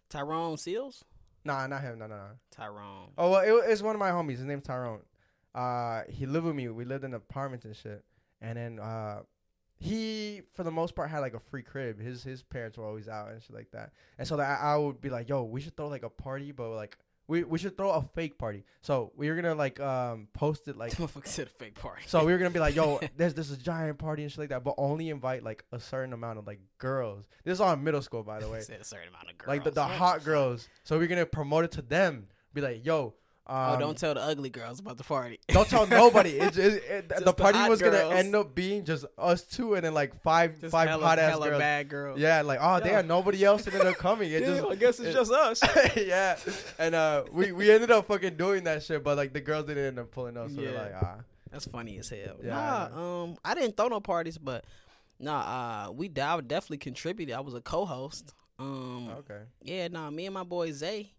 Tyrone 0.08 0.56
Seals? 0.56 1.04
Nah, 1.44 1.66
not 1.66 1.82
him. 1.82 1.98
No, 1.98 2.06
no, 2.06 2.16
no. 2.16 2.30
Tyrone. 2.50 3.08
Oh 3.18 3.30
well, 3.30 3.40
it, 3.40 3.70
it's 3.70 3.82
one 3.82 3.96
of 3.96 3.98
my 3.98 4.10
homies. 4.10 4.36
His 4.36 4.44
name's 4.44 4.64
Tyrone. 4.64 5.00
Uh, 5.54 6.02
he 6.08 6.26
lived 6.26 6.46
with 6.46 6.54
me. 6.54 6.68
We 6.68 6.84
lived 6.84 7.02
in 7.04 7.14
apartments 7.14 7.64
and 7.64 7.74
shit. 7.74 8.04
And 8.40 8.56
then 8.56 8.78
uh, 8.78 9.22
he, 9.80 10.42
for 10.54 10.62
the 10.62 10.70
most 10.70 10.94
part, 10.94 11.08
had 11.08 11.20
like 11.20 11.34
a 11.34 11.40
free 11.40 11.62
crib. 11.62 11.98
His 12.00 12.22
his 12.22 12.42
parents 12.42 12.76
were 12.76 12.84
always 12.84 13.08
out 13.08 13.30
and 13.30 13.42
shit 13.42 13.54
like 13.54 13.70
that. 13.72 13.92
And 14.18 14.28
so 14.28 14.36
that 14.36 14.60
I, 14.60 14.74
I 14.74 14.76
would 14.76 15.00
be 15.00 15.08
like, 15.08 15.28
yo, 15.28 15.42
we 15.42 15.62
should 15.62 15.74
throw 15.76 15.88
like 15.88 16.02
a 16.02 16.10
party, 16.10 16.52
but 16.52 16.68
like 16.70 16.98
we 17.26 17.44
we 17.44 17.58
should 17.58 17.78
throw 17.78 17.90
a 17.90 18.02
fake 18.02 18.36
party. 18.36 18.64
So 18.82 19.10
we 19.16 19.30
were 19.30 19.36
gonna 19.36 19.54
like 19.54 19.80
um 19.80 20.28
post 20.34 20.68
it 20.68 20.76
like. 20.76 20.92
Motherfucker 20.96 21.26
said 21.26 21.46
a 21.46 21.50
fake 21.50 21.80
party. 21.80 22.02
So 22.06 22.24
we 22.26 22.32
were 22.32 22.38
gonna 22.38 22.50
be 22.50 22.58
like, 22.60 22.76
yo, 22.76 23.00
there's 23.16 23.32
this 23.32 23.48
is 23.48 23.56
giant 23.56 23.98
party 23.98 24.22
and 24.22 24.30
shit 24.30 24.40
like 24.40 24.48
that, 24.50 24.64
but 24.64 24.74
only 24.76 25.08
invite 25.08 25.42
like 25.42 25.64
a 25.72 25.80
certain 25.80 26.12
amount 26.12 26.38
of 26.38 26.46
like 26.46 26.60
girls. 26.76 27.24
This 27.44 27.54
is 27.54 27.60
all 27.62 27.72
in 27.72 27.82
middle 27.82 28.02
school, 28.02 28.22
by 28.22 28.38
the 28.38 28.48
way. 28.50 28.58
a 28.58 28.62
certain 28.84 29.08
amount 29.08 29.30
of 29.30 29.38
girls. 29.38 29.48
like 29.48 29.64
the, 29.64 29.70
the 29.70 29.82
hot 29.84 30.24
girls. 30.24 30.68
So 30.84 30.98
we're 30.98 31.06
gonna 31.06 31.24
promote 31.24 31.64
it 31.64 31.70
to 31.72 31.82
them. 31.82 32.26
Be 32.52 32.60
like, 32.60 32.84
yo, 32.84 33.14
um, 33.50 33.74
oh, 33.74 33.78
don't 33.80 33.98
tell 33.98 34.14
the 34.14 34.20
ugly 34.20 34.48
girls 34.48 34.78
about 34.78 34.96
the 34.96 35.02
party. 35.02 35.40
don't 35.48 35.68
tell 35.68 35.84
nobody. 35.84 36.38
It's, 36.38 36.56
it's, 36.56 36.76
it, 36.86 37.08
the 37.16 37.24
the 37.24 37.32
party 37.32 37.58
hot 37.58 37.68
was 37.68 37.82
gonna 37.82 38.08
end 38.10 38.32
up 38.36 38.54
being 38.54 38.84
just 38.84 39.04
us 39.18 39.42
two 39.42 39.74
and 39.74 39.84
then 39.84 39.92
like 39.92 40.14
five 40.22 40.60
Just 40.60 40.70
five 40.70 40.88
hella, 40.88 41.04
hot 41.04 41.18
ass 41.18 41.36
girls. 41.36 41.58
bad 41.58 41.88
girls. 41.88 42.20
Yeah, 42.20 42.42
like 42.42 42.60
oh 42.62 42.76
Yeah. 42.76 42.84
damn, 42.84 43.08
nobody 43.08 43.44
else 43.44 43.66
ended 43.66 43.84
up 43.84 43.96
coming. 43.96 44.30
It 44.30 44.44
just 44.44 44.64
I 44.64 44.76
guess 44.76 45.00
it's 45.00 45.08
it- 45.08 45.12
just 45.14 45.32
us. 45.32 45.60
yeah, 45.96 46.38
and 46.78 46.94
uh, 46.94 47.24
we 47.32 47.50
we 47.50 47.72
ended 47.72 47.90
up 47.90 48.06
fucking 48.06 48.36
doing 48.36 48.62
that 48.64 48.84
shit, 48.84 49.02
but 49.02 49.16
like 49.16 49.32
the 49.32 49.40
girls 49.40 49.66
didn't 49.66 49.84
end 49.84 49.98
up 49.98 50.12
pulling 50.12 50.36
up. 50.36 50.48
So 50.50 50.56
we're 50.56 50.72
like 50.72 50.94
ah, 51.02 51.16
That's 51.50 51.66
funny 51.66 51.98
as 51.98 52.08
hell. 52.08 52.36
Yeah, 52.44 52.56
I 52.56 52.88
nah, 52.94 53.22
um, 53.24 53.36
I 53.44 53.54
didn't 53.54 53.76
throw 53.76 53.88
no 53.88 53.98
parties, 53.98 54.38
but 54.38 54.64
nah, 55.18 55.88
uh, 55.88 55.92
we 55.92 56.06
I 56.06 56.40
definitely 56.40 56.78
contributed. 56.78 57.34
I 57.34 57.40
was 57.40 57.54
a 57.54 57.60
co-host. 57.60 58.32
Um, 58.60 59.08
okay, 59.18 59.40
yeah, 59.62 59.88
nah, 59.88 60.08
me 60.10 60.26
and 60.26 60.34
my 60.34 60.44
boy 60.44 60.70
Zay. 60.70 61.10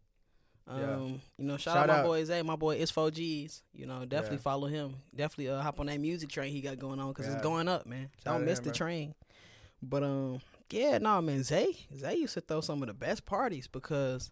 Um, 0.68 0.80
Yeah. 0.80 0.98
you 1.38 1.46
know, 1.46 1.58
shout, 1.58 1.74
Shout 1.76 1.90
out 1.90 1.94
my 1.96 2.00
out. 2.02 2.06
boy 2.06 2.24
Zay. 2.24 2.42
My 2.44 2.56
boy 2.56 2.76
is 2.78 2.92
4Gs. 2.92 3.62
You 3.74 3.86
know, 3.88 4.06
definitely 4.06 4.38
Yeah. 4.38 4.42
follow 4.44 4.68
him. 4.68 4.96
Definitely 5.16 5.50
uh, 5.50 5.62
hop 5.62 5.80
on 5.80 5.88
that 5.88 6.00
music 6.00 6.30
train 6.30 6.52
he 6.54 6.62
got 6.62 6.78
going 6.80 7.00
on 7.00 7.10
because 7.10 7.28
Yeah. 7.28 7.34
it's 7.34 7.42
going 7.44 7.68
up, 7.68 7.86
man. 7.86 8.10
Shout 8.24 8.36
Don't 8.36 8.46
miss 8.46 8.60
him, 8.60 8.66
the 8.66 8.70
bro. 8.72 8.78
train. 8.78 9.16
But 9.82 10.04
um, 10.04 10.40
yeah, 10.70 10.98
nah, 11.00 11.20
man, 11.22 11.44
Zay, 11.44 11.76
Zay 11.98 12.16
used 12.16 12.36
to 12.36 12.42
throw 12.42 12.62
some 12.62 12.82
of 12.84 12.88
the 12.88 12.94
best 12.94 13.26
parties 13.26 13.68
because. 13.68 14.32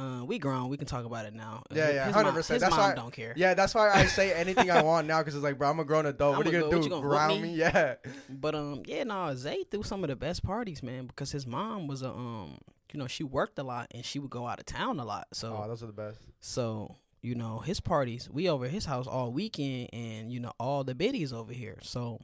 Uh, 0.00 0.24
we 0.24 0.38
grown. 0.38 0.68
We 0.68 0.76
can 0.76 0.86
talk 0.86 1.04
about 1.04 1.26
it 1.26 1.34
now. 1.34 1.64
Yeah, 1.72 1.90
yeah, 1.90 2.12
100%. 2.12 2.36
His 2.36 2.46
That's 2.62 2.70
mom 2.70 2.78
why- 2.78 2.94
don't 2.94 3.12
care. 3.12 3.32
yeah. 3.36 3.54
That's 3.54 3.74
why 3.74 3.90
I 3.90 4.04
say 4.04 4.32
anything 4.32 4.70
I 4.70 4.80
want 4.80 5.08
now 5.08 5.18
because 5.18 5.34
it's 5.34 5.42
like, 5.42 5.58
bro, 5.58 5.68
I'm 5.68 5.80
a 5.80 5.84
grown 5.84 6.06
adult. 6.06 6.36
What 6.36 6.46
are 6.46 6.52
you 6.52 6.60
gonna 6.60 6.70
go- 6.70 6.78
do? 6.78 6.84
you 6.84 6.88
gonna 6.88 7.02
Ground 7.08 7.42
me? 7.42 7.48
me? 7.48 7.54
Yeah, 7.56 7.96
But 8.30 8.54
um, 8.54 8.82
yeah, 8.86 9.02
no, 9.02 9.34
Zay 9.34 9.64
threw 9.64 9.82
some 9.82 10.04
of 10.04 10.08
the 10.08 10.14
best 10.14 10.44
parties, 10.44 10.84
man, 10.84 11.08
because 11.08 11.32
his 11.32 11.48
mom 11.48 11.88
was 11.88 12.02
a 12.02 12.10
um, 12.10 12.58
you 12.92 12.98
know, 12.98 13.06
she 13.06 13.24
worked 13.24 13.58
a 13.58 13.62
lot 13.62 13.88
and 13.92 14.04
she 14.04 14.18
would 14.18 14.30
go 14.30 14.46
out 14.46 14.58
of 14.60 14.66
town 14.66 14.98
a 15.00 15.04
lot. 15.04 15.28
So, 15.32 15.60
oh, 15.62 15.68
those 15.68 15.82
are 15.82 15.86
the 15.86 15.92
best. 15.92 16.20
so 16.40 16.96
you 17.20 17.34
know, 17.34 17.58
his 17.58 17.80
parties, 17.80 18.28
we 18.30 18.48
over 18.48 18.66
at 18.66 18.70
his 18.70 18.84
house 18.84 19.06
all 19.06 19.32
weekend, 19.32 19.88
and 19.92 20.32
you 20.32 20.40
know, 20.40 20.52
all 20.58 20.84
the 20.84 20.94
biddies 20.94 21.32
over 21.32 21.52
here. 21.52 21.78
So, 21.82 22.20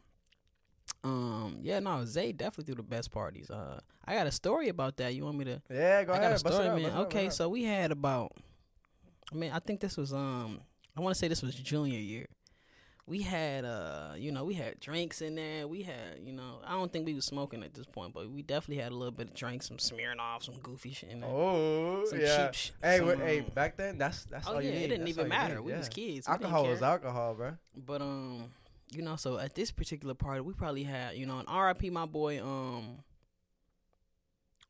um, 1.02 1.58
yeah, 1.62 1.80
no, 1.80 2.04
Zay 2.04 2.32
definitely 2.32 2.64
threw 2.72 2.76
the 2.76 2.88
best 2.88 3.10
parties. 3.10 3.50
Uh, 3.50 3.80
I 4.04 4.14
got 4.14 4.26
a 4.26 4.32
story 4.32 4.68
about 4.68 4.96
that. 4.98 5.14
You 5.14 5.24
want 5.24 5.38
me 5.38 5.44
to? 5.46 5.62
Yeah, 5.68 6.04
go 6.04 6.12
I 6.12 6.16
ahead. 6.18 6.30
got 6.30 6.32
a 6.32 6.38
story, 6.38 6.68
up, 6.68 6.76
man. 6.76 6.90
up, 6.92 7.06
okay, 7.06 7.26
bust 7.26 7.38
so 7.38 7.48
we 7.48 7.64
had 7.64 7.90
about, 7.90 8.32
I 9.32 9.36
mean, 9.36 9.50
I 9.52 9.58
think 9.58 9.80
this 9.80 9.96
was 9.96 10.12
um, 10.12 10.60
I 10.96 11.00
want 11.00 11.14
to 11.14 11.18
say 11.18 11.28
this 11.28 11.42
was 11.42 11.54
junior 11.54 11.98
year. 11.98 12.26
We 13.06 13.20
had 13.20 13.66
uh, 13.66 14.12
you 14.16 14.32
know, 14.32 14.44
we 14.44 14.54
had 14.54 14.80
drinks 14.80 15.20
in 15.20 15.34
there. 15.34 15.68
We 15.68 15.82
had, 15.82 16.20
you 16.24 16.32
know, 16.32 16.60
I 16.66 16.72
don't 16.72 16.90
think 16.90 17.04
we 17.04 17.12
was 17.12 17.26
smoking 17.26 17.62
at 17.62 17.74
this 17.74 17.84
point, 17.84 18.14
but 18.14 18.30
we 18.30 18.40
definitely 18.40 18.82
had 18.82 18.92
a 18.92 18.94
little 18.94 19.12
bit 19.12 19.28
of 19.28 19.34
drinks, 19.34 19.68
some 19.68 19.78
smearing 19.78 20.20
off, 20.20 20.42
some 20.44 20.54
goofy 20.62 20.92
shit 20.92 21.10
in 21.10 21.20
there. 21.20 21.28
Oh, 21.30 22.04
some 22.06 22.18
yeah. 22.20 22.46
cheap 22.46 22.54
sh- 22.54 22.70
Hey, 22.82 22.98
some, 22.98 23.18
hey, 23.20 23.40
um, 23.40 23.46
back 23.54 23.76
then, 23.76 23.98
that's 23.98 24.24
that's 24.24 24.46
oh 24.48 24.54
all 24.54 24.62
yeah, 24.62 24.68
you 24.70 24.74
need. 24.74 24.84
it 24.84 24.88
didn't 24.88 25.04
That's 25.04 25.18
even 25.18 25.28
matter. 25.28 25.60
We 25.60 25.72
yeah. 25.72 25.78
was 25.78 25.88
kids. 25.90 26.26
We 26.26 26.32
Alcohol 26.32 26.66
was 26.66 26.80
alcohol, 26.82 27.34
bro. 27.34 27.52
But 27.76 28.00
um, 28.00 28.50
you 28.90 29.02
know, 29.02 29.16
so 29.16 29.38
at 29.38 29.54
this 29.54 29.70
particular 29.70 30.14
party, 30.14 30.40
we 30.40 30.54
probably 30.54 30.84
had, 30.84 31.16
you 31.16 31.26
know, 31.26 31.38
an 31.40 31.46
R.I.P. 31.46 31.90
my 31.90 32.06
boy, 32.06 32.42
um, 32.42 33.00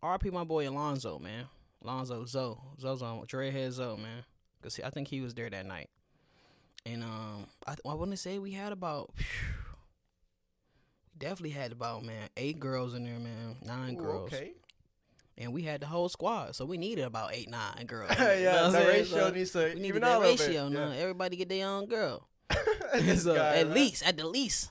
R.I.P. 0.02 0.30
my 0.30 0.44
boy 0.44 0.68
Alonzo, 0.68 1.18
man, 1.20 1.44
Alonzo 1.84 2.24
Zoe, 2.24 2.56
Zozo, 2.80 3.24
Dreadhead 3.28 3.70
Zoe, 3.72 3.96
man, 3.96 4.24
cause 4.62 4.80
I 4.84 4.90
think 4.90 5.08
he 5.08 5.20
was 5.20 5.34
there 5.34 5.48
that 5.50 5.66
night, 5.66 5.88
and 6.86 7.02
um, 7.02 7.46
I 7.66 7.74
I 7.88 7.94
want 7.94 8.10
to 8.10 8.16
say 8.16 8.38
we 8.38 8.52
had 8.52 8.72
about. 8.72 9.10
we 9.16 9.24
Definitely 11.16 11.50
had 11.50 11.72
about 11.72 12.04
man 12.04 12.28
eight 12.36 12.58
girls 12.58 12.92
in 12.94 13.04
there, 13.04 13.18
man, 13.18 13.56
nine 13.64 13.94
Ooh, 13.94 14.02
girls, 14.02 14.32
okay. 14.32 14.52
and 15.38 15.52
we 15.52 15.62
had 15.62 15.80
the 15.80 15.86
whole 15.86 16.08
squad, 16.08 16.56
so 16.56 16.64
we 16.64 16.76
needed 16.76 17.04
about 17.04 17.32
eight, 17.32 17.48
nine 17.48 17.86
girls. 17.86 18.10
yeah, 18.18 18.36
you 18.36 18.44
know 18.44 18.70
the 18.72 18.78
ratio 18.78 19.04
So 19.04 19.30
needs 19.30 19.52
to 19.52 19.74
we 19.74 19.90
out 20.02 20.02
that 20.02 20.20
ratio. 20.20 20.68
Now 20.68 20.90
everybody 20.90 21.36
get 21.36 21.48
their 21.48 21.68
own 21.68 21.86
girl. 21.86 22.26
So 23.16 23.34
guy, 23.34 23.56
at 23.56 23.66
man. 23.66 23.74
least, 23.74 24.06
at 24.06 24.16
the 24.16 24.24
least. 24.26 24.70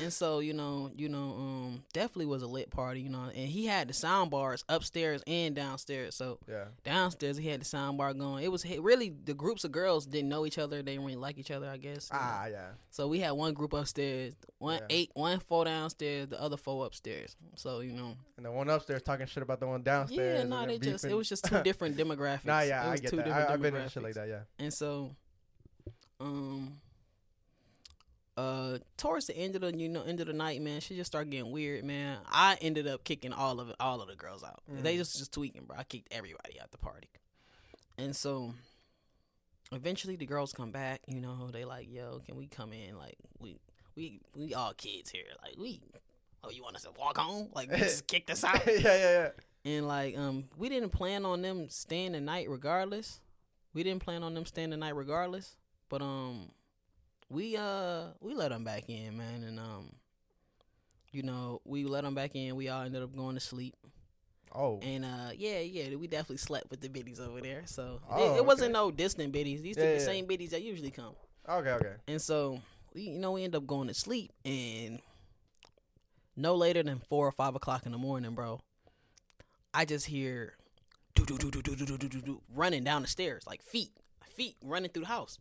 and 0.00 0.12
so, 0.12 0.40
you 0.40 0.52
know, 0.52 0.90
you 0.96 1.08
know, 1.08 1.36
um, 1.38 1.84
definitely 1.92 2.26
was 2.26 2.42
a 2.42 2.46
lit 2.48 2.70
party, 2.70 3.00
you 3.02 3.08
know. 3.08 3.26
And 3.32 3.48
he 3.48 3.66
had 3.66 3.86
the 3.88 3.92
sound 3.92 4.32
bars 4.32 4.64
upstairs 4.68 5.22
and 5.28 5.54
downstairs. 5.54 6.16
So 6.16 6.38
Yeah. 6.48 6.64
downstairs 6.82 7.36
he 7.36 7.46
had 7.48 7.60
the 7.60 7.64
sound 7.64 7.98
bar 7.98 8.12
going. 8.14 8.42
It 8.42 8.50
was 8.50 8.64
really 8.78 9.10
the 9.10 9.34
groups 9.34 9.62
of 9.62 9.70
girls 9.70 10.06
didn't 10.06 10.28
know 10.28 10.44
each 10.44 10.58
other. 10.58 10.78
They 10.82 10.92
didn't 10.92 11.04
really 11.04 11.16
like 11.20 11.38
each 11.38 11.52
other, 11.52 11.68
I 11.68 11.76
guess. 11.76 12.10
you 12.12 12.18
know. 12.18 12.24
Ah, 12.24 12.46
yeah. 12.46 12.66
So 12.90 13.06
we 13.06 13.20
had 13.20 13.30
one 13.32 13.54
group 13.54 13.74
upstairs, 13.74 14.34
one 14.58 14.78
Yeah. 14.80 14.86
eight, 14.90 15.10
one 15.14 15.38
four 15.38 15.64
downstairs, 15.64 16.28
the 16.30 16.42
other 16.42 16.56
four 16.56 16.84
upstairs. 16.84 17.36
So 17.54 17.78
you 17.78 17.92
know, 17.92 18.16
And 18.38 18.44
the 18.46 18.50
one 18.50 18.68
upstairs 18.70 19.02
talking 19.02 19.26
shit 19.26 19.42
about 19.44 19.60
the 19.60 19.68
one 19.68 19.82
downstairs. 19.84 20.40
yeah, 20.40 20.48
no, 20.48 20.66
they 20.66 20.78
just 20.78 21.04
it 21.04 21.14
was 21.14 21.28
just 21.28 21.44
two 21.44 21.62
different 21.64 21.96
demographics. 21.96 22.46
Nah, 22.46 22.60
yeah, 22.62 22.82
it 22.84 22.88
I 22.88 22.90
was 22.90 23.00
get 23.00 23.10
two 23.10 23.16
that. 23.18 23.26
different 23.26 23.50
I, 23.50 23.52
I've 23.52 23.62
been 23.62 23.76
in 23.76 23.88
shit 23.88 24.02
demographics. 24.02 24.02
like 24.02 24.14
that. 24.14 24.28
Yeah. 24.28 24.40
And 24.58 24.74
so, 24.74 25.14
um, 26.20 26.80
uh, 28.36 28.78
towards 28.96 29.26
the 29.26 29.36
end 29.36 29.54
of 29.56 29.60
the 29.60 29.76
you 29.76 29.88
know 29.88 30.02
end 30.02 30.20
of 30.20 30.26
the 30.26 30.32
night, 30.32 30.60
man, 30.62 30.80
she 30.80 30.96
just 30.96 31.10
started 31.10 31.30
getting 31.30 31.50
weird, 31.52 31.84
man. 31.84 32.18
I 32.26 32.56
ended 32.62 32.86
up 32.86 33.04
kicking 33.04 33.32
all 33.32 33.60
of 33.60 33.72
all 33.78 34.00
of 34.00 34.08
the 34.08 34.16
girls 34.16 34.42
out. 34.42 34.62
They 34.68 34.94
Mm. 34.94 34.98
just 34.98 35.18
just 35.18 35.32
tweaking, 35.32 35.64
bro. 35.64 35.76
I 35.78 35.84
kicked 35.84 36.08
everybody 36.12 36.60
out 36.60 36.70
the 36.70 36.78
party, 36.78 37.08
and 37.98 38.14
so 38.16 38.54
eventually 39.72 40.16
the 40.16 40.26
girls 40.26 40.52
come 40.52 40.70
back. 40.70 41.00
You 41.06 41.20
know, 41.20 41.48
they 41.52 41.64
like, 41.64 41.88
yo, 41.90 42.20
can 42.26 42.36
we 42.36 42.46
come 42.46 42.72
in? 42.72 42.96
Like 42.96 43.16
we 43.38 43.58
we 43.96 44.20
we 44.34 44.54
all 44.54 44.72
kids 44.74 45.10
here. 45.10 45.24
Like 45.42 45.56
we. 45.58 45.80
Oh, 46.44 46.50
you 46.50 46.64
want 46.64 46.74
us 46.74 46.82
to 46.82 46.90
walk 46.98 47.18
home? 47.18 47.50
Like, 47.54 47.70
just 47.76 48.08
kicked 48.08 48.28
us 48.28 48.42
out? 48.42 48.60
yeah, 48.66 48.74
yeah, 48.80 48.96
yeah. 49.12 49.28
And 49.64 49.86
like, 49.86 50.18
um, 50.18 50.46
we 50.56 50.68
didn't 50.68 50.90
plan 50.90 51.24
on 51.24 51.40
them 51.40 51.68
staying 51.68 52.12
the 52.12 52.20
night 52.20 52.50
regardless. 52.50 53.20
We 53.74 53.84
didn't 53.84 54.02
plan 54.02 54.24
on 54.24 54.34
them 54.34 54.44
staying 54.44 54.70
the 54.70 54.76
night 54.76 54.96
regardless. 54.96 55.54
But 55.88 56.02
um, 56.02 56.50
we 57.32 57.56
uh 57.56 58.08
we 58.20 58.34
let 58.34 58.50
them 58.50 58.62
back 58.64 58.84
in, 58.88 59.16
man, 59.16 59.42
and 59.42 59.58
um, 59.58 59.90
you 61.10 61.22
know, 61.22 61.60
we 61.64 61.84
let 61.84 62.04
them 62.04 62.14
back 62.14 62.36
in. 62.36 62.54
We 62.56 62.68
all 62.68 62.82
ended 62.82 63.02
up 63.02 63.16
going 63.16 63.34
to 63.34 63.40
sleep, 63.40 63.74
Oh. 64.54 64.78
and 64.82 65.04
uh, 65.04 65.30
yeah, 65.36 65.60
yeah, 65.60 65.96
we 65.96 66.06
definitely 66.06 66.36
slept 66.36 66.70
with 66.70 66.80
the 66.82 66.88
biddies 66.88 67.18
over 67.20 67.40
there. 67.40 67.62
So 67.66 67.94
it- 67.94 68.00
Oh, 68.10 68.36
it, 68.36 68.44
wasn't 68.44 68.72
no 68.72 68.90
distant 68.90 69.32
biddies. 69.32 69.62
These 69.62 69.76
Yeah, 69.78 69.94
the 69.94 70.00
same 70.00 70.26
biddies 70.26 70.50
that 70.50 70.62
usually 70.62 70.90
come. 70.90 71.14
Okay, 71.48 71.70
okay. 71.70 71.94
And 72.06 72.20
so 72.20 72.60
we, 72.94 73.02
you 73.02 73.18
know, 73.18 73.32
we 73.32 73.44
end 73.44 73.54
up 73.56 73.66
going 73.66 73.88
to 73.88 73.94
sleep, 73.94 74.30
and 74.44 75.00
no 76.36 76.54
later 76.54 76.82
than 76.82 76.98
four 77.08 77.26
or 77.26 77.32
five 77.32 77.54
o'clock 77.54 77.86
in 77.86 77.92
the 77.92 77.98
morning, 77.98 78.34
bro. 78.34 78.60
I 79.74 79.86
just 79.86 80.06
hear 80.06 80.54
do 81.14 81.24
do 81.24 81.38
do 81.38 81.50
do 81.50 81.62
do 81.62 81.86
do 81.86 81.96
do 81.96 82.08
do 82.20 82.42
running 82.54 82.84
down 82.84 83.02
the 83.02 83.08
stairs, 83.08 83.44
like 83.46 83.62
feet, 83.62 83.90
feet 84.36 84.56
running 84.62 84.90
through 84.90 85.02
the 85.04 85.08
house, 85.08 85.38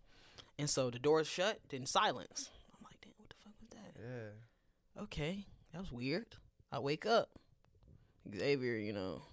and 0.62 0.70
so 0.70 0.90
the 0.90 1.00
door's 1.00 1.28
shut, 1.28 1.60
then 1.70 1.86
silence. 1.86 2.50
I'm 2.78 2.86
like, 2.86 3.02
damn, 3.02 3.12
what 3.18 3.28
the 3.30 3.36
fuck 3.44 3.54
was 3.60 3.70
that? 3.72 4.00
Yeah. 4.02 5.02
Okay, 5.04 5.46
that 5.74 5.80
was 5.82 5.92
weird. 5.92 6.28
I 6.72 6.80
wake 6.80 7.06
up, 7.06 7.30
Xavier, 8.34 8.76
you 8.78 8.94
know, 8.94 9.24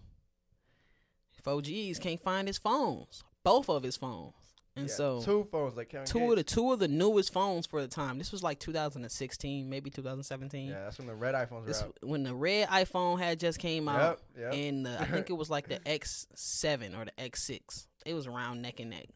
4Gs 1.44 2.00
can't 2.00 2.20
find 2.20 2.48
his 2.48 2.58
phones, 2.58 3.22
both 3.44 3.68
of 3.68 3.82
his 3.82 3.96
phones, 3.96 4.34
and 4.76 4.88
Yeah, 4.88 4.94
so 4.94 5.20
two 5.22 5.46
phones 5.50 5.76
like 5.76 5.94
two 6.04 6.30
of 6.30 6.36
the 6.36 6.42
two 6.42 6.72
of 6.72 6.78
the 6.78 6.88
newest 6.88 7.32
phones 7.32 7.66
for 7.66 7.80
the 7.80 7.88
time. 7.88 8.18
This 8.18 8.32
was 8.32 8.42
like 8.42 8.58
2016, 8.58 9.68
maybe 9.68 9.90
2017. 9.90 10.68
Yeah, 10.68 10.84
that's 10.84 10.98
when 10.98 11.06
the 11.06 11.14
red 11.14 11.34
iPhones 11.34 11.66
were 11.66 11.86
out. 11.86 11.96
when 12.02 12.22
the 12.24 12.34
red 12.34 12.68
iPhone 12.68 13.18
had 13.20 13.38
just 13.40 13.58
came 13.58 13.88
out, 13.88 14.20
Yep, 14.36 14.52
yep. 14.52 14.54
and 14.54 14.86
uh, 14.86 14.96
I 15.00 15.04
think 15.06 15.30
it 15.30 15.34
was 15.34 15.48
like 15.50 15.68
the 15.68 15.78
X7 15.86 16.98
or 16.98 17.04
the 17.04 17.12
X6. 17.22 17.86
It 18.06 18.14
was 18.14 18.26
around 18.26 18.62
neck 18.62 18.80
and 18.80 18.90
neck. 18.90 19.06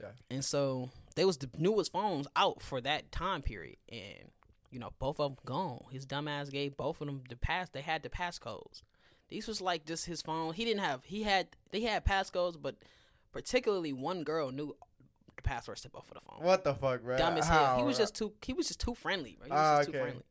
Yeah. 0.00 0.08
And 0.30 0.44
so 0.44 0.90
they 1.20 1.26
was 1.26 1.36
the 1.36 1.50
newest 1.58 1.92
phones 1.92 2.26
out 2.34 2.62
for 2.62 2.80
that 2.80 3.12
time 3.12 3.42
period, 3.42 3.76
and 3.90 4.30
you 4.70 4.78
know 4.78 4.90
both 4.98 5.20
of 5.20 5.32
them 5.36 5.38
gone. 5.44 5.82
His 5.90 6.06
dumbass 6.06 6.50
gave 6.50 6.78
both 6.78 6.98
of 7.02 7.06
them 7.08 7.22
the 7.28 7.36
pass. 7.36 7.68
They 7.68 7.82
had 7.82 8.02
the 8.02 8.08
passcodes. 8.08 8.80
These 9.28 9.46
was 9.46 9.60
like 9.60 9.84
just 9.84 10.06
his 10.06 10.22
phone. 10.22 10.54
He 10.54 10.64
didn't 10.64 10.80
have. 10.82 11.04
He 11.04 11.24
had. 11.24 11.48
They 11.72 11.82
had 11.82 12.06
passcodes, 12.06 12.56
but 12.60 12.76
particularly 13.32 13.92
one 13.92 14.24
girl 14.24 14.50
knew 14.50 14.74
the 15.36 15.42
passwords 15.42 15.82
to 15.82 15.90
both 15.90 16.08
of 16.10 16.14
the 16.14 16.20
phones 16.28 16.42
What 16.44 16.64
the 16.64 16.72
fuck, 16.74 17.02
bro? 17.02 17.16
dumb 17.18 17.36
as 17.36 17.46
hell. 17.48 17.76
He 17.78 17.84
was 17.84 17.98
just 17.98 18.14
too 18.14 18.32
he 18.42 18.52
was 18.54 18.68
just 18.68 18.80
too 18.80 18.94
friendly, 18.94 19.36
bro. 19.38 19.46
He 19.46 19.52
was 19.52 19.60
Ah, 19.60 19.76
just 19.78 19.90
too 19.90 19.96
okay. 19.96 20.02
friendly. 20.04 20.24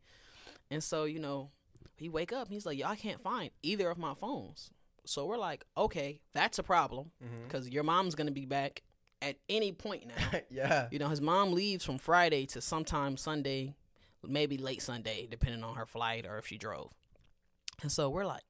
And 0.72 0.84
so, 0.84 1.04
you 1.06 1.20
know, 1.20 1.52
he 1.96 2.10
wake 2.10 2.34
up 2.34 2.46
and 2.48 2.54
he's 2.54 2.66
like, 2.66 2.82
I 2.84 2.96
can't 2.96 3.22
find 3.22 3.52
either 3.62 3.90
of 3.90 3.98
my 3.98 4.14
phones. 4.16 4.72
So 5.06 5.26
we're 5.26 5.38
like, 5.38 5.66
Okay, 5.78 6.20
that's 6.34 6.60
a 6.60 6.64
problem. 6.64 7.12
Because 7.44 7.70
your 7.70 7.84
mom's 7.84 8.16
gonna 8.16 8.32
be 8.32 8.46
back 8.46 8.82
at 9.22 9.38
any 9.49 9.72
point 9.72 10.07
now. 10.07 10.39
yeah. 10.49 10.88
you 10.91 10.99
know, 10.99 11.09
his 11.09 11.22
mom 11.22 11.53
leaves 11.53 11.86
from 11.86 11.97
Friday 11.97 12.45
to 12.47 12.61
sometime 12.61 13.17
Sunday, 13.17 13.76
maybe 14.26 14.57
late 14.57 14.82
Sunday, 14.82 15.28
depending 15.30 15.63
on 15.63 15.76
her 15.76 15.86
flight 15.86 16.26
or 16.26 16.38
if 16.38 16.47
she 16.47 16.57
drove. 16.57 16.91
And 17.82 17.91
so 17.91 18.09
we're 18.09 18.26
like, 18.26 18.43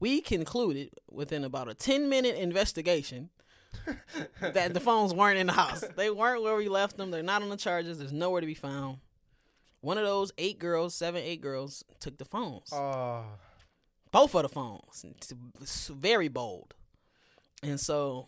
we 0.00 0.20
concluded 0.20 0.90
within 1.10 1.44
about 1.44 1.68
a 1.68 1.74
ten 1.74 2.08
minute 2.08 2.36
investigation 2.36 3.30
that 4.40 4.74
the 4.74 4.80
phones 4.80 5.14
weren't 5.14 5.38
in 5.38 5.46
the 5.46 5.52
house. 5.52 5.84
They 5.96 6.10
weren't 6.10 6.42
where 6.42 6.56
we 6.56 6.68
left 6.68 6.96
them. 6.96 7.10
They're 7.10 7.22
not 7.22 7.42
on 7.42 7.48
the 7.48 7.56
charges. 7.56 7.98
There's 7.98 8.12
nowhere 8.12 8.40
to 8.40 8.46
be 8.46 8.54
found. 8.54 8.98
One 9.80 9.98
of 9.98 10.04
those 10.04 10.32
eight 10.38 10.58
girls, 10.58 10.94
seven, 10.94 11.22
eight 11.22 11.40
girls, 11.40 11.84
took 12.00 12.18
the 12.18 12.24
phones. 12.24 12.72
Oh. 12.72 13.24
Both 14.10 14.34
of 14.34 14.42
the 14.42 14.48
phones. 14.48 15.04
It's 15.60 15.88
very 15.88 16.28
bold. 16.28 16.74
And 17.62 17.78
so 17.78 18.26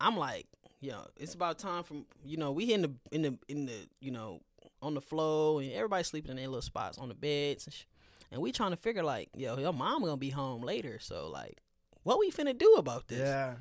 I'm 0.00 0.16
like, 0.16 0.46
yo, 0.80 1.06
it's 1.16 1.34
about 1.34 1.58
time 1.58 1.82
for 1.82 2.02
you 2.24 2.36
know, 2.36 2.52
we 2.52 2.72
in 2.72 2.82
the 2.82 2.92
in 3.12 3.22
the 3.22 3.38
in 3.48 3.66
the 3.66 3.86
you 4.00 4.10
know, 4.10 4.40
on 4.82 4.94
the 4.94 5.00
floor 5.00 5.60
and 5.60 5.72
everybody 5.72 6.02
sleeping 6.04 6.30
in 6.32 6.36
their 6.36 6.48
little 6.48 6.62
spots 6.62 6.98
on 6.98 7.08
the 7.08 7.14
beds 7.14 7.66
and, 7.66 7.74
sh- 7.74 7.84
and 8.32 8.40
we 8.40 8.52
trying 8.52 8.70
to 8.70 8.76
figure 8.76 9.02
like, 9.02 9.28
yo, 9.34 9.58
your 9.58 9.72
mom 9.72 10.02
gonna 10.02 10.16
be 10.16 10.30
home 10.30 10.62
later, 10.62 10.98
so 11.00 11.28
like, 11.28 11.58
what 12.02 12.18
we 12.18 12.30
finna 12.30 12.56
do 12.56 12.74
about 12.78 13.08
this? 13.08 13.20
Yeah. 13.20 13.54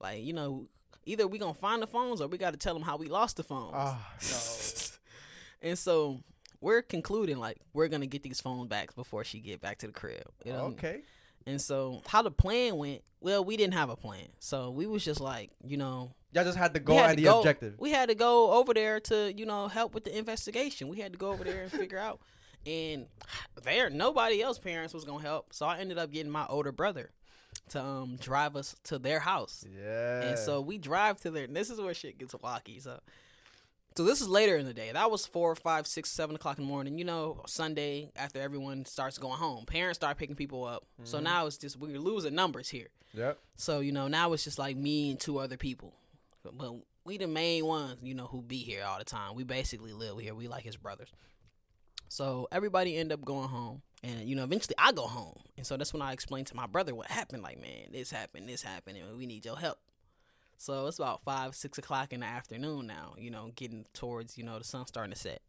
Like, 0.00 0.22
you 0.22 0.32
know, 0.32 0.68
either 1.06 1.26
we 1.26 1.38
gonna 1.38 1.54
find 1.54 1.80
the 1.80 1.86
phones 1.86 2.20
or 2.20 2.28
we 2.28 2.38
got 2.38 2.52
to 2.52 2.58
tell 2.58 2.74
them 2.74 2.82
how 2.82 2.96
we 2.96 3.08
lost 3.08 3.36
the 3.36 3.42
phones. 3.44 3.72
Oh, 3.74 3.98
no. 5.62 5.68
and 5.70 5.78
so 5.78 6.20
we're 6.60 6.82
concluding 6.82 7.38
like 7.38 7.58
we're 7.72 7.88
gonna 7.88 8.06
get 8.06 8.22
these 8.22 8.40
phones 8.40 8.68
back 8.68 8.94
before 8.94 9.24
she 9.24 9.40
get 9.40 9.60
back 9.60 9.78
to 9.78 9.86
the 9.86 9.92
crib. 9.92 10.24
You 10.44 10.52
know? 10.52 10.64
okay. 10.66 11.02
And 11.46 11.60
so 11.60 12.02
how 12.06 12.22
the 12.22 12.30
plan 12.30 12.76
went? 12.76 13.02
Well, 13.20 13.44
we 13.44 13.56
didn't 13.56 13.74
have 13.74 13.88
a 13.90 13.96
plan, 13.96 14.28
so 14.38 14.70
we 14.70 14.86
was 14.86 15.04
just 15.04 15.20
like, 15.20 15.50
you 15.64 15.76
know, 15.76 16.12
Y'all 16.32 16.44
just 16.44 16.58
had 16.58 16.74
the 16.74 16.80
we 16.80 16.84
goal 16.84 16.98
had 16.98 17.10
and 17.10 17.18
to 17.18 17.24
the 17.24 17.30
go- 17.30 17.38
objective. 17.38 17.74
We 17.78 17.90
had 17.90 18.08
to 18.10 18.14
go 18.14 18.52
over 18.52 18.74
there 18.74 19.00
to, 19.00 19.32
you 19.32 19.46
know, 19.46 19.68
help 19.68 19.94
with 19.94 20.04
the 20.04 20.16
investigation. 20.16 20.88
We 20.88 20.98
had 21.00 21.12
to 21.12 21.18
go 21.18 21.30
over 21.30 21.42
there 21.44 21.62
and 21.62 21.72
figure 21.72 21.98
out. 21.98 22.20
And 22.66 23.06
there, 23.62 23.88
nobody 23.90 24.42
else 24.42 24.58
parents 24.58 24.92
was 24.92 25.04
gonna 25.04 25.22
help, 25.22 25.52
so 25.54 25.66
I 25.66 25.78
ended 25.78 25.98
up 25.98 26.10
getting 26.12 26.30
my 26.32 26.46
older 26.48 26.72
brother 26.72 27.10
to 27.70 27.82
um 27.82 28.16
drive 28.16 28.54
us 28.56 28.76
to 28.84 28.98
their 28.98 29.20
house. 29.20 29.64
Yeah. 29.72 30.22
And 30.22 30.38
so 30.38 30.60
we 30.60 30.76
drive 30.78 31.18
to 31.22 31.30
there, 31.30 31.44
and 31.44 31.56
this 31.56 31.70
is 31.70 31.80
where 31.80 31.94
shit 31.94 32.18
gets 32.18 32.34
wacky. 32.34 32.82
So, 32.82 33.00
so 33.96 34.04
this 34.04 34.20
is 34.20 34.28
later 34.28 34.56
in 34.56 34.66
the 34.66 34.74
day. 34.74 34.90
That 34.92 35.10
was 35.10 35.26
four, 35.26 35.54
five, 35.54 35.86
six, 35.86 36.10
seven 36.10 36.36
o'clock 36.36 36.58
in 36.58 36.64
the 36.64 36.70
morning. 36.70 36.98
You 36.98 37.04
know, 37.04 37.42
Sunday 37.46 38.10
after 38.14 38.40
everyone 38.40 38.84
starts 38.84 39.18
going 39.18 39.38
home, 39.38 39.64
parents 39.64 39.98
start 39.98 40.18
picking 40.18 40.36
people 40.36 40.64
up. 40.64 40.84
So 41.04 41.16
mm-hmm. 41.16 41.24
now 41.24 41.46
it's 41.46 41.56
just 41.56 41.76
we're 41.78 41.98
losing 41.98 42.34
numbers 42.34 42.68
here. 42.68 42.88
Yep. 43.14 43.38
So 43.56 43.80
you 43.80 43.92
know 43.92 44.08
now 44.08 44.32
it's 44.32 44.44
just 44.44 44.58
like 44.58 44.76
me 44.76 45.12
and 45.12 45.20
two 45.20 45.38
other 45.38 45.56
people, 45.56 45.94
but, 46.42 46.58
but 46.58 46.74
we 47.04 47.16
the 47.16 47.26
main 47.26 47.64
ones, 47.64 47.96
you 48.02 48.14
know, 48.14 48.26
who 48.26 48.42
be 48.42 48.58
here 48.58 48.84
all 48.86 48.98
the 48.98 49.04
time. 49.04 49.34
We 49.34 49.44
basically 49.44 49.92
live 49.92 50.18
here. 50.18 50.34
We 50.34 50.48
like 50.48 50.64
his 50.64 50.76
brothers. 50.76 51.08
So 52.08 52.48
everybody 52.52 52.96
end 52.96 53.12
up 53.12 53.24
going 53.24 53.48
home, 53.48 53.82
and 54.02 54.28
you 54.28 54.36
know, 54.36 54.44
eventually 54.44 54.76
I 54.78 54.92
go 54.92 55.06
home, 55.06 55.38
and 55.56 55.66
so 55.66 55.76
that's 55.76 55.92
when 55.92 56.02
I 56.02 56.12
explained 56.12 56.48
to 56.48 56.56
my 56.56 56.66
brother 56.66 56.94
what 56.94 57.10
happened. 57.10 57.42
Like, 57.42 57.60
man, 57.60 57.88
this 57.92 58.10
happened, 58.10 58.48
this 58.48 58.62
happened, 58.62 58.98
and 58.98 59.16
we 59.16 59.26
need 59.26 59.44
your 59.44 59.56
help. 59.56 59.78
So 60.58 60.86
it's 60.86 60.98
about 60.98 61.22
five, 61.22 61.54
six 61.54 61.78
o'clock 61.78 62.12
in 62.12 62.20
the 62.20 62.26
afternoon 62.26 62.86
now. 62.86 63.14
You 63.18 63.30
know, 63.30 63.50
getting 63.56 63.86
towards 63.92 64.38
you 64.38 64.44
know 64.44 64.58
the 64.58 64.64
sun 64.64 64.86
starting 64.86 65.12
to 65.12 65.18
set, 65.18 65.40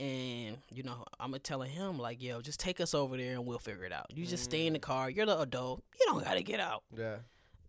and 0.00 0.58
you 0.70 0.82
know 0.82 1.04
I'm 1.18 1.34
telling 1.42 1.70
him 1.70 1.98
like, 1.98 2.22
yo, 2.22 2.40
just 2.40 2.60
take 2.60 2.80
us 2.80 2.94
over 2.94 3.16
there 3.16 3.32
and 3.32 3.46
we'll 3.46 3.58
figure 3.58 3.84
it 3.84 3.92
out. 3.92 4.06
You 4.14 4.26
just 4.26 4.44
stay 4.44 4.66
in 4.66 4.72
the 4.72 4.78
mm. 4.78 4.82
car. 4.82 5.10
You're 5.10 5.26
the 5.26 5.38
adult. 5.40 5.82
You 5.98 6.06
don't 6.06 6.24
gotta 6.24 6.42
get 6.42 6.60
out. 6.60 6.82
Yeah. 6.96 7.16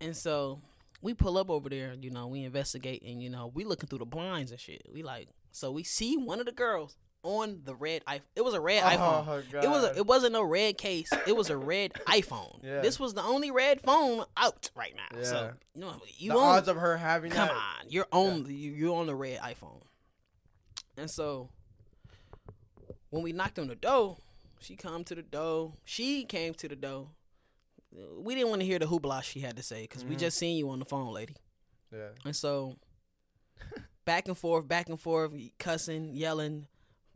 And 0.01 0.15
so 0.15 0.59
we 1.01 1.13
pull 1.13 1.37
up 1.37 1.49
over 1.49 1.69
there, 1.69 1.93
you 1.99 2.09
know, 2.09 2.27
we 2.27 2.43
investigate 2.43 3.03
and 3.03 3.21
you 3.21 3.29
know, 3.29 3.51
we 3.53 3.63
looking 3.63 3.87
through 3.87 3.99
the 3.99 4.05
blinds 4.05 4.51
and 4.51 4.59
shit. 4.59 4.83
We 4.91 5.03
like 5.03 5.29
so 5.51 5.71
we 5.71 5.83
see 5.83 6.17
one 6.17 6.39
of 6.39 6.45
the 6.45 6.51
girls 6.51 6.97
on 7.25 7.61
the 7.65 7.73
red 7.75 8.05
iPhone. 8.05 8.21
It 8.35 8.43
was 8.45 8.53
a 8.53 8.61
red 8.61 8.83
iPhone. 8.83 9.27
Oh, 9.55 9.59
It 9.61 9.67
was 9.69 9.83
a, 9.83 9.97
it 9.97 10.05
wasn't 10.05 10.33
no 10.33 10.43
red 10.43 10.77
case. 10.77 11.09
It 11.27 11.35
was 11.35 11.49
a 11.49 11.57
red 11.57 11.93
iPhone. 12.07 12.63
Yeah. 12.63 12.81
This 12.81 12.99
was 12.99 13.13
the 13.15 13.23
only 13.23 13.49
red 13.51 13.81
phone 13.81 14.25
out 14.37 14.69
right 14.75 14.93
now. 14.95 15.21
So 15.23 15.33
Yeah. 15.35 15.51
you 15.73 15.81
know 15.81 16.01
you 16.17 16.31
the 16.31 16.37
own, 16.37 16.43
odds 16.43 16.67
of 16.67 16.77
her 16.77 16.97
having 16.97 17.31
come 17.31 17.47
that. 17.47 17.55
on, 17.55 17.89
you're 17.89 18.07
on 18.11 18.45
you 18.47 18.71
you're 18.71 18.95
on 18.95 19.07
the 19.07 19.15
red 19.15 19.39
iPhone. 19.39 19.81
And 20.97 21.09
so 21.09 21.49
when 23.09 23.23
we 23.23 23.33
knocked 23.33 23.59
on 23.59 23.67
the 23.67 23.75
door, 23.75 24.17
she 24.59 24.75
come 24.75 25.03
to 25.05 25.15
the 25.15 25.21
door. 25.23 25.73
She 25.83 26.25
came 26.25 26.53
to 26.55 26.67
the 26.67 26.75
door. 26.75 27.09
We 28.17 28.35
didn't 28.35 28.49
want 28.49 28.61
to 28.61 28.65
hear 28.65 28.77
the 28.79 28.85
hoopla 28.85 29.23
she 29.23 29.39
had 29.39 29.55
to 29.57 29.63
say 29.63 29.81
because 29.83 30.03
we 30.05 30.15
Mhm. 30.15 30.19
just 30.19 30.37
seen 30.37 30.57
you 30.57 30.69
on 30.69 30.79
the 30.79 30.85
phone, 30.85 31.13
lady. 31.13 31.35
Yeah. 31.93 32.09
And 32.25 32.35
so 32.35 32.77
back 34.05 34.27
and 34.27 34.37
forth, 34.37 34.67
back 34.67 34.89
and 34.89 34.99
forth, 34.99 35.31
cussing, 35.57 36.13
yelling. 36.13 36.67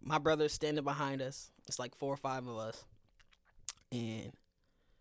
My 0.02 0.18
brother's 0.18 0.54
standing 0.54 0.84
behind 0.84 1.22
us. 1.22 1.52
It's 1.68 1.80
like 1.80 1.96
four 1.96 2.14
or 2.14 2.18
five 2.18 2.48
of 2.48 2.58
us. 2.58 2.84
And 3.92 4.32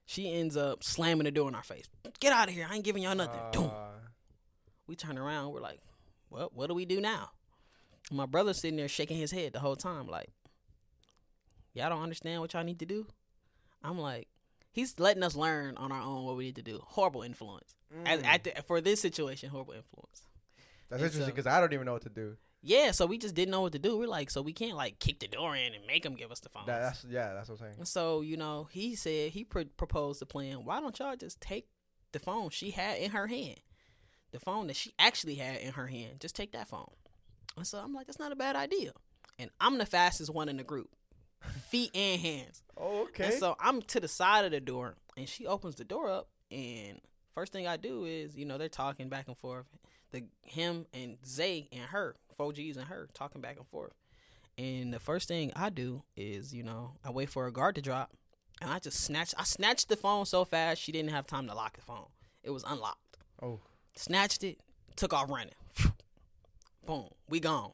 she 0.07 0.33
ends 0.33 0.57
up 0.57 0.83
slamming 0.83 1.25
the 1.25 1.31
door 1.31 1.49
in 1.49 1.55
our 1.55 1.63
face. 1.63 1.89
Get 2.21 2.33
out 2.33 2.49
of 2.49 2.55
here. 2.55 2.67
I 2.69 2.75
ain't 2.77 2.85
giving 2.85 3.03
y'all 3.03 3.15
nothing. 3.15 3.41
Uh, 3.41 3.91
We 4.87 4.97
turn 4.97 5.19
around. 5.19 5.53
We're 5.53 5.61
like, 5.61 5.81
well, 6.31 6.51
what 6.55 6.69
do 6.69 6.75
we 6.75 6.85
do 6.85 7.01
now? 7.01 7.31
My 8.11 8.27
brother's 8.27 8.61
sitting 8.61 8.77
there 8.77 8.89
shaking 8.89 9.19
his 9.19 9.31
head 9.31 9.53
the 9.53 9.61
whole 9.61 9.77
time, 9.77 10.07
like, 10.07 10.31
y'all 11.75 11.91
don't 11.91 12.03
understand 12.03 12.41
what 12.41 12.55
y'all 12.55 12.65
need 12.65 12.79
to 12.79 12.87
do? 12.87 13.07
I'm 13.85 13.99
like, 13.99 14.29
he's 14.73 14.99
letting 14.99 15.23
us 15.23 15.37
learn 15.37 15.77
on 15.77 15.93
our 15.93 16.03
own 16.03 16.25
what 16.25 16.37
we 16.37 16.45
need 16.45 16.57
to 16.57 16.63
do. 16.63 16.81
Horrible 16.83 17.23
influence. 17.23 17.75
Mm. 17.95 18.25
at 18.25 18.45
the, 18.45 18.53
for 18.67 18.81
this 18.81 19.01
situation, 19.01 19.49
horrible 19.49 19.75
influence. 19.75 20.23
That's 20.91 21.03
it's, 21.03 21.15
interesting 21.15 21.35
because 21.35 21.47
I 21.47 21.61
don't 21.61 21.73
even 21.73 21.87
know 21.87 21.95
what 21.95 22.03
to 22.03 22.11
do. 22.11 22.37
Yeah, 22.63 22.91
so 22.91 23.07
we 23.07 23.19
just 23.19 23.35
didn't 23.35 23.53
know 23.53 23.61
what 23.61 23.73
to 23.73 23.79
do. 23.79 23.97
We're 23.97 24.09
like, 24.09 24.31
so 24.31 24.43
we 24.43 24.53
can't 24.53 24.77
like 24.77 24.99
kick 24.99 25.21
the 25.21 25.29
door 25.29 25.55
in 25.55 25.75
and 25.75 25.87
make 25.87 26.03
them 26.03 26.15
give 26.15 26.33
us 26.33 26.41
the 26.41 26.49
phone. 26.49 26.65
That, 26.67 26.81
that's 26.81 27.07
yeah. 27.09 27.33
That's 27.35 27.49
what 27.49 27.61
I'm 27.61 27.67
saying. 27.75 27.85
So 27.85 28.21
you 28.21 28.37
know, 28.37 28.69
he 28.71 28.97
said 28.97 29.31
he 29.31 29.45
pr- 29.45 29.63
proposed 29.77 30.21
the 30.21 30.27
plan. 30.27 30.65
Why 30.65 30.81
don't 30.81 30.99
y'all 30.99 31.17
just 31.17 31.41
take 31.41 31.69
the 32.13 32.19
phone 32.19 32.51
she 32.51 32.71
had 32.71 32.99
in 32.99 33.13
her 33.13 33.29
hand, 33.29 33.61
the 34.33 34.41
phone 34.41 34.67
that 34.67 34.77
she 34.77 34.93
actually 34.99 35.37
had 35.37 35.61
in 35.61 35.73
her 35.73 35.87
hand? 35.87 36.21
Just 36.21 36.35
take 36.35 36.53
that 36.53 36.69
phone. 36.69 36.91
And 37.57 37.67
so 37.67 37.79
I'm 37.79 37.95
like, 37.95 38.07
that's 38.07 38.19
not 38.19 38.33
a 38.33 38.37
bad 38.37 38.57
idea. 38.57 38.93
And 39.39 39.51
I'm 39.61 39.79
the 39.79 39.87
fastest 39.87 40.33
one 40.35 40.49
in 40.49 40.57
the 40.57 40.65
group, 40.65 40.91
feet 41.69 41.91
and 41.95 42.21
hands. 42.21 42.63
Oh, 42.81 43.03
okay. 43.09 43.25
And 43.25 43.35
so 43.35 43.57
I'm 43.59 43.83
to 43.83 43.99
the 43.99 44.07
side 44.07 44.45
of 44.45 44.53
the 44.53 44.61
door, 44.61 44.95
and 45.17 45.29
she 45.29 45.49
opens 45.49 45.75
the 45.75 45.83
door 45.83 46.09
up, 46.09 46.29
and 46.53 47.01
first 47.35 47.53
thing 47.53 47.67
I 47.67 47.77
do 47.77 48.05
is, 48.05 48.37
you 48.37 48.45
know, 48.45 48.57
they're 48.57 48.69
talking 48.69 49.09
back 49.09 49.27
and 49.27 49.37
forth. 49.37 49.67
The 50.13 50.23
him 50.43 50.87
and 50.95 51.19
Zay 51.27 51.69
and 51.73 51.83
her, 51.87 52.15
four 52.39 52.53
G's 52.55 52.77
and 52.79 52.87
her, 52.87 53.09
talking 53.13 53.43
back 53.43 53.59
and 53.59 53.67
forth. 53.67 53.93
And 54.57 54.93
the 54.93 54.99
first 55.01 55.29
thing 55.29 55.53
I 55.55 55.69
do 55.69 56.03
is, 56.17 56.55
you 56.55 56.63
know, 56.63 56.93
I 57.05 57.11
wait 57.11 57.29
for 57.29 57.47
a 57.47 57.53
guard 57.53 57.75
to 57.75 57.83
drop, 57.83 58.11
and 58.63 58.71
I 58.71 58.79
just 58.79 59.01
snatch. 59.01 59.35
I 59.37 59.45
snatched 59.45 59.89
the 59.89 59.97
phone 59.97 60.25
so 60.25 60.45
fast 60.45 60.81
she 60.81 60.93
didn't 60.93 61.11
have 61.11 61.27
time 61.27 61.47
to 61.49 61.55
lock 61.55 61.75
the 61.77 61.83
phone. 61.83 62.07
It 62.43 62.51
was 62.51 62.65
unlocked. 62.67 63.19
oh, 63.43 63.61
Snatched 63.95 64.45
it, 64.45 64.59
took 64.97 65.13
off 65.13 65.29
running. 65.29 65.55
Boom, 66.87 67.09
we 67.29 67.41
gone. 67.41 67.73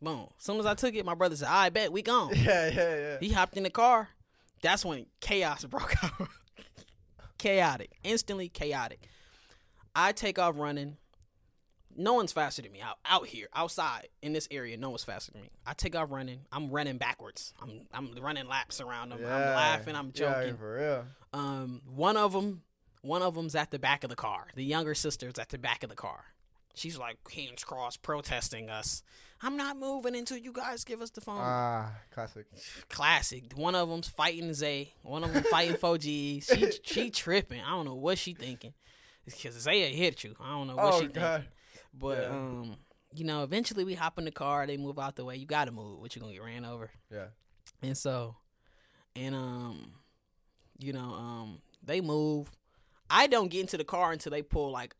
Boom. 0.00 0.28
As 0.38 0.44
soon 0.44 0.58
as 0.60 0.66
I 0.66 0.74
took 0.74 0.94
it, 0.94 1.04
my 1.04 1.14
brother 1.14 1.34
said, 1.36 1.48
"I 1.48 1.68
bet 1.70 1.92
we 1.92 2.02
gone." 2.02 2.30
yeah, 2.34 2.68
yeah, 2.68 2.96
yeah. 2.96 3.16
He 3.20 3.30
hopped 3.32 3.56
in 3.56 3.62
the 3.64 3.70
car. 3.70 4.08
That's 4.62 4.84
when 4.84 5.06
chaos 5.20 5.64
broke 5.66 5.94
out. 6.02 6.28
chaotic. 7.38 7.90
Instantly 8.04 8.48
chaotic. 8.48 9.08
I 9.94 10.12
take 10.12 10.38
off 10.38 10.54
running. 10.58 10.96
No 11.96 12.14
one's 12.14 12.32
faster 12.32 12.62
than 12.62 12.72
me 12.72 12.80
out 12.80 12.98
out 13.04 13.26
here, 13.26 13.46
outside 13.54 14.08
in 14.22 14.32
this 14.32 14.48
area. 14.50 14.76
No 14.76 14.90
one's 14.90 15.04
faster 15.04 15.32
than 15.32 15.42
me. 15.42 15.50
I 15.66 15.74
take 15.74 15.94
off 15.94 16.10
running. 16.10 16.40
I'm 16.52 16.70
running 16.70 16.98
backwards. 16.98 17.52
I'm 17.62 17.82
I'm 17.92 18.14
running 18.20 18.48
laps 18.48 18.80
around 18.80 19.10
them. 19.10 19.18
I'm 19.20 19.26
laughing. 19.54 19.94
I'm 19.96 20.12
Yeah, 20.14 20.34
joking. 20.42 20.56
for 20.56 20.74
real. 20.76 21.04
Um, 21.32 21.82
one 21.86 22.16
of 22.16 22.32
them, 22.32 22.62
one 23.02 23.22
of 23.22 23.34
them's 23.34 23.54
at 23.54 23.70
the 23.70 23.78
back 23.78 24.02
of 24.04 24.10
the 24.10 24.16
car. 24.16 24.46
The 24.54 24.64
younger 24.64 24.94
sister's 24.94 25.38
at 25.38 25.48
the 25.50 25.58
back 25.58 25.82
of 25.82 25.90
the 25.90 25.96
car. 25.96 26.24
She's 26.74 26.98
like 26.98 27.18
hands 27.30 27.62
crossed, 27.62 28.02
protesting 28.02 28.68
us. 28.70 29.02
I'm 29.42 29.56
not 29.56 29.76
moving 29.78 30.16
until 30.16 30.38
you 30.38 30.52
guys 30.52 30.84
give 30.84 31.00
us 31.02 31.10
the 31.10 31.20
phone 31.20 31.36
Ah, 31.38 31.92
classic. 32.10 32.46
classic. 32.88 33.52
One 33.54 33.74
of 33.74 33.88
them's 33.88 34.08
fighting 34.08 34.52
Zay. 34.54 34.94
One 35.02 35.22
of 35.22 35.32
them 35.32 35.42
fighting 35.44 35.76
4G. 35.76 36.42
She 36.42 36.72
she 36.82 37.10
tripping. 37.10 37.60
I 37.60 37.70
don't 37.70 37.84
know 37.84 37.94
what 37.94 38.18
she 38.18 38.34
thinking. 38.34 38.74
Because 39.24 39.54
Zay 39.54 39.92
hit 39.92 40.24
you. 40.24 40.34
I 40.40 40.50
don't 40.50 40.66
know 40.66 40.76
what 40.76 40.94
Oh 40.94 41.00
she 41.00 41.06
god. 41.08 41.14
thinking. 41.42 41.50
But 41.96 42.18
Yeah. 42.22 42.28
um, 42.30 42.76
you 43.14 43.24
know, 43.24 43.44
eventually 43.44 43.84
we 43.84 43.94
hop 43.94 44.18
in 44.18 44.24
the 44.24 44.32
car. 44.32 44.66
They 44.66 44.76
move 44.76 44.98
out 44.98 45.14
the 45.16 45.24
way. 45.24 45.36
You 45.36 45.46
gotta 45.46 45.70
move. 45.70 46.00
What 46.00 46.14
you 46.16 46.20
gonna 46.20 46.32
get 46.32 46.42
ran 46.42 46.64
over? 46.64 46.90
Yeah. 47.12 47.26
And 47.82 47.96
so, 47.96 48.36
and 49.14 49.34
um, 49.34 49.92
you 50.78 50.92
know, 50.92 51.12
um, 51.14 51.58
they 51.82 52.00
move. 52.00 52.50
I 53.10 53.26
don't 53.28 53.48
get 53.48 53.60
into 53.60 53.76
the 53.76 53.84
car 53.84 54.10
until 54.12 54.30
they 54.30 54.42
pull 54.42 54.70
like 54.72 54.94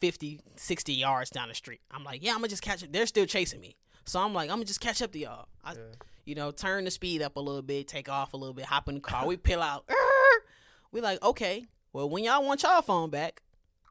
50, 0.00 0.40
60 0.56 0.92
yards 0.92 1.30
down 1.30 1.48
the 1.48 1.54
street. 1.54 1.80
I'm 1.90 2.04
like, 2.04 2.22
yeah, 2.22 2.32
I'm 2.32 2.38
gonna 2.38 2.48
just 2.48 2.62
catch 2.62 2.82
it. 2.82 2.92
They're 2.92 3.06
still 3.06 3.24
chasing 3.26 3.60
me. 3.60 3.76
So 4.04 4.20
I'm 4.20 4.34
like, 4.34 4.50
I'm 4.50 4.56
gonna 4.56 4.64
just 4.66 4.80
catch 4.80 5.00
up 5.00 5.12
to 5.12 5.18
y'all. 5.18 5.48
I, 5.64 5.72
Yeah. 5.72 5.78
you 6.26 6.34
know, 6.34 6.50
turn 6.50 6.84
the 6.84 6.90
speed 6.90 7.22
up 7.22 7.36
a 7.36 7.40
little 7.40 7.62
bit, 7.62 7.88
take 7.88 8.08
off 8.10 8.34
a 8.34 8.36
little 8.36 8.52
bit, 8.54 8.66
hop 8.66 8.88
in 8.88 8.96
the 8.96 9.00
car. 9.00 9.26
We 9.26 9.36
peel 9.38 9.62
out. 9.62 9.88
We 10.92 11.00
like, 11.00 11.22
okay, 11.22 11.64
well, 11.92 12.08
when 12.10 12.22
y'all 12.24 12.44
want 12.44 12.62
y'all 12.62 12.82
phone 12.82 13.08
back, 13.10 13.42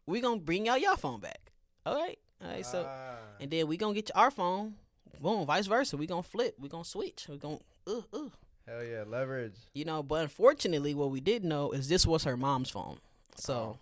we 0.06 0.22
gonna 0.22 0.40
bring 0.40 0.68
y'all 0.68 0.78
your 0.78 0.98
phone 0.98 1.20
back. 1.20 1.52
All 1.86 1.96
right, 1.96 2.18
all 2.42 2.50
right. 2.50 2.66
So, 2.66 2.86
Ah. 2.88 3.18
and 3.40 3.50
then 3.52 3.68
we 3.68 3.78
gonna 3.78 3.94
get 3.94 4.12
our 4.16 4.32
phone. 4.32 4.76
Boom, 5.22 5.46
vice 5.46 5.68
versa. 5.68 5.98
We 5.98 6.08
gonna 6.08 6.24
flip. 6.24 6.56
We 6.60 6.68
gonna 6.70 6.84
switch. 6.84 7.28
We 7.30 7.38
gonna, 7.38 7.60
uh, 7.88 8.02
uh. 8.14 8.30
Hell 8.68 8.84
yeah, 8.84 9.04
leverage. 9.08 9.56
You 9.74 9.86
know, 9.86 10.02
but 10.04 10.24
unfortunately, 10.24 10.94
what 10.96 11.12
we 11.12 11.22
did 11.22 11.44
know 11.46 11.72
is 11.72 11.88
this 11.88 12.06
was 12.06 12.24
her 12.24 12.36
mom's 12.36 12.70
phone. 12.70 12.98
So, 13.36 13.78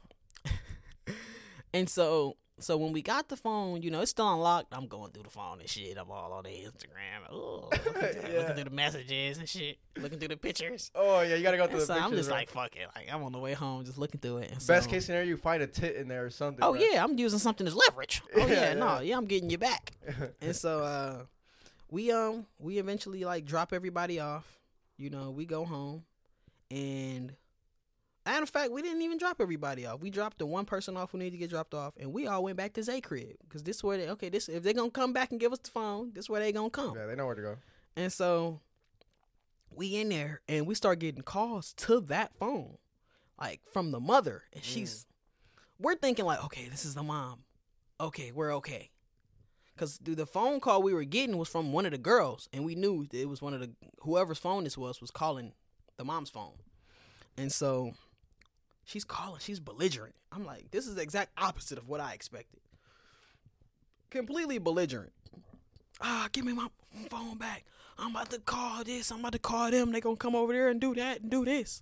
and 1.74 1.89
so 1.89 2.38
So 2.64 2.78
when 2.78 2.93
we 2.93 3.01
got 3.01 3.28
the 3.28 3.36
phone, 3.36 3.82
you 3.82 3.91
know, 3.91 3.99
it's 3.99 4.11
still 4.11 4.32
unlocked. 4.34 4.68
I'm 4.72 4.88
going 4.88 5.11
through 5.11 5.24
the 5.24 5.30
phone 5.30 5.59
and 5.59 5.70
shit. 5.70 5.97
I'm 5.97 6.09
all 6.09 6.32
on 6.32 6.43
the 6.45 6.49
Instagram. 6.49 7.34
Ooh, 7.34 7.68
looking, 7.70 7.80
through, 7.93 8.32
Yeah. 8.32 8.39
looking 8.39 8.55
through 8.55 8.64
the 8.64 8.70
messages 8.70 9.38
and 9.38 9.49
shit. 9.49 9.78
Looking 9.97 10.18
through 10.20 10.30
the 10.30 10.38
pictures. 10.38 10.89
Oh 10.95 11.20
yeah, 11.22 11.36
you 11.36 11.43
gotta 11.43 11.57
go 11.57 11.64
And 11.64 11.72
through 11.72 11.82
the 11.82 11.86
so 11.88 11.93
pictures. 11.95 12.11
I'm 12.11 12.18
just 12.18 12.30
right? 12.30 12.36
like, 12.38 12.49
fuck 12.49 12.76
it. 12.78 12.88
Like 12.95 13.14
I'm 13.14 13.22
on 13.24 13.34
the 13.34 13.39
way 13.39 13.51
home, 13.53 13.84
just 13.84 13.97
looking 13.97 14.22
through 14.22 14.38
it. 14.38 14.51
And 14.51 14.66
best 14.66 14.86
so- 14.86 14.89
case 14.91 15.05
scenario, 15.05 15.28
you 15.28 15.36
find 15.36 15.61
a 15.61 15.68
tit 15.68 15.97
in 15.97 16.07
there 16.07 16.26
or 16.26 16.30
something. 16.30 16.64
Oh 16.64 16.72
bro. 16.74 16.82
yeah, 16.82 17.03
I'm 17.03 17.18
using 17.20 17.39
something 17.39 17.68
as 17.68 17.76
leverage. 17.76 18.22
Oh 18.36 18.39
Yeah, 18.47 18.53
yeah, 18.70 18.74
no, 18.76 18.86
yeah. 18.95 19.01
yeah, 19.01 19.18
I'm 19.18 19.26
getting 19.26 19.49
you 19.49 19.57
back. 19.57 19.91
and 20.41 20.55
so 20.55 20.80
uh 20.84 21.24
we 21.91 22.11
um 22.14 22.45
we 22.59 22.78
eventually 22.80 23.26
like 23.26 23.43
drop 23.45 23.74
everybody 23.74 24.20
off 24.22 24.47
you 24.97 25.09
know 25.09 25.32
we 25.32 25.45
go 25.45 25.66
home 25.66 26.03
and 26.72 27.34
matter 28.26 28.44
of 28.44 28.50
fact 28.50 28.72
we 28.72 28.82
didn't 28.82 29.02
even 29.02 29.18
drop 29.18 29.38
everybody 29.40 29.86
off. 29.86 30.02
We 30.02 30.10
dropped 30.10 30.40
the 30.40 30.46
one 30.46 30.66
person 30.66 30.98
off 30.98 31.12
who 31.12 31.18
needed 31.18 31.32
to 31.32 31.38
get 31.38 31.50
dropped 31.50 31.74
off 31.74 31.94
and 31.98 32.14
we 32.14 32.28
all 32.28 32.44
went 32.44 32.58
back 32.58 32.74
to 32.74 32.84
zay 32.84 33.02
crib 33.02 33.36
because 33.44 33.64
this 33.64 33.78
is 33.78 33.84
where 33.84 33.98
they 33.98 34.10
okay 34.10 34.30
this 34.30 34.50
if 34.50 34.64
they're 34.64 34.74
gonna 34.74 34.90
come 34.90 35.14
back 35.14 35.32
and 35.32 35.40
give 35.40 35.52
us 35.52 35.60
the 35.60 35.70
phone 35.70 36.12
this 36.14 36.26
is 36.26 36.30
where 36.30 36.40
they 36.40 36.52
gonna 36.52 36.70
come. 36.70 36.96
Yeah, 36.96 37.06
they 37.06 37.16
know 37.16 37.26
where 37.26 37.36
to 37.36 37.42
go. 37.42 37.58
and 37.96 38.12
so 38.12 38.62
we 39.76 39.96
in 39.96 40.10
there 40.10 40.42
and 40.48 40.68
we 40.68 40.76
start 40.76 41.00
getting 41.00 41.24
calls 41.24 41.74
to 41.74 42.00
that 42.02 42.34
phone 42.36 42.78
like 43.40 43.62
from 43.72 43.92
the 43.92 44.00
mother 44.00 44.44
and 44.54 44.64
mm. 44.64 44.66
she's 44.66 45.06
we're 45.80 45.96
thinking 45.96 46.26
like 46.26 46.44
okay 46.46 46.68
this 46.70 46.86
is 46.86 46.96
the 46.96 47.04
mom. 47.04 47.40
Okay 48.00 48.32
we're 48.32 48.54
okay. 48.56 48.90
Because 49.76 49.98
the 49.98 50.28
phone 50.28 50.60
call 50.60 50.84
we 50.84 50.94
were 50.94 51.04
getting 51.04 51.38
was 51.38 51.50
from 51.50 51.74
one 51.74 51.86
of 51.86 51.92
the 51.92 51.98
girls 51.98 52.48
and 52.54 52.64
we 52.64 52.76
knew 52.76 53.08
that 53.08 53.20
it 53.20 53.28
was 53.28 53.42
one 53.42 53.56
of 53.56 53.60
the 53.60 53.72
whoever's 54.02 54.38
phone 54.38 54.64
this 54.64 54.78
was 54.78 55.02
was 55.02 55.10
calling 55.12 55.54
the 55.98 56.06
mom's 56.06 56.30
phone. 56.30 56.54
And 57.38 57.52
so 57.52 57.94
she's 58.86 59.04
calling. 59.04 59.40
She's 59.40 59.60
belligerent. 59.60 60.16
I'm 60.32 60.46
like 60.46 60.72
this 60.72 60.88
is 60.88 60.96
the 60.96 61.02
exact 61.02 61.32
opposite 61.38 61.78
of 61.78 61.88
what 61.88 62.00
i 62.00 62.14
expected. 62.14 62.60
Completely 64.10 64.58
belligerent. 64.58 65.14
Ah 66.02 66.28
give 66.32 66.46
me 66.46 66.54
my 66.54 66.68
phone 67.10 67.38
back. 67.38 67.66
I'm 67.98 68.12
about 68.12 68.32
to 68.32 68.40
call 68.40 68.84
this. 68.84 69.12
I'm 69.12 69.20
about 69.20 69.34
to 69.34 69.40
call 69.40 69.72
them. 69.72 69.92
They 69.92 70.02
gonna 70.02 70.16
come 70.16 70.36
over 70.36 70.54
there 70.54 70.70
and 70.70 70.82
do 70.82 70.96
that 70.96 71.22
and 71.22 71.32
do 71.32 71.46
this. 71.46 71.82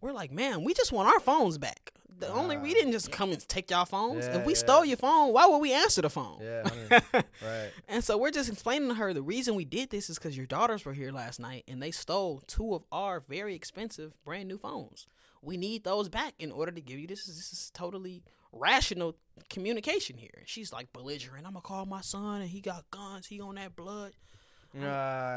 We're 0.00 0.12
like 0.12 0.32
man 0.32 0.64
we 0.64 0.74
just 0.74 0.92
want 0.92 1.08
our 1.08 1.20
phones 1.20 1.58
back. 1.58 1.92
The 2.18 2.28
only 2.28 2.56
we 2.56 2.72
didn't 2.72 2.92
just 2.92 3.10
come 3.10 3.32
and 3.32 3.48
take 3.48 3.68
y'all 3.70 3.84
phones. 3.84 4.26
Yeah, 4.26 4.38
if 4.38 4.46
we 4.46 4.52
yeah. 4.52 4.58
stole 4.58 4.84
your 4.84 4.96
phone 4.96 5.32
why 5.32 5.46
would 5.46 5.58
we 5.58 5.72
answer 5.72 6.02
the 6.02 6.10
phone? 6.10 6.38
Yeah, 6.40 6.62
I 6.64 6.76
mean, 6.76 7.00
right. 7.42 7.70
and 7.88 8.04
so 8.04 8.16
we're 8.16 8.30
just 8.30 8.48
explaining 8.48 8.88
to 8.90 8.94
her 8.94 9.12
the 9.12 9.22
reason 9.22 9.56
we 9.56 9.64
did 9.64 9.90
this 9.90 10.08
is 10.08 10.18
because 10.18 10.36
your 10.36 10.46
daughters 10.46 10.84
were 10.84 10.92
here 10.92 11.10
last 11.10 11.40
night 11.40 11.64
and 11.66 11.82
they 11.82 11.90
stole 11.90 12.42
two 12.46 12.74
of 12.74 12.84
our 12.92 13.20
very 13.20 13.56
expensive 13.56 14.12
brand 14.24 14.46
new 14.46 14.58
phones. 14.58 15.08
We 15.42 15.56
need 15.56 15.84
those 15.84 16.08
back 16.08 16.34
in 16.38 16.52
order 16.52 16.72
to 16.72 16.80
give 16.80 16.98
you 16.98 17.06
this. 17.08 17.26
This 17.26 17.52
is 17.52 17.70
totally 17.74 18.22
rational 18.52 19.16
communication 19.50 20.16
here. 20.16 20.30
And 20.38 20.48
she's 20.48 20.72
like 20.72 20.92
belligerent. 20.92 21.46
I'm 21.46 21.52
gonna 21.54 21.62
call 21.62 21.84
my 21.86 22.00
son 22.00 22.40
and 22.42 22.50
he 22.50 22.60
got 22.60 22.88
guns. 22.90 23.26
He 23.26 23.40
on 23.40 23.56
that 23.56 23.74
blood. 23.76 24.12
Uh, 24.80 24.86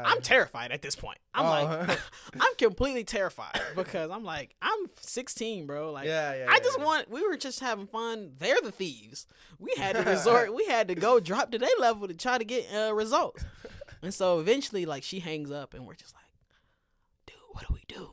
I'm 0.06 0.22
terrified 0.22 0.72
at 0.72 0.80
this 0.80 0.96
point. 0.96 1.18
I'm 1.34 1.44
Oh. 1.44 1.48
like, 1.86 1.98
I'm 2.40 2.54
completely 2.56 3.04
terrified 3.04 3.60
because 3.74 4.10
I'm 4.10 4.24
like, 4.24 4.54
I'm 4.62 4.86
16, 5.00 5.66
bro. 5.66 5.92
Like, 5.92 6.06
yeah, 6.06 6.34
yeah. 6.36 6.46
I 6.48 6.58
just 6.60 6.78
yeah. 6.78 6.84
want. 6.86 7.10
We 7.10 7.26
were 7.26 7.36
just 7.36 7.60
having 7.60 7.86
fun. 7.86 8.32
They're 8.38 8.60
the 8.62 8.72
thieves. 8.72 9.26
We 9.58 9.72
had 9.76 9.94
to 9.96 10.02
resort. 10.10 10.54
we 10.54 10.64
had 10.66 10.88
to 10.88 10.94
go 10.94 11.20
drop 11.20 11.50
to 11.50 11.58
their 11.58 11.68
level 11.78 12.08
to 12.08 12.14
try 12.14 12.38
to 12.38 12.44
get 12.44 12.66
uh, 12.74 12.94
results. 12.94 13.44
And 14.02 14.14
so 14.14 14.40
eventually, 14.40 14.86
like 14.86 15.02
she 15.02 15.20
hangs 15.20 15.50
up, 15.50 15.74
and 15.74 15.84
we're 15.86 15.94
just 15.94 16.14
like, 16.14 16.24
"Dude, 17.26 17.36
what 17.50 17.66
do 17.68 17.74
we 17.74 17.82
do? 17.88 18.12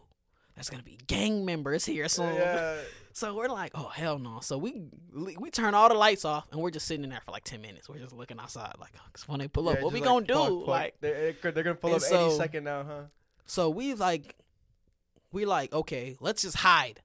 There's 0.56 0.70
gonna 0.70 0.84
be 0.84 0.98
gang 1.08 1.46
members 1.46 1.86
here 1.86 2.08
soon." 2.08 2.36
Yeah. 2.36 2.76
So 3.16 3.36
we're 3.36 3.48
like, 3.48 3.74
"Oh 3.76 3.90
hell 3.90 4.18
no!" 4.18 4.40
So 4.40 4.58
we 4.58 4.86
we 5.14 5.52
turn 5.52 5.76
all 5.76 5.88
the 5.88 5.94
lights 5.94 6.26
off, 6.26 6.48
and 6.52 6.60
we're 6.60 6.72
just 6.72 6.88
sitting 6.88 7.04
in 7.04 7.12
there 7.12 7.22
for 7.24 7.32
like 7.32 7.44
ten 7.44 7.62
minutes. 7.62 7.88
We're 7.88 8.00
just 8.00 8.12
looking 8.12 8.40
outside, 8.40 8.74
like, 8.80 8.90
oh, 8.98 9.02
'cause 9.14 9.28
when 9.28 9.38
they 9.40 9.48
pull 9.48 9.70
up, 9.70 9.76
Yeah, 9.76 9.84
what 9.84 9.94
we 9.94 10.00
like, 10.00 10.10
gonna 10.10 10.26
do? 10.26 10.60
fuck. 10.62 10.68
Like, 10.68 10.96
they, 11.00 11.12
they 11.14 11.34
could- 11.34 11.54
they're 11.54 11.64
gonna 11.64 11.76
pull 11.76 11.92
up 11.94 12.02
any 12.02 12.10
so- 12.10 12.36
second 12.36 12.64
now, 12.64 12.84
huh? 12.84 13.02
so 13.46 13.70
we 13.70 13.94
like, 13.94 14.36
we 15.32 15.46
like, 15.46 15.72
okay, 15.74 16.18
let's 16.22 16.42
just 16.42 16.58
hide 16.58 17.02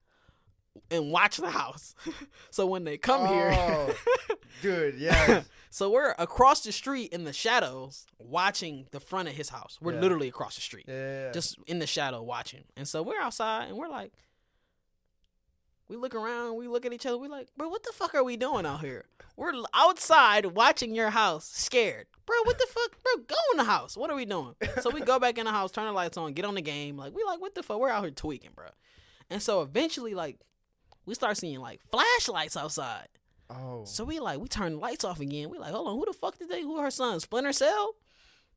and 0.90 1.10
watch 1.10 1.36
the 1.38 1.50
house. 1.50 1.94
so 2.50 2.66
when 2.66 2.84
they 2.84 2.96
come 2.96 3.26
here, 3.28 3.50
Oh, 3.54 3.94
dude, 4.62 4.94
yeah. 4.96 5.42
so 5.70 5.90
we're 5.90 6.14
across 6.18 6.62
the 6.62 6.72
street 6.72 7.12
in 7.12 7.24
the 7.24 7.32
shadows 7.32 8.06
watching 8.18 8.86
the 8.92 9.00
front 9.00 9.28
of 9.28 9.34
his 9.34 9.48
house. 9.50 9.78
We're 9.80 9.94
Yeah. 9.94 10.00
literally 10.00 10.28
across 10.28 10.54
the 10.54 10.60
street, 10.62 10.86
yeah. 10.88 11.30
just 11.32 11.56
in 11.66 11.78
the 11.78 11.86
shadow 11.86 12.22
watching. 12.22 12.64
And 12.76 12.86
so 12.88 13.02
we're 13.02 13.20
outside 13.20 13.68
and 13.68 13.76
we're 13.76 13.88
like, 13.88 14.12
we 15.88 15.96
look 15.96 16.14
around, 16.14 16.56
we 16.56 16.68
look 16.68 16.84
at 16.84 16.92
each 16.92 17.06
other, 17.06 17.16
we're 17.16 17.30
like, 17.30 17.48
bro, 17.56 17.68
what 17.68 17.82
the 17.82 17.92
fuck 17.94 18.14
are 18.14 18.22
we 18.24 18.36
doing 18.36 18.66
out 18.66 18.80
here? 18.80 19.06
We're 19.36 19.52
outside 19.72 20.44
watching 20.46 20.94
your 20.94 21.10
house, 21.10 21.46
scared. 21.46 22.06
Bro, 22.26 22.36
what 22.44 22.58
the 22.58 22.66
fuck? 22.68 22.90
Bro, 23.02 23.24
go 23.26 23.36
in 23.52 23.56
the 23.56 23.64
house. 23.64 23.96
What 23.96 24.10
are 24.10 24.16
we 24.16 24.26
doing? 24.26 24.54
So 24.82 24.90
we 24.90 25.00
go 25.00 25.18
back 25.18 25.38
in 25.38 25.46
the 25.46 25.50
house, 25.52 25.70
turn 25.72 25.86
the 25.86 25.92
lights 25.92 26.18
on, 26.18 26.32
get 26.34 26.44
on 26.44 26.56
the 26.56 26.60
game. 26.60 26.98
Like, 26.98 27.14
we 27.14 27.24
like, 27.24 27.40
what 27.40 27.54
the 27.54 27.62
fuck? 27.62 27.78
We're 27.80 27.88
out 27.88 28.02
here 28.02 28.10
tweaking, 28.10 28.50
bro. 28.54 28.66
And 29.30 29.40
so 29.40 29.62
eventually, 29.62 30.14
like, 30.14 30.38
we 31.08 31.14
start 31.14 31.36
seeing 31.36 31.58
like 31.60 31.80
flashlights 31.90 32.56
outside. 32.56 33.08
oh, 33.50 33.84
So 33.84 34.04
we 34.04 34.20
like, 34.20 34.38
we 34.38 34.46
turn 34.48 34.74
the 34.74 34.78
lights 34.78 35.04
off 35.04 35.20
again. 35.20 35.50
We 35.50 35.58
like, 35.58 35.72
hold 35.72 35.88
on, 35.88 35.94
who 35.96 36.04
the 36.06 36.12
fuck 36.12 36.38
did 36.38 36.48
they? 36.48 36.62
Who 36.62 36.78
her 36.80 36.90
son? 36.90 37.18
Splinter 37.20 37.52
Cell? 37.52 37.94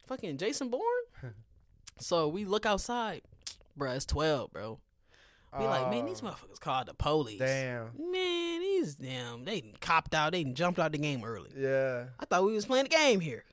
Fucking 0.08 0.38
Jason 0.38 0.70
Bourne? 0.70 0.84
so 2.00 2.28
we 2.28 2.46
look 2.46 2.66
outside. 2.66 3.22
Bro, 3.76 3.92
it's 3.94 4.06
12, 4.06 4.52
bro. 4.52 4.80
We 5.58 5.66
like, 5.66 5.90
man, 5.90 6.06
these 6.06 6.22
Oh, 6.24 6.28
motherfuckers 6.28 6.60
called 6.62 6.88
the 6.88 6.94
police. 6.94 7.40
Damn. 7.40 7.90
Man, 7.98 8.60
these 8.62 8.96
damn, 8.96 9.44
they 9.44 9.74
copped 9.82 10.16
out. 10.16 10.32
They 10.32 10.46
jumped 10.46 10.80
out 10.80 10.94
the 10.94 10.98
game 10.98 11.24
early. 11.26 11.50
Yeah. 11.58 12.06
I 12.20 12.26
thought 12.26 12.46
we 12.46 12.54
was 12.54 12.66
playing 12.66 12.86
the 12.86 12.90
game 12.90 13.20
here. 13.20 13.44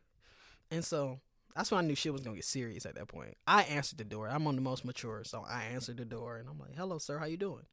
And 0.70 0.84
so 0.84 1.18
that's 1.56 1.72
when 1.72 1.84
I 1.84 1.86
knew 1.88 1.96
shit 1.96 2.12
was 2.12 2.22
gonna 2.22 2.36
get 2.36 2.44
serious 2.44 2.86
at 2.86 2.94
that 2.94 3.08
point. 3.08 3.36
I 3.48 3.62
answered 3.64 3.98
the 3.98 4.04
door. 4.04 4.28
I'm 4.28 4.46
on 4.46 4.54
the 4.54 4.60
most 4.60 4.84
mature, 4.84 5.24
so 5.24 5.44
I 5.48 5.64
answered 5.72 5.96
the 5.96 6.04
door 6.04 6.36
and 6.36 6.48
I'm 6.48 6.58
like, 6.60 6.76
Hello, 6.76 6.98
sir, 6.98 7.18
how 7.18 7.24
you 7.26 7.36
doing? 7.36 7.64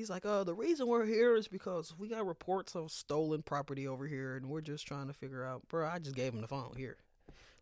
He's 0.00 0.08
like, 0.08 0.24
"Oh, 0.24 0.44
the 0.44 0.54
reason 0.54 0.86
we're 0.86 1.04
here 1.04 1.36
is 1.36 1.46
because 1.46 1.94
we 1.98 2.08
got 2.08 2.26
reports 2.26 2.74
of 2.74 2.90
stolen 2.90 3.42
property 3.42 3.86
over 3.86 4.06
here 4.06 4.34
and 4.34 4.46
we're 4.48 4.62
just 4.62 4.86
trying 4.86 5.08
to 5.08 5.12
figure 5.12 5.44
out 5.44 5.68
bro, 5.68 5.86
I 5.86 5.98
just 5.98 6.16
gave 6.16 6.32
him 6.32 6.40
the 6.40 6.48
phone 6.48 6.72
here. 6.74 6.96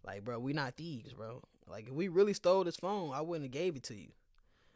Like, 0.07 0.24
bro, 0.24 0.39
we 0.39 0.53
not 0.53 0.76
thieves, 0.76 1.12
bro. 1.12 1.43
Like 1.68 1.89
if 1.89 1.93
we 1.93 2.07
really 2.07 2.34
stole 2.34 2.62
this 2.62 2.76
phone, 2.76 3.11
I 3.12 3.22
wouldn't 3.22 3.47
have 3.47 3.51
gave 3.51 3.74
it 3.74 3.82
to 3.84 3.95
you. 3.97 4.11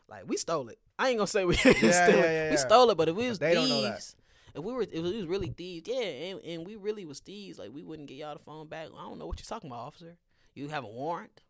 Like 0.08 0.24
we 0.26 0.36
stole 0.36 0.70
it. 0.70 0.80
I 0.98 1.10
ain't 1.10 1.18
gonna 1.18 1.28
say 1.28 1.44
we 1.44 1.54
Yeah, 1.64 1.72
yeah, 1.80 2.08
it. 2.08 2.16
yeah, 2.16 2.50
We 2.50 2.56
stole 2.56 2.90
it, 2.90 2.96
but 2.96 3.08
if 3.08 3.14
we 3.14 3.28
was 3.28 3.38
They 3.38 3.54
thieves, 3.54 4.16
if 4.56 4.64
we 4.64 4.72
were 4.72 4.82
if 4.82 4.92
we 4.92 5.16
was 5.18 5.26
really 5.26 5.50
thieves, 5.56 5.88
yeah, 5.88 6.02
and, 6.02 6.40
and 6.40 6.66
we 6.66 6.74
really 6.74 7.04
was 7.04 7.20
thieves, 7.20 7.60
like 7.60 7.70
we 7.72 7.84
wouldn't 7.84 8.08
get 8.08 8.16
y'all 8.16 8.34
the 8.34 8.40
phone 8.40 8.66
back. 8.66 8.88
I 8.88 9.04
don't 9.04 9.20
know 9.20 9.28
what 9.28 9.38
you're 9.38 9.46
talking 9.48 9.70
about, 9.70 9.86
officer. 9.86 10.16
You 10.56 10.66
have 10.66 10.82
a 10.82 10.88
warrant. 10.88 11.42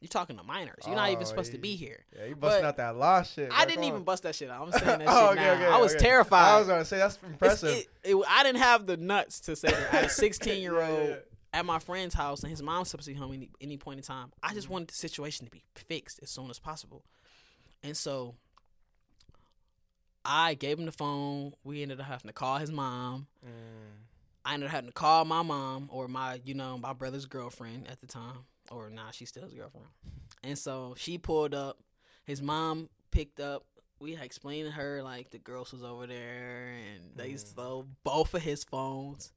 You're 0.00 0.08
talking 0.08 0.36
to 0.36 0.44
minors. 0.44 0.84
You're 0.86 0.94
not 0.96 1.10
even 1.10 1.22
Oh, 1.22 1.26
supposed 1.26 1.52
to 1.52 1.58
be 1.58 1.74
here. 1.76 2.04
Yeah, 2.16 2.26
you 2.26 2.36
busting 2.36 2.62
But 2.62 2.68
out 2.68 2.76
that 2.76 2.96
law 2.96 3.22
shit. 3.22 3.50
I 3.52 3.64
didn't 3.64 3.76
come 3.76 3.84
even 3.84 3.96
on. 3.96 4.04
bust 4.04 4.22
that 4.22 4.34
shit 4.34 4.48
out. 4.50 4.66
I'm 4.66 4.72
saying 4.72 4.84
that 5.00 5.08
oh, 5.08 5.30
shit 5.30 5.38
okay, 5.38 5.44
now. 5.46 5.52
okay, 5.54 5.66
I 5.66 5.78
was 5.78 5.94
okay. 5.94 6.04
terrified. 6.04 6.48
I 6.54 6.58
was 6.58 6.68
gonna 6.68 6.84
say 6.84 6.98
that's 6.98 7.18
impressive. 7.22 7.70
it- 7.70 7.88
it- 8.04 8.24
I 8.28 8.42
didn't 8.44 8.60
have 8.60 8.86
the 8.86 8.96
nuts 8.96 9.40
to 9.40 9.56
say 9.56 9.68
that. 9.70 9.92
I 9.92 9.96
had 9.96 10.04
a 10.04 10.08
16 10.10 10.60
year 10.62 10.80
old 10.80 11.08
yeah. 11.10 11.16
at 11.52 11.66
my 11.66 11.78
friend's 11.80 12.14
house, 12.14 12.42
and 12.42 12.50
his 12.50 12.62
mom's 12.62 12.90
supposed 12.90 13.08
to 13.08 13.14
be 13.14 13.18
home 13.18 13.32
any, 13.32 13.50
any 13.60 13.76
point 13.76 13.98
in 13.98 14.04
time. 14.04 14.32
I 14.42 14.48
Mm-hmm. 14.48 14.54
just 14.56 14.68
wanted 14.70 14.88
the 14.88 14.94
situation 14.94 15.46
to 15.46 15.50
be 15.50 15.62
fixed 15.74 16.20
as 16.22 16.30
soon 16.30 16.48
as 16.50 16.58
possible, 16.58 17.04
and 17.82 17.96
so 17.96 18.34
I 20.24 20.54
gave 20.54 20.78
him 20.78 20.86
the 20.86 20.92
phone. 20.92 21.52
We 21.64 21.82
ended 21.82 22.00
up 22.00 22.06
having 22.06 22.28
to 22.28 22.32
call 22.34 22.58
his 22.58 22.70
mom. 22.70 23.26
Mm. 23.44 23.50
I 24.44 24.54
ended 24.54 24.68
up 24.68 24.72
having 24.74 24.88
to 24.88 24.94
call 24.94 25.24
my 25.24 25.42
mom 25.42 25.88
or 25.92 26.08
my, 26.08 26.40
you 26.44 26.54
know, 26.54 26.78
my 26.78 26.92
brother's 26.92 27.26
girlfriend 27.26 27.86
at 27.88 28.00
the 28.00 28.06
time. 28.06 28.44
Or 28.70 28.90
nah, 28.90 29.10
she's 29.12 29.28
still 29.30 29.44
his 29.44 29.54
girlfriend. 29.54 29.86
And 30.42 30.58
so 30.58 30.94
she 30.98 31.18
pulled 31.18 31.54
up. 31.54 31.78
His 32.24 32.42
mom 32.42 32.88
picked 33.10 33.40
up. 33.40 33.64
We 34.00 34.14
had 34.14 34.24
explained 34.24 34.66
to 34.66 34.72
her 34.72 35.02
like 35.02 35.30
the 35.30 35.38
girls 35.38 35.72
was 35.72 35.82
over 35.82 36.06
there 36.06 36.68
and 36.94 37.16
they 37.16 37.30
Mm. 37.32 37.38
stole 37.38 37.86
both 38.04 38.34
of 38.34 38.42
his 38.42 38.62
phones. 38.64 39.32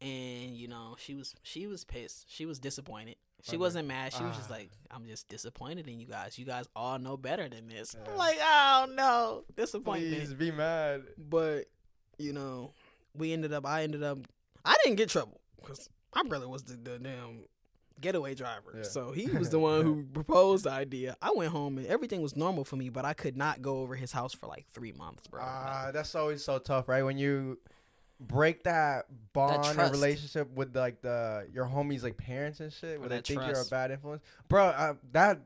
And 0.00 0.54
you 0.54 0.68
know 0.68 0.94
she 0.98 1.14
was 1.14 1.34
she 1.42 1.66
was 1.66 1.84
pissed. 1.84 2.26
She 2.28 2.44
was 2.44 2.58
disappointed. 2.58 3.16
She 3.42 3.52
Okay. 3.52 3.56
wasn't 3.56 3.88
mad. 3.88 4.12
She 4.12 4.22
was 4.22 4.36
just 4.36 4.50
Ah. 4.50 4.54
like, 4.54 4.70
"I'm 4.90 5.06
just 5.06 5.26
disappointed 5.28 5.88
in 5.88 5.98
you 6.00 6.06
guys. 6.06 6.38
You 6.38 6.44
guys 6.44 6.66
all 6.76 6.98
know 6.98 7.16
better 7.16 7.48
than 7.48 7.68
this." 7.68 7.94
Yeah. 7.94 8.10
I'm 8.10 8.16
like, 8.16 8.36
"Oh 8.40 8.86
no, 8.94 9.44
disappointment." 9.56 10.14
Please 10.14 10.34
be 10.34 10.50
mad. 10.50 11.04
But 11.16 11.70
you 12.18 12.32
know, 12.34 12.74
we 13.14 13.32
ended 13.32 13.52
up. 13.54 13.64
I 13.64 13.84
ended 13.84 14.02
up. 14.02 14.18
I 14.66 14.76
didn't 14.84 14.96
get 14.96 15.08
trouble 15.08 15.40
because 15.60 15.88
my 16.14 16.22
brother 16.24 16.48
was 16.48 16.64
the, 16.64 16.74
the 16.76 16.98
damn 16.98 17.44
getaway 18.00 18.34
driver. 18.34 18.74
Yeah. 18.76 18.82
So 18.82 19.12
he 19.12 19.26
was 19.38 19.50
the 19.50 19.58
one 19.58 19.82
who 19.82 20.04
proposed 20.04 20.64
the 20.64 20.70
idea. 20.70 21.16
I 21.20 21.32
went 21.32 21.52
home 21.52 21.78
and 21.78 21.86
everything 21.86 22.22
was 22.22 22.36
normal 22.36 22.64
for 22.64 22.76
me, 22.76 22.88
but 22.88 23.04
I 23.04 23.14
could 23.14 23.36
not 23.36 23.62
go 23.62 23.78
over 23.78 23.94
his 23.94 24.12
house 24.12 24.34
for 24.34 24.46
like 24.46 24.66
three 24.72 24.92
months, 24.92 25.26
bro. 25.26 25.42
Ah, 25.42 25.90
that's 25.92 26.14
always 26.14 26.44
so 26.44 26.58
tough, 26.58 26.88
right? 26.88 27.02
When 27.02 27.18
you 27.18 27.58
break 28.20 28.64
that 28.64 29.06
bond 29.32 29.64
and 29.64 29.74
trust. 29.74 29.92
relationship 29.92 30.50
with 30.54 30.74
like 30.74 31.02
the 31.02 31.46
your 31.52 31.66
homies 31.66 32.02
like 32.02 32.16
parents 32.16 32.60
and 32.60 32.72
shit, 32.72 32.98
where 32.98 33.08
they 33.08 33.16
that 33.16 33.26
think 33.26 33.42
you're 33.46 33.60
a 33.60 33.64
bad 33.66 33.90
influence, 33.90 34.22
bro. 34.48 34.66
Uh, 34.66 34.94
that 35.12 35.40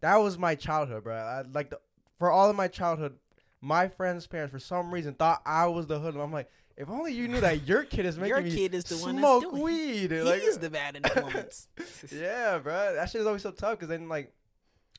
that 0.00 0.16
was 0.16 0.38
my 0.38 0.54
childhood, 0.54 1.04
bro. 1.04 1.14
I, 1.14 1.44
like 1.52 1.70
the, 1.70 1.80
for 2.18 2.30
all 2.30 2.50
of 2.50 2.56
my 2.56 2.68
childhood, 2.68 3.16
my 3.60 3.88
friends' 3.88 4.26
parents 4.26 4.52
for 4.52 4.58
some 4.58 4.92
reason 4.92 5.14
thought 5.14 5.42
I 5.44 5.66
was 5.66 5.86
the 5.86 5.98
hood 5.98 6.16
I'm 6.16 6.32
like, 6.32 6.50
if 6.80 6.88
only 6.88 7.12
you 7.12 7.28
knew 7.28 7.40
that 7.40 7.68
your 7.68 7.84
kid 7.84 8.06
is 8.06 8.16
making 8.16 8.28
Your 8.30 8.40
me 8.42 8.54
kid 8.54 8.74
is 8.74 8.84
the 8.84 8.96
one 8.96 9.16
that's 9.16 9.20
smoke 9.26 9.42
doing 9.42 9.56
it. 9.56 9.62
weed. 9.64 10.10
He 10.12 10.20
like, 10.22 10.42
is 10.42 10.58
the 10.58 10.70
bad 10.70 10.96
influence. 10.96 11.68
yeah, 12.12 12.58
bro. 12.58 12.94
That 12.94 13.10
shit 13.10 13.20
is 13.20 13.26
always 13.26 13.42
so 13.42 13.50
tough 13.50 13.72
because 13.72 13.88
then 13.88 14.08
like, 14.08 14.32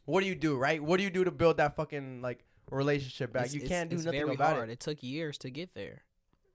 what 0.05 0.21
do 0.21 0.27
you 0.27 0.35
do, 0.35 0.55
right? 0.57 0.81
What 0.81 0.97
do 0.97 1.03
you 1.03 1.09
do 1.09 1.23
to 1.23 1.31
build 1.31 1.57
that 1.57 1.75
fucking 1.75 2.21
like 2.21 2.45
relationship 2.69 3.33
back? 3.33 3.45
It's- 3.45 3.55
you 3.55 3.61
it's- 3.61 3.69
can't 3.69 3.89
do 3.89 3.95
it's 3.95 4.05
nothing 4.05 4.21
very 4.21 4.35
about 4.35 4.55
hard. 4.57 4.69
It. 4.69 4.79
took 4.79 5.01
years 5.01 5.37
to 5.39 5.49
get 5.49 5.73
there. 5.73 6.03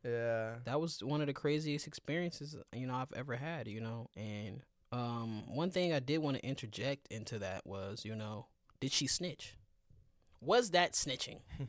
Yeah. 0.04 0.54
That 0.64 0.80
was 0.80 1.02
one 1.02 1.20
of 1.20 1.26
the 1.26 1.32
craziest 1.32 1.88
experiences 1.88 2.56
you 2.72 2.86
know 2.86 2.94
I've 2.94 3.12
ever 3.16 3.34
had. 3.34 3.66
You 3.66 3.80
know, 3.80 4.08
and 4.16 4.60
um, 4.92 5.42
one 5.52 5.70
thing 5.70 5.92
I 5.92 5.98
did 5.98 6.18
want 6.18 6.36
to 6.36 6.46
interject 6.46 7.08
into 7.10 7.40
that 7.40 7.66
was 7.66 8.04
you 8.04 8.14
know, 8.14 8.46
did 8.80 8.92
she 8.92 9.08
snitch? 9.08 9.56
Was 10.40 10.70
that 10.70 10.92
snitching? 10.92 11.40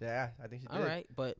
Yeah, 0.00 0.28
I 0.40 0.46
think 0.46 0.62
she 0.62 0.68
did. 0.68 0.76
All 0.76 0.86
right, 0.86 1.06
but 1.12 1.36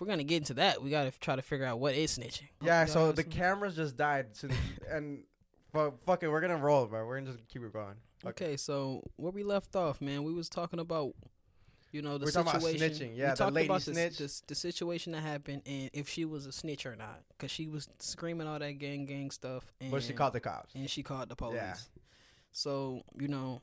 we're 0.00 0.06
gonna 0.08 0.24
get 0.24 0.38
into 0.38 0.54
that, 0.54 0.82
we 0.82 0.90
gotta 0.90 1.12
try 1.20 1.36
to 1.36 1.42
figure 1.42 1.66
out 1.66 1.78
what 1.78 1.94
is 1.94 2.18
snitching. 2.18 2.48
Yeah, 2.62 2.86
so 2.86 3.12
the 3.12 3.22
some- 3.22 3.30
cameras 3.30 3.76
just 3.76 3.96
died, 3.96 4.28
since, 4.32 4.54
and 4.90 5.22
fu- 5.72 5.92
fuck 6.06 6.22
it, 6.22 6.28
we're 6.28 6.40
gonna 6.40 6.56
roll, 6.56 6.86
bro. 6.86 7.06
We're 7.06 7.20
gonna 7.20 7.32
just 7.32 7.46
keep 7.48 7.62
it 7.62 7.72
going. 7.72 7.94
Fuck 8.22 8.40
it. 8.40 8.44
Okay, 8.44 8.56
so 8.56 9.02
where 9.16 9.30
we 9.30 9.42
left 9.44 9.76
off, 9.76 10.00
man, 10.00 10.24
we 10.24 10.32
was 10.32 10.48
talking 10.48 10.78
about, 10.80 11.14
you 11.92 12.02
know, 12.02 12.18
the 12.18 12.24
We're 12.26 12.30
talking 12.32 12.50
about 12.50 12.62
situation. 12.62 13.08
snitching. 13.08 13.10
we 13.12 13.20
Yeah, 13.20 13.30
the 13.30 13.36
talked 13.36 13.52
lady 13.54 13.66
about 13.68 13.82
the, 13.82 13.92
the, 13.92 14.42
the 14.46 14.54
situation 14.54 15.12
that 15.12 15.20
happened 15.22 15.62
and 15.66 15.90
if 15.92 16.08
she 16.08 16.24
was 16.24 16.46
a 16.46 16.52
snitch 16.52 16.86
or 16.86 16.96
not, 16.96 17.20
because 17.30 17.50
she 17.50 17.66
was 17.66 17.88
screaming 17.98 18.46
all 18.46 18.58
that 18.58 18.72
gang 18.78 19.06
gang 19.06 19.30
stuff. 19.30 19.64
And, 19.80 19.90
But 19.90 20.02
she 20.02 20.12
called 20.12 20.32
the 20.34 20.40
cops. 20.40 20.74
and 20.74 20.88
she 20.88 21.02
called 21.02 21.28
the 21.28 21.36
police. 21.36 21.56
Yeah. 21.56 21.74
So 22.52 23.02
you 23.18 23.28
know, 23.28 23.60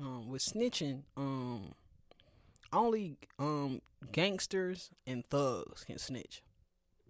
um, 0.00 0.28
with 0.28 0.42
snitching, 0.42 1.02
um, 1.16 1.72
only 2.76 3.16
um 3.38 3.80
gangsters 4.12 4.90
and 5.06 5.26
thugs 5.26 5.84
can 5.84 5.98
snitch. 5.98 6.42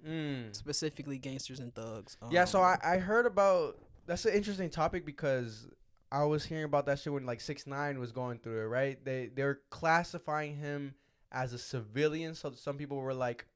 Mm. 0.06 0.54
Specifically, 0.54 1.18
gangsters 1.18 1.58
and 1.58 1.74
thugs. 1.74 2.16
Yeah, 2.30 2.44
so 2.44 2.60
Um, 2.62 2.78
I, 2.82 2.94
I 2.94 2.98
heard 2.98 3.26
about 3.26 3.78
that's 4.06 4.24
an 4.24 4.34
interesting 4.34 4.70
topic 4.70 5.04
because 5.04 5.66
I 6.12 6.24
was 6.24 6.44
hearing 6.44 6.64
about 6.64 6.86
that 6.86 7.00
shit 7.00 7.12
when 7.12 7.26
like 7.26 7.40
six 7.40 7.66
nine 7.66 7.98
was 7.98 8.12
going 8.12 8.38
through 8.38 8.62
it, 8.62 8.66
right? 8.68 9.04
They 9.04 9.30
they're 9.34 9.60
classifying 9.70 10.56
him 10.56 10.94
as 11.32 11.52
a 11.52 11.58
civilian, 11.58 12.34
so 12.34 12.52
some 12.52 12.76
people 12.78 12.98
were 12.98 13.14
like, 13.14 13.46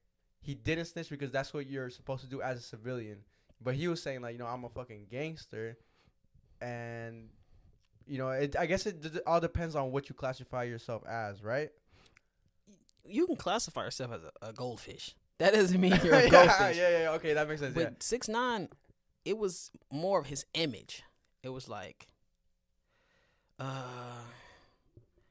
he 0.41 0.53
didn't 0.55 0.85
snitch 0.85 1.09
because 1.09 1.31
that's 1.31 1.53
what 1.53 1.67
you're 1.67 1.89
supposed 1.89 2.21
to 2.23 2.29
do 2.29 2.41
as 2.41 2.59
a 2.59 2.61
civilian. 2.61 3.19
But 3.63 3.75
he 3.75 3.87
was 3.87 4.01
saying 4.03 4.21
like, 4.21 4.33
you 4.33 4.39
know, 4.39 4.47
I'm 4.47 4.65
a 4.65 4.69
fucking 4.69 5.05
gangster, 5.09 5.77
and 6.61 7.29
you 8.07 8.17
know, 8.17 8.29
it, 8.29 8.55
I 8.59 8.65
guess 8.65 8.85
it 8.85 9.01
d- 9.01 9.19
all 9.25 9.39
depends 9.39 9.75
on 9.75 9.91
what 9.91 10.09
you 10.09 10.15
classify 10.15 10.63
yourself 10.63 11.03
as, 11.07 11.43
right? 11.43 11.69
You 13.05 13.25
can 13.27 13.35
classify 13.35 13.83
yourself 13.85 14.11
as 14.13 14.21
a, 14.41 14.49
a 14.49 14.53
goldfish. 14.53 15.15
That 15.39 15.53
doesn't 15.53 15.79
mean 15.79 15.97
you're 16.03 16.13
a 16.13 16.23
yeah, 16.23 16.29
goldfish. 16.29 16.77
yeah, 16.77 16.99
yeah. 17.03 17.11
Okay, 17.11 17.33
that 17.33 17.47
makes 17.47 17.61
sense. 17.61 17.75
yeah. 17.75 17.85
But 17.85 18.03
six 18.03 18.27
nine, 18.27 18.69
it 19.25 19.37
was 19.37 19.71
more 19.91 20.19
of 20.19 20.27
his 20.27 20.45
image. 20.53 21.03
It 21.43 21.49
was 21.49 21.67
like, 21.67 22.07
uh, 23.59 23.83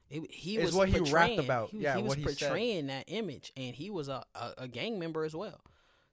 it, 0.09 0.29
he 0.31 0.57
It's 0.57 0.65
was 0.65 0.75
what 0.75 0.89
he 0.89 0.99
rapped 0.99 1.39
about. 1.39 1.69
He, 1.69 1.79
Yeah, 1.79 1.95
he 1.95 2.01
was 2.03 2.09
what 2.09 2.17
he 2.17 2.25
said. 2.27 2.47
portraying 2.49 2.87
that 2.87 3.05
image, 3.07 3.51
and 3.55 3.75
he 3.75 3.89
was 3.89 4.07
a, 4.09 4.23
a 4.35 4.53
a 4.59 4.67
gang 4.67 4.99
member 4.99 5.23
as 5.23 5.35
well. 5.35 5.61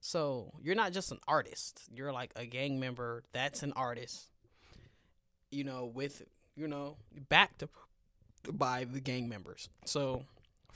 So 0.00 0.52
you're 0.62 0.76
not 0.76 0.92
just 0.92 1.10
an 1.10 1.18
artist; 1.26 1.82
you're 1.92 2.12
like 2.12 2.32
a 2.36 2.46
gang 2.46 2.78
member. 2.78 3.24
That's 3.32 3.62
an 3.62 3.72
artist. 3.74 4.26
You 5.50 5.64
know, 5.64 5.86
with 5.92 6.22
you 6.56 6.68
know, 6.68 6.96
backed 7.28 7.64
by 8.52 8.84
the 8.84 9.00
gang 9.00 9.28
members. 9.28 9.68
So 9.84 10.24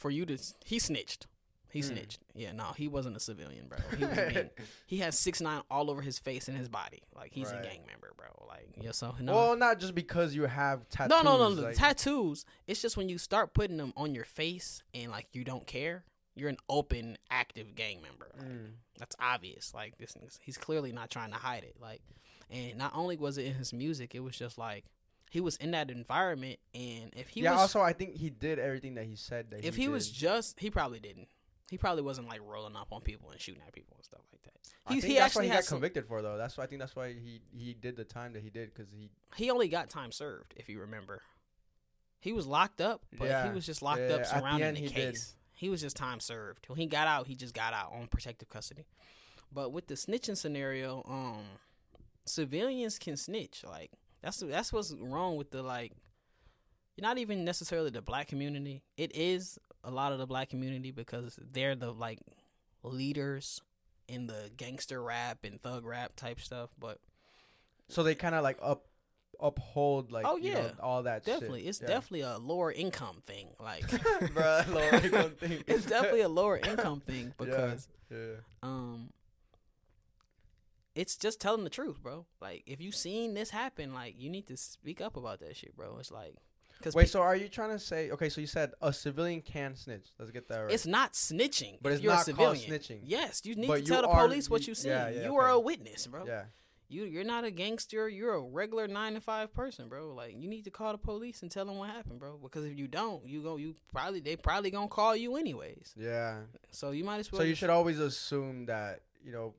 for 0.03 0.11
you 0.11 0.27
to, 0.27 0.37
he 0.65 0.79
snitched. 0.79 1.27
He 1.71 1.81
Hmm. 1.81 1.87
snitched. 1.87 2.19
Yeah, 2.35 2.53
no, 2.53 2.73
he 2.77 2.87
wasn't 2.87 3.17
a 3.17 3.21
civilian, 3.21 3.67
bro. 3.69 3.79
He 3.97 4.05
was 4.05 4.19
being 4.35 4.51
he 4.87 4.99
has 4.99 5.19
six 5.19 5.41
nine 5.41 5.63
all 5.71 5.91
over 5.91 6.03
his 6.03 6.19
face 6.19 6.49
and 6.49 6.59
his 6.59 6.69
body. 6.69 7.03
Like 7.17 7.33
he's 7.33 7.51
Right. 7.51 7.61
a 7.61 7.63
gang 7.67 7.87
member, 7.87 8.13
bro. 8.15 8.27
Like 8.47 8.69
yeah, 8.79 8.91
so 8.91 9.15
no. 9.21 9.33
Well, 9.33 9.57
not 9.57 9.79
just 9.79 9.95
because 9.95 10.35
you 10.35 10.43
have 10.43 10.87
tattoos. 10.91 11.11
no, 11.11 11.23
no, 11.23 11.39
no, 11.39 11.55
no. 11.55 11.63
like- 11.63 11.77
Tattoos. 11.77 12.45
It's 12.67 12.83
just 12.83 12.99
when 12.99 13.09
you 13.09 13.17
start 13.17 13.55
putting 13.55 13.79
them 13.79 13.95
on 13.97 14.15
your 14.15 14.25
face 14.27 14.83
and 14.93 15.11
like 15.11 15.29
you 15.33 15.45
don't 15.45 15.67
care, 15.67 16.05
you're 16.35 16.51
an 16.51 16.59
open, 16.69 17.17
active 17.31 17.75
gang 17.75 18.03
member. 18.03 18.31
Like, 18.37 18.49
Mm. 18.49 18.73
That's 18.99 19.17
obvious. 19.19 19.73
Like 19.73 19.97
this, 19.99 20.15
he's 20.43 20.59
clearly 20.59 20.93
not 20.93 21.09
trying 21.11 21.31
to 21.31 21.39
hide 21.39 21.65
it. 21.65 21.77
Like, 21.81 22.03
and 22.51 22.77
not 22.77 22.93
only 22.95 23.17
was 23.17 23.39
it 23.39 23.47
in 23.47 23.55
his 23.55 23.73
music, 23.73 24.15
it 24.15 24.21
was 24.21 24.37
just 24.37 24.59
like 24.59 24.85
he 25.33 25.41
was 25.41 25.57
in 25.57 25.71
that 25.71 25.91
environment, 25.91 26.59
and 26.75 27.11
if 27.17 27.29
he 27.31 27.41
yeah. 27.41 27.53
was, 27.53 27.61
also, 27.63 27.81
I 27.81 27.95
think 27.95 28.17
he 28.17 28.29
did 28.29 28.59
everything 28.59 28.97
that 28.97 29.07
he 29.07 29.17
said 29.17 29.51
that. 29.51 29.65
if 29.65 29.75
he, 29.77 29.89
was 29.89 30.09
did. 30.11 30.15
just, 30.19 30.61
he 30.61 30.69
probably 30.69 31.01
didn't. 31.01 31.29
He 31.71 31.79
probably 31.79 32.03
wasn't 32.03 32.29
like 32.29 32.41
rolling 32.47 32.77
up 32.77 32.89
on 32.93 33.01
people 33.01 33.31
and 33.31 33.41
shooting 33.41 33.63
at 33.67 33.73
people 33.73 33.97
and 33.97 34.05
stuff 34.05 34.21
like 34.31 34.43
that. 34.43 34.53
I 34.87 34.93
He, 34.93 35.01
think 35.01 35.13
he 35.15 35.19
that's 35.19 35.35
why 35.35 35.41
actually 35.45 35.49
he 35.49 35.55
got 35.55 35.65
some, 35.65 35.77
convicted 35.79 36.05
for 36.07 36.21
though. 36.21 36.37
That's 36.37 36.59
why 36.59 36.65
I 36.65 36.67
think 36.67 36.81
that's 36.83 36.95
why 36.95 37.15
he 37.15 37.41
he 37.57 37.73
did 37.73 37.97
the 37.97 38.05
time 38.05 38.35
that 38.35 38.43
he 38.43 38.51
did 38.51 38.75
because 38.75 38.93
he 38.93 39.09
he 39.37 39.51
only 39.51 39.69
got 39.69 39.89
time 39.89 40.13
served, 40.13 40.53
if 40.55 40.69
you 40.69 40.81
remember. 40.81 41.23
He 42.21 42.35
was 42.35 42.47
locked 42.47 42.83
up, 42.83 43.01
but 43.19 43.29
Yeah. 43.29 43.49
he 43.49 43.55
was 43.55 43.65
just 43.65 43.81
locked 43.81 44.01
Yeah, 44.01 44.17
up 44.17 44.19
the 44.25 44.29
surrounding 44.39 44.69
end 44.69 44.77
the, 44.77 44.81
he 44.83 44.89
did. 44.89 45.15
case. 45.15 45.35
He 45.55 45.71
was 45.71 45.81
just 45.81 45.97
time 45.97 46.21
served. 46.21 46.69
When 46.69 46.79
he 46.79 46.85
got 46.85 47.07
out, 47.09 47.27
he 47.27 47.35
just 47.37 47.55
got 47.55 47.73
out 47.73 47.91
on 47.99 48.07
protective 48.07 48.51
custody. 48.51 48.85
But 49.51 49.73
with 49.73 49.87
the 49.87 49.95
snitching 49.95 50.37
scenario, 50.37 51.03
um, 51.09 51.43
civilians 52.27 52.99
can 52.99 53.17
snitch. 53.17 53.65
Like 53.67 53.91
that's 54.23 54.39
that's 54.39 54.73
what's 54.73 54.93
wrong 54.99 55.37
with 55.37 55.51
the 55.51 55.63
like. 55.63 55.93
You're 56.97 57.09
not 57.09 57.19
even 57.19 57.45
necessarily 57.45 57.91
the 57.91 58.03
black 58.03 58.29
community. 58.29 58.83
It 58.99 59.17
is 59.17 59.59
a 59.83 59.91
lot 59.91 60.13
of 60.13 60.19
the 60.19 60.27
black 60.27 60.51
community 60.51 60.91
because 60.91 61.39
they're 61.53 61.75
the 61.75 61.91
like 61.93 62.19
leaders 62.83 63.61
in 64.09 64.27
the 64.27 64.51
gangster 64.57 65.03
rap 65.03 65.39
and 65.45 65.61
thug 65.63 65.87
rap 65.87 66.15
type 66.17 66.39
stuff. 66.41 66.71
But 66.79 66.99
so 67.89 68.03
they 68.03 68.15
kind 68.15 68.35
of 68.35 68.43
like 68.43 68.59
up 68.63 68.85
uphold 69.41 70.13
like 70.13 70.25
Oh, 70.27 70.37
you 70.37 70.53
know, 70.53 70.61
yeah. 70.61 70.71
all 70.81 71.03
that 71.05 71.25
definitely, 71.25 71.61
shit. 71.61 71.69
it's 71.71 71.81
Yeah. 71.81 71.89
definitely 71.89 72.21
a 72.21 72.39
lower 72.39 72.71
income 72.71 73.23
thing. 73.27 73.49
Like, 73.59 73.87
Bruh, 73.89 74.69
lower 74.73 74.95
income 75.03 75.31
thing. 75.41 75.65
it's 75.67 75.87
definitely 75.87 76.21
a 76.21 76.29
lower 76.29 76.57
income 76.65 77.01
thing 77.01 77.33
Yeah. 77.41 77.47
because 77.47 77.89
yeah. 78.11 78.17
um 78.63 79.11
it's 80.95 81.17
just 81.17 81.41
telling 81.41 81.65
the 81.65 81.71
truth, 81.71 82.03
bro. 82.03 82.27
Like 82.41 82.63
if 82.67 82.81
you 82.81 82.93
seen 82.93 83.35
this 83.35 83.51
happen, 83.51 83.95
like 83.95 84.15
you 84.19 84.31
need 84.31 84.47
to 84.49 84.57
speak 84.57 85.01
up 85.01 85.17
about 85.17 85.41
that 85.41 85.57
shit, 85.57 85.77
bro. 85.77 85.97
It's 85.99 86.11
like 86.11 86.35
cuz 86.83 86.95
Wait, 86.95 87.09
so 87.09 87.23
are 87.23 87.37
you 87.37 87.49
trying 87.49 87.71
to 87.71 87.79
say 87.79 88.11
okay? 88.11 88.29
So 88.29 88.41
you 88.41 88.47
said 88.47 88.73
a 88.83 88.93
civilian 88.93 89.41
can 89.41 89.77
snitch. 89.77 90.07
Let's 90.19 90.31
get 90.31 90.49
that 90.49 90.59
right. 90.59 90.73
it's 90.73 90.87
not 90.87 91.13
snitching. 91.13 91.79
But 91.81 91.93
it's 91.93 92.03
you're 92.03 92.13
not 92.13 92.27
a 92.29 92.33
called 92.33 92.57
snitching. 92.57 93.01
Yes, 93.05 93.43
you 93.45 93.55
need 93.55 93.69
But 93.69 93.75
to 93.77 93.81
you 93.83 93.87
tell 93.87 94.03
the 94.03 94.09
police 94.09 94.51
what 94.51 94.67
you- 94.67 94.75
seen. 94.75 94.91
yeah, 94.91 95.09
yeah, 95.09 95.25
you 95.25 95.37
are 95.37 95.49
okay. 95.49 95.57
a 95.57 95.61
witness, 95.61 96.07
bro. 96.07 96.27
yeah. 96.27 96.45
You 96.89 97.05
you're 97.05 97.25
not 97.25 97.45
a 97.45 97.51
gangster. 97.51 98.07
You're 98.07 98.35
a 98.35 98.41
regular 98.43 98.87
nine 98.87 99.15
to 99.15 99.21
five 99.23 99.55
person, 99.55 99.89
bro. 99.89 100.13
Like 100.13 100.35
you 100.39 100.47
need 100.47 100.65
to 100.65 100.71
call 100.71 100.93
the 100.93 100.99
police 100.99 101.41
and 101.41 101.51
tell 101.51 101.65
them 101.65 101.79
what 101.79 101.89
happened, 101.89 102.21
bro. 102.21 102.37
Because 102.43 102.67
if 102.67 102.77
you 102.77 102.87
don't, 102.87 103.27
you 103.27 103.43
go 103.43 103.57
you 103.57 103.77
probably 103.93 104.21
they 104.21 104.37
probably 104.37 104.71
gonna 104.71 104.89
call 104.89 105.17
you 105.17 105.37
anyways. 105.37 105.95
Yeah. 105.97 106.41
So 106.71 106.91
you 106.91 107.03
might 107.03 107.21
as 107.21 107.33
well. 107.33 107.41
So 107.41 107.45
you 107.45 107.55
should 107.55 107.71
always 107.71 107.99
assume 107.99 108.67
that 108.67 109.01
you 109.25 109.33
know. 109.33 109.55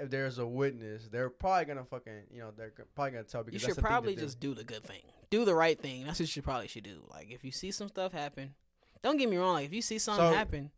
If 0.00 0.10
there's 0.10 0.38
a 0.38 0.46
witness, 0.46 1.08
they're 1.10 1.28
probably 1.30 1.64
gonna 1.64 1.84
fucking, 1.84 2.12
you 2.32 2.40
know, 2.40 2.52
they're 2.56 2.72
probably 2.94 3.12
gonna 3.12 3.24
tell 3.24 3.42
because 3.42 3.62
You 3.62 3.74
should 3.74 3.82
probably 3.82 4.14
do. 4.14 4.20
just 4.22 4.38
do 4.38 4.54
the 4.54 4.64
good 4.64 4.84
thing. 4.84 5.02
Do 5.30 5.44
the 5.44 5.54
right 5.54 5.78
thing. 5.80 6.04
That's 6.06 6.20
what 6.20 6.34
you 6.36 6.42
probably 6.42 6.68
should 6.68 6.84
do. 6.84 7.02
Like 7.10 7.30
if 7.30 7.44
you 7.44 7.50
see 7.50 7.70
some 7.72 7.88
stuff 7.88 8.12
happen, 8.12 8.54
don't 9.02 9.16
get 9.16 9.28
me 9.28 9.36
wrong. 9.36 9.54
Like 9.54 9.66
if 9.66 9.72
you 9.72 9.82
see 9.82 9.98
something 9.98 10.30
So- 10.30 10.34
happen, 10.34 10.70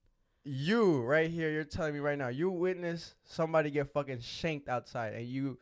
you 0.42 1.02
right 1.02 1.30
here, 1.30 1.50
you're 1.50 1.64
telling 1.64 1.92
me 1.92 2.00
right 2.00 2.16
now, 2.16 2.28
you 2.28 2.50
witness 2.50 3.14
somebody 3.24 3.70
get 3.70 3.88
fucking 3.92 4.20
shanked 4.20 4.68
outside, 4.68 5.12
and 5.12 5.26
you, 5.26 5.58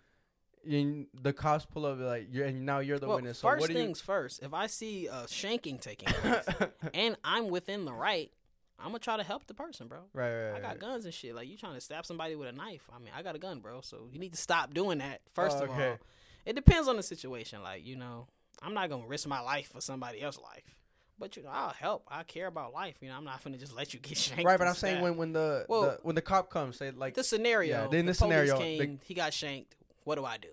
you 0.64 1.06
the 1.20 1.32
cops 1.32 1.66
pull 1.66 1.85
up 1.85 1.98
like 1.98 2.28
you're, 2.30 2.47
and 2.47 2.64
now 2.64 2.78
you're 2.78 2.98
the 3.01 3.09
well, 3.09 3.16
witness. 3.16 3.39
So 3.39 3.48
first 3.48 3.60
what 3.62 3.68
do 3.68 3.74
things 3.74 4.01
first. 4.01 4.40
If 4.43 4.55
I 4.55 4.68
see 4.68 5.09
a 5.09 5.24
shanking 5.26 5.80
taking 5.80 6.09
place 6.09 6.44
and 6.94 7.16
I'm 7.24 7.48
within 7.48 7.86
the 7.86 7.93
right, 7.93 8.30
I'm 8.78 8.86
gonna 8.88 8.98
try 9.00 9.16
to 9.16 9.22
help 9.24 9.46
the 9.46 9.55
person, 9.55 9.88
bro. 9.88 9.98
right, 10.12 10.32
right, 10.32 10.48
I 10.48 10.52
right. 10.52 10.62
got 10.62 10.78
guns 10.78 11.05
and 11.05 11.12
shit. 11.12 11.34
Like 11.34 11.48
you 11.48 11.56
trying 11.56 11.74
to 11.74 11.80
stab 11.80 12.06
somebody 12.06 12.36
with 12.36 12.48
a 12.48 12.52
knife. 12.52 12.88
I 12.94 12.98
mean, 12.98 13.10
I 13.16 13.22
got 13.22 13.34
a 13.34 13.38
gun, 13.38 13.60
bro. 13.60 13.80
So 13.80 14.09
you 14.12 14.18
need 14.18 14.32
to 14.32 14.38
stop 14.38 14.72
doing 14.72 14.98
that. 14.98 15.20
First 15.34 15.59
Oh, 15.60 15.64
of 15.64 15.70
okay. 15.70 15.90
all, 15.90 15.98
it 16.46 16.55
depends 16.55 16.86
on 16.88 16.96
the 16.96 17.02
situation. 17.02 17.62
Like 17.62 17.84
you 17.84 17.96
know, 17.96 18.28
I'm 18.62 18.74
not 18.74 18.88
gonna 18.88 19.06
risk 19.06 19.26
my 19.26 19.40
life 19.40 19.72
for 19.72 19.80
somebody 19.80 20.22
else's 20.22 20.42
life. 20.42 20.74
But 21.20 21.36
you 21.36 21.42
know, 21.42 21.48
I'll 21.52 21.70
help. 21.70 22.05
I 22.09 22.22
care 22.22 22.46
about 22.46 22.72
life. 22.72 22.94
You 23.00 23.09
know, 23.09 23.16
I'm 23.16 23.24
not 23.24 23.42
gonna 23.42 23.56
just 23.59 23.74
let 23.74 23.92
you 23.92 23.98
get 23.98 24.16
shanked. 24.18 24.44
Right, 24.44 24.56
but 24.59 24.68
I'm 24.68 24.74
saying 24.74 25.02
when 25.02 25.16
when 25.16 25.32
the, 25.32 25.66
Well, 25.68 25.82
the 25.82 25.98
when 26.02 26.14
the 26.14 26.22
cop 26.22 26.48
comes, 26.48 26.76
say 26.76 26.92
like 26.92 27.14
the 27.14 27.24
scenario. 27.24 27.82
Yeah, 27.82 27.88
then 27.90 28.06
the 28.06 28.12
the 28.12 28.14
scenario, 28.14 28.55
police 28.55 28.78
the- 28.78 28.86
came, 28.86 29.00
he 29.05 29.14
got 29.14 29.34
shanked. 29.34 29.74
What 30.05 30.14
do 30.14 30.24
I 30.24 30.36
do? 30.38 30.48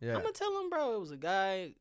yeah 0.00 0.14
I'm 0.14 0.20
gonna 0.22 0.32
tell 0.32 0.58
him, 0.60 0.70
bro. 0.70 0.94
It 0.94 1.00
was 1.00 1.10
a 1.10 1.16
guy. 1.18 1.72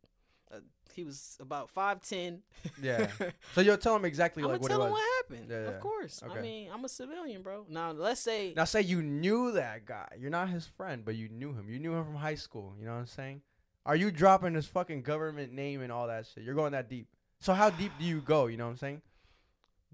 He 0.95 1.03
was 1.03 1.37
about 1.41 1.69
five 1.69 2.01
ten. 2.01 2.41
yeah. 2.81 3.07
So 3.53 3.61
you'll 3.61 3.77
tell 3.77 3.95
him 3.95 4.05
exactly 4.05 4.43
I'm 4.43 4.49
like 4.49 4.61
what 4.61 4.69
tell 4.71 4.81
it 4.81 4.85
him 4.85 4.91
was. 4.91 4.99
what 5.01 5.15
happened. 5.29 5.49
Yeah, 5.51 5.61
yeah. 5.63 5.67
Of 5.75 5.79
course. 5.81 6.23
I 6.23 6.41
mean, 6.41 6.69
I'm 6.73 6.85
a 6.85 6.89
civilian, 6.89 7.41
bro. 7.41 7.65
Now 7.69 7.91
let's 7.91 8.21
say 8.21 8.53
Now 8.55 8.63
say 8.63 8.81
you 8.81 9.01
knew 9.01 9.51
that 9.51 9.85
guy. 9.85 10.07
You're 10.17 10.29
not 10.31 10.49
his 10.49 10.65
friend, 10.65 11.03
but 11.03 11.15
you 11.15 11.27
knew 11.29 11.53
him. 11.53 11.69
You 11.69 11.79
knew 11.79 11.93
him 11.93 12.05
from 12.05 12.15
high 12.15 12.35
school. 12.35 12.73
You 12.79 12.85
know 12.85 12.93
what 12.93 12.99
I'm 12.99 13.07
saying? 13.07 13.41
Are 13.85 13.95
you 13.95 14.09
dropping 14.09 14.53
his 14.55 14.65
fucking 14.65 15.01
government 15.03 15.51
name 15.53 15.81
and 15.81 15.91
all 15.91 16.07
that 16.07 16.25
shit? 16.27 16.43
You're 16.43 16.55
going 16.55 16.71
that 16.71 16.89
deep. 16.89 17.07
So 17.39 17.53
how 17.53 17.69
deep 17.69 17.91
do 17.99 18.05
you 18.05 18.21
go? 18.21 18.47
You 18.47 18.57
know 18.57 18.65
what 18.65 18.71
I'm 18.71 18.77
saying? 18.77 19.01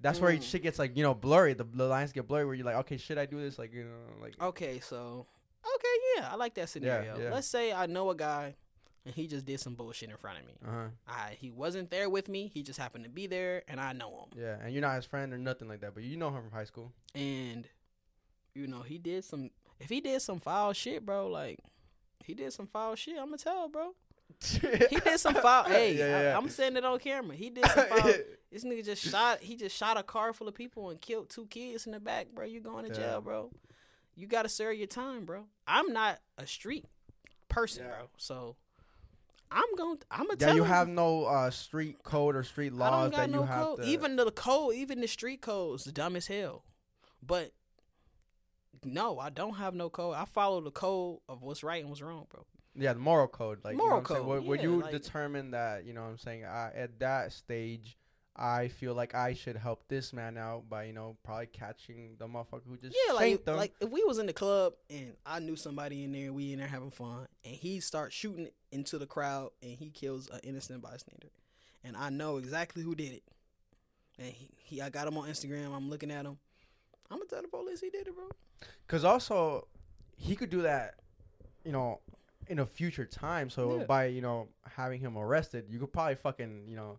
that's 0.03 0.19
where 0.19 0.31
Mm. 0.33 0.41
shit 0.41 0.63
gets 0.63 0.79
like 0.79 0.97
you 0.97 1.03
know 1.03 1.13
blurry. 1.13 1.53
The, 1.53 1.63
the 1.63 1.85
lines 1.85 2.11
get 2.11 2.27
blurry 2.27 2.45
where 2.45 2.55
you're 2.55 2.65
like, 2.65 2.77
okay, 2.77 2.97
should 2.97 3.17
I 3.19 3.25
do 3.25 3.39
this? 3.39 3.59
Like 3.59 3.71
you 3.73 3.83
know, 3.83 4.21
like 4.21 4.33
Okay, 4.41 4.79
so 4.79 5.27
okay, 5.63 5.95
yeah, 6.17 6.29
I 6.31 6.35
like 6.35 6.53
that 6.55 6.69
scenario. 6.69 7.19
yeah. 7.19 7.31
Let's 7.33 7.47
say 7.47 7.71
I 7.71 7.85
know 7.85 8.09
a 8.09 8.15
guy 8.15 8.55
and 9.05 9.15
he 9.15 9.27
just 9.27 9.45
did 9.45 9.59
some 9.59 9.73
bullshit 9.75 10.09
in 10.09 10.17
front 10.17 10.39
of 10.39 10.45
me. 10.45 10.53
uh 10.65 10.71
huh, 10.71 10.87
I 11.07 11.37
he 11.39 11.49
wasn't 11.51 11.89
there 11.89 12.09
with 12.09 12.29
me. 12.29 12.51
He 12.53 12.63
just 12.63 12.79
happened 12.79 13.03
to 13.05 13.09
be 13.09 13.27
there, 13.27 13.63
and 13.67 13.79
I 13.79 13.93
know 13.93 14.09
him. 14.31 14.39
yeah, 14.41 14.57
and 14.63 14.71
you're 14.73 14.81
not 14.81 14.95
his 14.95 15.05
friend 15.05 15.33
or 15.33 15.37
nothing 15.37 15.67
like 15.67 15.81
that, 15.81 15.93
but 15.93 16.03
you 16.03 16.17
know 16.17 16.29
him 16.29 16.41
from 16.43 16.51
high 16.51 16.65
school. 16.65 16.91
And 17.15 17.67
you 18.53 18.67
know 18.67 18.81
he 18.81 18.97
did 18.97 19.23
some. 19.23 19.49
If 19.79 19.89
he 19.89 20.01
did 20.01 20.21
some 20.21 20.39
foul 20.39 20.73
shit, 20.73 21.05
bro, 21.05 21.27
like 21.27 21.59
he 22.23 22.33
did 22.33 22.53
some 22.53 22.67
foul 22.67 22.95
shit. 22.95 23.17
I'm 23.17 23.25
gonna 23.25 23.37
tell, 23.37 23.67
bro. 23.69 23.93
He 24.39 24.95
did 24.97 25.19
some 25.19 25.33
foul. 25.41 25.65
Hey, 25.65 25.95
yeah, 25.97 26.21
yeah. 26.21 26.35
I, 26.35 26.37
am 26.37 26.49
saying 26.49 26.75
it 26.77 26.85
on 26.85 26.99
camera. 26.99 27.35
He 27.35 27.49
did 27.49 27.65
some 27.65 27.85
foul. 27.89 28.11
This 28.51 28.63
nigga 28.63 28.83
just 28.85 29.03
shot. 29.03 29.39
He 29.41 29.55
just 29.55 29.75
shot 29.75 29.97
a 29.97 30.03
car 30.03 30.33
full 30.33 30.47
of 30.47 30.53
people 30.55 30.89
and 30.89 30.99
killed 31.01 31.29
two 31.29 31.45
kids 31.47 31.85
in 31.85 31.91
the 31.91 31.99
back, 31.99 32.27
bro. 32.33 32.45
You 32.45 32.59
going 32.61 32.85
to 32.85 32.91
Yeah. 32.91 33.07
jail, 33.07 33.21
bro. 33.21 33.51
You 34.15 34.27
gotta 34.27 34.49
serve 34.49 34.75
your 34.77 34.87
time, 34.87 35.25
bro. 35.25 35.45
I'm 35.67 35.91
not 35.93 36.19
a 36.37 36.45
street 36.47 36.85
person, 37.49 37.85
bro. 37.87 38.09
So 38.17 38.55
I'm 39.51 39.75
going. 39.77 39.97
to 39.97 40.05
I'm 40.09 40.27
gonna 40.27 40.37
yeah, 40.39 40.45
tell 40.47 40.55
you 40.55 40.63
him. 40.63 40.69
have 40.69 40.87
no 40.87 41.25
uh, 41.25 41.49
street 41.51 42.01
code 42.03 42.35
or 42.35 42.43
street 42.43 42.73
laws 42.73 43.11
that 43.11 43.29
no 43.29 43.41
you 43.41 43.45
have 43.45 43.65
code. 43.65 43.81
to. 43.81 43.87
Even 43.87 44.15
the 44.15 44.31
code, 44.31 44.75
even 44.75 45.01
the 45.01 45.07
street 45.07 45.41
codes, 45.41 45.83
dumb 45.85 46.15
as 46.15 46.27
hell. 46.27 46.63
But 47.21 47.51
no, 48.83 49.19
I 49.19 49.29
don't 49.29 49.55
have 49.55 49.75
no 49.75 49.89
code. 49.89 50.15
I 50.15 50.25
follow 50.25 50.61
the 50.61 50.71
code 50.71 51.19
of 51.29 51.41
what's 51.43 51.63
right 51.63 51.81
and 51.81 51.89
what's 51.89 52.01
wrong, 52.01 52.25
bro. 52.31 52.45
yeah, 52.75 52.93
the 52.93 52.99
moral 52.99 53.27
code, 53.27 53.59
like 53.63 53.75
Moral 53.75 53.87
you 53.87 53.91
know 53.91 53.95
what 53.97 54.03
code, 54.05 54.25
Where, 54.27 54.41
where 54.41 54.57
yeah, 54.57 54.63
you 54.63 54.81
like- 54.81 54.91
determine 54.91 55.51
that, 55.51 55.85
you 55.85 55.93
know, 55.93 56.01
what 56.01 56.09
I'm 56.09 56.17
saying 56.17 56.45
I, 56.45 56.71
at 56.75 56.99
that 56.99 57.31
stage, 57.33 57.97
I 58.35 58.69
feel 58.69 58.93
like 58.93 59.13
I 59.13 59.33
should 59.33 59.57
help 59.57 59.83
this 59.89 60.13
man 60.13 60.37
out 60.37 60.69
by 60.69 60.85
you 60.85 60.93
know 60.93 61.17
probably 61.23 61.47
catching 61.47 62.15
the 62.17 62.27
motherfucker 62.27 62.61
who 62.67 62.77
just 62.77 62.95
Yeah, 63.07 63.13
like 63.13 63.43
them. 63.45 63.57
like 63.57 63.73
if 63.81 63.89
we 63.89 64.03
was 64.05 64.19
in 64.19 64.25
the 64.25 64.33
club 64.33 64.73
and 64.89 65.13
I 65.25 65.39
knew 65.39 65.55
somebody 65.57 66.03
in 66.03 66.11
there, 66.13 66.31
we 66.31 66.53
in 66.53 66.59
there 66.59 66.67
having 66.67 66.91
fun, 66.91 67.27
and 67.43 67.53
he 67.55 67.79
starts 67.81 68.15
shooting 68.15 68.49
into 68.71 68.97
the 68.97 69.05
crowd 69.05 69.49
and 69.61 69.71
he 69.71 69.89
kills 69.89 70.29
an 70.29 70.39
innocent 70.43 70.81
bystander, 70.81 71.27
and 71.83 71.97
I 71.97 72.09
know 72.09 72.37
exactly 72.37 72.83
who 72.83 72.95
did 72.95 73.11
it, 73.13 73.23
and 74.17 74.27
he, 74.31 74.49
he 74.63 74.81
I 74.81 74.89
got 74.89 75.07
him 75.07 75.17
on 75.17 75.27
Instagram. 75.29 75.75
I'm 75.75 75.89
looking 75.89 76.09
at 76.11 76.25
him. 76.25 76.37
I'm 77.09 77.17
gonna 77.17 77.29
tell 77.29 77.41
the 77.41 77.49
police 77.49 77.81
he 77.81 77.89
did 77.89 78.07
it, 78.07 78.15
bro. 78.15 78.29
Cause 78.87 79.03
also, 79.03 79.67
he 80.15 80.35
could 80.37 80.49
do 80.49 80.61
that, 80.61 80.95
you 81.65 81.73
know, 81.73 81.99
in 82.47 82.59
a 82.59 82.65
future 82.65 83.05
time. 83.05 83.49
So 83.49 83.79
Yeah. 83.79 83.83
by 83.85 84.05
you 84.05 84.21
know 84.21 84.47
having 84.77 85.01
him 85.01 85.17
arrested, 85.17 85.65
you 85.69 85.79
could 85.79 85.91
probably 85.91 86.15
fucking 86.15 86.63
you 86.69 86.77
know 86.77 86.97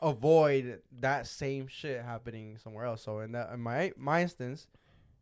avoid 0.00 0.80
that 1.00 1.26
same 1.26 1.66
shit 1.68 2.02
happening 2.02 2.58
somewhere 2.58 2.84
else. 2.84 3.02
So 3.02 3.20
in 3.20 3.32
that 3.32 3.52
in 3.52 3.60
my 3.60 3.92
my 3.96 4.22
instance, 4.22 4.66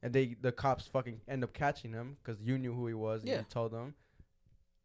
and 0.02 0.12
they 0.12 0.36
the 0.40 0.52
cops 0.52 0.86
fucking 0.86 1.20
end 1.28 1.44
up 1.44 1.52
catching 1.52 1.92
him 1.92 2.16
because 2.22 2.40
you 2.42 2.58
knew 2.58 2.72
who 2.74 2.86
he 2.86 2.94
was 2.94 3.22
and 3.22 3.30
Yeah. 3.30 3.38
you 3.38 3.44
told 3.48 3.72
them. 3.72 3.94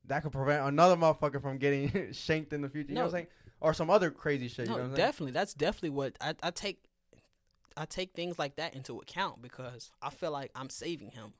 That 0.05 0.23
could 0.23 0.31
prevent 0.31 0.65
another 0.65 0.95
motherfucker 0.95 1.41
from 1.41 1.57
getting 1.57 2.11
shanked 2.13 2.53
in 2.53 2.61
the 2.61 2.69
future. 2.69 2.89
You 2.91 2.95
know 2.95 3.01
what 3.01 3.05
I'm 3.07 3.11
No. 3.11 3.17
saying? 3.17 3.27
Or 3.59 3.73
some 3.73 3.89
other 3.89 4.09
crazy 4.09 4.47
shit. 4.47 4.67
no, 4.67 4.73
you 4.73 4.77
know 4.77 4.83
what 4.83 4.83
I'm 4.91 4.95
saying? 4.95 5.07
definitely. 5.07 5.31
That's 5.33 5.53
definitely 5.53 5.89
what 5.89 6.17
I, 6.21 6.33
I 6.43 6.51
take. 6.51 6.83
I 7.75 7.85
take 7.85 8.13
things 8.13 8.39
like 8.39 8.55
that 8.55 8.73
into 8.73 8.97
account 8.99 9.41
because 9.41 9.91
I 10.01 10.09
feel 10.09 10.31
like 10.31 10.51
I'm 10.55 10.69
saving 10.69 11.11
him, 11.11 11.33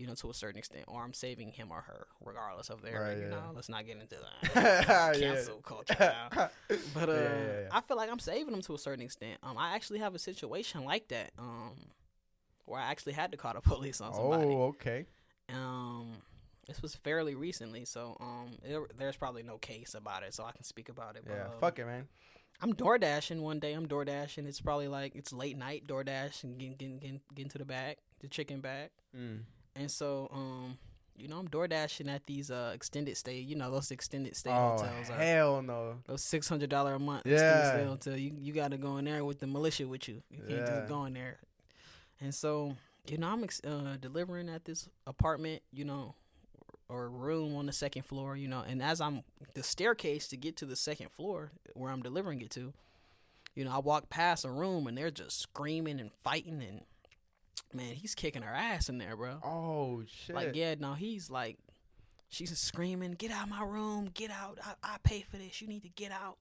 you 0.00 0.06
know, 0.06 0.14
to 0.14 0.30
a 0.30 0.34
certain 0.34 0.58
extent, 0.58 0.84
or 0.88 1.02
I'm 1.04 1.12
saving 1.12 1.52
him 1.52 1.70
or 1.70 1.82
her, 1.82 2.06
regardless 2.24 2.70
of 2.70 2.80
their, 2.80 3.02
Right, 3.02 3.16
you 3.18 3.24
yeah. 3.24 3.28
know. 3.30 3.42
Let's 3.54 3.68
not 3.68 3.84
get 3.86 3.98
into 3.98 4.16
that 4.16 4.54
Yeah. 4.56 5.12
cancel 5.12 5.58
culture 5.60 5.94
now. 6.00 6.28
But 6.94 7.08
uh, 7.10 7.12
Yeah. 7.12 7.68
I 7.70 7.80
feel 7.82 7.96
like 7.98 8.10
I'm 8.10 8.18
saving 8.18 8.52
them 8.52 8.62
to 8.62 8.74
a 8.74 8.78
certain 8.78 9.04
extent. 9.04 9.38
Um, 9.42 9.58
I 9.58 9.74
actually 9.74 9.98
have 9.98 10.14
a 10.14 10.18
situation 10.18 10.84
like 10.84 11.08
that. 11.08 11.32
Um, 11.38 11.74
where 12.64 12.80
I 12.80 12.90
actually 12.90 13.12
had 13.12 13.30
to 13.32 13.36
call 13.36 13.52
the 13.52 13.60
police 13.72 14.00
on 14.00 14.14
somebody. 14.14 14.46
Oh, 14.48 14.62
okay. 14.68 15.04
Um, 15.52 16.12
this 16.66 16.80
was 16.80 16.94
fairly 16.94 17.34
recently, 17.34 17.84
so 17.84 18.16
um, 18.20 18.52
there, 18.66 18.82
there's 18.96 19.16
probably 19.16 19.42
no 19.42 19.58
case 19.58 19.94
about 19.94 20.22
it, 20.22 20.32
so 20.32 20.44
I 20.44 20.52
can 20.52 20.62
speak 20.64 20.88
about 20.88 21.16
it. 21.16 21.24
But, 21.26 21.34
Yeah, 21.34 21.44
um, 21.46 21.50
fuck 21.60 21.78
it, 21.78 21.84
man. 21.86 22.08
I'm 22.62 22.72
door 22.74 22.96
dashing 22.98 23.42
one 23.42 23.58
day. 23.58 23.72
I'm 23.72 23.88
door 23.88 24.04
dashing. 24.04 24.46
It's 24.46 24.60
probably 24.60 24.86
like 24.88 25.14
it's 25.16 25.32
late 25.32 25.56
night 25.58 25.86
door 25.86 26.04
dash 26.04 26.44
and 26.44 26.58
getting 26.58 26.76
getting 26.76 26.98
getting, 26.98 27.20
getting 27.34 27.50
to 27.50 27.58
the 27.58 27.64
bag, 27.64 27.96
the 28.20 28.28
chicken 28.28 28.60
bag. 28.60 28.90
Mm. 29.16 29.40
And 29.76 29.90
so 29.90 30.28
um, 30.32 30.78
you 31.16 31.28
know, 31.28 31.38
I'm 31.38 31.46
door 31.48 31.68
dashing 31.68 32.08
at 32.08 32.26
these 32.26 32.50
uh 32.50 32.72
extended 32.74 33.16
stay. 33.16 33.38
You 33.40 33.56
know 33.56 33.70
those 33.70 33.90
extended 33.90 34.36
stay 34.36 34.50
Oh 34.50 34.76
hotels. 34.78 35.10
Are, 35.10 35.14
hell 35.18 35.62
no. 35.62 35.96
those 36.06 36.22
six 36.24 36.48
hundred 36.48 36.70
dollar 36.70 36.94
a 36.94 36.98
month 36.98 37.22
Yeah. 37.26 37.34
extended 37.34 37.66
stay 37.66 37.84
hotel. 37.84 38.16
You 38.16 38.32
you 38.38 38.52
got 38.52 38.70
to 38.72 38.78
go 38.78 38.96
in 38.98 39.04
there 39.04 39.24
with 39.24 39.40
the 39.40 39.46
militia 39.46 39.86
with 39.86 40.08
you. 40.08 40.22
You 40.30 40.38
can't 40.38 40.60
Yeah. 40.60 40.66
just 40.80 40.88
go 40.88 41.04
in 41.04 41.14
there. 41.14 41.38
And 42.20 42.34
so 42.34 42.76
you 43.08 43.16
know, 43.18 43.28
I'm 43.28 43.42
ex- 43.44 43.62
uh, 43.64 43.96
delivering 44.00 44.48
at 44.48 44.64
this 44.64 44.88
apartment. 45.06 45.62
You 45.72 45.84
know. 45.84 46.14
Or 46.88 47.08
room 47.08 47.54
on 47.54 47.66
the 47.66 47.72
second 47.72 48.02
floor, 48.02 48.36
you 48.36 48.48
know, 48.48 48.64
and 48.66 48.82
as 48.82 49.00
I'm 49.00 49.22
the 49.54 49.62
staircase 49.62 50.26
to 50.26 50.36
get 50.36 50.56
to 50.56 50.66
the 50.66 50.74
second 50.74 51.12
floor 51.12 51.52
where 51.74 51.88
I'm 51.88 52.02
delivering 52.02 52.40
it 52.40 52.50
to, 52.50 52.72
you 53.54 53.64
know, 53.64 53.70
I 53.70 53.78
walk 53.78 54.10
past 54.10 54.44
a 54.44 54.50
room 54.50 54.88
and 54.88 54.98
they're 54.98 55.12
just 55.12 55.38
screaming 55.40 56.00
and 56.00 56.10
fighting 56.24 56.60
and 56.60 56.80
man, 57.72 57.94
he's 57.94 58.14
kicking 58.14 58.42
her 58.42 58.54
ass 58.54 58.88
in 58.88 58.98
there, 58.98 59.16
bro. 59.16 59.40
Oh 59.44 60.02
shit. 60.06 60.34
Like, 60.34 60.54
yeah, 60.54 60.74
no, 60.78 60.94
he's 60.94 61.30
like, 61.30 61.58
she's 62.28 62.56
screaming, 62.58 63.12
"Get 63.12 63.30
out 63.30 63.44
of 63.44 63.50
my 63.50 63.62
room! 63.64 64.10
Get 64.12 64.30
out! 64.30 64.58
I, 64.64 64.74
I 64.82 64.96
pay 65.02 65.22
for 65.22 65.36
this. 65.36 65.60
You 65.60 65.68
need 65.68 65.82
to 65.82 65.88
get 65.88 66.12
out." 66.12 66.38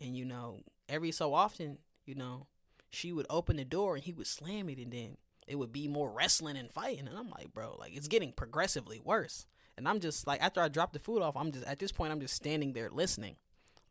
And 0.00 0.16
you 0.16 0.24
know, 0.24 0.60
every 0.88 1.12
so 1.12 1.34
often, 1.34 1.78
you 2.04 2.14
know, 2.14 2.46
she 2.90 3.12
would 3.12 3.26
open 3.30 3.56
the 3.56 3.64
door 3.64 3.94
and 3.96 4.04
he 4.04 4.12
would 4.12 4.26
slam 4.26 4.68
it, 4.68 4.78
and 4.78 4.92
then 4.92 5.16
it 5.46 5.56
would 5.56 5.72
be 5.72 5.88
more 5.88 6.10
wrestling 6.10 6.56
and 6.56 6.70
fighting. 6.70 7.06
And 7.08 7.16
I'm 7.16 7.30
like, 7.30 7.52
bro, 7.52 7.76
like 7.78 7.96
it's 7.96 8.08
getting 8.08 8.32
progressively 8.32 9.00
worse. 9.02 9.46
And 9.78 9.86
I'm 9.86 10.00
just 10.00 10.26
like, 10.26 10.42
after 10.42 10.60
I 10.60 10.68
drop 10.68 10.92
the 10.94 10.98
food 10.98 11.20
off, 11.22 11.36
I'm 11.36 11.52
just 11.52 11.66
at 11.66 11.78
this 11.78 11.92
point, 11.92 12.10
I'm 12.12 12.20
just 12.20 12.34
standing 12.34 12.72
there 12.72 12.88
listening, 12.90 13.36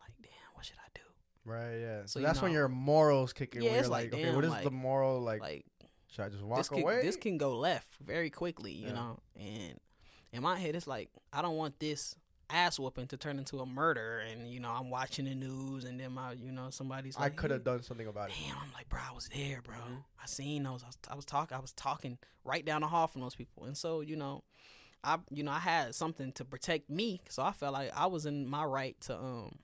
like, 0.02 0.14
damn, 0.22 0.32
what 0.56 0.66
should 0.66 0.78
I 0.84 0.90
do? 0.96 1.02
Right, 1.46 1.78
yeah. 1.80 2.02
So, 2.06 2.20
So, 2.20 2.22
that's 2.22 2.42
when 2.42 2.52
your 2.54 2.68
morals 2.68 3.34
kick 3.34 3.56
in. 3.56 3.62
Yeah, 3.62 3.72
it's 3.72 3.82
you're 3.84 3.90
like, 3.92 4.12
like, 4.12 4.22
okay, 4.22 4.36
what 4.36 4.44
is 4.44 4.50
like- 4.50 4.64
the 4.64 4.72
moral? 4.72 5.22
Like, 5.22 5.42
Like, 5.42 5.66
should 6.16 6.26
I 6.26 6.30
just 6.30 6.44
walk 6.44 6.58
this 6.58 6.70
can 6.70 6.80
away? 6.80 7.02
this 7.02 7.18
can 7.18 7.38
go 7.38 7.58
left 7.58 7.98
very 8.04 8.30
quickly, 8.30 8.72
you 8.72 8.88
Yeah. 8.88 8.94
know. 8.94 9.20
And 9.36 9.80
in 10.32 10.42
my 10.42 10.58
head, 10.58 10.76
it's 10.76 10.88
like 10.88 11.10
I 11.34 11.42
don't 11.42 11.58
want 11.58 11.80
this 11.80 12.16
ass 12.50 12.80
whooping 12.80 13.08
to 13.08 13.18
turn 13.18 13.38
into 13.40 13.60
a 13.60 13.66
murder. 13.66 14.20
And 14.20 14.50
you 14.50 14.60
know, 14.60 14.70
I'm 14.70 14.90
watching 14.90 15.26
the 15.26 15.36
news, 15.36 15.84
and 15.84 16.00
then 16.00 16.14
my, 16.14 16.34
you 16.34 16.52
know, 16.52 16.70
somebody's 16.70 17.18
I 17.18 17.30
could 17.30 17.52
have 17.52 17.62
"Hey, 17.62 17.66
done 17.66 17.84
something 17.84 18.08
about 18.08 18.30
it. 18.30 18.36
Damn, 18.46 18.58
I'm 18.58 18.72
like, 18.74 18.88
bro, 18.90 19.00
I 19.10 19.14
was 19.14 19.28
there, 19.30 19.62
bro. 19.62 19.76
Mhm. 19.76 20.04
I 20.22 20.26
seen 20.28 20.64
those. 20.64 20.84
I 20.84 20.88
was, 20.88 20.98
I 21.10 21.16
was 21.16 21.26
talking. 21.26 21.58
I 21.58 21.60
was 21.60 21.74
talking 21.74 22.18
right 22.44 22.64
down 22.64 22.82
the 22.82 22.88
hall 22.88 23.08
from 23.08 23.22
those 23.22 23.36
people, 23.36 23.66
and 23.66 23.76
so 23.78 24.02
you 24.02 24.16
know, 24.16 24.44
I, 25.04 25.18
you 25.30 25.44
know, 25.44 25.52
I 25.52 25.60
had 25.60 25.96
something 25.96 26.32
to 26.34 26.46
protect 26.46 26.90
me, 26.90 27.22
so 27.30 27.44
I 27.44 27.52
felt 27.52 27.74
like 27.74 27.92
I 27.96 28.06
was 28.06 28.26
in 28.26 28.48
my 28.48 28.64
right 28.64 29.00
to, 29.02 29.18
um, 29.18 29.60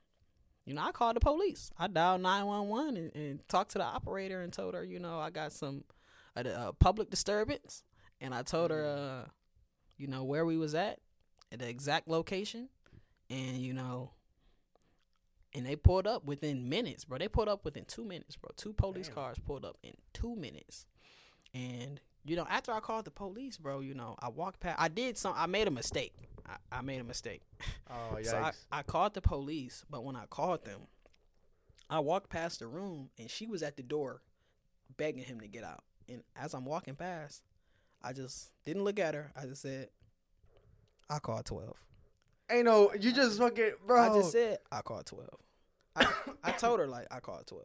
you 0.65 0.73
know, 0.73 0.81
I 0.83 0.91
called 0.91 1.15
the 1.15 1.19
police. 1.19 1.71
I 1.77 1.87
dialed 1.87 2.21
nine 2.21 2.45
one 2.45 2.67
one 2.67 2.97
and 3.15 3.47
talked 3.47 3.71
to 3.71 3.77
the 3.79 3.83
operator 3.83 4.41
and 4.41 4.51
told 4.53 4.73
her, 4.75 4.83
you 4.83 4.99
know, 4.99 5.19
I 5.19 5.29
got 5.31 5.51
some, 5.51 5.83
a, 6.35 6.67
a 6.67 6.73
public 6.73 7.09
disturbance, 7.09 7.83
and 8.19 8.33
I 8.33 8.43
told 8.43 8.71
her, 8.71 8.85
uh, 8.85 9.29
you 9.97 10.07
know, 10.07 10.23
where 10.23 10.45
we 10.45 10.57
was 10.57 10.75
at, 10.75 10.99
at 11.51 11.59
the 11.59 11.67
exact 11.67 12.07
location, 12.07 12.69
and 13.29 13.57
you 13.57 13.73
know, 13.73 14.11
and 15.53 15.65
they 15.65 15.75
pulled 15.75 16.07
up 16.07 16.25
within 16.25 16.69
minutes, 16.69 17.05
bro. 17.05 17.17
They 17.17 17.27
pulled 17.27 17.49
up 17.49 17.65
within 17.65 17.85
two 17.85 18.05
minutes, 18.05 18.35
bro. 18.35 18.51
Two 18.55 18.73
police 18.73 19.07
Damn. 19.07 19.15
cars 19.15 19.37
pulled 19.45 19.65
up 19.65 19.77
in 19.83 19.93
two 20.13 20.35
minutes, 20.35 20.85
and 21.53 21.99
you 22.23 22.35
know, 22.35 22.45
after 22.49 22.71
I 22.71 22.79
called 22.79 23.05
the 23.05 23.11
police, 23.11 23.57
bro, 23.57 23.79
you 23.79 23.93
know, 23.93 24.15
I 24.19 24.29
walked 24.29 24.59
past. 24.59 24.79
I 24.79 24.87
did 24.87 25.17
some. 25.17 25.33
I 25.35 25.47
made 25.47 25.67
a 25.67 25.71
mistake. 25.71 26.13
I, 26.47 26.79
I 26.79 26.81
made 26.81 27.01
a 27.01 27.03
mistake. 27.03 27.41
Oh, 27.89 28.15
yikes. 28.15 28.25
So 28.31 28.37
I, 28.37 28.51
I 28.71 28.83
called 28.83 29.13
the 29.13 29.21
police, 29.21 29.83
but 29.89 30.03
when 30.03 30.15
I 30.15 30.25
called 30.29 30.65
them, 30.65 30.81
I 31.89 31.99
walked 31.99 32.29
past 32.29 32.59
the 32.59 32.67
room 32.67 33.09
and 33.19 33.29
she 33.29 33.47
was 33.47 33.61
at 33.61 33.75
the 33.75 33.83
door 33.83 34.21
begging 34.95 35.25
him 35.25 35.41
to 35.41 35.47
get 35.47 35.63
out. 35.63 35.83
And 36.11 36.23
as 36.35 36.53
I'm 36.53 36.65
walking 36.65 36.95
past, 36.95 37.41
I 38.03 38.13
just 38.13 38.51
didn't 38.65 38.83
look 38.83 38.99
at 38.99 39.13
her. 39.13 39.31
I 39.35 39.45
just 39.45 39.61
said, 39.61 39.89
I 41.09 41.19
called 41.19 41.45
12. 41.45 41.73
Ain't 42.49 42.65
no, 42.65 42.91
you 42.99 43.13
just 43.13 43.37
fucking, 43.37 43.71
bro. 43.87 44.01
I 44.01 44.15
just 44.15 44.31
said, 44.31 44.57
I 44.71 44.81
called 44.81 45.05
12. 45.05 45.29
I, 45.95 46.07
I 46.43 46.51
told 46.51 46.79
her, 46.79 46.87
like, 46.87 47.07
I 47.11 47.19
called 47.19 47.47
12. 47.47 47.63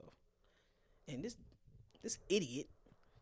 And 1.08 1.24
this 1.24 1.36
this 2.02 2.18
idiot, 2.28 2.68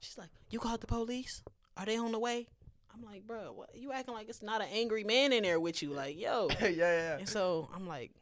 she's 0.01 0.19
like, 0.19 0.29
You 0.51 0.59
called 0.59 0.81
the 0.81 0.87
police? 0.87 1.43
Are 1.77 1.87
they 1.87 1.97
on 1.97 2.13
the 2.13 2.19
way? 2.19 2.49
I'm 2.95 3.03
like, 3.03 3.27
bro, 3.27 3.53
what 3.53 3.75
you 3.75 3.93
acting 3.93 4.15
like 4.15 4.29
it's 4.29 4.43
not 4.43 4.61
an 4.61 4.69
angry 4.73 5.05
man 5.05 5.33
in 5.33 5.43
there 5.43 5.59
with 5.59 5.83
you? 5.83 5.91
Like, 5.91 6.19
yo. 6.19 6.49
yeah, 6.61 6.69
yeah. 6.69 7.17
And 7.19 7.29
so 7.29 7.69
I'm 7.75 7.89
like, 7.89 8.13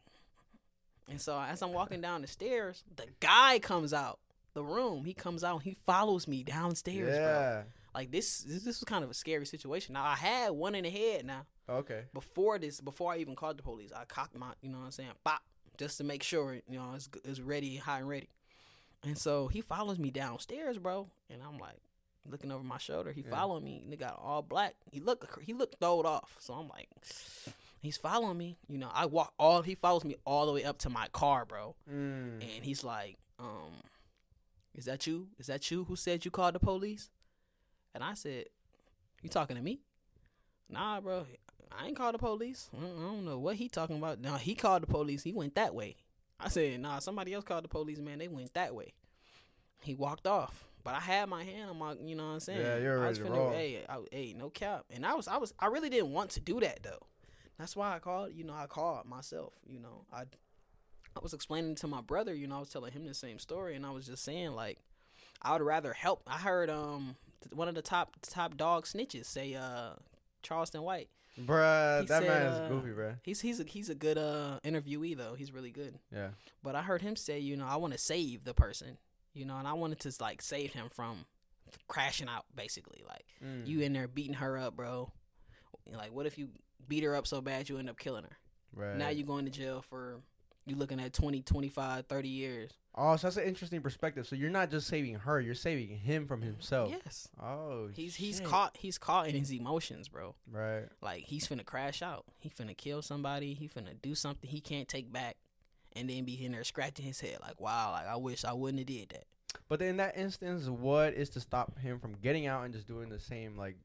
and 1.09 1.21
so 1.21 1.39
as 1.39 1.61
I'm 1.61 1.73
walking 1.73 2.01
down 2.01 2.21
the 2.21 2.27
stairs, 2.27 2.83
the 2.95 3.05
guy 3.19 3.59
comes 3.59 3.93
out 3.93 4.19
the 4.53 4.63
room. 4.63 5.05
He 5.05 5.13
comes 5.13 5.43
out. 5.43 5.63
He 5.63 5.75
follows 5.85 6.27
me 6.27 6.43
downstairs, 6.43 7.17
bro. 7.17 7.25
Yeah. 7.25 7.63
Like 7.93 8.11
this, 8.11 8.39
this, 8.39 8.63
this 8.63 8.79
was 8.79 8.85
kind 8.85 9.03
of 9.03 9.11
a 9.11 9.13
scary 9.13 9.45
situation. 9.45 9.93
Now 9.93 10.03
I 10.05 10.15
had 10.15 10.51
one 10.51 10.73
in 10.75 10.83
the 10.83 10.89
head. 10.89 11.25
Now 11.25 11.45
Okay. 11.69 12.03
before 12.13 12.57
this, 12.59 12.81
before 12.81 13.13
I 13.13 13.17
even 13.17 13.35
called 13.35 13.57
the 13.57 13.63
police, 13.63 13.91
I 13.95 14.05
cocked 14.05 14.35
my, 14.35 14.47
you 14.61 14.69
know 14.69 14.79
what 14.79 14.85
I'm 14.85 14.91
saying, 14.91 15.11
pop, 15.23 15.41
just 15.77 15.97
to 15.99 16.03
make 16.03 16.23
sure, 16.23 16.55
you 16.67 16.77
know, 16.79 16.93
it's 16.95 17.09
it's 17.23 17.39
ready, 17.39 17.75
high 17.77 17.99
and 17.99 18.09
ready. 18.09 18.29
And 19.05 19.17
so 19.17 19.47
he 19.47 19.61
follows 19.61 19.99
me 19.99 20.09
downstairs, 20.11 20.77
bro. 20.77 21.09
And 21.29 21.41
I'm 21.43 21.57
like 21.59 21.77
looking 22.29 22.51
over 22.51 22.63
my 22.63 22.77
shoulder. 22.79 23.11
He 23.11 23.21
Yeah. 23.21 23.29
following 23.31 23.63
me. 23.63 23.81
And 23.83 23.91
he 23.91 23.97
got 23.97 24.19
all 24.19 24.41
black. 24.41 24.75
He 24.91 24.99
looked 24.99 25.41
he 25.43 25.53
looked 25.53 25.79
throwed 25.79 26.05
off. 26.07 26.35
So 26.39 26.53
I'm 26.55 26.67
like, 26.69 26.87
he's 27.79 27.97
following 27.97 28.37
me. 28.37 28.57
You 28.67 28.77
know, 28.79 28.89
I 28.93 29.05
walk 29.05 29.33
all 29.37 29.61
he 29.61 29.75
follows 29.75 30.03
me 30.03 30.15
all 30.25 30.45
the 30.47 30.51
way 30.53 30.63
up 30.63 30.79
to 30.79 30.89
my 30.89 31.07
car, 31.09 31.45
bro. 31.45 31.75
Mm. 31.87 32.41
And 32.41 32.63
he's 32.65 32.83
like, 32.83 33.17
um, 33.39 33.73
is 34.75 34.85
that 34.85 35.05
you? 35.07 35.27
Is 35.37 35.47
that 35.47 35.69
you 35.71 35.83
who 35.85 35.95
said 35.95 36.25
you 36.25 36.31
called 36.31 36.55
the 36.55 36.59
police? 36.59 37.09
And 37.93 38.03
I 38.03 38.13
said, 38.15 38.45
you 39.21 39.29
talking 39.29 39.55
to 39.55 39.61
me? 39.61 39.81
Nah, 40.69 40.99
bro. 41.01 41.25
I 41.71 41.87
ain't 41.87 41.95
called 41.95 42.15
the 42.15 42.19
police. 42.19 42.69
Mm, 42.75 42.99
I 42.99 43.01
don't 43.01 43.25
know 43.25 43.39
what 43.39 43.55
he 43.55 43.69
talking 43.69 43.97
about. 43.97 44.19
No, 44.19 44.35
he 44.35 44.55
called 44.55 44.83
the 44.83 44.87
police. 44.87 45.23
He 45.23 45.33
went 45.33 45.55
that 45.55 45.73
way. 45.73 45.95
I 46.39 46.49
said, 46.49 46.79
nah, 46.79 46.99
somebody 46.99 47.33
else 47.33 47.43
called 47.43 47.63
the 47.63 47.69
police, 47.69 47.99
man. 47.99 48.19
They 48.19 48.27
went 48.27 48.53
that 48.53 48.73
way. 48.75 48.93
He 49.81 49.95
walked 49.95 50.27
off. 50.27 50.65
But 50.83 50.95
I 50.95 50.99
had 50.99 51.29
my 51.29 51.43
hand 51.43 51.69
on 51.69 51.77
my, 51.77 51.93
you 52.03 52.15
know 52.15 52.27
what 52.27 52.33
I'm 52.33 52.39
saying? 52.41 52.59
Yeah, 52.59 52.77
you're 52.77 53.05
I 53.05 53.09
was 53.09 53.19
finna- 53.19 53.29
roll. 53.31 53.51
Hey, 53.51 53.85
I, 53.87 53.97
hey, 54.11 54.35
no 54.37 54.49
cap. 54.49 54.85
And 54.89 55.05
I 55.05 55.13
was, 55.13 55.27
I 55.27 55.37
was, 55.37 55.53
I 55.57 55.67
really 55.67 55.89
didn't 55.89 56.11
want 56.11 56.31
to 56.31 56.41
do 56.41 56.59
that 56.59 56.83
though. 56.83 57.07
That's 57.57 57.75
why 57.75 57.95
I 57.95 57.99
called. 57.99 58.31
You 58.33 58.43
know, 58.43 58.53
I 58.53 58.65
called 58.67 59.05
myself. 59.05 59.53
You 59.65 59.79
know, 59.79 60.05
I, 60.11 60.23
I 61.15 61.19
was 61.21 61.33
explaining 61.33 61.75
to 61.75 61.87
my 61.87 62.01
brother. 62.01 62.33
You 62.33 62.47
know, 62.47 62.57
I 62.57 62.59
was 62.59 62.69
telling 62.69 62.91
him 62.91 63.05
the 63.05 63.13
same 63.13 63.39
story, 63.39 63.75
and 63.75 63.85
I 63.85 63.91
was 63.91 64.05
just 64.07 64.23
saying 64.23 64.51
like, 64.53 64.79
I 65.41 65.53
would 65.53 65.61
rather 65.61 65.93
help. 65.93 66.23
I 66.27 66.37
heard 66.37 66.69
um 66.69 67.15
one 67.51 67.67
of 67.67 67.75
the 67.75 67.81
top 67.81 68.15
top 68.21 68.57
dog 68.57 68.85
snitches 68.85 69.25
say 69.25 69.55
uh 69.55 69.91
Charleston 70.41 70.81
White. 70.81 71.09
Bruh, 71.39 72.01
He 72.01 72.05
that 72.07 72.21
said, 72.21 72.27
man 72.27 72.47
is 72.47 72.59
uh, 72.59 72.67
goofy, 72.67 72.89
bruh. 72.89 73.15
He's 73.23 73.41
he's 73.41 73.59
a 73.59 73.63
he's 73.63 73.89
a 73.89 73.95
good 73.95 74.17
uh 74.17 74.59
interviewee 74.63 75.17
though. 75.17 75.33
He's 75.35 75.51
really 75.51 75.71
good. 75.71 75.97
Yeah. 76.11 76.29
But 76.61 76.75
I 76.75 76.81
heard 76.83 77.01
him 77.01 77.15
say, 77.15 77.39
you 77.39 77.57
know, 77.57 77.65
I 77.65 77.75
want 77.77 77.93
to 77.93 77.99
save 77.99 78.43
the 78.43 78.53
person, 78.53 78.97
you 79.33 79.43
know, 79.45 79.57
and 79.57 79.67
I 79.67 79.73
wanted 79.73 79.99
to 80.01 80.13
like 80.21 80.41
save 80.41 80.73
him 80.73 80.89
from 80.89 81.25
crashing 81.87 82.27
out, 82.29 82.45
basically. 82.55 83.03
Like 83.07 83.25
Mm. 83.43 83.67
you 83.67 83.81
in 83.81 83.93
there 83.93 84.07
beating 84.07 84.35
her 84.35 84.57
up, 84.57 84.75
bro. 84.75 85.11
Like, 85.91 86.13
what 86.13 86.25
if 86.25 86.37
you 86.37 86.49
beat 86.87 87.03
her 87.03 87.15
up 87.15 87.27
so 87.27 87.41
bad 87.41 87.67
you 87.67 87.77
end 87.77 87.89
up 87.89 87.97
killing 87.99 88.23
her? 88.23 88.37
right. 88.75 88.95
Now 88.95 89.09
you're 89.09 89.27
going 89.27 89.45
to 89.45 89.51
jail 89.51 89.81
for 89.89 90.21
you 90.65 90.75
looking 90.75 90.99
at 90.99 91.13
20, 91.13 91.41
25, 91.41 92.05
30 92.07 92.27
years. 92.29 92.71
Oh, 92.95 93.15
so 93.15 93.27
that's 93.27 93.37
an 93.37 93.43
interesting 93.45 93.81
perspective. 93.81 94.27
So 94.27 94.35
you're 94.35 94.51
not 94.51 94.69
just 94.69 94.87
saving 94.87 95.15
her, 95.15 95.41
you're 95.41 95.55
saving 95.55 95.89
him 95.89 96.27
from 96.27 96.41
himself. 96.41 96.91
Yes. 96.91 97.27
Oh, 97.41 97.89
He's 97.93 98.15
he's 98.15 98.39
caught 98.39 98.77
he's 98.77 98.99
caught 98.99 99.27
in 99.27 99.35
his 99.35 99.51
emotions, 99.51 100.09
bro. 100.09 100.35
Right. 100.51 100.83
Like 101.01 101.23
he's 101.23 101.47
finna 101.47 101.65
crash 101.65 102.01
out. 102.03 102.25
He 102.39 102.49
finna 102.49 102.77
kill 102.77 103.01
somebody. 103.01 103.55
He 103.55 103.67
finna 103.67 103.99
do 103.99 104.13
something 104.13 104.47
he 104.49 104.59
can't 104.61 104.87
take 104.87 105.11
back, 105.11 105.37
and 105.95 106.07
then 106.07 106.23
be 106.23 106.45
in 106.45 106.51
there 106.51 106.63
scratching 106.63 107.05
his 107.05 107.19
head 107.19 107.37
like, 107.41 107.59
wow, 107.59 107.91
like 107.93 108.07
I 108.07 108.15
wish 108.15 108.45
I 108.45 108.53
wouldn't 108.53 108.79
have 108.79 108.87
did 108.87 109.09
that. 109.09 109.25
But 109.67 109.81
in 109.81 109.97
that 109.97 110.15
instance, 110.15 110.67
what 110.67 111.13
is 111.13 111.29
to 111.31 111.39
stop 111.39 111.79
him 111.79 111.99
from 111.99 112.13
getting 112.21 112.45
out 112.45 112.63
and 112.63 112.73
just 112.73 112.87
doing 112.87 113.09
the 113.09 113.19
same 113.19 113.57
like 113.57 113.75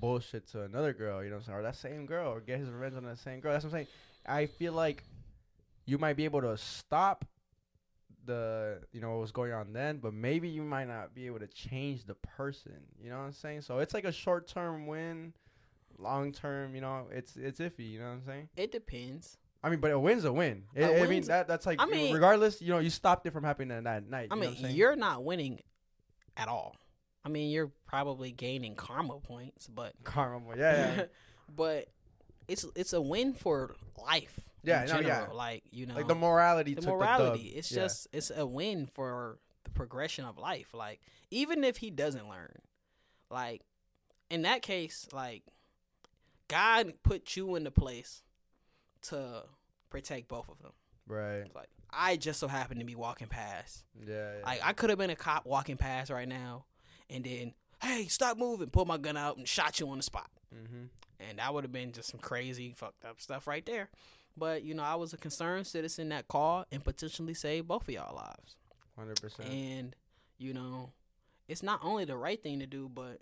bullshit 0.00 0.48
to 0.52 0.62
another 0.62 0.94
girl? 0.94 1.22
You 1.22 1.28
know 1.28 1.36
what 1.36 1.40
I'm 1.40 1.46
saying? 1.46 1.58
Or 1.58 1.62
that 1.62 1.76
same 1.76 2.06
girl, 2.06 2.32
or 2.32 2.40
get 2.40 2.60
his 2.60 2.70
revenge 2.70 2.96
on 2.96 3.04
that 3.04 3.18
same 3.18 3.40
girl. 3.40 3.52
That's 3.52 3.64
what 3.64 3.74
I'm 3.74 3.76
saying. 3.76 3.86
I 4.26 4.46
feel 4.46 4.72
like 4.72 5.04
you 5.88 5.96
might 5.98 6.16
be 6.16 6.24
able 6.24 6.42
to 6.42 6.56
stop 6.58 7.24
the 8.26 8.80
you 8.92 9.00
know 9.00 9.10
what 9.12 9.20
was 9.20 9.32
going 9.32 9.52
on 9.52 9.72
then, 9.72 9.98
but 9.98 10.12
maybe 10.12 10.48
you 10.48 10.62
might 10.62 10.86
not 10.86 11.14
be 11.14 11.26
able 11.26 11.38
to 11.38 11.46
change 11.46 12.04
the 12.04 12.14
person. 12.14 12.74
You 13.02 13.08
know 13.10 13.16
what 13.18 13.24
I'm 13.24 13.32
saying? 13.32 13.62
So 13.62 13.78
it's 13.78 13.94
like 13.94 14.04
a 14.04 14.12
short 14.12 14.46
term 14.46 14.86
win, 14.86 15.32
long 15.98 16.32
term. 16.32 16.74
You 16.74 16.82
know, 16.82 17.06
it's 17.10 17.36
it's 17.36 17.58
iffy. 17.58 17.90
You 17.90 18.00
know 18.00 18.04
what 18.06 18.12
I'm 18.12 18.22
saying? 18.26 18.48
It 18.56 18.70
depends. 18.70 19.38
I 19.64 19.70
mean, 19.70 19.80
but 19.80 19.90
a 19.90 19.98
win's 19.98 20.24
a 20.24 20.32
win. 20.32 20.64
A 20.76 21.02
I- 21.02 21.06
mean, 21.06 21.22
that 21.24 21.48
that's 21.48 21.64
like 21.64 21.80
I 21.80 21.86
mean- 21.86 22.12
regardless. 22.14 22.60
You 22.60 22.68
know, 22.74 22.78
you 22.80 22.90
stopped 22.90 23.26
it 23.26 23.32
from 23.32 23.44
happening 23.44 23.82
that 23.84 24.08
night. 24.08 24.28
I 24.30 24.34
you 24.34 24.40
know 24.40 24.46
mean, 24.50 24.60
what 24.62 24.70
I'm 24.70 24.76
you're 24.76 24.94
not 24.96 25.24
winning 25.24 25.60
at 26.36 26.48
all. 26.48 26.76
I 27.24 27.30
mean, 27.30 27.50
you're 27.50 27.72
probably 27.86 28.30
gaining 28.30 28.74
karma 28.74 29.18
points, 29.20 29.66
but 29.66 29.94
karma. 30.04 30.56
Yeah, 30.56 30.96
yeah. 30.96 31.04
but 31.56 31.88
it's 32.46 32.66
it's 32.76 32.92
a 32.92 33.00
win 33.00 33.32
for 33.32 33.74
life. 33.96 34.38
Yeah, 34.62 34.82
in 34.82 34.88
no, 34.88 35.00
yeah. 35.00 35.26
Like 35.32 35.62
you 35.70 35.86
know, 35.86 35.94
like 35.94 36.08
the 36.08 36.14
morality. 36.14 36.74
the 36.74 36.82
took 36.82 36.90
morality. 36.90 37.50
The 37.50 37.58
it's 37.58 37.70
Yeah. 37.70 37.84
just 37.84 38.08
it's 38.12 38.30
a 38.34 38.46
win 38.46 38.86
for 38.86 39.38
the 39.64 39.70
progression 39.70 40.24
of 40.24 40.38
life. 40.38 40.74
Like 40.74 41.00
even 41.30 41.64
if 41.64 41.78
he 41.78 41.90
doesn't 41.90 42.28
learn, 42.28 42.60
like 43.30 43.62
in 44.30 44.42
that 44.42 44.62
case, 44.62 45.06
like 45.12 45.42
God 46.48 46.94
put 47.02 47.36
you 47.36 47.54
in 47.54 47.64
the 47.64 47.70
place 47.70 48.22
to 49.02 49.44
protect 49.90 50.28
both 50.28 50.48
of 50.48 50.58
them. 50.60 50.72
right. 51.06 51.44
Like 51.54 51.68
I 51.90 52.16
just 52.16 52.40
so 52.40 52.48
happened 52.48 52.80
to 52.80 52.86
be 52.86 52.94
walking 52.94 53.28
past. 53.28 53.84
Yeah, 54.06 54.14
yeah. 54.14 54.44
Like 54.44 54.60
I 54.62 54.72
could 54.72 54.90
have 54.90 54.98
been 54.98 55.10
a 55.10 55.16
cop 55.16 55.46
walking 55.46 55.76
past 55.76 56.10
right 56.10 56.28
now, 56.28 56.64
and 57.08 57.24
then 57.24 57.54
hey, 57.82 58.06
stop 58.06 58.36
moving, 58.36 58.68
pull 58.68 58.84
my 58.84 58.98
gun 58.98 59.16
out 59.16 59.36
and 59.36 59.46
shot 59.48 59.80
you 59.80 59.88
on 59.88 59.98
the 59.98 60.02
spot, 60.02 60.30
mm-hmm. 60.54 60.86
and 61.20 61.38
that 61.38 61.54
would 61.54 61.64
have 61.64 61.72
been 61.72 61.92
just 61.92 62.10
some 62.10 62.20
crazy 62.20 62.72
fucked 62.76 63.04
up 63.04 63.20
stuff 63.20 63.46
right 63.46 63.64
there. 63.64 63.88
But 64.38 64.62
you 64.62 64.74
know, 64.74 64.82
I 64.82 64.94
was 64.94 65.12
a 65.12 65.16
concerned 65.16 65.66
citizen 65.66 66.08
that 66.10 66.28
called 66.28 66.66
and 66.72 66.82
potentially 66.82 67.34
saved 67.34 67.68
both 67.68 67.88
of 67.88 67.94
y'all 67.94 68.14
lives. 68.14 68.56
Hundred 68.96 69.20
percent. 69.20 69.48
And 69.48 69.96
you 70.38 70.54
know, 70.54 70.90
it's 71.48 71.62
not 71.62 71.80
only 71.82 72.04
the 72.04 72.16
right 72.16 72.42
thing 72.42 72.60
to 72.60 72.66
do, 72.66 72.88
but 72.92 73.18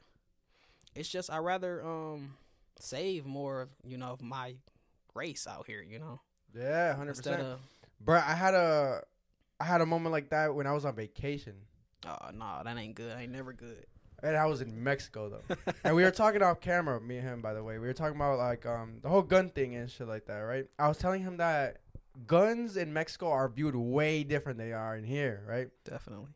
it's 0.94 1.08
just 1.08 1.30
I 1.30 1.38
rather 1.38 1.84
um 1.84 2.34
save 2.78 3.24
more, 3.24 3.62
of, 3.62 3.68
you 3.84 3.98
know, 3.98 4.08
of 4.08 4.22
my 4.22 4.56
race 5.14 5.46
out 5.46 5.66
here. 5.66 5.82
You 5.82 5.98
know, 5.98 6.20
Yeah, 6.54 6.94
hundred 6.94 7.16
percent. 7.16 7.58
Bro, 8.00 8.16
I 8.16 8.34
had 8.34 8.54
a, 8.54 9.02
I 9.58 9.64
had 9.64 9.80
a 9.80 9.86
moment 9.86 10.12
like 10.12 10.30
that 10.30 10.54
when 10.54 10.66
I 10.66 10.72
was 10.72 10.84
on 10.84 10.94
vacation, 10.94 11.54
oh 12.06 12.30
no, 12.34 12.60
that 12.62 12.76
ain't 12.76 12.94
good. 12.94 13.16
ain't 13.18 13.32
never 13.32 13.52
good. 13.52 13.86
And 14.22 14.36
I 14.36 14.46
was 14.46 14.60
in 14.60 14.82
Mexico 14.82 15.28
though, 15.28 15.56
and 15.84 15.94
we 15.94 16.02
were 16.02 16.10
talking 16.10 16.42
off 16.42 16.60
camera, 16.60 17.00
me 17.00 17.18
and 17.18 17.26
him, 17.26 17.42
by 17.42 17.54
the 17.54 17.62
way. 17.62 17.78
We 17.78 17.86
were 17.86 17.92
talking 17.92 18.16
about 18.16 18.38
like 18.38 18.66
um 18.66 18.98
the 19.02 19.08
whole 19.08 19.22
gun 19.22 19.50
thing 19.50 19.74
and 19.74 19.90
shit 19.90 20.08
like 20.08 20.26
that, 20.26 20.38
right? 20.38 20.66
I 20.78 20.88
was 20.88 20.98
telling 20.98 21.22
him 21.22 21.36
that 21.38 21.78
guns 22.26 22.76
in 22.76 22.92
Mexico 22.92 23.30
are 23.30 23.48
viewed 23.48 23.76
way 23.76 24.24
different 24.24 24.58
than 24.58 24.68
they 24.68 24.72
are 24.72 24.96
in 24.96 25.04
here, 25.04 25.42
right? 25.46 25.68
Definitely. 25.84 26.28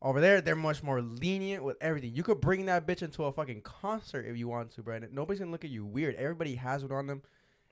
Over 0.00 0.20
there, 0.20 0.40
they're 0.42 0.54
much 0.54 0.82
more 0.82 1.00
lenient 1.00 1.64
with 1.64 1.78
everything. 1.80 2.12
You 2.14 2.22
could 2.22 2.40
bring 2.40 2.66
that 2.66 2.86
bitch 2.86 3.02
into 3.02 3.24
a 3.24 3.32
fucking 3.32 3.62
concert 3.62 4.26
if 4.26 4.36
you 4.36 4.48
want 4.48 4.72
to, 4.72 4.82
Brandon. 4.82 5.10
Nobody's 5.12 5.40
gonna 5.40 5.50
look 5.50 5.64
at 5.64 5.70
you 5.70 5.84
weird. 5.84 6.14
Everybody 6.16 6.56
has 6.56 6.82
one 6.82 6.92
on 6.92 7.06
them, 7.06 7.22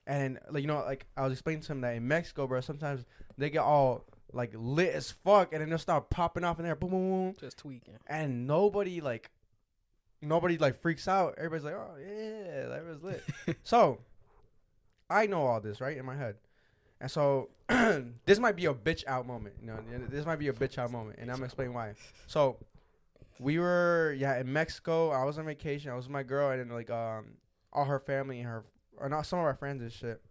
and 0.07 0.39
like 0.51 0.63
you 0.63 0.69
know, 0.69 0.79
like 0.79 1.07
I 1.17 1.23
was 1.25 1.33
explaining 1.33 1.63
to 1.65 1.73
him 1.73 1.83
that 1.83 1.95
in 1.95 2.09
Mexico, 2.09 2.47
bro, 2.47 2.61
sometimes 2.61 3.05
they 3.37 3.51
get 3.51 3.61
all 3.61 4.07
like 4.33 4.53
lit 4.55 4.95
as 4.95 5.11
fuck, 5.11 5.53
and 5.53 5.61
then 5.61 5.69
they'll 5.69 5.79
start 5.79 6.11
popping 6.11 6.45
off 6.45 6.59
in 6.59 6.65
there, 6.65 6.75
boom, 6.77 6.91
boom, 6.91 7.11
boom, 7.11 7.37
Just 7.39 7.59
tweaking. 7.59 7.99
and 8.07 8.47
nobody 8.47 9.01
like, 9.01 9.31
nobody 10.21 10.59
like 10.59 10.81
freaks 10.81 11.07
out. 11.09 11.35
Everybody's 11.37 11.65
like, 11.65 11.75
oh 11.75 11.97
yeah, 12.01 12.69
that 12.69 12.85
was 12.87 13.03
lit. 13.03 13.23
so, 13.63 13.99
I 15.11 15.27
know 15.27 15.47
all 15.47 15.61
this 15.61 15.81
right 15.81 15.97
in 15.97 16.05
my 16.07 16.17
head, 16.17 16.37
and 17.01 17.11
so 17.11 17.51
this 18.25 18.39
might 18.39 18.57
be 18.57 18.67
a 18.67 18.75
bitch 18.75 19.05
out 19.07 19.27
moment. 19.27 19.55
You 19.61 19.69
know, 19.69 19.79
this 20.09 20.25
might 20.27 20.39
be 20.39 20.49
a 20.49 20.53
bitch 20.53 20.79
out 20.79 20.91
moment, 20.91 21.19
and 21.19 21.31
I'm 21.31 21.37
gonna 21.37 21.47
explain 21.47 21.73
why. 21.75 21.95
So, 22.27 22.57
we 23.39 23.59
were 23.59 24.15
yeah 24.19 24.39
in 24.39 24.53
Mexico. 24.53 25.11
I 25.11 25.25
was 25.25 25.39
on 25.39 25.45
vacation. 25.45 25.91
I 25.91 25.95
was 25.95 26.07
with 26.07 26.13
my 26.13 26.23
girl, 26.23 26.51
and 26.51 26.61
then 26.61 26.69
like 26.71 26.91
um 26.91 27.37
all 27.73 27.85
her 27.85 27.99
family 28.01 28.39
and 28.39 28.49
her 28.49 28.65
or 28.99 29.09
not 29.09 29.27
some 29.27 29.39
of 29.39 29.45
our 29.45 29.55
friends 29.55 29.83
and 29.83 29.93
shit. 29.93 30.23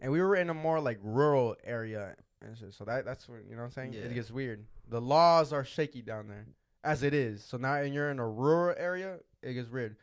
And 0.00 0.12
we 0.12 0.20
were 0.20 0.36
in 0.36 0.50
a 0.50 0.54
more 0.54 0.78
like 0.78 0.98
rural 1.02 1.56
area 1.64 2.16
and 2.48 2.56
shit. 2.58 2.74
So 2.74 2.84
that 2.84 3.04
that's 3.04 3.28
what 3.28 3.40
you 3.48 3.52
know 3.56 3.62
what 3.62 3.66
I'm 3.66 3.70
saying. 3.72 3.92
Yeah. 3.92 4.00
It 4.02 4.14
gets 4.14 4.30
weird. 4.30 4.64
The 4.88 5.00
laws 5.00 5.52
are 5.52 5.64
shaky 5.64 6.02
down 6.02 6.28
there, 6.28 6.46
as 6.84 7.02
it 7.02 7.12
is. 7.14 7.42
So 7.44 7.56
now, 7.56 7.74
and 7.74 7.92
you're 7.94 8.10
in 8.10 8.18
a 8.18 8.28
rural 8.28 8.74
area, 8.78 9.18
it 9.42 9.54
gets 9.54 9.70
weird. 9.70 9.96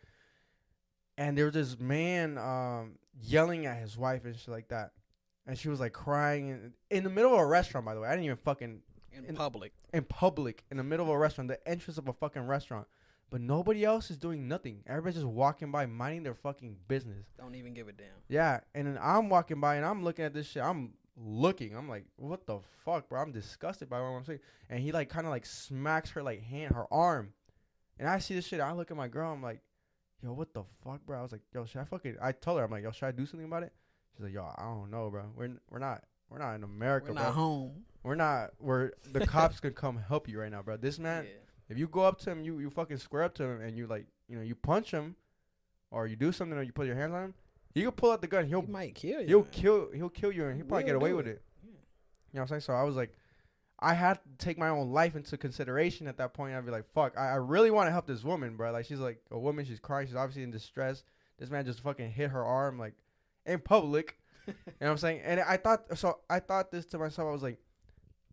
And 1.17 1.37
there 1.37 1.45
was 1.45 1.53
this 1.53 1.79
man 1.79 2.37
um 2.37 2.93
yelling 3.21 3.65
at 3.65 3.77
his 3.79 3.97
wife 3.97 4.25
and 4.25 4.35
shit 4.35 4.47
like 4.49 4.69
that, 4.69 4.91
and 5.45 5.57
she 5.57 5.69
was 5.69 5.79
like 5.79 5.93
crying 5.93 6.49
in, 6.49 6.73
in 6.89 7.03
the 7.03 7.09
middle 7.09 7.33
of 7.33 7.39
a 7.39 7.45
restaurant. 7.45 7.85
By 7.85 7.93
the 7.93 7.99
way, 8.01 8.07
I 8.07 8.11
didn't 8.11 8.25
even 8.25 8.37
fucking 8.37 8.81
In, 9.11 9.25
In- 9.25 9.35
public. 9.35 9.73
in 9.93 10.03
public 10.03 10.63
in 10.71 10.77
the 10.77 10.83
middle 10.83 11.05
of 11.05 11.11
a 11.11 11.17
restaurant, 11.17 11.47
the 11.49 11.67
entrance 11.67 11.97
of 11.97 12.07
a 12.07 12.13
fucking 12.13 12.47
restaurant. 12.47 12.87
But 13.29 13.41
nobody 13.41 13.83
else 13.83 14.11
is 14.11 14.17
doing 14.17 14.47
nothing. 14.47 14.83
Everybody's 14.85 15.15
just 15.15 15.25
walking 15.27 15.71
by, 15.71 15.87
minding 15.87 16.21
their 16.21 16.35
fucking 16.35 16.75
business. 16.87 17.25
Don't 17.39 17.55
even 17.55 17.73
give 17.73 17.87
a 17.87 17.91
damn. 17.91 18.07
Yeah, 18.29 18.59
and 18.75 18.85
then 18.85 18.99
I'm 19.01 19.27
walking 19.27 19.59
by 19.59 19.75
and 19.75 19.85
I'm 19.85 20.03
looking 20.03 20.23
at 20.25 20.33
this 20.35 20.45
shit. 20.47 20.61
I'm 20.61 20.93
looking. 21.17 21.75
I'm 21.75 21.87
like, 21.89 22.05
what 22.15 22.45
the 22.45 22.59
fuck, 22.85 23.09
bro? 23.09 23.21
I'm 23.21 23.31
disgusted 23.31 23.89
by 23.89 23.99
what 23.99 24.07
I'm 24.07 24.25
saying. 24.25 24.39
And 24.69 24.79
he 24.79 24.91
like 24.91 25.09
kind 25.09 25.25
of 25.25 25.31
like 25.31 25.45
smacks 25.45 26.11
her 26.11 26.23
like 26.23 26.41
hand, 26.43 26.73
her 26.75 26.85
arm. 26.91 27.33
And 27.99 28.09
I 28.09 28.19
see 28.19 28.33
this 28.35 28.47
shit. 28.47 28.59
I 28.59 28.71
look 28.73 28.91
at 28.91 28.97
my 28.97 29.07
girl. 29.07 29.31
I'm 29.31 29.41
like, 29.43 29.61
yo, 30.23 30.33
what 30.33 30.53
the 30.53 30.63
fuck, 30.83 31.05
bro? 31.05 31.19
I 31.19 31.21
was 31.21 31.31
like, 31.31 31.41
yo, 31.53 31.65
should 31.65 31.81
I 31.81 31.85
fucking? 31.85 32.17
I 32.21 32.31
told 32.31 32.59
her, 32.59 32.65
I'm 32.65 32.71
like, 32.71 32.83
yo, 32.83 32.91
should 32.91 33.05
I 33.05 33.11
do 33.11 33.25
something 33.25 33.47
about 33.47 33.63
it? 33.63 33.73
She's 34.15 34.23
like, 34.25 34.33
yo, 34.33 34.43
I 34.57 34.63
don't 34.63 34.89
know, 34.91 35.09
bro. 35.09 35.23
We're 35.35 35.51
we're 35.69 35.79
not 35.79 36.03
we're 36.29 36.39
not 36.39 36.55
in 36.55 36.63
America, 36.63 37.07
We're 37.09 37.15
bro. 37.15 37.23
not 37.23 37.33
home. 37.33 37.71
We're 38.03 38.15
not. 38.15 38.51
We're 38.59 38.91
the 39.11 39.25
cops 39.27 39.59
could 39.59 39.75
come 39.75 39.97
help 39.97 40.27
you 40.27 40.39
right 40.39 40.51
now, 40.51 40.61
bro. 40.61 40.77
This 40.77 40.97
man, 40.99 41.25
Yeah. 41.25 41.29
if 41.69 41.77
you 41.77 41.87
go 41.87 42.01
up 42.01 42.19
to 42.21 42.31
him, 42.31 42.43
you 42.43 42.59
you 42.59 42.69
fucking 42.69 42.97
square 42.97 43.23
up 43.23 43.35
to 43.35 43.43
him, 43.43 43.61
and 43.61 43.77
you 43.77 43.87
like, 43.87 44.07
you 44.27 44.35
know, 44.35 44.41
you 44.43 44.55
punch 44.55 44.91
him, 44.91 45.15
or 45.91 46.07
you 46.07 46.15
do 46.15 46.31
something, 46.31 46.57
or 46.57 46.63
you 46.63 46.71
put 46.73 46.87
your 46.87 46.95
hands 46.95 47.13
on 47.13 47.23
him, 47.25 47.33
he 47.73 47.81
can 47.81 47.91
pull 47.91 48.11
out 48.11 48.21
the 48.21 48.27
gun. 48.27 48.47
He'll 48.47 48.61
He 48.61 48.67
might 48.71 48.95
kill 48.95 49.21
you. 49.21 49.27
he'll 49.27 49.41
man. 49.41 49.51
kill 49.51 49.89
he'll 49.93 50.09
kill 50.09 50.31
you, 50.31 50.45
and 50.45 50.55
he'll 50.57 50.65
probably 50.65 50.83
Will 50.83 50.87
get 50.87 50.95
away 50.95 51.13
with 51.13 51.27
it. 51.27 51.29
it. 51.31 51.41
You 51.63 51.69
know 51.69 51.75
what 52.31 52.41
I'm 52.43 52.47
saying? 52.47 52.61
So 52.61 52.73
I 52.73 52.83
was 52.83 52.95
like, 52.95 53.15
I 53.79 53.93
had 53.93 54.13
to 54.13 54.45
take 54.45 54.57
my 54.57 54.69
own 54.69 54.91
life 54.91 55.15
into 55.15 55.37
consideration 55.37 56.07
at 56.07 56.17
that 56.17 56.33
point. 56.33 56.55
I'd 56.55 56.65
be 56.65 56.71
like, 56.71 56.85
fuck, 56.93 57.17
I, 57.17 57.31
I 57.31 57.35
really 57.35 57.69
want 57.71 57.87
to 57.87 57.91
help 57.91 58.07
this 58.07 58.23
woman, 58.23 58.55
bro. 58.55 58.71
Like 58.71 58.85
she's 58.85 58.99
like 58.99 59.21
a 59.31 59.37
woman, 59.37 59.65
she's 59.65 59.79
crying, 59.79 60.07
she's 60.07 60.15
obviously 60.15 60.43
in 60.43 60.51
distress. 60.51 61.03
This 61.37 61.49
man 61.49 61.65
just 61.65 61.81
fucking 61.81 62.11
hit 62.11 62.29
her 62.29 62.43
arm 62.43 62.79
like 62.79 62.93
in 63.45 63.59
public. 63.59 64.17
you 64.47 64.53
know 64.53 64.71
what 64.79 64.89
I'm 64.91 64.97
saying? 64.97 65.21
And 65.23 65.39
I 65.39 65.57
thought 65.57 65.97
so 65.97 66.19
I 66.29 66.39
thought 66.39 66.71
this 66.71 66.85
to 66.87 66.97
myself, 66.97 67.27
I 67.27 67.31
was 67.31 67.43
like, 67.43 67.59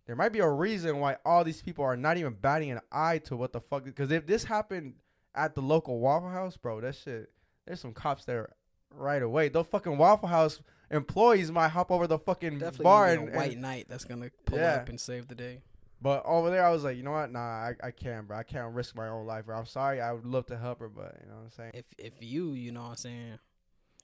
there 0.06 0.16
might 0.16 0.32
be 0.32 0.40
a 0.40 0.48
reason 0.48 0.98
why 0.98 1.16
all 1.24 1.44
these 1.44 1.62
people 1.62 1.84
are 1.84 1.96
not 1.96 2.16
even 2.16 2.32
batting 2.34 2.70
an 2.70 2.80
eye 2.92 3.18
to 3.18 3.36
what 3.36 3.52
the 3.52 3.60
fuck 3.60 3.84
because 3.84 4.10
if 4.10 4.26
this 4.26 4.44
happened 4.44 4.94
at 5.34 5.54
the 5.54 5.62
local 5.62 5.98
Waffle 6.00 6.30
House, 6.30 6.56
bro, 6.56 6.80
that 6.80 6.94
shit 6.94 7.30
there's 7.66 7.80
some 7.80 7.92
cops 7.92 8.24
there 8.24 8.54
right 8.94 9.22
away. 9.22 9.48
Those 9.48 9.66
fucking 9.66 9.96
Waffle 9.98 10.28
House 10.28 10.60
employees 10.90 11.50
might 11.52 11.68
hop 11.68 11.90
over 11.90 12.06
the 12.06 12.18
fucking 12.18 12.58
Definitely 12.58 12.84
bar 12.84 13.06
and, 13.08 13.28
a 13.28 13.36
white 13.36 13.52
and 13.52 13.62
knight 13.62 13.86
that's 13.88 14.04
gonna 14.04 14.30
pull 14.46 14.58
Yeah. 14.58 14.74
up 14.76 14.88
and 14.88 15.00
save 15.00 15.28
the 15.28 15.34
day. 15.34 15.60
but 16.02 16.24
over 16.26 16.50
there 16.50 16.64
I 16.64 16.70
was 16.70 16.82
like, 16.84 16.96
you 16.96 17.02
know 17.02 17.12
what? 17.12 17.30
Nah, 17.30 17.38
I, 17.40 17.74
I 17.82 17.90
can't, 17.90 18.26
bro. 18.26 18.38
I 18.38 18.42
can't 18.42 18.74
risk 18.74 18.96
my 18.96 19.08
own 19.08 19.26
life, 19.26 19.46
bro. 19.46 19.56
I'm 19.58 19.66
sorry. 19.66 20.00
I 20.00 20.12
would 20.12 20.24
love 20.26 20.46
to 20.46 20.56
help 20.58 20.80
her, 20.80 20.88
but 20.88 21.16
you 21.22 21.28
know 21.28 21.36
what 21.36 21.44
I'm 21.44 21.50
saying? 21.50 21.70
If 21.74 21.84
if 21.98 22.14
you, 22.20 22.52
you 22.54 22.72
know 22.72 22.82
what 22.82 22.88
I'm 22.90 22.96
saying, 22.96 23.38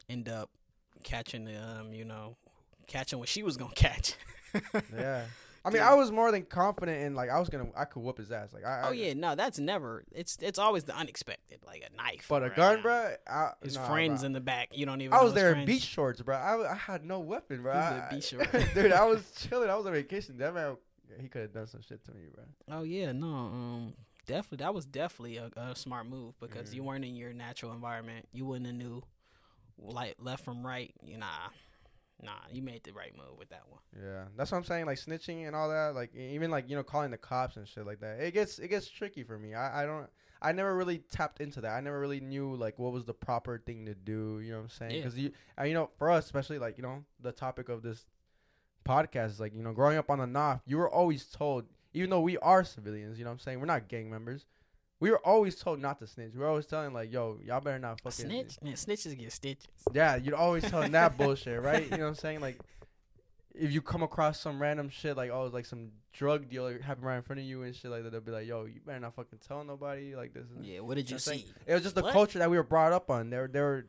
end 0.09 0.29
up 0.29 0.51
catching 1.03 1.49
um, 1.57 1.93
you 1.93 2.05
know, 2.05 2.37
catching 2.87 3.19
what 3.19 3.29
she 3.29 3.43
was 3.43 3.57
gonna 3.57 3.73
catch. 3.75 4.15
yeah. 4.97 5.25
I 5.67 5.71
mean. 5.71 5.83
I 5.83 5.95
was 5.95 6.11
more 6.13 6.31
than 6.31 6.43
confident 6.45 7.03
in 7.03 7.15
like 7.15 7.29
I 7.31 7.39
was 7.41 7.49
gonna, 7.49 7.67
I 7.77 7.85
could 7.85 8.03
whoop 8.03 8.19
his 8.19 8.31
ass. 8.31 8.53
Like, 8.53 8.65
I, 8.65 8.83
Oh 8.85 8.89
I- 8.91 8.93
yeah, 8.93 9.15
no, 9.15 9.35
that's 9.35 9.59
never. 9.59 10.05
It's 10.13 10.39
it's 10.41 10.59
always 10.59 10.85
the 10.85 10.97
unexpected, 10.97 11.61
like 11.67 11.83
a 11.91 11.97
knife. 11.97 12.27
But 12.29 12.45
a 12.45 12.51
gun, 12.51 12.83
bro. 12.83 13.15
I, 13.29 13.51
His 13.63 13.77
nah, 13.77 13.89
friends 13.89 14.21
bro. 14.21 14.27
in 14.27 14.33
the 14.33 14.41
back. 14.41 14.69
You 14.73 14.87
don't 14.87 15.01
even. 15.01 15.13
I 15.13 15.23
was 15.23 15.35
there 15.35 15.53
in 15.55 15.67
beach 15.67 15.83
shorts, 15.83 16.23
bro. 16.23 16.37
I, 16.37 16.73
I 16.73 16.75
had 16.75 17.05
no 17.05 17.21
weapon, 17.21 17.63
bro. 17.63 17.73
I, 17.73 18.07
beach 18.11 18.29
shorts. 18.29 18.49
dude, 18.75 18.93
I 18.93 19.05
was 19.05 19.31
chilling. 19.49 19.69
I 19.69 19.75
was 19.77 19.87
on 19.87 19.93
vacation. 19.93 20.39
That 20.39 20.55
man, 20.55 20.77
he 21.21 21.29
could 21.29 21.43
have 21.43 21.53
done 21.53 21.67
some 21.67 21.83
shit 21.83 22.05
to 22.05 22.13
me, 22.13 22.23
bro. 22.35 22.45
Oh 22.79 22.83
yeah, 22.83 23.13
no, 23.13 23.27
um, 23.27 23.93
definitely 24.27 24.65
that 24.65 24.73
was 24.75 24.87
definitely 24.87 25.37
a, 25.39 25.51
a 25.57 25.75
smart 25.75 26.07
move 26.07 26.39
because 26.41 26.75
you 26.75 26.83
Mhm. 26.83 26.87
weren't 26.87 27.05
in 27.05 27.17
your 27.17 27.33
natural 27.33 27.73
environment. 27.73 28.29
You 28.33 28.45
wouldn't 28.47 28.67
have 28.67 28.77
knew, 28.77 29.03
like 29.79 30.15
left 30.21 30.45
from 30.45 30.65
right. 30.67 30.93
You 31.05 31.19
nah, 31.19 31.27
nah, 32.23 32.33
you 32.51 32.63
made 32.63 32.83
the 32.85 32.93
right 32.93 33.13
move 33.17 33.39
with 33.39 33.49
that 33.51 33.63
one. 33.69 33.81
Yeah, 34.01 34.25
that's 34.37 34.51
what 34.51 34.59
I'm 34.59 34.65
saying. 34.65 34.87
Like 34.87 34.99
snitching 34.99 35.47
and 35.47 35.55
all 35.55 35.69
that. 35.69 35.95
Like 35.95 36.15
even 36.15 36.51
like 36.51 36.69
you 36.69 36.77
know 36.77 36.83
calling 36.83 37.11
the 37.11 37.17
cops 37.17 37.57
and 37.57 37.67
shit 37.67 37.87
like 37.87 38.01
that. 38.01 38.21
It 38.21 38.35
gets 38.35 38.59
it 38.59 38.69
gets 38.69 38.89
tricky 38.89 39.23
for 39.23 39.39
me. 39.39 39.55
I 39.55 39.83
I 39.83 39.87
don't. 39.87 40.09
I 40.43 40.53
never 40.53 40.77
really 40.77 40.99
tapped 40.99 41.41
into 41.41 41.63
that. 41.63 41.73
I 41.73 41.81
never 41.81 41.99
really 41.99 42.21
knew 42.21 42.55
like 42.55 42.79
what 42.79 42.93
was 42.93 43.05
the 43.05 43.15
proper 43.15 43.59
thing 43.59 43.87
to 43.87 43.95
do. 43.95 44.41
You 44.41 44.53
know 44.53 44.59
what 44.59 44.65
I'm 44.65 44.69
saying? 44.71 44.91
Yeah. 44.93 44.99
Because 44.99 45.19
you, 45.19 45.33
uh, 45.59 45.65
you 45.65 45.75
know, 45.75 45.91
for 45.99 46.11
us 46.11 46.27
especially, 46.27 46.59
like 46.59 46.77
you 46.77 46.83
know, 46.83 47.05
the 47.21 47.33
topic 47.33 47.69
of 47.69 47.83
this 47.83 48.07
podcast 48.87 49.31
is 49.31 49.41
like 49.41 49.55
you 49.55 49.63
know, 49.63 49.73
growing 49.73 49.99
up 49.99 50.11
on 50.11 50.19
the 50.19 50.27
Nawf, 50.27 50.61
you 50.67 50.79
were 50.79 50.91
always 50.91 51.27
told, 51.27 51.65
even 51.95 52.11
though 52.11 52.21
we 52.21 52.39
are 52.39 52.65
civilians, 52.65 53.19
you 53.19 53.25
know 53.25 53.31
what 53.31 53.35
I'm 53.35 53.41
saying, 53.41 53.61
we're 53.61 53.67
not 53.67 53.89
gang 53.89 54.11
members. 54.11 54.45
We 54.99 55.11
were 55.11 55.19
always 55.19 55.57
told 55.57 55.79
not 55.81 55.99
to 55.99 56.07
snitch. 56.07 56.33
We 56.35 56.41
were 56.41 56.47
always 56.49 56.65
telling 56.67 56.93
like, 56.95 57.13
yo, 57.13 57.39
y'all 57.45 57.61
better 57.61 57.79
not 57.79 58.01
fucking 58.01 58.27
snitch, 58.27 58.57
man, 58.63 58.73
snitches 58.75 59.19
get 59.19 59.31
stitches. 59.33 59.67
yeah, 59.93 60.17
you'd 60.17 60.33
always 60.35 60.65
tell 60.65 60.81
them 60.81 60.93
that 60.93 61.17
bullshit, 61.19 61.61
right? 61.63 61.85
You 61.85 61.91
know 61.99 62.05
what 62.05 62.09
I'm 62.11 62.15
saying? 62.15 62.41
Like, 62.41 62.59
if 63.55 63.73
you 63.73 63.83
come 63.83 64.03
across 64.03 64.41
some 64.41 64.61
random 64.61 64.89
shit, 64.89 65.17
like, 65.17 65.31
oh, 65.31 65.51
like 65.53 65.67
some 65.67 65.91
drug 66.13 66.49
deal 66.49 66.65
like, 66.65 66.81
happened 66.81 67.07
right 67.07 67.17
in 67.17 67.23
front 67.23 67.41
of 67.41 67.47
you 67.47 67.63
and 67.63 67.75
shit 67.75 67.91
like 67.91 68.05
that, 68.05 68.11
they'll 68.11 68.21
be 68.23 68.31
like, 68.33 68.47
yo, 68.47 68.65
you 68.65 68.81
better 68.87 69.01
not 69.01 69.15
fucking 69.15 69.39
tell 69.47 69.65
nobody 69.65 70.15
like 70.17 70.33
this. 70.33 70.47
and. 70.55 70.65
Yeah, 70.65 70.81
what 70.81 70.97
did 70.97 71.11
you 71.11 71.19
saying- 71.19 71.41
see? 71.41 71.47
It 71.67 71.75
was 71.75 71.83
just 71.83 71.95
the 71.95 72.03
What? 72.03 72.13
culture 72.15 72.39
that 72.39 72.51
we 72.51 72.57
were 72.57 72.63
brought 72.63 72.93
up 72.93 73.11
on. 73.11 73.29
They 73.31 73.37
were, 73.39 73.49
they 73.49 73.61
were, 73.61 73.87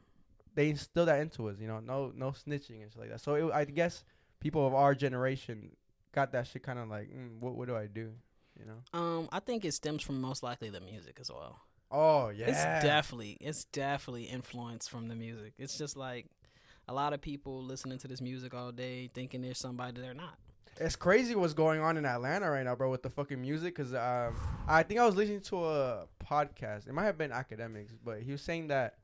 they 0.55 0.69
instilled 0.69 1.07
that 1.07 1.19
into 1.21 1.47
us, 1.47 1.55
you 1.59 1.67
know, 1.67 1.79
no, 1.79 2.11
no 2.15 2.31
snitching 2.31 2.81
and 2.81 2.91
shit 2.91 2.97
like 2.99 3.09
that. 3.11 3.21
So 3.21 3.35
it, 3.35 3.53
I 3.53 3.63
guess 3.65 4.03
people 4.41 4.65
of 4.67 4.73
our 4.73 4.93
generation 4.95 5.71
got 6.11 6.31
that 6.34 6.47
shit 6.47 6.63
kind 6.63 6.79
of 6.79 6.89
like, 6.89 7.09
mm, 7.09 7.39
what, 7.39 7.55
what 7.55 7.67
do 7.67 7.75
I 7.77 7.85
do? 7.88 8.11
You 8.59 8.65
know? 8.65 8.99
Um, 8.99 9.29
I 9.31 9.39
think 9.39 9.65
it 9.65 9.73
stems 9.73 10.03
from 10.03 10.21
most 10.21 10.43
likely 10.43 10.69
the 10.69 10.81
music 10.81 11.17
as 11.21 11.31
well. 11.31 11.59
Oh 11.89 12.29
yeah, 12.29 12.47
It's 12.47 12.85
definitely 12.85 13.38
it's 13.39 13.65
definitely 13.65 14.23
influenced 14.23 14.89
from 14.89 15.07
the 15.07 15.15
music. 15.15 15.53
It's 15.57 15.77
just 15.77 15.95
like 15.95 16.25
a 16.88 16.93
lot 16.93 17.13
of 17.13 17.21
people 17.21 17.63
listening 17.63 17.97
to 17.99 18.07
this 18.07 18.21
music 18.21 18.53
all 18.53 18.71
day 18.71 19.09
thinking 19.13 19.41
they're 19.41 19.53
somebody 19.53 20.01
they're 20.01 20.13
not. 20.13 20.38
It's 20.79 20.95
crazy 20.95 21.34
what's 21.34 21.53
going 21.53 21.79
on 21.81 21.97
in 21.97 22.05
Atlanta 22.05 22.51
right 22.51 22.63
now, 22.63 22.75
bro, 22.75 22.91
with 22.91 23.01
the 23.01 23.09
fucking 23.09 23.41
music. 23.41 23.75
Cause 23.75 23.93
um, 23.93 24.35
I 24.67 24.84
think 24.84 24.99
I 24.99 25.05
was 25.05 25.15
listening 25.15 25.41
to 25.41 25.65
a 25.65 26.07
podcast. 26.23 26.88
It 26.88 26.93
might 26.93 27.05
have 27.05 27.17
been 27.17 27.31
Akademiks, 27.31 27.93
but 28.03 28.21
he 28.21 28.31
was 28.31 28.41
saying 28.41 28.67
that 28.67 28.95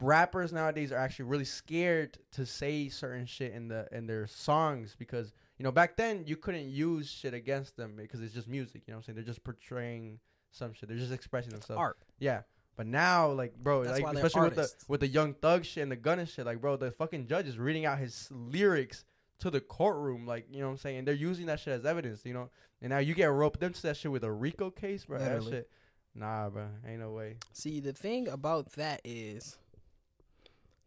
rappers 0.00 0.52
nowadays 0.52 0.90
are 0.92 0.98
actually 0.98 1.26
really 1.26 1.44
scared 1.44 2.18
to 2.32 2.44
say 2.44 2.88
certain 2.88 3.26
shit 3.26 3.52
in 3.52 3.68
the 3.68 3.86
in 3.92 4.06
their 4.06 4.26
songs 4.26 4.96
because 4.98 5.32
you 5.62 5.64
know 5.64 5.70
back 5.70 5.96
then 5.96 6.24
you 6.26 6.34
couldn't 6.34 6.70
use 6.70 7.08
shit 7.08 7.34
against 7.34 7.76
them 7.76 7.92
because 7.96 8.20
it's 8.20 8.34
just 8.34 8.48
music. 8.48 8.82
You 8.84 8.90
know 8.90 8.96
what 8.96 9.02
I'm 9.02 9.04
saying? 9.04 9.14
They're 9.14 9.24
just 9.24 9.44
portraying 9.44 10.18
some 10.50 10.72
shit. 10.74 10.88
They're 10.88 10.98
just 10.98 11.12
expressing 11.12 11.52
themselves. 11.52 11.78
Art. 11.78 11.98
Yeah. 12.18 12.40
But 12.74 12.88
now, 12.88 13.30
like, 13.30 13.54
bro, 13.54 13.84
That's 13.84 14.00
like, 14.00 14.16
especially 14.16 14.48
with 14.48 14.56
the 14.56 14.68
with 14.88 14.98
the 14.98 15.06
Young 15.06 15.34
Thug 15.34 15.64
shit 15.64 15.84
and 15.84 15.92
the 15.92 15.94
gun 15.94 16.18
and 16.18 16.28
shit, 16.28 16.46
like, 16.46 16.60
bro, 16.60 16.74
the 16.76 16.90
fucking 16.90 17.28
judge 17.28 17.46
is 17.46 17.60
reading 17.60 17.86
out 17.86 18.00
his 18.00 18.26
lyrics 18.32 19.04
to 19.38 19.50
the 19.50 19.60
courtroom, 19.60 20.26
like, 20.26 20.46
you 20.50 20.58
know 20.58 20.66
what 20.66 20.72
I'm 20.72 20.78
saying? 20.78 20.98
And 20.98 21.06
they're 21.06 21.14
using 21.14 21.46
that 21.46 21.60
shit 21.60 21.74
as 21.74 21.86
evidence, 21.86 22.22
you 22.24 22.34
know. 22.34 22.50
And 22.80 22.90
now 22.90 22.98
you 22.98 23.14
get 23.14 23.26
roped 23.26 23.62
into 23.62 23.82
that 23.82 23.96
shit 23.96 24.10
with 24.10 24.24
a 24.24 24.32
RICO 24.32 24.70
case, 24.70 25.04
bro. 25.04 25.20
That 25.20 25.44
shit, 25.44 25.70
nah, 26.12 26.50
bro, 26.50 26.66
ain't 26.84 26.98
no 26.98 27.12
way. 27.12 27.36
See, 27.52 27.78
the 27.78 27.92
thing 27.92 28.26
about 28.26 28.72
that 28.72 29.00
is 29.04 29.58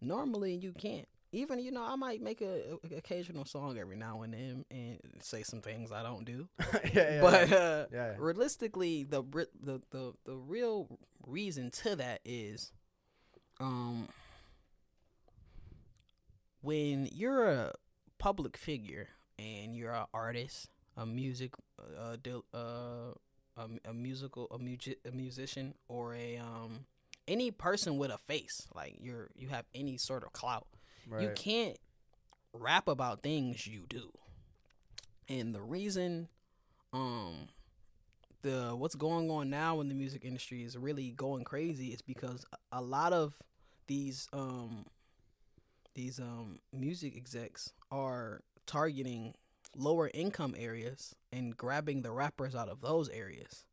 normally 0.02 0.54
you 0.54 0.74
can't. 0.74 1.08
Even 1.36 1.60
you 1.60 1.72
know, 1.72 1.84
I 1.84 1.96
might 1.96 2.22
make 2.22 2.42
a, 2.42 2.78
a 2.92 2.98
occasional 2.98 3.44
song 3.46 3.78
every 3.78 3.98
now 3.98 4.22
and 4.22 4.34
then 4.34 4.66
and 4.72 5.00
say 5.20 5.44
some 5.44 5.62
things 5.62 5.92
I 5.92 6.02
don't 6.02 6.24
do. 6.24 6.48
yeah, 6.94 7.16
yeah, 7.16 7.22
but 7.22 7.50
yeah. 7.50 7.56
uh, 7.56 7.86
yeah. 7.92 8.14
realistically, 8.18 9.04
the, 9.04 9.22
the 9.62 9.82
the 9.92 10.14
the 10.26 10.36
real 10.36 10.88
reason 11.28 11.72
to 11.72 11.96
that 11.98 12.22
is, 12.24 12.72
um, 13.60 14.08
when 16.62 17.10
you're 17.12 17.50
a 17.50 17.74
public 18.18 18.56
figure 18.56 19.10
and 19.38 19.76
you're 19.76 19.94
an 19.94 20.06
artist, 20.14 20.70
a 20.96 21.06
music, 21.06 21.54
uh, 22.00 22.16
dil- 22.22 22.46
uh, 22.54 23.12
a, 23.58 23.90
a 23.90 23.94
musical, 23.94 24.48
a, 24.52 24.58
mugi- 24.58 24.96
a 25.06 25.12
musician, 25.12 25.74
or 25.90 26.16
a 26.16 26.38
um, 26.38 26.86
any 27.28 27.52
person 27.52 27.98
with 27.98 28.12
a 28.12 28.18
face, 28.18 28.68
like 28.74 28.96
you're 29.02 29.30
you 29.36 29.50
have 29.50 29.66
any 29.74 29.98
sort 29.98 30.24
of 30.24 30.32
clout, 30.34 30.68
you 31.22 31.30
can't 31.36 31.78
rap 32.54 32.88
about 32.88 33.22
things 33.22 33.66
you 33.68 33.86
do. 33.90 34.12
And 35.28 35.54
the 35.54 35.62
reason 35.62 36.28
um 36.94 37.48
the 38.42 38.76
what's 38.76 38.96
going 38.96 39.30
on 39.32 39.50
now 39.50 39.82
in 39.82 39.90
the 39.90 39.96
music 39.96 40.24
industry 40.24 40.64
is 40.64 40.78
really 40.78 41.12
going 41.12 41.44
crazy 41.44 41.88
is 41.88 42.02
because 42.02 42.46
a- 42.54 42.80
a 42.80 42.82
lot 42.82 43.12
of 43.14 43.34
these 43.88 44.28
um 44.34 44.86
these 45.96 46.20
um 46.20 46.60
music 46.72 47.16
execs 47.16 47.72
are 47.92 48.42
targeting 48.66 49.34
lower 49.76 50.10
income 50.14 50.56
areas 50.58 51.16
and 51.32 51.56
grabbing 51.58 52.02
the 52.02 52.12
rappers 52.12 52.56
out 52.56 52.70
of 52.70 52.82
those 52.82 53.10
areas. 53.10 53.66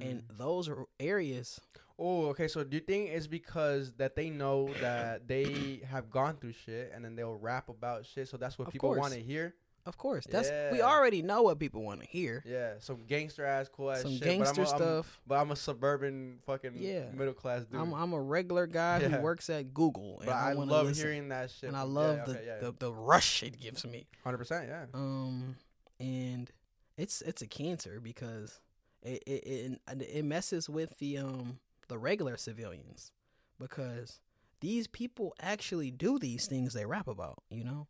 And 0.00 0.22
those 0.36 0.68
are 0.68 0.86
areas 0.98 1.60
Oh, 2.02 2.28
okay. 2.28 2.48
So 2.48 2.64
do 2.64 2.76
you 2.78 2.80
think 2.80 3.10
it's 3.10 3.26
because 3.26 3.92
that 3.98 4.16
they 4.16 4.30
know 4.30 4.70
that 4.80 5.28
they 5.28 5.82
have 5.86 6.08
gone 6.10 6.36
through 6.38 6.54
shit, 6.54 6.92
and 6.94 7.04
then 7.04 7.14
they'll 7.14 7.34
rap 7.34 7.68
about 7.68 8.06
shit, 8.06 8.26
so 8.28 8.38
that's 8.38 8.58
what 8.58 8.68
Of 8.68 8.72
people 8.72 8.94
want 8.94 9.12
to 9.12 9.20
hear? 9.20 9.54
of 9.86 9.96
course 9.96 10.26
that's 10.30 10.50
we 10.72 10.82
already 10.82 11.22
know 11.22 11.40
what 11.40 11.58
people 11.58 11.82
want 11.82 12.00
to 12.02 12.06
hear. 12.06 12.42
Yeah, 12.46 12.74
some 12.80 12.98
gangster 13.06 13.46
ass, 13.46 13.68
cool 13.72 13.90
ass 13.90 14.02
Some 14.02 14.12
shit. 14.12 14.22
gangster 14.24 14.62
but 14.64 14.74
I'm 14.74 14.80
a, 14.82 14.84
I'm- 14.84 15.02
stuff. 15.02 15.20
but 15.26 15.34
I'm 15.40 15.50
a 15.52 15.56
suburban 15.56 16.38
fucking 16.46 16.72
Yeah. 16.76 17.10
middle 17.14 17.32
class 17.32 17.64
dude. 17.64 17.80
I'm 17.80 17.92
I'm 17.94 18.12
a 18.12 18.20
regular 18.20 18.66
guy 18.66 18.98
Yeah. 19.02 19.08
who 19.08 19.22
works 19.22 19.48
at 19.50 19.72
Google, 19.72 20.18
and 20.20 20.26
but 20.26 20.34
I, 20.36 20.50
I, 20.50 20.52
love 20.52 20.86
listen. 20.86 21.02
hearing 21.04 21.28
that 21.30 21.50
shit. 21.50 21.68
and 21.68 21.76
I 21.76 21.82
love 21.82 22.18
yeah, 22.18 22.24
the, 22.24 22.30
okay, 22.32 22.44
yeah. 22.46 22.58
the 22.60 22.74
the 22.78 22.92
rush 22.92 23.42
it 23.42 23.58
gives 23.58 23.84
me. 23.86 24.06
hundred 24.22 24.38
percent. 24.38 24.68
Yeah. 24.68 24.84
Um, 24.92 25.56
and 25.98 26.50
it's 26.98 27.22
it's 27.22 27.40
a 27.40 27.46
cancer 27.46 28.00
because 28.00 28.60
it 29.02 29.22
it 29.26 29.80
it, 29.88 30.02
it 30.02 30.24
messes 30.24 30.68
with 30.68 30.98
the 30.98 31.18
um 31.18 31.58
the 31.88 31.98
regular 31.98 32.36
civilians 32.36 33.12
because 33.58 34.20
these 34.60 34.86
people 34.86 35.34
actually 35.40 35.90
do 35.90 36.18
these 36.18 36.46
things 36.46 36.72
they 36.72 36.86
rap 36.86 37.08
about, 37.08 37.42
you 37.50 37.64
know, 37.64 37.86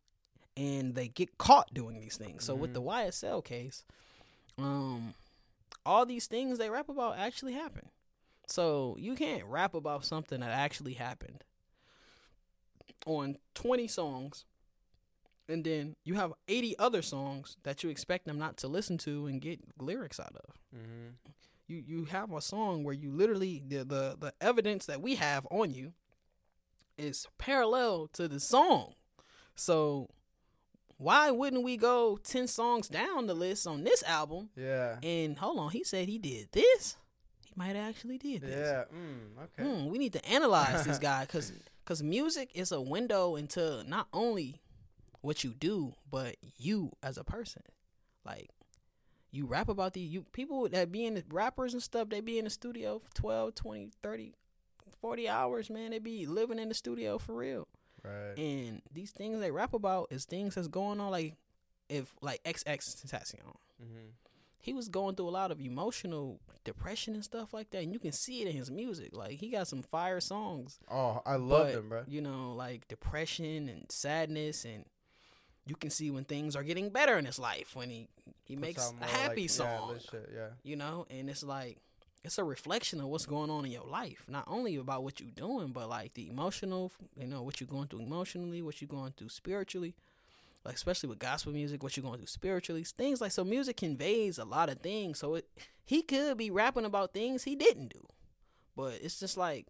and 0.57 0.95
they 0.95 1.07
get 1.07 1.37
caught 1.37 1.73
doing 1.73 1.99
these 1.99 2.17
things. 2.17 2.45
So 2.45 2.55
with 2.55 2.73
the 2.73 2.81
YSL 2.81 3.43
case, 3.43 3.83
um, 4.57 5.13
all 5.85 6.05
these 6.05 6.27
things 6.27 6.57
they 6.57 6.69
rap 6.69 6.89
about 6.89 7.17
actually 7.17 7.53
happen. 7.53 7.89
So 8.47 8.95
you 8.99 9.15
can't 9.15 9.45
rap 9.45 9.73
about 9.73 10.05
something 10.05 10.39
that 10.41 10.51
actually 10.51 10.93
happened 10.93 11.43
on 13.05 13.37
20 13.55 13.87
songs 13.87 14.45
and 15.47 15.63
then 15.63 15.95
you 16.03 16.15
have 16.15 16.33
80 16.47 16.77
other 16.79 17.01
songs 17.01 17.57
that 17.63 17.83
you 17.83 17.89
expect 17.89 18.25
them 18.25 18.37
not 18.37 18.57
to 18.57 18.67
listen 18.67 18.97
to 18.99 19.27
and 19.27 19.41
get 19.41 19.59
lyrics 19.79 20.19
out 20.19 20.35
of. 20.35 20.55
Mm-hmm. 20.75 21.31
You 21.67 21.83
you 21.85 22.05
have 22.05 22.31
a 22.33 22.41
song 22.41 22.83
where 22.83 22.93
you 22.93 23.11
literally 23.11 23.63
the 23.65 23.79
the, 23.79 24.17
the 24.19 24.33
evidence 24.41 24.85
that 24.87 25.01
we 25.01 25.15
have 25.15 25.47
on 25.49 25.73
you 25.73 25.93
is 26.97 27.27
parallel 27.37 28.07
to 28.13 28.27
the 28.27 28.39
song. 28.39 28.93
So 29.55 30.09
why 30.97 31.31
wouldn't 31.31 31.63
we 31.63 31.77
go 31.77 32.17
ten 32.23 32.47
songs 32.47 32.87
down 32.87 33.27
the 33.27 33.33
list 33.33 33.67
on 33.67 33.83
this 33.83 34.03
album? 34.03 34.49
Yeah. 34.55 34.97
And 35.01 35.37
hold 35.37 35.59
on, 35.59 35.71
he 35.71 35.83
said 35.83 36.09
he 36.09 36.17
did 36.17 36.49
this. 36.51 36.97
He 37.45 37.53
might 37.55 37.75
have 37.75 37.89
actually 37.89 38.17
did 38.17 38.41
this. 38.41 38.55
Yeah. 38.55 38.83
Mm, 38.93 39.43
okay. 39.43 39.63
Hmm, 39.63 39.89
we 39.89 39.97
need 39.97 40.13
to 40.13 40.25
analyze 40.25 40.85
this 40.85 40.99
guy 40.99 41.21
because 41.21 41.53
because 41.83 42.03
music 42.03 42.51
is 42.53 42.71
a 42.71 42.81
window 42.81 43.35
into 43.35 43.83
not 43.87 44.07
only 44.13 44.61
what 45.21 45.43
you 45.43 45.53
do 45.53 45.93
but 46.09 46.35
you 46.57 46.91
as 47.03 47.17
a 47.17 47.23
person. 47.23 47.63
Like 48.25 48.49
you 49.31 49.45
rap 49.45 49.69
about 49.69 49.93
the 49.93 50.01
you 50.01 50.25
people 50.33 50.67
that 50.69 50.91
be 50.91 51.05
in 51.05 51.13
the 51.15 51.23
rappers 51.31 51.73
and 51.73 51.81
stuff. 51.81 52.09
They 52.09 52.21
be 52.21 52.37
in 52.37 52.45
the 52.45 52.49
studio 52.51 52.99
for 52.99 53.09
12, 53.13 53.55
20, 53.55 53.89
30, 54.03 54.33
40 54.99 55.29
hours. 55.29 55.69
Man, 55.69 55.91
they 55.91 55.99
be 55.99 56.25
living 56.25 56.59
in 56.59 56.69
the 56.69 56.75
studio 56.75 57.17
for 57.17 57.33
real. 57.35 57.67
Right. 58.03 58.37
And 58.37 58.81
these 58.91 59.11
things 59.11 59.39
they 59.39 59.51
rap 59.51 59.73
about 59.73 60.07
is 60.11 60.25
things 60.25 60.55
that's 60.55 60.67
going 60.67 60.99
on. 60.99 61.11
Like 61.11 61.35
if 61.89 62.13
like 62.21 62.43
XX 62.43 62.77
Tentacion, 62.77 63.55
Mm-hmm. 63.81 64.09
he 64.59 64.73
was 64.73 64.89
going 64.89 65.15
through 65.15 65.27
a 65.27 65.31
lot 65.31 65.49
of 65.51 65.59
emotional 65.59 66.39
depression 66.63 67.15
and 67.15 67.23
stuff 67.23 67.51
like 67.51 67.71
that, 67.71 67.81
and 67.81 67.91
you 67.93 67.97
can 67.97 68.11
see 68.11 68.41
it 68.43 68.47
in 68.47 68.55
his 68.55 68.69
music. 68.69 69.09
Like 69.15 69.39
he 69.39 69.49
got 69.49 69.67
some 69.67 69.81
fire 69.81 70.19
songs, 70.19 70.77
Oh, 70.87 71.19
I 71.25 71.37
love 71.37 71.65
but 71.67 71.73
them, 71.73 71.89
bro. 71.89 72.03
you 72.07 72.21
know, 72.21 72.53
like 72.55 72.87
depression 72.87 73.67
and 73.69 73.91
sadness, 73.91 74.63
and 74.63 74.85
you 75.65 75.75
can 75.75 75.89
see 75.89 76.09
when 76.11 76.23
things 76.23 76.55
are 76.55 76.63
getting 76.63 76.89
better 76.89 77.17
in 77.17 77.25
his 77.25 77.39
life 77.39 77.75
when 77.75 77.89
he 77.89 78.07
he 78.43 78.55
Puts 78.55 78.61
makes 78.61 78.93
a 79.01 79.05
happy 79.05 79.41
like, 79.43 79.49
song, 79.49 79.91
Yeah, 79.93 80.09
shit, 80.11 80.29
yeah. 80.35 80.47
you 80.63 80.75
know, 80.75 81.05
and 81.09 81.29
it's 81.29 81.43
like 81.43 81.77
it's 82.23 82.37
a 82.37 82.43
reflection 82.43 83.01
of 83.01 83.07
what's 83.07 83.25
going 83.25 83.49
on 83.49 83.65
in 83.65 83.71
your 83.71 83.85
life, 83.85 84.25
not 84.27 84.43
only 84.47 84.75
about 84.75 85.03
what 85.03 85.19
you're 85.19 85.29
doing, 85.31 85.69
but 85.69 85.89
like 85.89 86.13
the 86.13 86.29
emotional, 86.29 86.91
you 87.17 87.25
know, 87.25 87.41
what 87.41 87.59
you're 87.59 87.67
going 87.67 87.87
through 87.87 88.01
emotionally, 88.01 88.61
what 88.61 88.81
you're 88.81 88.87
going 88.87 89.13
through 89.17 89.29
spiritually. 89.29 89.95
Like 90.63 90.75
especially 90.75 91.09
with 91.09 91.17
gospel 91.17 91.51
music, 91.53 91.81
what 91.81 91.97
you're 91.97 92.03
going 92.03 92.17
through 92.19 92.27
spiritually, 92.27 92.83
things 92.83 93.19
like 93.21 93.31
so. 93.31 93.43
Music 93.43 93.77
conveys 93.77 94.37
a 94.37 94.45
lot 94.45 94.69
of 94.69 94.79
things. 94.81 95.17
So 95.17 95.33
it, 95.35 95.47
he 95.83 96.03
could 96.03 96.37
be 96.37 96.51
rapping 96.51 96.85
about 96.85 97.13
things 97.13 97.43
he 97.43 97.55
didn't 97.55 97.91
do, 97.93 98.05
but 98.75 98.99
it's 99.01 99.19
just 99.19 99.37
like 99.37 99.65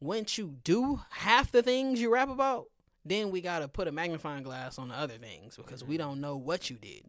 once 0.00 0.38
you 0.38 0.56
do 0.64 1.00
half 1.10 1.52
the 1.52 1.62
things 1.62 2.00
you 2.00 2.10
rap 2.12 2.30
about, 2.30 2.66
then 3.04 3.30
we 3.30 3.40
gotta 3.40 3.68
put 3.68 3.88
a 3.88 3.92
magnifying 3.92 4.42
glass 4.42 4.78
on 4.78 4.88
the 4.88 4.94
other 4.94 5.14
things 5.18 5.56
because 5.56 5.84
we 5.84 5.96
don't 5.96 6.20
know 6.20 6.36
what 6.36 6.70
you 6.70 6.76
did. 6.76 7.02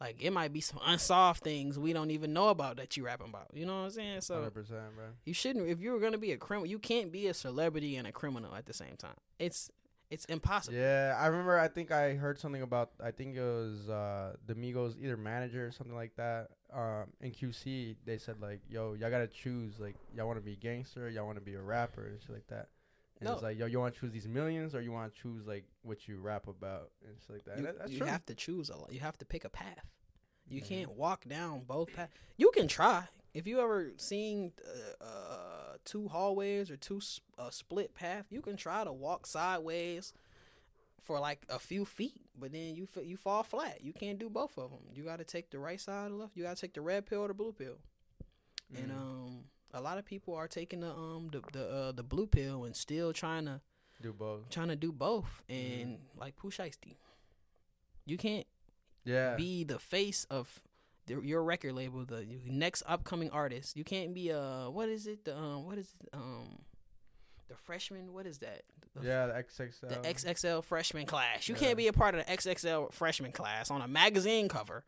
Like 0.00 0.16
it 0.22 0.30
might 0.32 0.52
be 0.52 0.60
some 0.60 0.78
unsolved 0.84 1.42
things 1.42 1.78
we 1.78 1.92
don't 1.92 2.10
even 2.10 2.32
know 2.32 2.48
about 2.48 2.76
that 2.76 2.96
you 2.96 3.04
rapping 3.06 3.28
about. 3.28 3.48
You 3.54 3.64
know 3.64 3.78
what 3.78 3.84
I'm 3.84 3.90
saying? 3.90 4.20
So 4.20 4.34
Hundred 4.34 4.50
percent, 4.54 4.94
bro. 4.94 5.04
you 5.24 5.32
shouldn't. 5.32 5.68
If 5.68 5.80
you 5.80 5.92
were 5.92 6.00
gonna 6.00 6.18
be 6.18 6.32
a 6.32 6.36
criminal, 6.36 6.66
you 6.66 6.78
can't 6.78 7.10
be 7.10 7.28
a 7.28 7.34
celebrity 7.34 7.96
and 7.96 8.06
a 8.06 8.12
criminal 8.12 8.54
at 8.54 8.66
the 8.66 8.74
same 8.74 8.96
time. 8.98 9.16
It's 9.38 9.70
it's 10.10 10.24
impossible. 10.26 10.76
Yeah, 10.76 11.16
I 11.18 11.26
remember. 11.26 11.58
I 11.58 11.66
think 11.68 11.90
I 11.90 12.14
heard 12.14 12.38
something 12.38 12.62
about. 12.62 12.90
I 13.02 13.10
think 13.10 13.36
it 13.36 13.40
was 13.40 13.88
uh, 13.88 14.34
the 14.46 14.54
Migos 14.54 14.94
either 15.02 15.16
manager 15.16 15.66
or 15.66 15.72
something 15.72 15.96
like 15.96 16.14
that. 16.16 16.48
Um, 16.72 17.06
in 17.20 17.32
QC, 17.32 17.96
they 18.04 18.18
said 18.18 18.36
like, 18.40 18.60
"Yo, 18.68 18.94
y'all 18.94 19.10
gotta 19.10 19.26
choose. 19.26 19.80
Like, 19.80 19.96
y'all 20.14 20.26
want 20.26 20.38
to 20.38 20.44
be 20.44 20.52
a 20.52 20.56
gangster, 20.56 21.08
y'all 21.08 21.26
want 21.26 21.38
to 21.38 21.44
be 21.44 21.54
a 21.54 21.60
rapper, 21.60 22.06
and 22.06 22.20
shit 22.20 22.30
like 22.30 22.46
that." 22.48 22.68
And 23.20 23.28
it's 23.30 23.40
No. 23.40 23.48
like, 23.48 23.58
"Yo, 23.58 23.66
you 23.66 23.80
want 23.80 23.94
to 23.94 24.00
choose 24.00 24.12
these 24.12 24.28
millions, 24.28 24.74
or 24.74 24.80
you 24.82 24.92
want 24.92 25.14
to 25.14 25.20
choose 25.20 25.46
like 25.46 25.64
what 25.82 26.06
you 26.06 26.18
rap 26.18 26.46
about 26.48 26.90
and 27.06 27.16
shit 27.20 27.30
like 27.30 27.44
that." 27.44 27.56
You, 27.58 27.64
That- 27.64 27.78
that's 27.78 27.92
you 27.92 27.98
true. 27.98 28.06
have 28.06 28.26
to 28.26 28.34
choose 28.34 28.68
a 28.68 28.76
lot. 28.76 28.92
You 28.92 29.00
have 29.00 29.16
to 29.18 29.24
pick 29.24 29.44
a 29.44 29.48
path. 29.50 29.86
You 30.48 30.60
Mhm. 30.60 30.66
can't 30.66 30.90
walk 30.92 31.24
down 31.26 31.64
both 31.64 31.92
paths. 31.92 32.12
You 32.36 32.50
can 32.52 32.68
try. 32.68 33.08
If 33.34 33.46
you 33.46 33.60
ever 33.60 33.92
seen 33.96 34.52
uh, 35.00 35.04
uh, 35.04 35.76
two 35.84 36.08
hallways 36.08 36.70
or 36.70 36.76
two 36.76 37.00
uh, 37.38 37.50
split 37.50 37.94
path, 37.94 38.26
you 38.30 38.40
can 38.42 38.56
try 38.56 38.84
to 38.84 38.92
walk 38.92 39.26
sideways 39.26 40.12
for 41.02 41.18
like 41.20 41.44
a 41.48 41.58
few 41.58 41.84
feet, 41.84 42.22
but 42.38 42.52
then 42.52 42.74
you 42.74 42.86
fa- 42.86 43.04
you 43.04 43.16
fall 43.16 43.42
flat. 43.42 43.82
You 43.82 43.92
can't 43.92 44.18
do 44.18 44.28
both 44.30 44.56
of 44.58 44.70
them. 44.70 44.80
You 44.94 45.04
got 45.04 45.18
to 45.18 45.24
take 45.24 45.50
the 45.50 45.58
right 45.58 45.80
side 45.80 46.10
or 46.10 46.14
left. 46.14 46.36
You 46.36 46.42
got 46.44 46.56
to 46.56 46.60
take 46.60 46.74
the 46.74 46.80
red 46.80 47.06
pill 47.06 47.20
or 47.22 47.28
the 47.28 47.34
blue 47.34 47.52
pill. 47.52 47.78
And 48.74 48.90
Mhm. 48.90 48.96
um, 48.96 49.44
a 49.74 49.80
lot 49.80 49.98
of 49.98 50.04
people 50.04 50.34
are 50.34 50.48
taking 50.48 50.80
the 50.80 50.90
um 50.90 51.28
the 51.32 51.42
the 51.52 51.68
uh, 51.68 51.92
the 51.92 52.02
blue 52.02 52.26
pill 52.26 52.64
and 52.64 52.74
still 52.76 53.12
trying 53.12 53.44
to 53.46 53.60
do 54.02 54.12
both. 54.12 54.48
trying 54.50 54.68
to 54.68 54.76
do 54.76 54.92
both. 54.92 55.42
And 55.48 55.98
like 56.16 56.36
Pooh 56.36 56.50
Shiesty, 56.50 56.96
you 58.04 58.16
can't 58.18 58.46
Yeah. 59.04 59.36
be 59.36 59.64
the 59.64 59.78
face 59.78 60.26
of 60.30 60.62
the, 61.06 61.20
your 61.22 61.42
record 61.44 61.72
label, 61.74 62.04
the 62.04 62.26
next 62.44 62.82
upcoming 62.86 63.30
artist. 63.30 63.76
You 63.76 63.84
can't 63.84 64.12
be 64.14 64.30
a 64.30 64.68
what 64.70 64.88
is 64.88 65.06
it? 65.06 65.24
The 65.24 65.36
um 65.36 65.64
what 65.64 65.78
is 65.78 65.94
it? 66.02 66.08
Um 66.12 66.58
the 67.48 67.54
freshman, 67.56 68.12
what 68.12 68.26
is 68.26 68.38
that? 68.38 68.62
The, 68.94 69.06
yeah, 69.06 69.26
the 69.26 69.32
XXL. 69.34 69.88
the 69.88 70.08
XXL 70.08 70.64
freshman 70.64 71.06
class. 71.06 71.48
You 71.48 71.54
Yeah. 71.54 71.60
can't 71.60 71.76
be 71.76 71.86
a 71.86 71.92
part 71.92 72.14
of 72.16 72.24
the 72.26 72.32
XXL 72.32 72.92
freshman 72.92 73.30
class 73.32 73.70
on 73.70 73.82
a 73.82 73.86
magazine 73.88 74.48
cover 74.48 74.84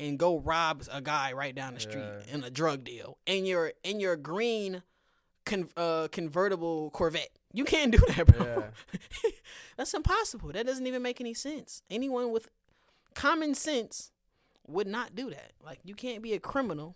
and 0.00 0.18
go 0.18 0.38
rob 0.38 0.82
a 0.92 1.00
guy 1.00 1.32
right 1.32 1.54
down 1.54 1.74
the 1.74 1.80
street 1.80 2.02
Yeah. 2.28 2.34
in 2.34 2.44
a 2.44 2.50
drug 2.50 2.84
deal 2.84 3.18
in 3.26 3.44
your 3.46 3.72
in 3.82 4.00
your 4.00 4.16
green 4.16 4.82
con- 5.44 5.68
uh, 5.76 6.08
convertible 6.12 6.90
Corvette. 6.90 7.30
You 7.52 7.64
can't 7.64 7.90
do 7.92 7.98
that, 8.16 8.26
bro. 8.26 8.46
Yeah. 9.24 9.30
That's 9.76 9.94
impossible. 9.94 10.52
That 10.52 10.66
doesn't 10.66 10.86
even 10.86 11.02
make 11.02 11.20
any 11.20 11.34
sense. 11.34 11.82
Anyone 11.90 12.30
with 12.30 12.48
common 13.14 13.54
sense 13.54 14.12
would 14.66 14.86
not 14.86 15.14
do 15.14 15.30
that. 15.30 15.52
Like 15.64 15.80
you 15.84 15.94
can't 15.94 16.22
be 16.22 16.34
a 16.34 16.38
criminal 16.40 16.94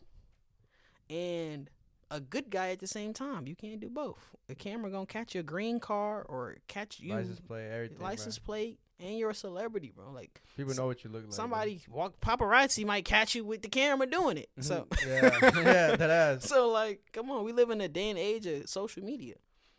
and 1.11 1.71
a 2.11 2.21
good 2.21 2.51
guy 2.51 2.71
at 2.71 2.79
the 2.81 2.87
same 2.87 3.13
time. 3.13 3.47
You 3.47 3.57
can't 3.57 3.81
do 3.81 3.89
both. 3.89 4.19
The 4.49 4.55
camera 4.55 4.91
gonna 4.91 5.07
catch 5.07 5.35
your 5.35 5.43
green 5.45 5.81
car 5.81 6.23
or 6.29 6.57
catch 6.69 7.01
you 7.01 7.15
license 7.15 7.41
plate, 7.41 7.71
everything. 7.71 7.97
bro. 7.99 8.07
license 8.07 8.39
plate, 8.39 8.79
and 9.03 9.19
you're 9.19 9.31
a 9.31 9.35
celebrity, 9.35 9.93
bro. 9.95 10.11
Like 10.13 10.41
People 10.57 10.75
know 10.75 10.87
what 10.87 11.03
you 11.05 11.11
look 11.11 11.23
like. 11.23 11.31
bro. 11.31 11.37
somebody 11.37 11.83
walk 11.89 12.21
paparazzi 12.21 12.85
might 12.87 13.05
catch 13.05 13.35
you 13.35 13.45
with 13.45 13.63
the 13.63 13.69
camera 13.69 14.07
doing 14.07 14.39
it. 14.39 14.49
So 14.61 14.87
Mhm. 14.91 15.07
yeah, 15.55 15.63
yeah, 15.91 15.97
that 15.97 16.11
ass. 16.11 16.49
so 16.49 16.69
like, 16.71 17.01
come 17.13 17.31
on, 17.31 17.45
we 17.45 17.53
live 17.53 17.71
in 17.71 17.81
a 17.81 17.89
day 17.89 18.11
and 18.11 18.19
age 18.19 18.47
of 18.47 18.69
social 18.69 19.03
media. 19.03 19.35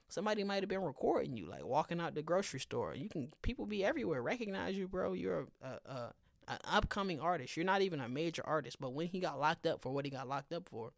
Somebody 0.09 0.43
might 0.43 0.61
have 0.61 0.69
been 0.69 0.83
recording 0.83 1.37
you, 1.37 1.47
like 1.47 1.65
walking 1.65 1.99
out 1.99 2.13
the 2.13 2.21
grocery 2.21 2.59
store. 2.59 2.93
You 2.93 3.09
can 3.09 3.31
people 3.41 3.65
be 3.65 3.83
everywhere, 3.83 4.21
recognize 4.21 4.77
you, 4.77 4.87
bro. 4.87 5.13
You're 5.13 5.47
a, 5.61 5.67
a, 5.67 5.91
a 5.91 6.13
an 6.49 6.57
upcoming 6.65 7.19
artist. 7.21 7.55
You're 7.57 7.65
not 7.65 7.81
even 7.81 7.99
a 8.01 8.09
major 8.09 8.43
artist, 8.45 8.77
but 8.79 8.93
when 8.93 9.07
he 9.07 9.19
got 9.19 9.39
locked 9.39 9.65
up 9.65 9.81
for 9.81 9.91
what 9.93 10.03
he 10.05 10.11
got 10.11 10.27
locked 10.27 10.51
up 10.53 10.67
for, 10.69 10.91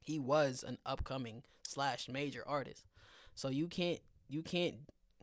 he 0.00 0.18
was 0.20 0.64
an 0.66 0.78
upcoming 0.86 1.42
slash 1.66 2.08
major 2.08 2.42
artist. 2.46 2.84
So 3.34 3.48
you 3.48 3.66
can't 3.68 3.98
you 4.28 4.42
can't 4.42 4.76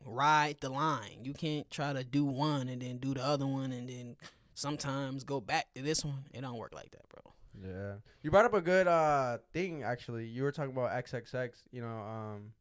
ride 0.05 0.57
the 0.61 0.69
line. 0.69 1.23
You 1.23 1.33
can't 1.33 1.69
try 1.69 1.93
to 1.93 2.03
do 2.03 2.23
one 2.25 2.69
and 2.69 2.81
then 2.81 2.97
do 2.97 3.13
the 3.13 3.23
other 3.23 3.47
one 3.47 3.71
and 3.71 3.89
then 3.89 4.15
sometimes 4.53 5.23
go 5.23 5.41
back 5.41 5.67
to 5.75 5.81
this 5.81 6.05
one. 6.05 6.23
It 6.33 6.41
don't 6.41 6.57
work 6.57 6.73
like 6.73 6.91
that, 6.91 7.09
bro. 7.09 7.33
Yeah. 7.63 7.93
You 8.21 8.31
brought 8.31 8.45
up 8.45 8.53
a 8.53 8.61
good 8.61 8.87
uh 8.87 9.39
thing 9.53 9.83
actually. 9.83 10.27
You 10.27 10.43
were 10.43 10.51
talking 10.51 10.71
about 10.71 10.91
XXX, 11.05 11.51
you 11.71 11.81
know, 11.81 11.87
um 11.87 12.53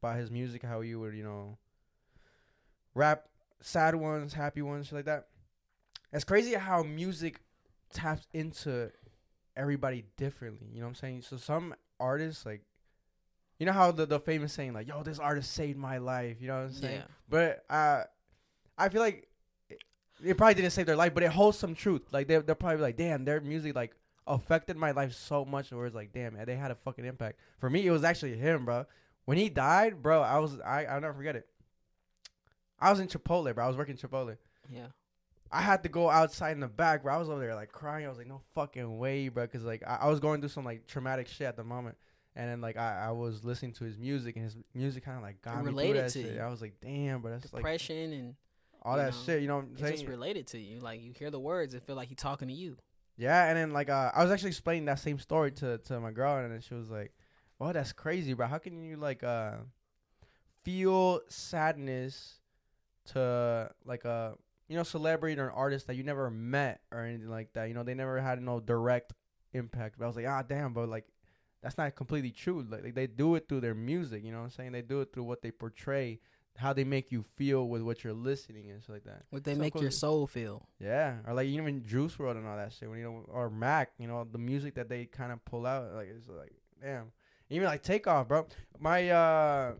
about 0.00 0.16
his 0.16 0.30
music, 0.30 0.62
how 0.62 0.80
you 0.80 1.00
would, 1.00 1.14
you 1.14 1.24
know, 1.24 1.58
rap 2.94 3.24
sad 3.60 3.94
ones, 3.94 4.32
happy 4.32 4.62
ones, 4.62 4.86
shit 4.86 4.94
like 4.94 5.04
that. 5.06 5.26
It's 6.12 6.24
crazy 6.24 6.54
how 6.54 6.82
music 6.82 7.40
taps 7.92 8.26
into 8.32 8.90
everybody 9.56 10.04
differently, 10.16 10.68
you 10.72 10.80
know 10.80 10.86
what 10.86 10.90
I'm 10.90 10.94
saying? 10.94 11.22
So 11.22 11.36
some 11.36 11.74
artists 11.98 12.46
like 12.46 12.62
you 13.58 13.66
know 13.66 13.72
how 13.72 13.90
the 13.90 14.06
the 14.06 14.20
famous 14.20 14.52
saying 14.52 14.72
like, 14.72 14.86
"Yo, 14.86 15.02
this 15.02 15.18
artist 15.18 15.52
saved 15.52 15.78
my 15.78 15.98
life," 15.98 16.36
you 16.40 16.48
know 16.48 16.58
what 16.58 16.66
I'm 16.66 16.72
saying? 16.72 16.96
Yeah. 17.00 17.04
But 17.28 17.64
uh, 17.68 18.04
I 18.76 18.88
feel 18.88 19.00
like 19.00 19.28
it, 19.68 19.82
it 20.24 20.36
probably 20.36 20.54
didn't 20.54 20.70
save 20.70 20.86
their 20.86 20.96
life, 20.96 21.14
but 21.14 21.22
it 21.22 21.30
holds 21.30 21.58
some 21.58 21.74
truth. 21.74 22.02
Like 22.12 22.28
they're, 22.28 22.42
they're 22.42 22.54
probably 22.54 22.80
like, 22.80 22.96
damn, 22.96 23.24
their 23.24 23.40
music 23.40 23.74
like 23.74 23.94
affected 24.26 24.76
my 24.76 24.92
life 24.92 25.12
so 25.12 25.44
much, 25.44 25.72
where 25.72 25.86
it's 25.86 25.94
like, 25.94 26.12
damn, 26.12 26.36
they 26.44 26.56
had 26.56 26.70
a 26.70 26.76
fucking 26.76 27.04
impact. 27.04 27.40
For 27.58 27.68
me, 27.68 27.86
it 27.86 27.90
was 27.90 28.04
actually 28.04 28.36
him, 28.36 28.64
bro. 28.64 28.86
When 29.24 29.36
he 29.36 29.48
died, 29.48 30.02
bro, 30.02 30.22
I 30.22 30.38
was 30.38 30.58
I 30.60 30.84
I'll 30.84 31.00
never 31.00 31.14
forget 31.14 31.36
it. 31.36 31.46
I 32.80 32.90
was 32.90 33.00
in 33.00 33.08
Chipotle, 33.08 33.52
bro. 33.54 33.64
I 33.64 33.68
was 33.68 33.76
working 33.76 33.96
Chipotle. 33.96 34.36
Yeah. 34.72 34.86
I 35.50 35.62
had 35.62 35.82
to 35.82 35.88
go 35.88 36.10
outside 36.10 36.52
in 36.52 36.60
the 36.60 36.68
back, 36.68 37.02
bro. 37.02 37.14
I 37.14 37.16
was 37.18 37.28
over 37.28 37.40
there 37.40 37.54
like 37.54 37.72
crying. 37.72 38.06
I 38.06 38.08
was 38.08 38.18
like, 38.18 38.26
no 38.26 38.42
fucking 38.54 38.98
way, 38.98 39.28
bro, 39.28 39.46
because 39.46 39.64
like 39.64 39.82
I, 39.86 39.98
I 40.02 40.08
was 40.08 40.20
going 40.20 40.40
through 40.40 40.50
some 40.50 40.64
like 40.64 40.86
traumatic 40.86 41.26
shit 41.26 41.46
at 41.46 41.56
the 41.56 41.64
moment. 41.64 41.96
And 42.38 42.48
then 42.48 42.60
like 42.60 42.76
I, 42.76 43.06
I 43.08 43.10
was 43.10 43.42
listening 43.42 43.72
to 43.74 43.84
his 43.84 43.98
music, 43.98 44.36
and 44.36 44.44
his 44.44 44.56
music 44.72 45.04
kind 45.04 45.16
of 45.16 45.24
like 45.24 45.42
got 45.42 45.56
me 45.56 45.62
through 45.62 45.70
related 45.72 46.04
that 46.04 46.10
to 46.12 46.22
shit. 46.22 46.34
you. 46.36 46.40
I 46.40 46.48
was 46.48 46.60
like, 46.62 46.74
damn, 46.80 47.20
but 47.20 47.30
that's 47.30 47.52
like 47.52 47.62
Depression 47.62 48.12
and 48.12 48.34
all 48.80 48.96
that 48.96 49.12
know, 49.12 49.18
shit. 49.26 49.42
You 49.42 49.48
know 49.48 49.56
what 49.56 49.64
I'm 49.64 49.72
it's 49.72 49.80
saying? 49.82 49.92
just 49.94 50.06
related 50.06 50.46
to 50.48 50.58
you. 50.58 50.78
Like 50.78 51.02
you 51.02 51.12
hear 51.18 51.30
the 51.32 51.40
words 51.40 51.74
and 51.74 51.82
feel 51.82 51.96
like 51.96 52.06
he's 52.08 52.16
talking 52.18 52.46
to 52.46 52.54
you. 52.54 52.76
yeah, 53.16 53.48
and 53.48 53.56
then 53.58 53.72
like 53.72 53.90
uh, 53.90 54.12
I 54.14 54.22
was 54.22 54.30
actually 54.30 54.50
explaining 54.50 54.84
that 54.84 55.00
same 55.00 55.18
story 55.18 55.50
to 55.52 55.78
to 55.78 55.98
my 55.98 56.12
girl, 56.12 56.38
and 56.38 56.52
then 56.52 56.60
she 56.60 56.74
was 56.74 56.88
like, 56.88 57.12
"Well, 57.58 57.72
that's 57.72 57.92
crazy, 57.92 58.34
bro. 58.34 58.46
How 58.46 58.58
can 58.58 58.84
you 58.84 58.96
like 58.96 59.24
uh 59.24 59.54
feel 60.64 61.20
sadness 61.28 62.34
to 63.06 63.70
like 63.84 64.04
a 64.04 64.34
you 64.68 64.76
know 64.76 64.82
celebrity 64.82 65.40
or 65.40 65.48
an 65.48 65.54
artist 65.54 65.86
that 65.86 65.96
you 65.96 66.02
never 66.02 66.30
met 66.30 66.82
or 66.92 67.00
anything 67.00 67.28
like 67.30 67.52
that? 67.54 67.68
You 67.68 67.74
know, 67.74 67.82
they 67.82 67.94
never 67.94 68.20
had 68.20 68.40
no 68.40 68.60
direct 68.60 69.12
impact." 69.52 69.98
But 69.98 70.04
I 70.04 70.06
was 70.06 70.16
like, 70.16 70.26
"Ah, 70.28 70.42
damn, 70.42 70.72
but 70.72 70.88
like." 70.88 71.06
That's 71.62 71.76
not 71.76 71.94
completely 71.96 72.30
true. 72.30 72.64
Like 72.68 72.94
they 72.94 73.06
do 73.06 73.34
it 73.34 73.48
through 73.48 73.60
their 73.60 73.74
music, 73.74 74.24
you 74.24 74.30
know 74.32 74.38
what 74.38 74.44
I'm 74.44 74.50
saying? 74.50 74.72
They 74.72 74.82
do 74.82 75.00
it 75.00 75.12
through 75.12 75.24
what 75.24 75.42
they 75.42 75.50
portray, 75.50 76.20
how 76.56 76.72
they 76.72 76.84
make 76.84 77.10
you 77.10 77.24
feel 77.36 77.68
with 77.68 77.82
what 77.82 78.04
you're 78.04 78.12
listening 78.12 78.70
and 78.70 78.80
shit 78.82 78.90
like 78.90 79.04
that. 79.04 79.24
What 79.30 79.44
they 79.44 79.54
So 79.54 79.60
make 79.60 79.80
your 79.80 79.90
soul 79.90 80.26
feel. 80.26 80.68
Yeah, 80.78 81.16
or 81.26 81.34
like 81.34 81.46
even 81.48 81.84
Juice 81.84 82.16
WRLD 82.16 82.36
and 82.38 82.46
all 82.46 82.56
that 82.56 82.72
shit. 82.72 82.88
When 82.88 82.98
you 82.98 83.04
know, 83.04 83.24
or 83.28 83.50
Mac, 83.50 83.90
you 83.98 84.06
know, 84.06 84.24
the 84.30 84.38
music 84.38 84.74
that 84.74 84.88
they 84.88 85.06
kind 85.06 85.32
of 85.32 85.44
pull 85.44 85.66
out, 85.66 85.92
like 85.94 86.08
it's 86.08 86.28
like, 86.28 86.52
damn. 86.82 87.10
Even 87.50 87.66
like 87.66 87.82
Takeoff, 87.82 88.28
bro. 88.28 88.46
My, 88.78 89.08
uh, 89.08 89.72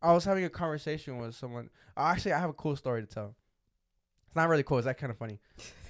I 0.00 0.12
was 0.12 0.24
having 0.24 0.44
a 0.44 0.50
conversation 0.50 1.18
with 1.18 1.34
someone. 1.34 1.68
uh, 1.96 2.04
Actually, 2.04 2.32
I 2.32 2.38
have 2.40 2.50
a 2.50 2.54
cool 2.54 2.76
story 2.76 3.02
to 3.02 3.06
tell. 3.06 3.34
It's 4.26 4.34
not 4.34 4.48
really 4.48 4.62
cool. 4.62 4.78
It's 4.78 4.86
that 4.86 4.96
kind 4.96 5.10
of 5.12 5.18
funny. 5.18 5.38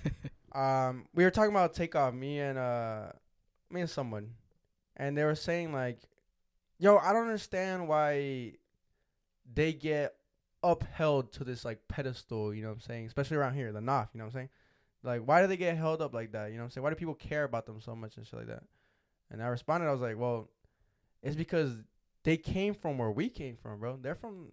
um, 0.53 1.07
we 1.15 1.23
were 1.25 1.31
talking 1.31 1.53
about 1.53 1.73
Takeoff, 1.75 2.13
me 2.13 2.41
and 2.41 2.59
uh, 2.59 3.13
me 3.71 3.81
and 3.83 3.89
someone, 3.89 4.31
and 4.97 5.17
they 5.17 5.25
were 5.25 5.35
saying 5.35 5.73
like, 5.73 5.99
"Yo, 6.79 6.97
I 6.97 7.13
don't 7.13 7.23
understand 7.23 7.89
why 7.89 8.55
they 9.55 9.73
get 9.73 10.15
upheld 10.63 11.33
to 11.33 11.45
this 11.45 11.65
like 11.65 11.81
pedestal, 11.89 12.55
you 12.55 12.63
know 12.63 12.69
what 12.69 12.75
I'm 12.75 12.81
saying? 12.81 13.07
Especially 13.07 13.37
around 13.37 13.55
here, 13.55 13.73
the 13.73 13.81
Nawf, 13.81 14.09
you 14.13 14.19
know 14.19 14.25
what 14.25 14.31
I'm 14.31 14.33
saying? 14.33 14.49
Like, 15.03 15.23
why 15.23 15.43
do 15.43 15.49
they 15.49 15.57
get 15.57 15.77
held 15.77 16.01
up 16.01 16.15
like 16.15 16.33
that? 16.33 16.51
You 16.51 16.55
know 16.55 16.61
what 16.61 16.65
I'm 16.67 16.71
saying? 16.71 16.85
Why 16.85 16.91
do 16.91 16.97
people 16.97 17.15
care 17.15 17.45
about 17.45 17.67
them 17.67 17.81
so 17.81 17.97
much 17.97 18.17
and 18.17 18.27
shit 18.27 18.39
like 18.39 18.49
that? 18.49 18.63
And 19.31 19.43
I 19.43 19.49
responded, 19.49 19.89
I 19.89 19.93
was 19.93 20.01
like, 20.01 20.17
well, 20.17 20.49
it's 21.23 21.35
because 21.35 21.73
they 22.23 22.37
came 22.37 22.75
from 22.75 22.99
where 22.99 23.11
we 23.11 23.29
came 23.29 23.57
from, 23.57 23.81
bro. 23.81 23.99
They're 24.01 24.15
from, 24.15 24.53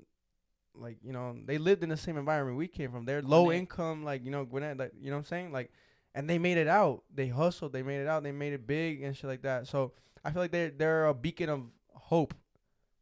like, 0.73 0.97
you 1.03 1.13
know, 1.13 1.35
they 1.45 1.59
lived 1.59 1.83
in 1.83 1.89
the 1.89 1.97
same 1.97 2.17
environment 2.17 2.57
we 2.57 2.67
came 2.67 2.91
from. 2.91 3.05
They're 3.05 3.21
low 3.21 3.51
income, 3.51 4.03
like, 4.03 4.25
you 4.25 4.31
know, 4.31 4.43
Gwinnett, 4.45 4.77
like, 4.77 4.93
you 4.99 5.11
know 5.11 5.17
what 5.17 5.19
I'm 5.19 5.25
saying? 5.25 5.51
Like, 5.51 5.71
and 6.15 6.27
they 6.27 6.39
made 6.39 6.57
it 6.57 6.67
out. 6.67 7.03
They 7.13 7.27
hustled. 7.27 7.71
They 7.71 7.83
made 7.83 7.99
it 7.99 8.07
out. 8.07 8.23
They 8.23 8.31
made 8.31 8.53
it 8.53 8.65
big 8.65 9.03
and 9.03 9.15
shit 9.15 9.29
like 9.29 9.43
that. 9.43 9.67
So 9.67 9.93
I 10.23 10.31
feel 10.31 10.41
like 10.41 10.51
they're 10.51 10.71
they're 10.71 11.05
a 11.05 11.13
beacon 11.13 11.49
of 11.49 11.63
hope 11.93 12.33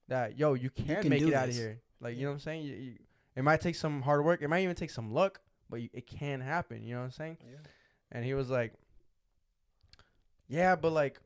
that 0.07 0.37
yo, 0.37 0.53
you 0.53 0.69
can, 0.69 1.01
can 1.01 1.09
make 1.09 1.21
it 1.21 1.33
out 1.33 1.49
of 1.49 1.55
here. 1.55 1.81
Like 1.99 2.15
you 2.15 2.23
know 2.23 2.29
what 2.29 2.35
I'm 2.35 2.39
saying? 2.39 2.63
You, 2.63 2.75
you, 2.75 2.93
it 3.35 3.43
might 3.43 3.61
take 3.61 3.75
some 3.75 4.01
hard 4.01 4.23
work. 4.23 4.41
It 4.41 4.47
might 4.47 4.63
even 4.63 4.75
take 4.75 4.89
some 4.89 5.13
luck, 5.13 5.41
but 5.69 5.81
you, 5.81 5.89
it 5.93 6.07
can 6.07 6.41
happen. 6.41 6.83
You 6.83 6.95
know 6.95 7.01
what 7.01 7.05
I'm 7.05 7.11
saying? 7.11 7.37
Yeah. 7.41 7.57
And 8.11 8.25
he 8.25 8.33
was 8.33 8.49
like, 8.49 8.73
"Yeah, 10.47 10.75
but 10.75 10.91
like, 10.91 11.19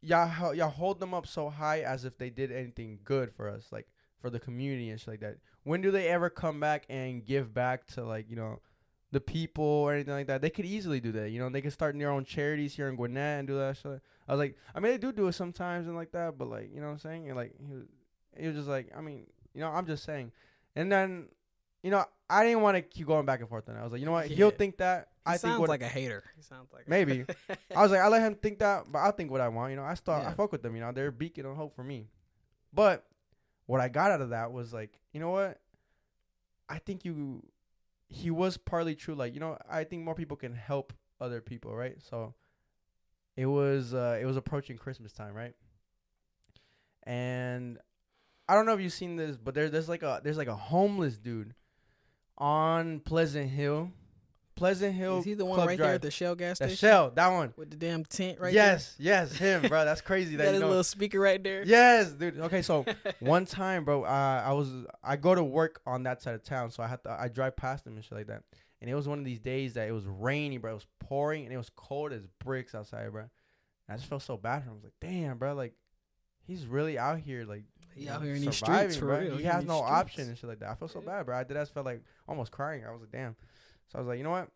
y'all 0.00 0.54
y'all 0.54 0.70
hold 0.70 1.00
them 1.00 1.14
up 1.14 1.26
so 1.26 1.48
high 1.48 1.80
as 1.80 2.04
if 2.04 2.18
they 2.18 2.30
did 2.30 2.52
anything 2.52 2.98
good 3.04 3.32
for 3.32 3.48
us, 3.48 3.68
like 3.72 3.86
for 4.20 4.30
the 4.30 4.40
community 4.40 4.90
and 4.90 5.00
shit 5.00 5.08
like 5.08 5.20
that. 5.20 5.38
When 5.64 5.80
do 5.80 5.90
they 5.90 6.08
ever 6.08 6.28
come 6.28 6.60
back 6.60 6.84
and 6.88 7.24
give 7.24 7.54
back 7.54 7.86
to 7.88 8.04
like 8.04 8.28
you 8.28 8.36
know?" 8.36 8.60
The 9.12 9.20
people 9.20 9.62
or 9.62 9.92
anything 9.92 10.14
like 10.14 10.28
that, 10.28 10.40
they 10.40 10.48
could 10.48 10.64
easily 10.64 10.98
do 10.98 11.12
that. 11.12 11.28
You 11.28 11.38
know, 11.38 11.50
they 11.50 11.60
could 11.60 11.74
start 11.74 11.98
their 11.98 12.08
own 12.08 12.24
charities 12.24 12.74
here 12.74 12.88
in 12.88 12.96
Gwinnett 12.96 13.40
and 13.40 13.46
do 13.46 13.58
that 13.58 13.76
shit. 13.76 14.00
I 14.28 14.32
was 14.32 14.38
like, 14.38 14.56
I 14.74 14.80
mean, 14.80 14.92
they 14.92 14.98
do 14.98 15.12
do 15.12 15.28
it 15.28 15.32
sometimes 15.32 15.86
and 15.86 15.96
like 15.96 16.12
that, 16.12 16.38
but 16.38 16.48
like, 16.48 16.70
you 16.74 16.80
know 16.80 16.86
what 16.86 16.92
I'm 16.94 16.98
saying? 16.98 17.28
And 17.28 17.36
like, 17.36 17.54
he 17.66 17.74
was, 17.74 17.84
he 18.38 18.46
was 18.46 18.56
just 18.56 18.68
like, 18.68 18.90
I 18.96 19.00
mean, 19.00 19.26
you 19.54 19.60
know, 19.60 19.68
I'm 19.68 19.86
just 19.86 20.04
saying. 20.04 20.32
And 20.76 20.90
then, 20.90 21.28
you 21.82 21.90
know, 21.90 22.04
I 22.30 22.44
didn't 22.44 22.62
want 22.62 22.76
to 22.76 22.82
keep 22.82 23.06
going 23.06 23.26
back 23.26 23.40
and 23.40 23.48
forth 23.48 23.68
it. 23.68 23.76
I 23.78 23.82
was 23.82 23.92
like, 23.92 24.00
you 24.00 24.06
know 24.06 24.12
what? 24.12 24.26
He'll 24.26 24.50
think 24.50 24.78
that. 24.78 25.08
He 25.26 25.32
I 25.32 25.36
sounds 25.36 25.42
think 25.42 25.60
what 25.60 25.68
like 25.68 25.82
a 25.82 25.88
hater. 25.88 26.24
He 26.36 26.42
sounds 26.42 26.72
like 26.72 26.88
Maybe. 26.88 27.24
I 27.76 27.82
was 27.82 27.90
like, 27.92 28.00
I 28.00 28.08
let 28.08 28.22
him 28.22 28.34
think 28.34 28.58
that, 28.60 28.90
but 28.90 29.00
I 29.00 29.10
think 29.10 29.30
what 29.30 29.40
I 29.40 29.48
want. 29.48 29.70
You 29.70 29.76
know, 29.76 29.84
I 29.84 29.94
start, 29.94 30.26
I 30.26 30.32
fuck 30.32 30.50
with 30.50 30.62
them. 30.62 30.74
You 30.74 30.80
know, 30.80 30.92
they're 30.92 31.08
a 31.08 31.12
beacon 31.12 31.46
of 31.46 31.56
hope 31.56 31.76
for 31.76 31.84
me. 31.84 32.08
But 32.72 33.04
what 33.66 33.80
I 33.80 33.88
got 33.88 34.10
out 34.10 34.20
of 34.20 34.30
that 34.30 34.52
was 34.52 34.72
like, 34.72 34.98
you 35.12 35.20
know 35.20 35.30
what? 35.30 35.60
I 36.68 36.78
think 36.78 37.04
you, 37.04 37.44
he 38.08 38.30
was 38.30 38.56
partly 38.56 38.94
true. 38.94 39.14
Like, 39.14 39.34
you 39.34 39.40
know, 39.40 39.58
I 39.70 39.84
think 39.84 40.04
more 40.04 40.14
people 40.14 40.36
can 40.36 40.54
help 40.54 40.92
other 41.20 41.40
people, 41.40 41.74
right? 41.74 41.96
So, 42.10 42.34
it 43.36 43.46
was, 43.46 43.94
uh, 43.94 44.18
it 44.20 44.24
was 44.24 44.36
approaching 44.36 44.76
Christmas 44.76 45.12
time, 45.12 45.34
right? 45.34 45.54
And 47.04 47.78
I 48.48 48.54
don't 48.54 48.66
know 48.66 48.74
if 48.74 48.80
you've 48.80 48.92
seen 48.92 49.16
this, 49.16 49.36
but 49.36 49.54
there's 49.54 49.70
there's 49.70 49.88
like 49.88 50.02
a 50.02 50.20
there's 50.22 50.36
like 50.36 50.48
a 50.48 50.54
homeless 50.54 51.18
dude 51.18 51.54
on 52.38 53.00
Pleasant 53.00 53.50
Hill, 53.50 53.90
Pleasant 54.54 54.94
Hill. 54.94 55.18
Is 55.18 55.24
he 55.24 55.34
the 55.34 55.44
one 55.44 55.56
Club 55.56 55.68
right 55.68 55.76
Drive. 55.78 55.86
there 55.88 55.94
at 55.96 56.02
the 56.02 56.10
Shell 56.10 56.34
gas 56.36 56.58
The 56.58 56.66
station? 56.68 56.76
Shell, 56.88 57.10
that 57.16 57.28
one. 57.28 57.54
With 57.56 57.70
the 57.70 57.76
damn 57.76 58.04
tent 58.04 58.38
right 58.40 58.52
yes, 58.52 58.94
yes, 58.98 59.32
him, 59.32 59.62
bro. 59.62 59.84
That's 59.84 60.00
crazy. 60.02 60.36
there? 60.36 60.46
that 60.46 60.52
his 60.54 60.62
little 60.62 60.84
speaker 60.84 61.18
right 61.18 61.42
there. 61.42 61.64
Yes, 61.64 62.12
dude. 62.12 62.38
Okay, 62.38 62.62
so 62.62 62.84
one 63.20 63.46
time, 63.46 63.84
bro, 63.84 64.04
uh, 64.04 64.42
I 64.44 64.52
was 64.52 64.68
I 65.02 65.16
go 65.16 65.34
to 65.34 65.42
work 65.42 65.80
on 65.86 66.04
that 66.04 66.22
side 66.22 66.34
of 66.34 66.44
town, 66.44 66.70
so 66.70 66.82
I 66.82 66.86
had 66.88 67.02
to 67.04 67.10
I 67.10 67.28
drive 67.28 67.56
past 67.56 67.86
him 67.86 67.96
and 67.96 68.04
shit 68.04 68.12
like 68.12 68.26
that. 68.28 68.42
And 68.82 68.90
it 68.90 68.96
was 68.96 69.06
one 69.06 69.20
of 69.20 69.24
these 69.24 69.38
days 69.38 69.74
that 69.74 69.86
it 69.88 69.92
was 69.92 70.04
rainy, 70.04 70.58
bro. 70.58 70.72
It 70.72 70.74
was 70.74 70.86
pouring 70.98 71.44
and 71.44 71.54
it 71.54 71.56
was 71.56 71.70
cold 71.76 72.12
as 72.12 72.26
bricks 72.44 72.74
outside, 72.74 73.12
bro. 73.12 73.22
And 73.22 73.30
I 73.88 73.96
just 73.96 74.08
felt 74.08 74.22
so 74.22 74.36
bad 74.36 74.64
for 74.64 74.70
him. 74.70 74.72
I 74.72 74.74
was 74.74 74.82
like, 74.84 74.94
damn, 75.00 75.38
bro, 75.38 75.54
like 75.54 75.74
he's 76.44 76.66
really 76.66 76.98
out 76.98 77.20
here, 77.20 77.44
like 77.44 77.62
He 77.94 78.08
out 78.08 78.22
here 78.22 78.34
in 78.34 78.42
these 78.42 78.56
surviving, 78.56 78.90
streets 78.90 78.96
bro. 78.98 79.20
real. 79.20 79.36
He 79.36 79.44
in 79.44 79.50
has 79.50 79.64
no 79.64 79.76
streets. 79.78 79.92
option 79.92 80.28
and 80.28 80.36
shit 80.36 80.48
like 80.50 80.58
that. 80.58 80.70
I 80.70 80.74
felt 80.74 80.90
so 80.90 81.00
bad, 81.00 81.26
bro. 81.26 81.36
I 81.36 81.44
did. 81.44 81.56
That, 81.56 81.62
I 81.62 81.64
felt 81.66 81.86
like 81.86 82.02
almost 82.26 82.50
crying. 82.50 82.84
I 82.84 82.90
was 82.90 83.00
like, 83.00 83.12
damn. 83.12 83.36
So 83.86 83.98
I 83.98 84.00
was 84.00 84.08
like, 84.08 84.18
you 84.18 84.24
know 84.24 84.30
what? 84.30 84.48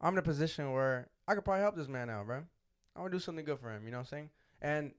I'm 0.00 0.14
in 0.14 0.18
a 0.18 0.22
position 0.22 0.72
where 0.72 1.08
I 1.28 1.34
could 1.36 1.44
probably 1.44 1.60
help 1.62 1.76
this 1.76 1.86
man 1.88 2.10
out, 2.10 2.26
bro. 2.26 2.38
I'm 2.96 3.02
gonna 3.02 3.10
do 3.10 3.20
something 3.20 3.44
good 3.44 3.60
for 3.60 3.70
him. 3.70 3.84
You 3.84 3.92
know 3.92 3.98
what 3.98 4.00
I'm 4.02 4.06
saying? 4.08 4.30
And 4.60 4.92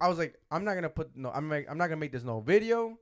I 0.00 0.08
was 0.08 0.18
like, 0.18 0.34
I'm 0.50 0.64
not 0.64 0.74
gonna 0.74 0.88
put 0.90 1.16
no. 1.16 1.30
I'm 1.30 1.46
make, 1.46 1.70
I'm 1.70 1.78
not 1.78 1.86
gonna 1.86 2.00
make 2.00 2.10
this 2.10 2.24
no 2.24 2.40
video. 2.40 2.98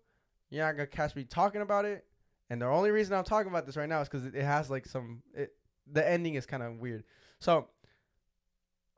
You're 0.51 0.67
not 0.67 0.73
gonna 0.73 0.87
catch 0.87 1.17
me 1.17 1.25
talking 1.25 1.63
about 1.63 1.87
it. 1.87 2.05
And 2.53 2.61
the 2.61 2.67
only 2.67 2.91
reason 2.91 3.17
I'm 3.17 3.25
talking 3.25 3.51
about 3.51 3.65
this 3.65 3.79
right 3.79 3.89
now 3.89 4.03
is 4.03 4.11
because 4.11 4.27
it, 4.27 4.35
has 4.35 4.69
like 4.69 4.85
some. 4.85 5.23
It, 5.33 5.55
the 5.91 6.07
ending 6.07 6.35
is 6.35 6.45
kind 6.45 6.63
of 6.63 6.75
weird. 6.75 7.03
So, 7.39 7.69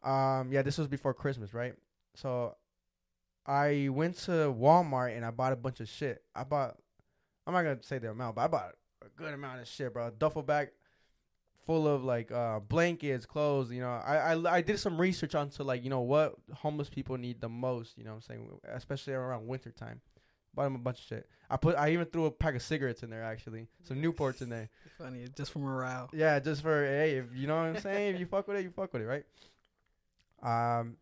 um, 0.03 0.51
yeah, 0.51 0.63
this 0.63 0.77
was 0.77 0.89
before 0.89 1.15
Christmas, 1.15 1.55
right? 1.55 1.75
So, 2.17 2.57
I 3.47 3.91
went 3.93 4.19
to 4.23 4.53
Walmart 4.53 5.17
and 5.17 5.25
I 5.25 5.31
bought 5.31 5.53
a 5.53 5.57
bunch 5.57 5.79
of 5.79 5.89
shit. 5.89 6.25
I 6.35 6.43
bought. 6.43 6.77
I'm 7.47 7.55
not 7.55 7.63
gonna 7.63 7.81
say 7.81 7.99
the 7.99 8.11
amount, 8.11 8.35
but 8.35 8.43
I 8.43 8.47
bought 8.49 8.75
a 9.03 9.09
good 9.15 9.33
amount 9.33 9.61
of 9.61 9.69
shit, 9.69 9.93
bro. 9.93 10.09
A 10.09 10.11
duffel 10.11 10.43
bag 10.43 10.71
full 11.65 11.87
of 11.87 12.03
like 12.03 12.33
uh 12.33 12.59
blankets, 12.59 13.25
clothes. 13.25 13.71
You 13.71 13.83
know, 13.83 14.03
I, 14.05 14.35
I 14.35 14.57
I 14.57 14.61
did 14.63 14.81
some 14.81 15.01
research 15.01 15.37
onto 15.37 15.63
like 15.63 15.85
you 15.85 15.91
know 15.91 16.01
what 16.01 16.35
homeless 16.55 16.91
people 16.91 17.19
need 17.19 17.41
the 17.41 17.49
most. 17.49 17.97
You 17.99 18.03
know, 18.03 18.15
I'm 18.15 18.21
saying 18.21 18.49
especially 18.73 19.13
around 19.13 19.47
winter 19.47 19.71
time. 19.71 20.01
Bought 20.55 20.65
them 20.65 20.75
a 20.77 20.79
bunch 20.79 21.01
of 21.01 21.07
shit. 21.07 21.29
I 21.51 21.57
put 21.57 21.77
I 21.77 21.91
even 21.91 22.07
threw 22.07 22.27
a 22.27 22.31
pack 22.31 22.55
of 22.55 22.63
cigarettes 22.63 23.03
in 23.03 23.11
there 23.11 23.23
actually, 23.23 23.67
some 23.83 24.01
Newports 24.03 24.43
in 24.43 24.49
there. 24.49 24.71
Funny, 24.99 25.27
just 25.37 25.53
for 25.53 25.59
morale. 25.59 26.09
Yeah, 26.13 26.39
just 26.39 26.63
for 26.63 26.85
hey, 26.85 27.17
if 27.17 27.27
you 27.35 27.47
know 27.47 27.57
what 27.57 27.67
I'm 27.67 27.81
saying, 27.81 28.15
if 28.15 28.21
you 28.21 28.27
fuck 28.27 28.47
with 28.47 28.57
it, 28.59 28.63
you 28.63 28.71
fuck 28.71 28.93
with 28.93 29.03
it, 29.03 29.07
right? 29.07 29.25
Um, 30.43 30.97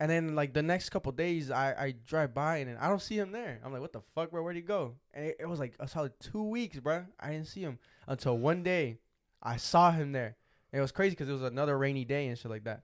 and 0.00 0.10
then 0.10 0.34
like 0.34 0.52
the 0.52 0.62
next 0.62 0.90
couple 0.90 1.12
days, 1.12 1.50
I 1.50 1.72
I 1.72 1.94
drive 2.06 2.34
by 2.34 2.58
and 2.58 2.78
I 2.78 2.88
don't 2.88 3.02
see 3.02 3.16
him 3.16 3.32
there. 3.32 3.60
I'm 3.64 3.72
like, 3.72 3.82
what 3.82 3.92
the 3.92 4.02
fuck, 4.14 4.30
bro? 4.30 4.42
Where'd 4.42 4.56
he 4.56 4.62
go? 4.62 4.94
And 5.12 5.26
it, 5.26 5.36
it 5.40 5.46
was 5.48 5.60
like 5.60 5.74
a 5.78 5.86
solid 5.86 6.12
two 6.18 6.42
weeks, 6.42 6.80
bro. 6.80 7.04
I 7.20 7.30
didn't 7.30 7.46
see 7.48 7.60
him 7.60 7.78
until 8.06 8.38
one 8.38 8.62
day, 8.62 8.98
I 9.42 9.58
saw 9.58 9.90
him 9.90 10.12
there. 10.12 10.36
And 10.72 10.78
it 10.78 10.82
was 10.82 10.92
crazy 10.92 11.10
because 11.10 11.28
it 11.28 11.32
was 11.32 11.42
another 11.42 11.76
rainy 11.76 12.04
day 12.04 12.26
and 12.28 12.38
shit 12.38 12.50
like 12.50 12.64
that. 12.64 12.82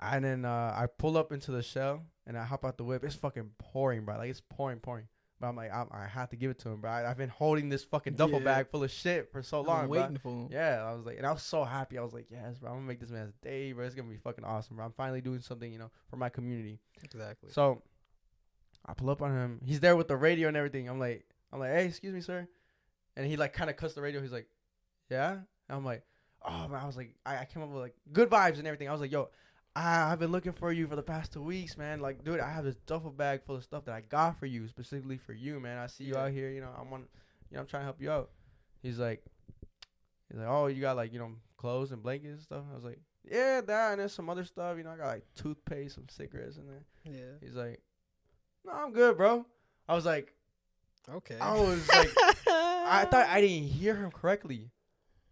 And 0.00 0.24
then 0.24 0.44
uh, 0.44 0.74
I 0.76 0.86
pull 0.86 1.16
up 1.16 1.32
into 1.32 1.52
the 1.52 1.62
shell 1.62 2.02
and 2.26 2.36
I 2.38 2.44
hop 2.44 2.64
out 2.64 2.76
the 2.76 2.84
whip. 2.84 3.04
It's 3.04 3.14
fucking 3.14 3.50
pouring, 3.58 4.04
bro. 4.04 4.16
Like 4.18 4.30
it's 4.30 4.42
pouring, 4.50 4.78
pouring. 4.78 5.06
But 5.40 5.48
I'm 5.48 5.56
like, 5.56 5.72
I'm, 5.74 5.88
I 5.90 6.06
have 6.06 6.30
to 6.30 6.36
give 6.36 6.52
it 6.52 6.60
to 6.60 6.68
him, 6.68 6.80
bro. 6.80 6.90
I, 6.90 7.10
I've 7.10 7.16
been 7.16 7.28
holding 7.28 7.68
this 7.68 7.82
fucking 7.82 8.14
duffel 8.14 8.38
Yeah. 8.38 8.44
bag 8.44 8.68
full 8.68 8.84
of 8.84 8.92
shit 8.92 9.32
for 9.32 9.42
so 9.42 9.60
I'm 9.60 9.66
long, 9.66 9.88
bro. 9.88 10.08
for 10.22 10.28
him. 10.28 10.48
Yeah, 10.52 10.84
I 10.88 10.94
was 10.94 11.04
like, 11.04 11.16
and 11.18 11.26
I 11.26 11.32
was 11.32 11.42
so 11.42 11.64
happy. 11.64 11.98
I 11.98 12.02
was 12.02 12.12
like, 12.12 12.26
yes, 12.30 12.58
bro, 12.58 12.70
I'm 12.70 12.76
gonna 12.76 12.86
make 12.86 13.00
this 13.00 13.10
man's 13.10 13.34
day, 13.42 13.72
bro. 13.72 13.84
It's 13.84 13.96
gonna 13.96 14.08
be 14.08 14.18
fucking 14.18 14.44
awesome, 14.44 14.76
bro. 14.76 14.84
I'm 14.84 14.92
finally 14.92 15.20
doing 15.20 15.40
something, 15.40 15.72
you 15.72 15.80
know, 15.80 15.90
for 16.08 16.16
my 16.16 16.28
community. 16.28 16.78
Exactly. 17.02 17.50
So 17.50 17.82
I 18.86 18.94
pull 18.94 19.10
up 19.10 19.20
on 19.20 19.32
him. 19.32 19.60
He's 19.64 19.80
there 19.80 19.96
with 19.96 20.06
the 20.06 20.16
radio 20.16 20.46
and 20.46 20.56
everything. 20.56 20.88
I'm 20.88 21.00
like, 21.00 21.24
I'm 21.52 21.58
like, 21.58 21.70
hey, 21.72 21.86
excuse 21.86 22.14
me, 22.14 22.20
sir. 22.20 22.46
And 23.16 23.26
he 23.26 23.36
like 23.36 23.52
kind 23.52 23.68
of 23.68 23.76
cuts 23.76 23.94
the 23.94 24.00
radio. 24.02 24.20
He's 24.20 24.32
like, 24.32 24.46
yeah. 25.10 25.32
And 25.32 25.42
I'm 25.70 25.84
like, 25.84 26.04
oh 26.48 26.68
man. 26.68 26.80
I 26.80 26.86
was 26.86 26.96
like, 26.96 27.14
I, 27.26 27.38
I 27.38 27.44
came 27.46 27.64
up 27.64 27.68
with 27.68 27.82
like 27.82 27.94
good 28.12 28.30
vibes 28.30 28.58
and 28.58 28.66
everything. 28.68 28.88
I 28.88 28.92
was 28.92 29.00
like, 29.00 29.10
yo, 29.12 29.28
I, 29.74 30.12
I've 30.12 30.18
been 30.18 30.32
looking 30.32 30.52
for 30.52 30.70
you 30.72 30.86
for 30.86 30.96
the 30.96 31.02
past 31.02 31.32
two 31.32 31.42
weeks, 31.42 31.78
man. 31.78 32.00
Like, 32.00 32.22
dude, 32.24 32.40
I 32.40 32.50
have 32.50 32.64
this 32.64 32.76
duffel 32.86 33.10
bag 33.10 33.42
full 33.44 33.56
of 33.56 33.64
stuff 33.64 33.84
that 33.86 33.94
I 33.94 34.02
got 34.02 34.38
for 34.38 34.46
you 34.46 34.68
specifically 34.68 35.16
for 35.18 35.32
you, 35.32 35.60
man. 35.60 35.78
I 35.78 35.86
see 35.86 36.04
you 36.04 36.14
Yeah. 36.14 36.24
out 36.24 36.30
here. 36.32 36.50
You 36.50 36.60
know, 36.60 36.70
I'm 36.78 36.92
on. 36.92 37.06
You 37.50 37.56
know, 37.56 37.60
I'm 37.60 37.66
trying 37.66 37.80
to 37.82 37.84
help 37.84 38.00
you 38.00 38.10
out. 38.10 38.30
He's 38.82 38.98
like, 38.98 39.22
he's 40.30 40.38
like, 40.38 40.48
oh, 40.48 40.66
you 40.66 40.80
got 40.80 40.96
like 40.96 41.12
you 41.12 41.18
know 41.18 41.32
clothes 41.56 41.92
and 41.92 42.02
blankets 42.02 42.32
and 42.34 42.42
stuff. 42.42 42.64
I 42.70 42.74
was 42.74 42.84
like, 42.84 43.00
yeah, 43.30 43.60
that 43.62 43.92
and 43.92 44.00
there's 44.00 44.12
some 44.12 44.28
other 44.28 44.44
stuff. 44.44 44.76
You 44.76 44.84
know, 44.84 44.90
I 44.90 44.96
got 44.96 45.06
like 45.06 45.24
toothpaste, 45.36 45.94
some 45.94 46.08
cigarettes 46.10 46.56
in 46.58 46.66
there. 46.66 46.84
yeah. 47.04 47.38
He's 47.40 47.54
like, 47.56 47.80
no, 48.66 48.72
I'm 48.72 48.92
good, 48.92 49.16
bro. 49.16 49.46
I 49.88 49.94
was 49.94 50.04
like, 50.06 50.34
Okay. 51.10 51.36
I 51.40 51.54
was 51.54 51.88
like, 51.88 52.10
I 52.46 53.06
thought 53.10 53.26
I 53.28 53.40
didn't 53.40 53.68
hear 53.68 53.96
him 53.96 54.10
correctly. 54.10 54.70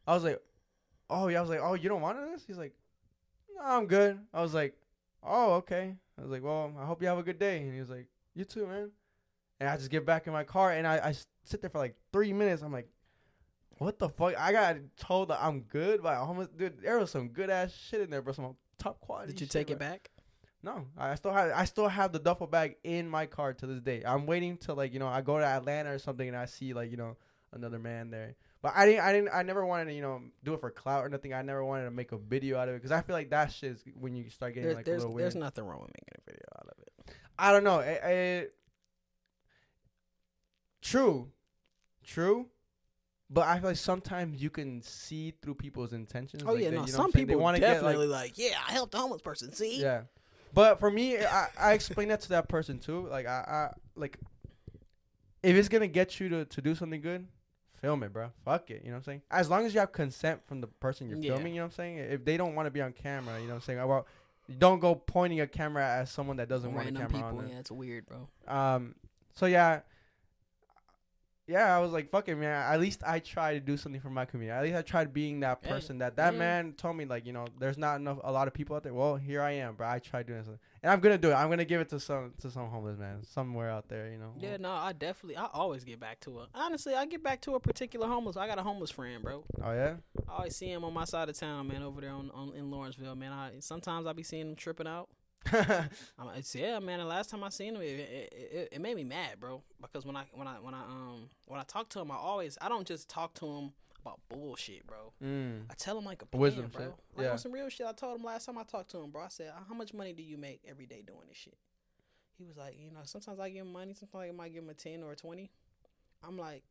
I 0.07 0.15
was 0.15 0.25
like, 0.25 0.41
oh 1.11 1.29
yeah. 1.29 1.39
I 1.39 1.41
was 1.43 1.51
like, 1.51 1.61
oh, 1.63 1.75
you 1.75 1.89
don't 1.89 2.01
want 2.01 2.19
this? 2.33 2.43
He's 2.47 2.59
like, 2.59 2.73
no, 3.61 3.67
I'm 3.67 3.87
good. 3.87 4.19
I 4.33 4.43
was 4.43 4.55
like, 4.55 4.75
oh 5.23 5.55
okay. 5.55 5.95
I 6.19 6.23
was 6.23 6.31
like, 6.31 6.43
well, 6.43 6.73
I 6.79 6.85
hope 6.85 7.01
you 7.01 7.09
have 7.09 7.19
a 7.19 7.23
good 7.23 7.39
day. 7.39 7.59
And 7.59 7.73
he 7.73 7.81
was 7.81 7.91
like, 7.91 8.07
you 8.35 8.45
too, 8.45 8.67
man. 8.67 8.91
And 9.59 9.69
I 9.69 9.77
just 9.77 9.91
get 9.91 10.07
back 10.07 10.27
in 10.27 10.33
my 10.33 10.45
car 10.45 10.73
and 10.73 10.87
I, 10.87 10.97
I 10.97 11.15
sit 11.45 11.61
there 11.61 11.71
for 11.71 11.79
like 11.79 11.95
three 12.13 12.33
minutes. 12.33 12.63
I'm 12.63 12.73
like, 12.73 12.89
what 13.79 13.99
the 13.99 14.09
fuck? 14.09 14.39
I 14.39 14.53
got 14.53 14.77
told 14.99 15.29
that 15.29 15.43
I'm 15.43 15.61
good 15.61 16.03
by 16.03 16.15
a 16.15 16.19
homeless 16.19 16.49
dude. 16.49 16.83
There 16.83 16.99
was 16.99 17.11
some 17.11 17.29
good 17.29 17.51
ass 17.51 17.73
shit 17.73 18.01
in 18.01 18.11
there, 18.11 18.23
bro. 18.23 18.33
Some 18.33 18.57
top 18.79 19.01
quality. 19.01 19.33
Did 19.33 19.41
you 19.41 19.47
shit, 19.47 19.53
take 19.53 19.71
it 19.71 19.79
bro. 19.79 19.89
back? 19.89 20.11
No, 20.63 20.87
I 20.99 21.15
still 21.15 21.33
have 21.33 21.53
I 21.55 21.65
still 21.65 21.89
have 21.89 22.13
the 22.13 22.19
duffel 22.19 22.47
bag 22.47 22.77
in 22.85 23.09
my 23.09 23.25
car 23.25 23.55
to 23.55 23.67
this 23.67 23.81
day. 23.81 24.03
I'm 24.05 24.27
waiting 24.27 24.59
till 24.59 24.75
like 24.75 24.93
you 24.93 24.99
know 24.99 25.09
I 25.09 25.23
go 25.23 25.39
to 25.39 25.45
Atlanta 25.45 25.91
or 25.93 25.99
something 25.99 26.29
and 26.29 26.37
I 26.37 26.45
see 26.45 26.75
like 26.75 26.91
you 26.91 26.99
know 26.99 27.17
another 27.53 27.79
man 27.79 28.11
there. 28.11 28.35
But 28.63 28.73
I 28.77 28.85
didn't 28.87 29.01
I 29.01 29.13
didn't 29.13 29.31
I 29.33 29.43
never 29.43 29.65
wanted 29.65 29.87
to 29.87 29.95
you 29.95 30.03
know 30.03 30.21
do 30.45 30.53
it 30.55 30.61
for 30.61 30.71
clout 30.71 31.05
or 31.05 31.09
nothing. 31.09 31.33
I 31.33 31.43
never 31.43 31.65
wanted 31.65 31.85
to 31.85 31.91
make 31.91 32.13
a 32.13 32.19
video 32.19 32.59
out 32.59 32.69
of 32.69 32.75
it 32.75 32.79
because 32.79 32.93
I 32.93 33.01
feel 33.01 33.15
like 33.17 33.31
that 33.31 33.53
shit 33.53 33.73
is 33.73 33.85
when 33.99 34.15
you 34.15 34.29
start 34.29 34.55
getting 34.55 34.65
There's, 34.69 34.77
like 34.77 34.87
a 34.87 34.91
there's, 34.91 35.03
little 35.03 35.15
weird. 35.15 35.25
there's 35.27 35.35
nothing 35.37 35.65
wrong 35.65 35.81
with 35.81 35.91
making 35.91 36.15
a 36.19 36.31
video 36.31 36.47
out 36.59 36.67
of 36.67 36.75
it. 36.83 37.15
I 37.39 37.53
don't 37.53 37.65
know. 37.65 37.79
It, 37.79 38.01
it, 38.05 38.55
true, 40.83 41.29
true. 42.05 42.47
But 43.33 43.47
I 43.47 43.61
feel 43.61 43.69
like 43.71 43.77
sometimes 43.77 44.43
you 44.43 44.51
can 44.51 44.83
see 44.83 45.33
through 45.41 45.55
people's 45.55 45.93
intentions. 45.93 46.43
Oh 46.45 46.53
like, 46.53 46.63
yeah, 46.65 46.71
they- 46.71 46.77
no. 46.77 46.81
you 46.85 46.87
know 46.89 46.97
Some 46.97 47.05
I'm 47.07 47.13
saying? 47.13 47.27
They 47.27 47.33
people 47.33 47.43
wanna 47.43 47.61
get, 47.61 47.69
like, 47.69 47.77
definitely 47.77 48.07
like, 48.09 48.37
yeah, 48.39 48.59
I 48.69 48.73
helped 48.73 48.95
a 48.95 48.99
homeless 48.99 49.23
person. 49.23 49.53
See, 49.53 49.81
Yeah. 49.81 50.03
But 50.53 50.81
for 50.81 50.91
me, 50.91 51.17
I, 51.17 51.47
I 51.59 51.73
explain 51.75 52.09
that 52.09 52.23
to 52.23 52.29
that 52.31 52.49
person 52.49 52.81
too. 52.81 53.07
Like 53.09 53.27
I, 53.27 53.31
I 53.31 53.75
like 53.95 54.19
if 55.45 55.55
it's 55.57 55.69
gonna 55.69 55.87
get 55.87 56.19
you 56.19 56.29
to, 56.29 56.45
to 56.45 56.61
do 56.61 56.75
something 56.75 57.01
good, 57.01 57.29
film 57.81 58.03
it, 58.03 58.13
bro. 58.13 58.31
Fuck 58.45 58.71
it. 58.71 58.83
You 58.83 58.89
know 58.91 58.95
what 58.95 58.99
I'm 58.99 59.05
saying? 59.05 59.23
As 59.31 59.49
long 59.51 59.65
as 59.67 59.75
you 59.75 59.81
have 59.81 59.93
consent 59.93 60.41
from 60.47 60.61
the 60.61 60.67
person 60.67 61.09
you're 61.09 61.19
Yeah. 61.19 61.35
filming, 61.35 61.55
you 61.55 61.61
know 61.61 61.67
what 61.67 61.73
I'm 61.73 61.77
saying? 61.77 61.99
If 61.99 62.25
they 62.25 62.37
don't 62.37 62.55
want 62.55 62.67
to 62.67 62.71
be 62.71 62.81
on 62.83 62.93
camera, 62.93 63.37
you 63.41 63.45
know 63.47 63.55
what 63.55 63.55
I'm 63.57 63.61
saying? 63.63 63.87
Well, 63.87 64.07
don't 64.59 64.81
go 64.81 64.95
pointing 64.95 65.41
a 65.41 65.47
camera 65.47 65.85
at 65.85 66.09
someone 66.09 66.37
that 66.39 66.49
doesn't 66.49 66.73
want 66.75 66.83
a 66.89 66.93
random 66.93 67.11
camera 67.11 67.29
people. 67.31 67.39
on 67.45 67.49
Yeah, 67.49 67.59
it's 67.61 67.71
weird, 67.71 68.07
bro. 68.07 68.29
Um 68.49 68.95
so 69.33 69.47
yeah. 69.47 69.81
Yeah, 71.51 71.77
I 71.77 71.81
was 71.81 71.91
like, 71.91 72.11
fuck 72.11 72.29
it, 72.29 72.37
man. 72.37 72.53
At 72.53 72.81
least 72.81 73.03
I 73.05 73.19
try 73.19 73.55
to 73.55 73.61
do 73.61 73.77
something 73.77 74.01
for 74.01 74.09
my 74.09 74.25
community. 74.25 74.57
At 74.57 74.63
least 74.63 74.77
I 74.77 74.83
tried 74.83 75.13
being 75.13 75.41
that 75.41 75.63
person 75.63 75.99
that 75.99 76.15
that 76.17 76.35
yeah. 76.35 76.39
man 76.39 76.75
told 76.75 76.97
me, 76.97 77.05
like, 77.05 77.27
you 77.27 77.33
know, 77.33 77.47
there's 77.59 77.77
not 77.77 77.97
enough, 77.97 78.19
a 78.23 78.31
lot 78.31 78.47
of 78.47 78.55
people 78.55 78.77
out 78.77 78.85
there. 78.85 78.95
Well, 78.95 79.17
here 79.17 79.43
I 79.43 79.53
am, 79.53 79.75
bro. 79.75 79.89
I 79.89 79.99
tried 79.99 80.29
doing 80.29 80.45
something, 80.45 80.61
and 80.83 80.93
I'm 80.93 81.01
gonna 81.01 81.19
do 81.19 81.31
it. 81.31 81.35
I'm 81.35 81.51
gonna 81.51 81.65
give 81.65 81.81
it 81.81 81.89
to 81.89 81.99
some 81.99 82.35
to 82.41 82.51
some 82.53 82.69
homeless 82.69 82.99
man 82.99 83.25
somewhere 83.25 83.69
out 83.69 83.89
there, 83.89 84.09
you 84.11 84.19
know. 84.19 84.33
Yeah, 84.39 84.59
no, 84.59 84.71
I 84.71 84.93
definitely, 84.93 85.37
I 85.37 85.47
always 85.53 85.83
get 85.83 85.99
back 85.99 86.21
to 86.21 86.41
it. 86.41 86.49
Honestly, 86.55 86.95
I 86.95 87.05
get 87.07 87.25
back 87.25 87.41
to 87.43 87.57
a 87.57 87.61
particular 87.61 88.07
homeless. 88.07 88.37
I 88.37 88.47
got 88.47 88.59
a 88.59 88.63
homeless 88.63 88.93
friend, 88.93 89.21
bro. 89.21 89.43
Oh 89.61 89.73
yeah. 89.73 89.95
I 90.29 90.37
always 90.37 90.55
see 90.55 90.71
him 90.71 90.85
on 90.85 90.95
my 90.95 91.05
side 91.05 91.29
of 91.29 91.37
town, 91.37 91.67
man, 91.67 91.83
over 91.83 92.01
there 92.01 92.13
on, 92.13 92.31
on 92.33 92.55
in 92.55 92.71
Lawrenceville, 92.71 93.17
man. 93.17 93.33
I 93.33 93.51
sometimes 93.59 94.07
I 94.07 94.13
be 94.13 94.23
seeing 94.23 94.51
him 94.51 94.55
tripping 94.55 94.87
out. 94.87 95.09
I'm, 95.53 96.29
it's, 96.37 96.55
yeah, 96.55 96.79
man. 96.81 96.99
The 96.99 97.05
last 97.05 97.31
time 97.31 97.43
I 97.43 97.49
seen 97.49 97.75
him, 97.77 97.83
it, 97.83 97.87
it, 97.87 98.33
it, 98.33 98.69
it 98.73 98.81
made 98.81 98.95
me 98.97 99.05
mad, 99.05 99.41
bro. 99.41 99.63
Because 99.81 100.05
when 100.05 100.17
I 100.17 100.25
when 100.35 100.47
I 100.47 100.55
when 100.61 100.75
I 100.75 100.83
um 100.83 101.29
when 101.47 101.59
I 101.59 101.63
talk 101.65 101.89
to 101.91 102.01
him, 102.01 102.11
I 102.11 102.17
always 102.17 102.59
I 102.61 102.69
don't 102.69 102.87
just 102.87 103.09
talk 103.09 103.35
to 103.35 103.47
him 103.47 103.73
about 104.03 104.21
bullshit, 104.29 104.87
bro. 104.87 105.13
mm. 105.23 105.63
I 105.71 105.75
tell 105.75 105.99
him 105.99 106.05
like 106.05 106.23
a 106.23 106.27
plan, 106.27 106.41
Wisdom 106.41 106.67
bro. 106.73 106.83
shit. 106.83 106.95
Like 107.17 107.25
Yeah. 107.27 107.33
on 107.33 107.39
some 107.39 107.53
real 107.53 107.69
shit. 107.69 107.87
I 107.87 107.93
told 107.93 108.19
him 108.19 108.25
last 108.25 108.47
time 108.47 108.59
I 108.59 108.63
talked 108.65 108.91
to 108.93 108.99
him, 108.99 109.11
bro. 109.11 109.23
I 109.23 109.29
said, 109.29 109.53
"How 109.69 109.75
much 109.75 109.93
money 109.95 110.13
do 110.13 110.23
you 110.23 110.37
make 110.39 110.61
every 110.69 110.87
day 110.87 111.03
doing 111.07 111.21
this 111.29 111.37
shit?" 111.39 111.57
He 112.39 112.45
was 112.45 112.57
like, 112.57 112.77
"You 112.79 112.91
know, 112.91 113.01
sometimes 113.05 113.39
I 113.41 113.49
give 113.51 113.67
him 113.67 113.73
money. 113.73 113.95
Sometimes 113.95 114.31
I 114.31 114.33
might 114.37 114.53
give 114.53 114.63
him 114.63 114.71
a 114.71 114.75
ten 114.75 115.03
or 115.03 115.13
a 115.13 115.17
20 115.17 115.51
I'm 116.23 116.37
like, 116.37 116.63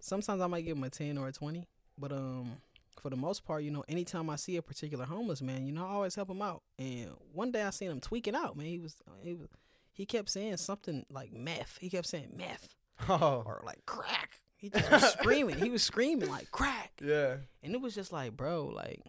sometimes 0.00 0.40
I 0.40 0.46
might 0.46 0.62
give 0.64 0.76
him 0.76 0.84
a 0.84 0.90
ten 0.90 1.18
or 1.18 1.28
a 1.28 1.32
twenty, 1.32 1.66
but 1.98 2.12
um, 2.12 2.56
for 3.00 3.10
the 3.10 3.16
most 3.16 3.44
part, 3.44 3.62
you 3.62 3.70
know, 3.70 3.84
anytime 3.88 4.28
I 4.30 4.36
see 4.36 4.56
a 4.56 4.62
particular 4.62 5.04
homeless 5.04 5.42
man, 5.42 5.66
you 5.66 5.72
know, 5.72 5.84
I 5.86 5.90
always 5.90 6.14
help 6.14 6.30
him 6.30 6.42
out. 6.42 6.62
And 6.78 7.10
one 7.32 7.50
day 7.52 7.62
I 7.62 7.70
seen 7.70 7.90
him 7.90 8.00
tweaking 8.00 8.34
out, 8.34 8.56
man. 8.56 8.66
He 8.66 8.78
was 8.78 8.96
he 9.22 9.34
was 9.34 9.48
he 9.92 10.04
kept 10.06 10.28
saying 10.30 10.56
something 10.58 11.04
like 11.10 11.32
meth. 11.32 11.78
He 11.80 11.88
kept 11.90 12.06
saying 12.06 12.32
meth 12.36 12.68
Oh. 13.08 13.42
or 13.46 13.62
like 13.64 13.84
crack. 13.86 14.40
He 14.56 14.70
just 14.70 14.90
was 14.90 15.12
screaming. 15.12 15.56
He 15.58 15.68
was 15.70 15.82
screaming 15.82 16.30
like 16.30 16.50
crack. 16.50 16.92
Yeah. 17.04 17.36
And 17.62 17.74
it 17.74 17.80
was 17.80 17.94
just 17.94 18.12
like, 18.12 18.36
bro, 18.36 18.66
like 18.66 19.02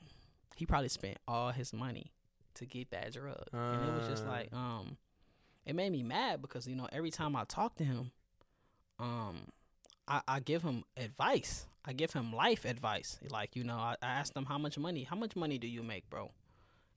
he 0.55 0.65
probably 0.65 0.89
spent 0.89 1.17
all 1.27 1.51
his 1.51 1.71
money 1.73 2.11
to 2.55 2.65
get 2.65 2.89
that 2.91 3.13
drug. 3.13 3.43
and 3.53 3.89
it 3.89 3.93
was 3.99 4.07
just 4.07 4.25
Uh. 4.25 4.29
like, 4.29 4.53
um, 4.53 4.97
it 5.65 5.75
made 5.75 5.91
me 5.91 6.01
mad 6.03 6.41
because, 6.41 6.67
you 6.67 6.75
know, 6.75 6.87
every 6.91 7.11
time 7.11 7.35
I 7.35 7.43
talk 7.45 7.75
to 7.75 7.83
him, 7.83 8.11
um, 8.99 9.37
I, 10.07 10.21
I 10.27 10.39
give 10.39 10.63
him 10.63 10.83
advice. 10.95 11.65
I 11.87 11.93
give 11.93 12.11
him 12.11 12.33
life 12.33 12.65
advice. 12.65 13.17
Like, 13.31 13.55
you 13.55 13.63
know, 13.63 13.77
I, 13.77 13.95
I 14.01 14.07
asked 14.07 14.35
him 14.35 14.45
how 14.45 14.57
much 14.57 14.77
money, 14.77 15.03
how 15.03 15.15
much 15.15 15.35
money 15.37 15.57
do 15.57 15.67
you 15.67 15.81
make, 15.81 16.09
bro, 16.09 16.31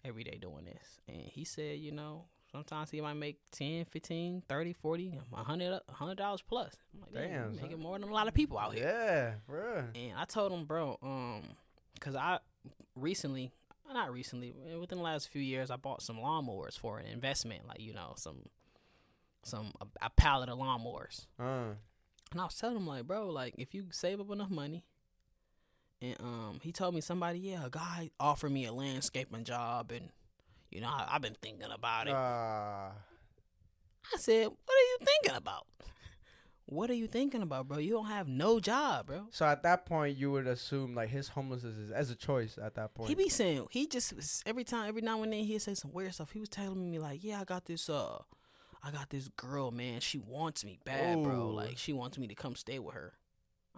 every 0.05 0.25
day 0.25 0.37
doing 0.41 0.65
this? 0.65 1.01
And 1.09 1.23
he 1.23 1.45
said, 1.45 1.79
you 1.79 1.93
know, 1.93 2.25
sometimes 2.51 2.91
he 2.91 3.01
might 3.01 3.15
make 3.15 3.39
10, 3.53 3.85
15, 3.85 4.43
30, 4.49 4.73
40, 4.73 5.19
100 5.31 5.81
$100 5.95 6.41
plus. 6.49 6.77
I'm 6.93 7.01
like, 7.01 7.13
damn, 7.13 7.53
Damn, 7.53 7.63
making 7.63 7.79
more 7.79 7.97
than 7.99 8.09
a 8.09 8.13
lot 8.13 8.27
of 8.27 8.35
people 8.35 8.59
out 8.59 8.75
here. 8.75 8.85
Yeah, 8.85 9.33
bro. 9.47 9.85
And 9.95 10.19
I 10.19 10.25
told 10.25 10.51
him, 10.51 10.65
bro, 10.65 10.99
um, 11.03 11.43
cause 12.01 12.17
I 12.17 12.41
recently, 12.97 13.53
not 13.93 14.13
recently, 14.13 14.57
eh, 14.69 14.77
within 14.77 14.99
the 14.99 15.05
last 15.05 15.29
few 15.29 15.43
years, 15.43 15.71
I 15.71 15.77
bought 15.77 16.03
some 16.03 16.17
lawnmowers 16.17 16.77
for 16.77 16.99
an 16.99 17.07
investment, 17.07 17.69
like 17.69 17.81
you 17.81 17.95
know, 17.95 18.15
some, 18.17 18.47
some 19.45 19.71
a, 19.81 19.87
a 20.07 20.11
pallet 20.11 20.49
of 20.49 20.59
lawnmowers. 20.59 21.27
Uh. 21.39 21.75
And 22.33 22.41
I 22.41 22.45
was 22.45 22.55
telling 22.55 22.77
him, 22.77 22.87
like, 22.87 23.07
bro, 23.07 23.29
like 23.29 23.55
if 23.59 23.75
you 23.75 23.87
save 23.91 24.21
up 24.21 24.31
enough 24.31 24.51
money, 24.51 24.85
and 26.01 26.17
um, 26.21 26.61
he 26.63 26.73
told 26.73 26.95
me 26.95 27.01
somebody, 27.01 27.41
yeah, 27.41 27.67
a 27.67 27.71
guy 27.71 28.11
offered 28.21 28.53
me 28.53 28.65
a 28.67 28.73
landscaping 28.73 29.45
job, 29.45 29.91
and 29.91 30.11
you 30.71 30.81
know, 30.81 30.89
I, 30.89 31.09
I've 31.11 31.23
been 31.23 31.37
thinking 31.43 31.71
about 31.73 32.07
it. 32.07 32.15
Ah. 32.17 32.93
I 34.15 34.17
said, 34.19 34.47
what 34.47 34.55
are 34.77 34.89
you 34.91 34.99
thinking 35.01 35.37
about? 35.37 35.67
What 36.67 36.89
are 36.89 36.95
you 36.95 37.09
thinking 37.09 37.43
about, 37.43 37.67
bro? 37.67 37.79
You 37.79 37.91
don't 37.91 38.07
have 38.07 38.29
no 38.29 38.61
job, 38.61 39.07
bro. 39.09 39.27
So 39.33 39.45
at 39.45 39.65
that 39.65 39.87
point, 39.87 40.17
you 40.17 40.31
would 40.31 40.47
assume 40.47 40.95
like 40.95 41.09
his 41.09 41.27
homelessness 41.29 41.77
is 41.77 41.91
as 41.91 42.11
a 42.11 42.15
choice 42.15 42.59
at 42.63 42.77
that 42.77 42.95
point. 42.95 43.09
He 43.09 43.17
be 43.17 43.29
saying 43.29 43.67
he 43.73 43.89
just 43.89 44.15
was- 44.15 44.41
every 44.47 44.63
time, 44.63 44.89
every 44.89 45.03
now 45.03 45.21
and 45.25 45.33
then 45.33 45.41
he'd 45.45 45.59
say 45.61 45.75
some 45.75 45.93
weird 45.93 46.15
stuff. 46.15 46.31
He 46.31 46.39
was 46.39 46.49
telling 46.49 46.89
me 46.89 47.01
like, 47.01 47.25
"Yeah, 47.25 47.41
I 47.41 47.45
got 47.45 47.65
this. 47.65 47.91
Uh, 47.91 48.19
I 48.83 48.91
got 48.91 49.11
this 49.11 49.29
girl, 49.37 49.71
man. 49.71 50.01
She 50.01 50.19
wants 50.19 50.65
me 50.65 50.79
bad, 50.85 51.23
bro. 51.23 51.51
Like 51.51 51.77
she 51.79 51.93
wants 51.93 52.19
me 52.19 52.27
to 52.29 52.35
come 52.35 52.57
stay 52.57 52.79
with 52.79 52.95
her." 52.95 53.15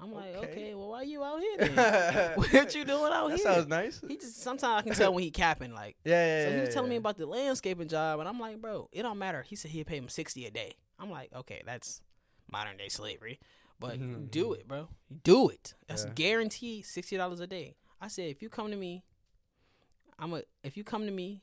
I'm 0.00 0.12
like, 0.12 0.34
Okay. 0.36 0.46
"Okay, 0.46 0.74
well, 0.74 0.90
why 0.90 1.02
you 1.02 1.22
out 1.22 1.40
here 1.40 1.56
then? 1.58 2.32
what 2.36 2.74
you 2.74 2.84
doing 2.84 3.12
out 3.12 3.28
that 3.28 3.36
here?" 3.36 3.46
That 3.46 3.54
sounds 3.54 3.66
nice. 3.68 4.00
He 4.06 4.16
just 4.16 4.40
sometimes 4.40 4.80
I 4.80 4.82
can 4.82 4.94
tell 4.94 5.12
when 5.12 5.22
he 5.22 5.30
capping. 5.30 5.74
Like, 5.74 5.96
Yeah, 6.04 6.24
yeah, 6.24 6.42
so 6.44 6.48
yeah. 6.50 6.54
he 6.54 6.60
was 6.60 6.68
telling 6.70 6.90
me 6.90 6.96
about 6.96 7.18
the 7.18 7.26
landscaping 7.26 7.88
job, 7.88 8.20
and 8.20 8.28
I'm 8.28 8.40
like, 8.40 8.60
"Bro, 8.60 8.88
it 8.92 9.02
don't 9.02 9.18
matter." 9.18 9.42
He 9.42 9.54
said 9.56 9.70
he'd 9.70 9.86
pay 9.86 9.98
him 9.98 10.08
sixty 10.08 10.46
a 10.46 10.50
day. 10.50 10.74
I'm 10.98 11.10
like, 11.10 11.30
"Okay, 11.34 11.62
that's 11.66 12.00
modern 12.50 12.76
day 12.76 12.88
slavery." 12.88 13.38
But 13.78 13.98
Mhm, 13.98 14.30
do 14.30 14.52
it, 14.52 14.68
bro. 14.68 14.88
Do 15.24 15.48
it. 15.48 15.74
That's 15.88 16.04
Yeah. 16.04 16.12
guaranteed 16.14 16.86
sixty 16.86 17.16
dollars 17.16 17.40
a 17.40 17.46
day. 17.46 17.76
I 18.00 18.08
said 18.08 18.30
if 18.30 18.40
you 18.40 18.48
come 18.48 18.70
to 18.70 18.76
me, 18.76 19.02
I'm 20.18 20.32
a. 20.32 20.42
If 20.62 20.76
you 20.76 20.84
come 20.84 21.04
to 21.04 21.10
me, 21.12 21.42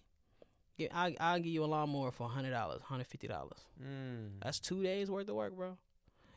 I 0.94 1.16
I'll 1.20 1.38
give 1.38 1.48
you 1.48 1.64
a 1.64 1.66
lawnmower 1.66 2.12
for 2.12 2.28
hundred 2.30 2.52
dollars, 2.52 2.82
hundred 2.84 3.08
fifty 3.08 3.28
dollars. 3.28 3.60
Mm. 3.82 4.40
That's 4.44 4.60
two 4.60 4.84
days 4.84 5.10
worth 5.10 5.28
of 5.30 5.36
work, 5.36 5.56
bro. 5.56 5.78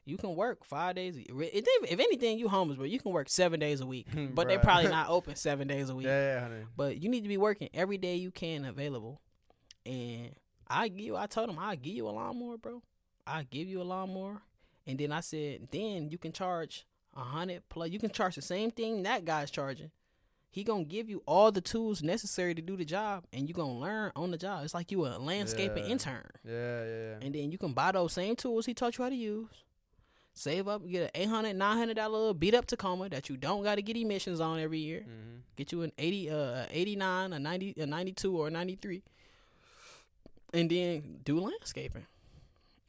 You 0.04 0.16
can 0.16 0.34
work 0.34 0.64
five 0.64 0.96
days. 0.96 1.16
If, 1.16 2.00
anything, 2.00 2.38
you 2.38 2.48
homeless, 2.48 2.76
bro. 2.76 2.86
You 2.86 2.98
can 2.98 3.12
work 3.12 3.28
seven 3.28 3.60
days 3.60 3.80
a 3.80 3.86
week, 3.86 4.08
but 4.34 4.48
they 4.48 4.56
Bruh. 4.56 4.62
probably 4.62 4.90
not 4.90 5.08
open 5.10 5.36
seven 5.36 5.68
days 5.68 5.90
a 5.90 5.94
week. 5.94 6.06
Yeah, 6.06 6.40
honey. 6.40 6.64
But 6.76 7.00
you 7.00 7.08
need 7.08 7.22
to 7.22 7.28
be 7.28 7.36
working 7.36 7.68
every 7.72 7.98
day 7.98 8.16
you 8.16 8.32
can 8.32 8.64
available. 8.64 9.20
And 9.86 10.34
I 10.68 10.88
give 10.88 11.00
you 11.00 11.16
I 11.16 11.26
told 11.26 11.50
him 11.50 11.58
I'll 11.58 11.76
give 11.76 11.94
you 11.94 12.08
a 12.08 12.10
lawnmower, 12.10 12.58
bro. 12.58 12.82
I 13.26 13.44
give 13.44 13.68
you 13.68 13.80
a 13.80 13.84
lawnmower. 13.84 14.42
And 14.86 14.98
then 14.98 15.12
I 15.12 15.20
said, 15.20 15.68
then 15.70 16.10
you 16.10 16.18
can 16.18 16.32
charge 16.32 16.84
a 17.14 17.20
hundred 17.20 17.62
plus 17.68 17.90
you 17.90 18.00
can 18.00 18.10
charge 18.10 18.34
the 18.34 18.42
same 18.42 18.70
thing 18.70 19.02
that 19.04 19.24
guy's 19.24 19.50
charging. 19.50 19.90
He 20.52 20.64
gonna 20.64 20.84
give 20.84 21.08
you 21.08 21.22
all 21.26 21.50
the 21.50 21.62
tools 21.62 22.02
necessary 22.02 22.54
to 22.54 22.60
do 22.60 22.76
the 22.76 22.84
job 22.84 23.24
and 23.32 23.48
you 23.48 23.54
gonna 23.54 23.78
learn 23.78 24.12
on 24.14 24.30
the 24.30 24.36
job. 24.36 24.62
It's 24.64 24.74
like 24.74 24.92
you 24.92 25.06
a 25.06 25.16
landscaping 25.18 25.84
Yeah. 25.86 25.90
intern. 25.90 26.30
Yeah, 26.44 26.52
yeah, 26.52 26.86
yeah. 26.86 27.16
And 27.22 27.34
then 27.34 27.50
you 27.50 27.56
can 27.56 27.72
buy 27.72 27.90
those 27.92 28.12
same 28.12 28.36
tools 28.36 28.66
he 28.66 28.74
taught 28.74 28.98
you 28.98 29.02
how 29.04 29.08
to 29.10 29.16
use. 29.16 29.48
Save 30.34 30.68
up, 30.68 30.86
get 30.86 31.04
an 31.04 31.10
800 31.14 31.54
900 31.56 31.94
dollar 31.94 32.34
beat 32.34 32.54
up 32.54 32.66
Tacoma 32.66 33.08
that 33.08 33.30
you 33.30 33.36
don't 33.38 33.62
got 33.62 33.76
to 33.76 33.82
get 33.82 33.96
emissions 33.96 34.40
on 34.40 34.60
every 34.60 34.78
year. 34.78 35.00
Mm-hmm. 35.00 35.36
Get 35.56 35.72
you 35.72 35.82
an 35.82 35.92
80 35.96 36.30
uh 36.30 36.66
89, 36.70 37.32
a 37.32 37.38
90, 37.38 37.74
a 37.78 37.86
92 37.86 38.38
or 38.38 38.48
a 38.48 38.50
93. 38.50 39.02
And 40.54 40.70
then 40.70 41.20
do 41.24 41.40
landscaping. 41.40 42.06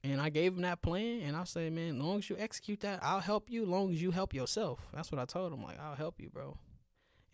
And 0.03 0.19
I 0.19 0.29
gave 0.29 0.53
him 0.53 0.63
that 0.63 0.81
plan 0.81 1.21
and 1.21 1.37
I 1.37 1.45
said, 1.45 1.71
man, 1.71 1.95
as 1.95 2.01
long 2.01 2.17
as 2.17 2.29
you 2.29 2.35
execute 2.37 2.81
that, 2.81 2.99
I'll 3.01 3.21
help 3.21 3.49
you. 3.49 3.63
As 3.63 3.69
long 3.69 3.93
as 3.93 4.01
you 4.01 4.11
help 4.11 4.33
yourself. 4.33 4.79
That's 4.93 5.11
what 5.13 5.19
I 5.19 5.23
told 5.25 5.53
him. 5.53 5.63
Like, 5.63 5.79
I'll 5.79 5.95
help 5.95 6.19
you, 6.19 6.29
bro. 6.29 6.57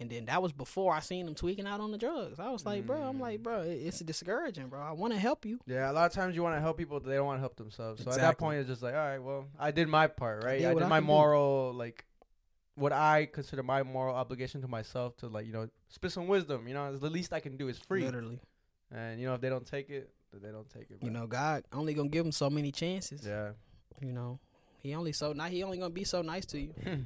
And 0.01 0.09
then 0.09 0.25
that 0.25 0.41
was 0.41 0.53
before 0.53 0.93
I 0.93 1.01
seen 1.01 1.27
him 1.27 1.35
tweaking 1.35 1.67
out 1.67 1.81
on 1.81 1.91
the 1.91 1.97
drugs. 1.97 2.39
I 2.39 2.49
was 2.51 2.65
like, 2.65 2.87
bro, 2.87 3.01
I'm 3.01 3.19
like, 3.19 3.43
bro, 3.43 3.63
it's 3.63 3.99
discouraging, 3.99 4.67
bro. 4.67 4.79
I 4.79 4.93
want 4.93 5.11
to 5.11 5.19
help 5.19 5.45
you. 5.45 5.59
Yeah, 5.65 5.91
a 5.91 5.93
lot 5.93 6.05
of 6.05 6.13
times 6.13 6.37
you 6.37 6.43
want 6.43 6.55
to 6.55 6.61
help 6.61 6.77
people, 6.77 6.99
but 7.01 7.09
they 7.09 7.15
don't 7.15 7.25
want 7.25 7.37
to 7.37 7.41
help 7.41 7.57
themselves. 7.57 8.03
So 8.03 8.11
at 8.11 8.17
that 8.17 8.37
point, 8.37 8.59
it's 8.59 8.69
just 8.69 8.81
like, 8.81 8.93
all 8.93 8.99
right, 8.99 9.19
well, 9.19 9.47
I 9.59 9.71
did 9.71 9.89
my 9.89 10.07
part, 10.07 10.45
right? 10.45 10.59
did 10.59 10.67
I 10.67 10.73
did 10.73 10.83
I 10.83 10.87
my 10.87 11.01
do. 11.01 11.05
moral, 11.05 11.73
like, 11.73 12.05
what 12.75 12.93
I 12.93 13.27
consider 13.31 13.61
my 13.61 13.83
moral 13.83 14.15
obligation 14.15 14.61
to 14.61 14.69
myself 14.69 15.17
to, 15.17 15.27
like, 15.27 15.45
you 15.45 15.51
know, 15.51 15.67
spit 15.89 16.13
some 16.13 16.27
wisdom. 16.27 16.65
You 16.67 16.75
know, 16.75 16.91
it's 16.91 17.01
the 17.01 17.09
least 17.09 17.33
I 17.33 17.41
can 17.41 17.57
do 17.57 17.67
is 17.67 17.77
free. 17.77 18.05
Literally. 18.05 18.39
And 18.91 19.19
you 19.19 19.27
know, 19.27 19.35
if 19.35 19.41
they 19.41 19.49
don't 19.49 19.65
take 19.65 19.89
it, 19.89 20.09
then 20.31 20.41
they 20.41 20.49
don't 20.49 20.69
take 20.69 20.89
it. 20.89 20.97
You 21.01 21.09
know, 21.09 21.27
God 21.27 21.63
only 21.73 21.93
gonna 21.93 22.09
give 22.09 22.25
him 22.25 22.31
so 22.31 22.49
many 22.49 22.71
chances. 22.71 23.25
Yeah. 23.25 23.51
You 24.01 24.13
know, 24.13 24.39
he 24.81 24.95
only 24.95 25.11
so 25.11 25.33
now 25.33 25.45
he 25.45 25.63
only 25.63 25.77
gonna 25.77 25.89
be 25.89 26.03
so 26.03 26.21
nice 26.21 26.45
to 26.47 26.59
you. 26.59 26.73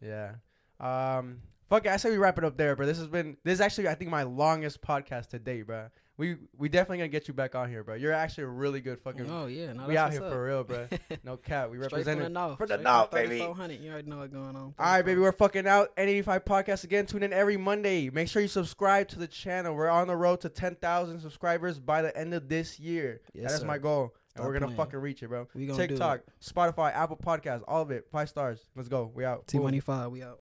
yeah. 0.00 0.32
Um. 0.80 1.38
Fuck 1.74 1.86
it. 1.86 1.90
I 1.90 1.96
say 1.96 2.10
we 2.10 2.18
wrap 2.18 2.38
it 2.38 2.44
up 2.44 2.56
there, 2.56 2.76
bro. 2.76 2.86
This 2.86 2.98
has 2.98 3.08
been 3.08 3.36
this 3.42 3.54
is 3.54 3.60
actually 3.60 3.88
I 3.88 3.94
think 3.96 4.08
my 4.10 4.22
longest 4.22 4.80
podcast 4.80 5.28
to 5.30 5.40
date, 5.40 5.66
bro. 5.66 5.88
we 6.16 6.36
we 6.56 6.68
definitely 6.68 6.98
gonna 6.98 7.08
get 7.08 7.26
you 7.26 7.34
back 7.34 7.56
on 7.56 7.68
here, 7.68 7.82
bro. 7.82 7.96
You're 7.96 8.12
actually 8.12 8.44
a 8.44 8.48
really 8.48 8.80
good 8.80 9.00
fucking. 9.00 9.28
Oh 9.28 9.46
yeah, 9.46 9.72
no, 9.72 9.86
we 9.88 9.96
out 9.96 10.12
here 10.12 10.22
up. 10.22 10.30
for 10.30 10.44
real, 10.44 10.62
bro. 10.62 10.86
No 11.24 11.36
cap. 11.36 11.70
We 11.70 11.78
Straight 11.78 11.90
from 11.90 11.96
represent 11.98 12.20
the 12.20 12.26
it. 12.26 12.32
north. 12.32 12.58
for 12.58 12.66
the 12.68 12.74
Straight 12.74 12.84
north, 12.84 13.10
baby. 13.10 13.38
3400. 13.38 13.80
You 13.80 13.90
already 13.90 14.08
know 14.10 14.18
what's 14.18 14.32
going 14.32 14.54
on. 14.54 14.56
All 14.56 14.74
right, 14.78 15.02
baby, 15.02 15.20
we're 15.20 15.32
fucking 15.32 15.66
out. 15.66 15.96
N85 15.96 16.44
podcast 16.44 16.84
again. 16.84 17.06
Tune 17.06 17.24
in 17.24 17.32
every 17.32 17.56
Monday. 17.56 18.08
Make 18.08 18.28
sure 18.28 18.40
you 18.40 18.46
subscribe 18.46 19.08
to 19.08 19.18
the 19.18 19.26
channel. 19.26 19.74
We're 19.74 19.88
on 19.88 20.06
the 20.06 20.16
road 20.16 20.42
to 20.42 20.48
10,000 20.50 21.18
subscribers 21.18 21.80
by 21.80 22.02
the 22.02 22.16
end 22.16 22.34
of 22.34 22.48
this 22.48 22.78
year. 22.78 23.20
Yes, 23.34 23.50
That's 23.50 23.60
sir. 23.62 23.66
my 23.66 23.78
goal, 23.78 24.02
and 24.02 24.10
Stop 24.42 24.46
we're 24.46 24.52
gonna 24.52 24.66
playing. 24.66 24.76
fucking 24.76 24.98
reach 25.00 25.22
it, 25.24 25.28
bro. 25.28 25.48
We 25.54 25.66
gonna 25.66 25.78
do 25.88 25.88
TikTok, 25.94 26.20
Spotify, 26.40 26.94
Apple 26.94 27.16
Podcasts, 27.16 27.62
all 27.66 27.82
of 27.82 27.90
it. 27.90 28.06
Five 28.12 28.28
stars. 28.28 28.60
Let's 28.76 28.88
go. 28.88 29.10
We 29.12 29.24
out. 29.24 29.48
T 29.48 29.56
Boom. 29.58 29.62
twenty 29.64 29.80
five. 29.80 30.10
We 30.12 30.22
out. 30.22 30.32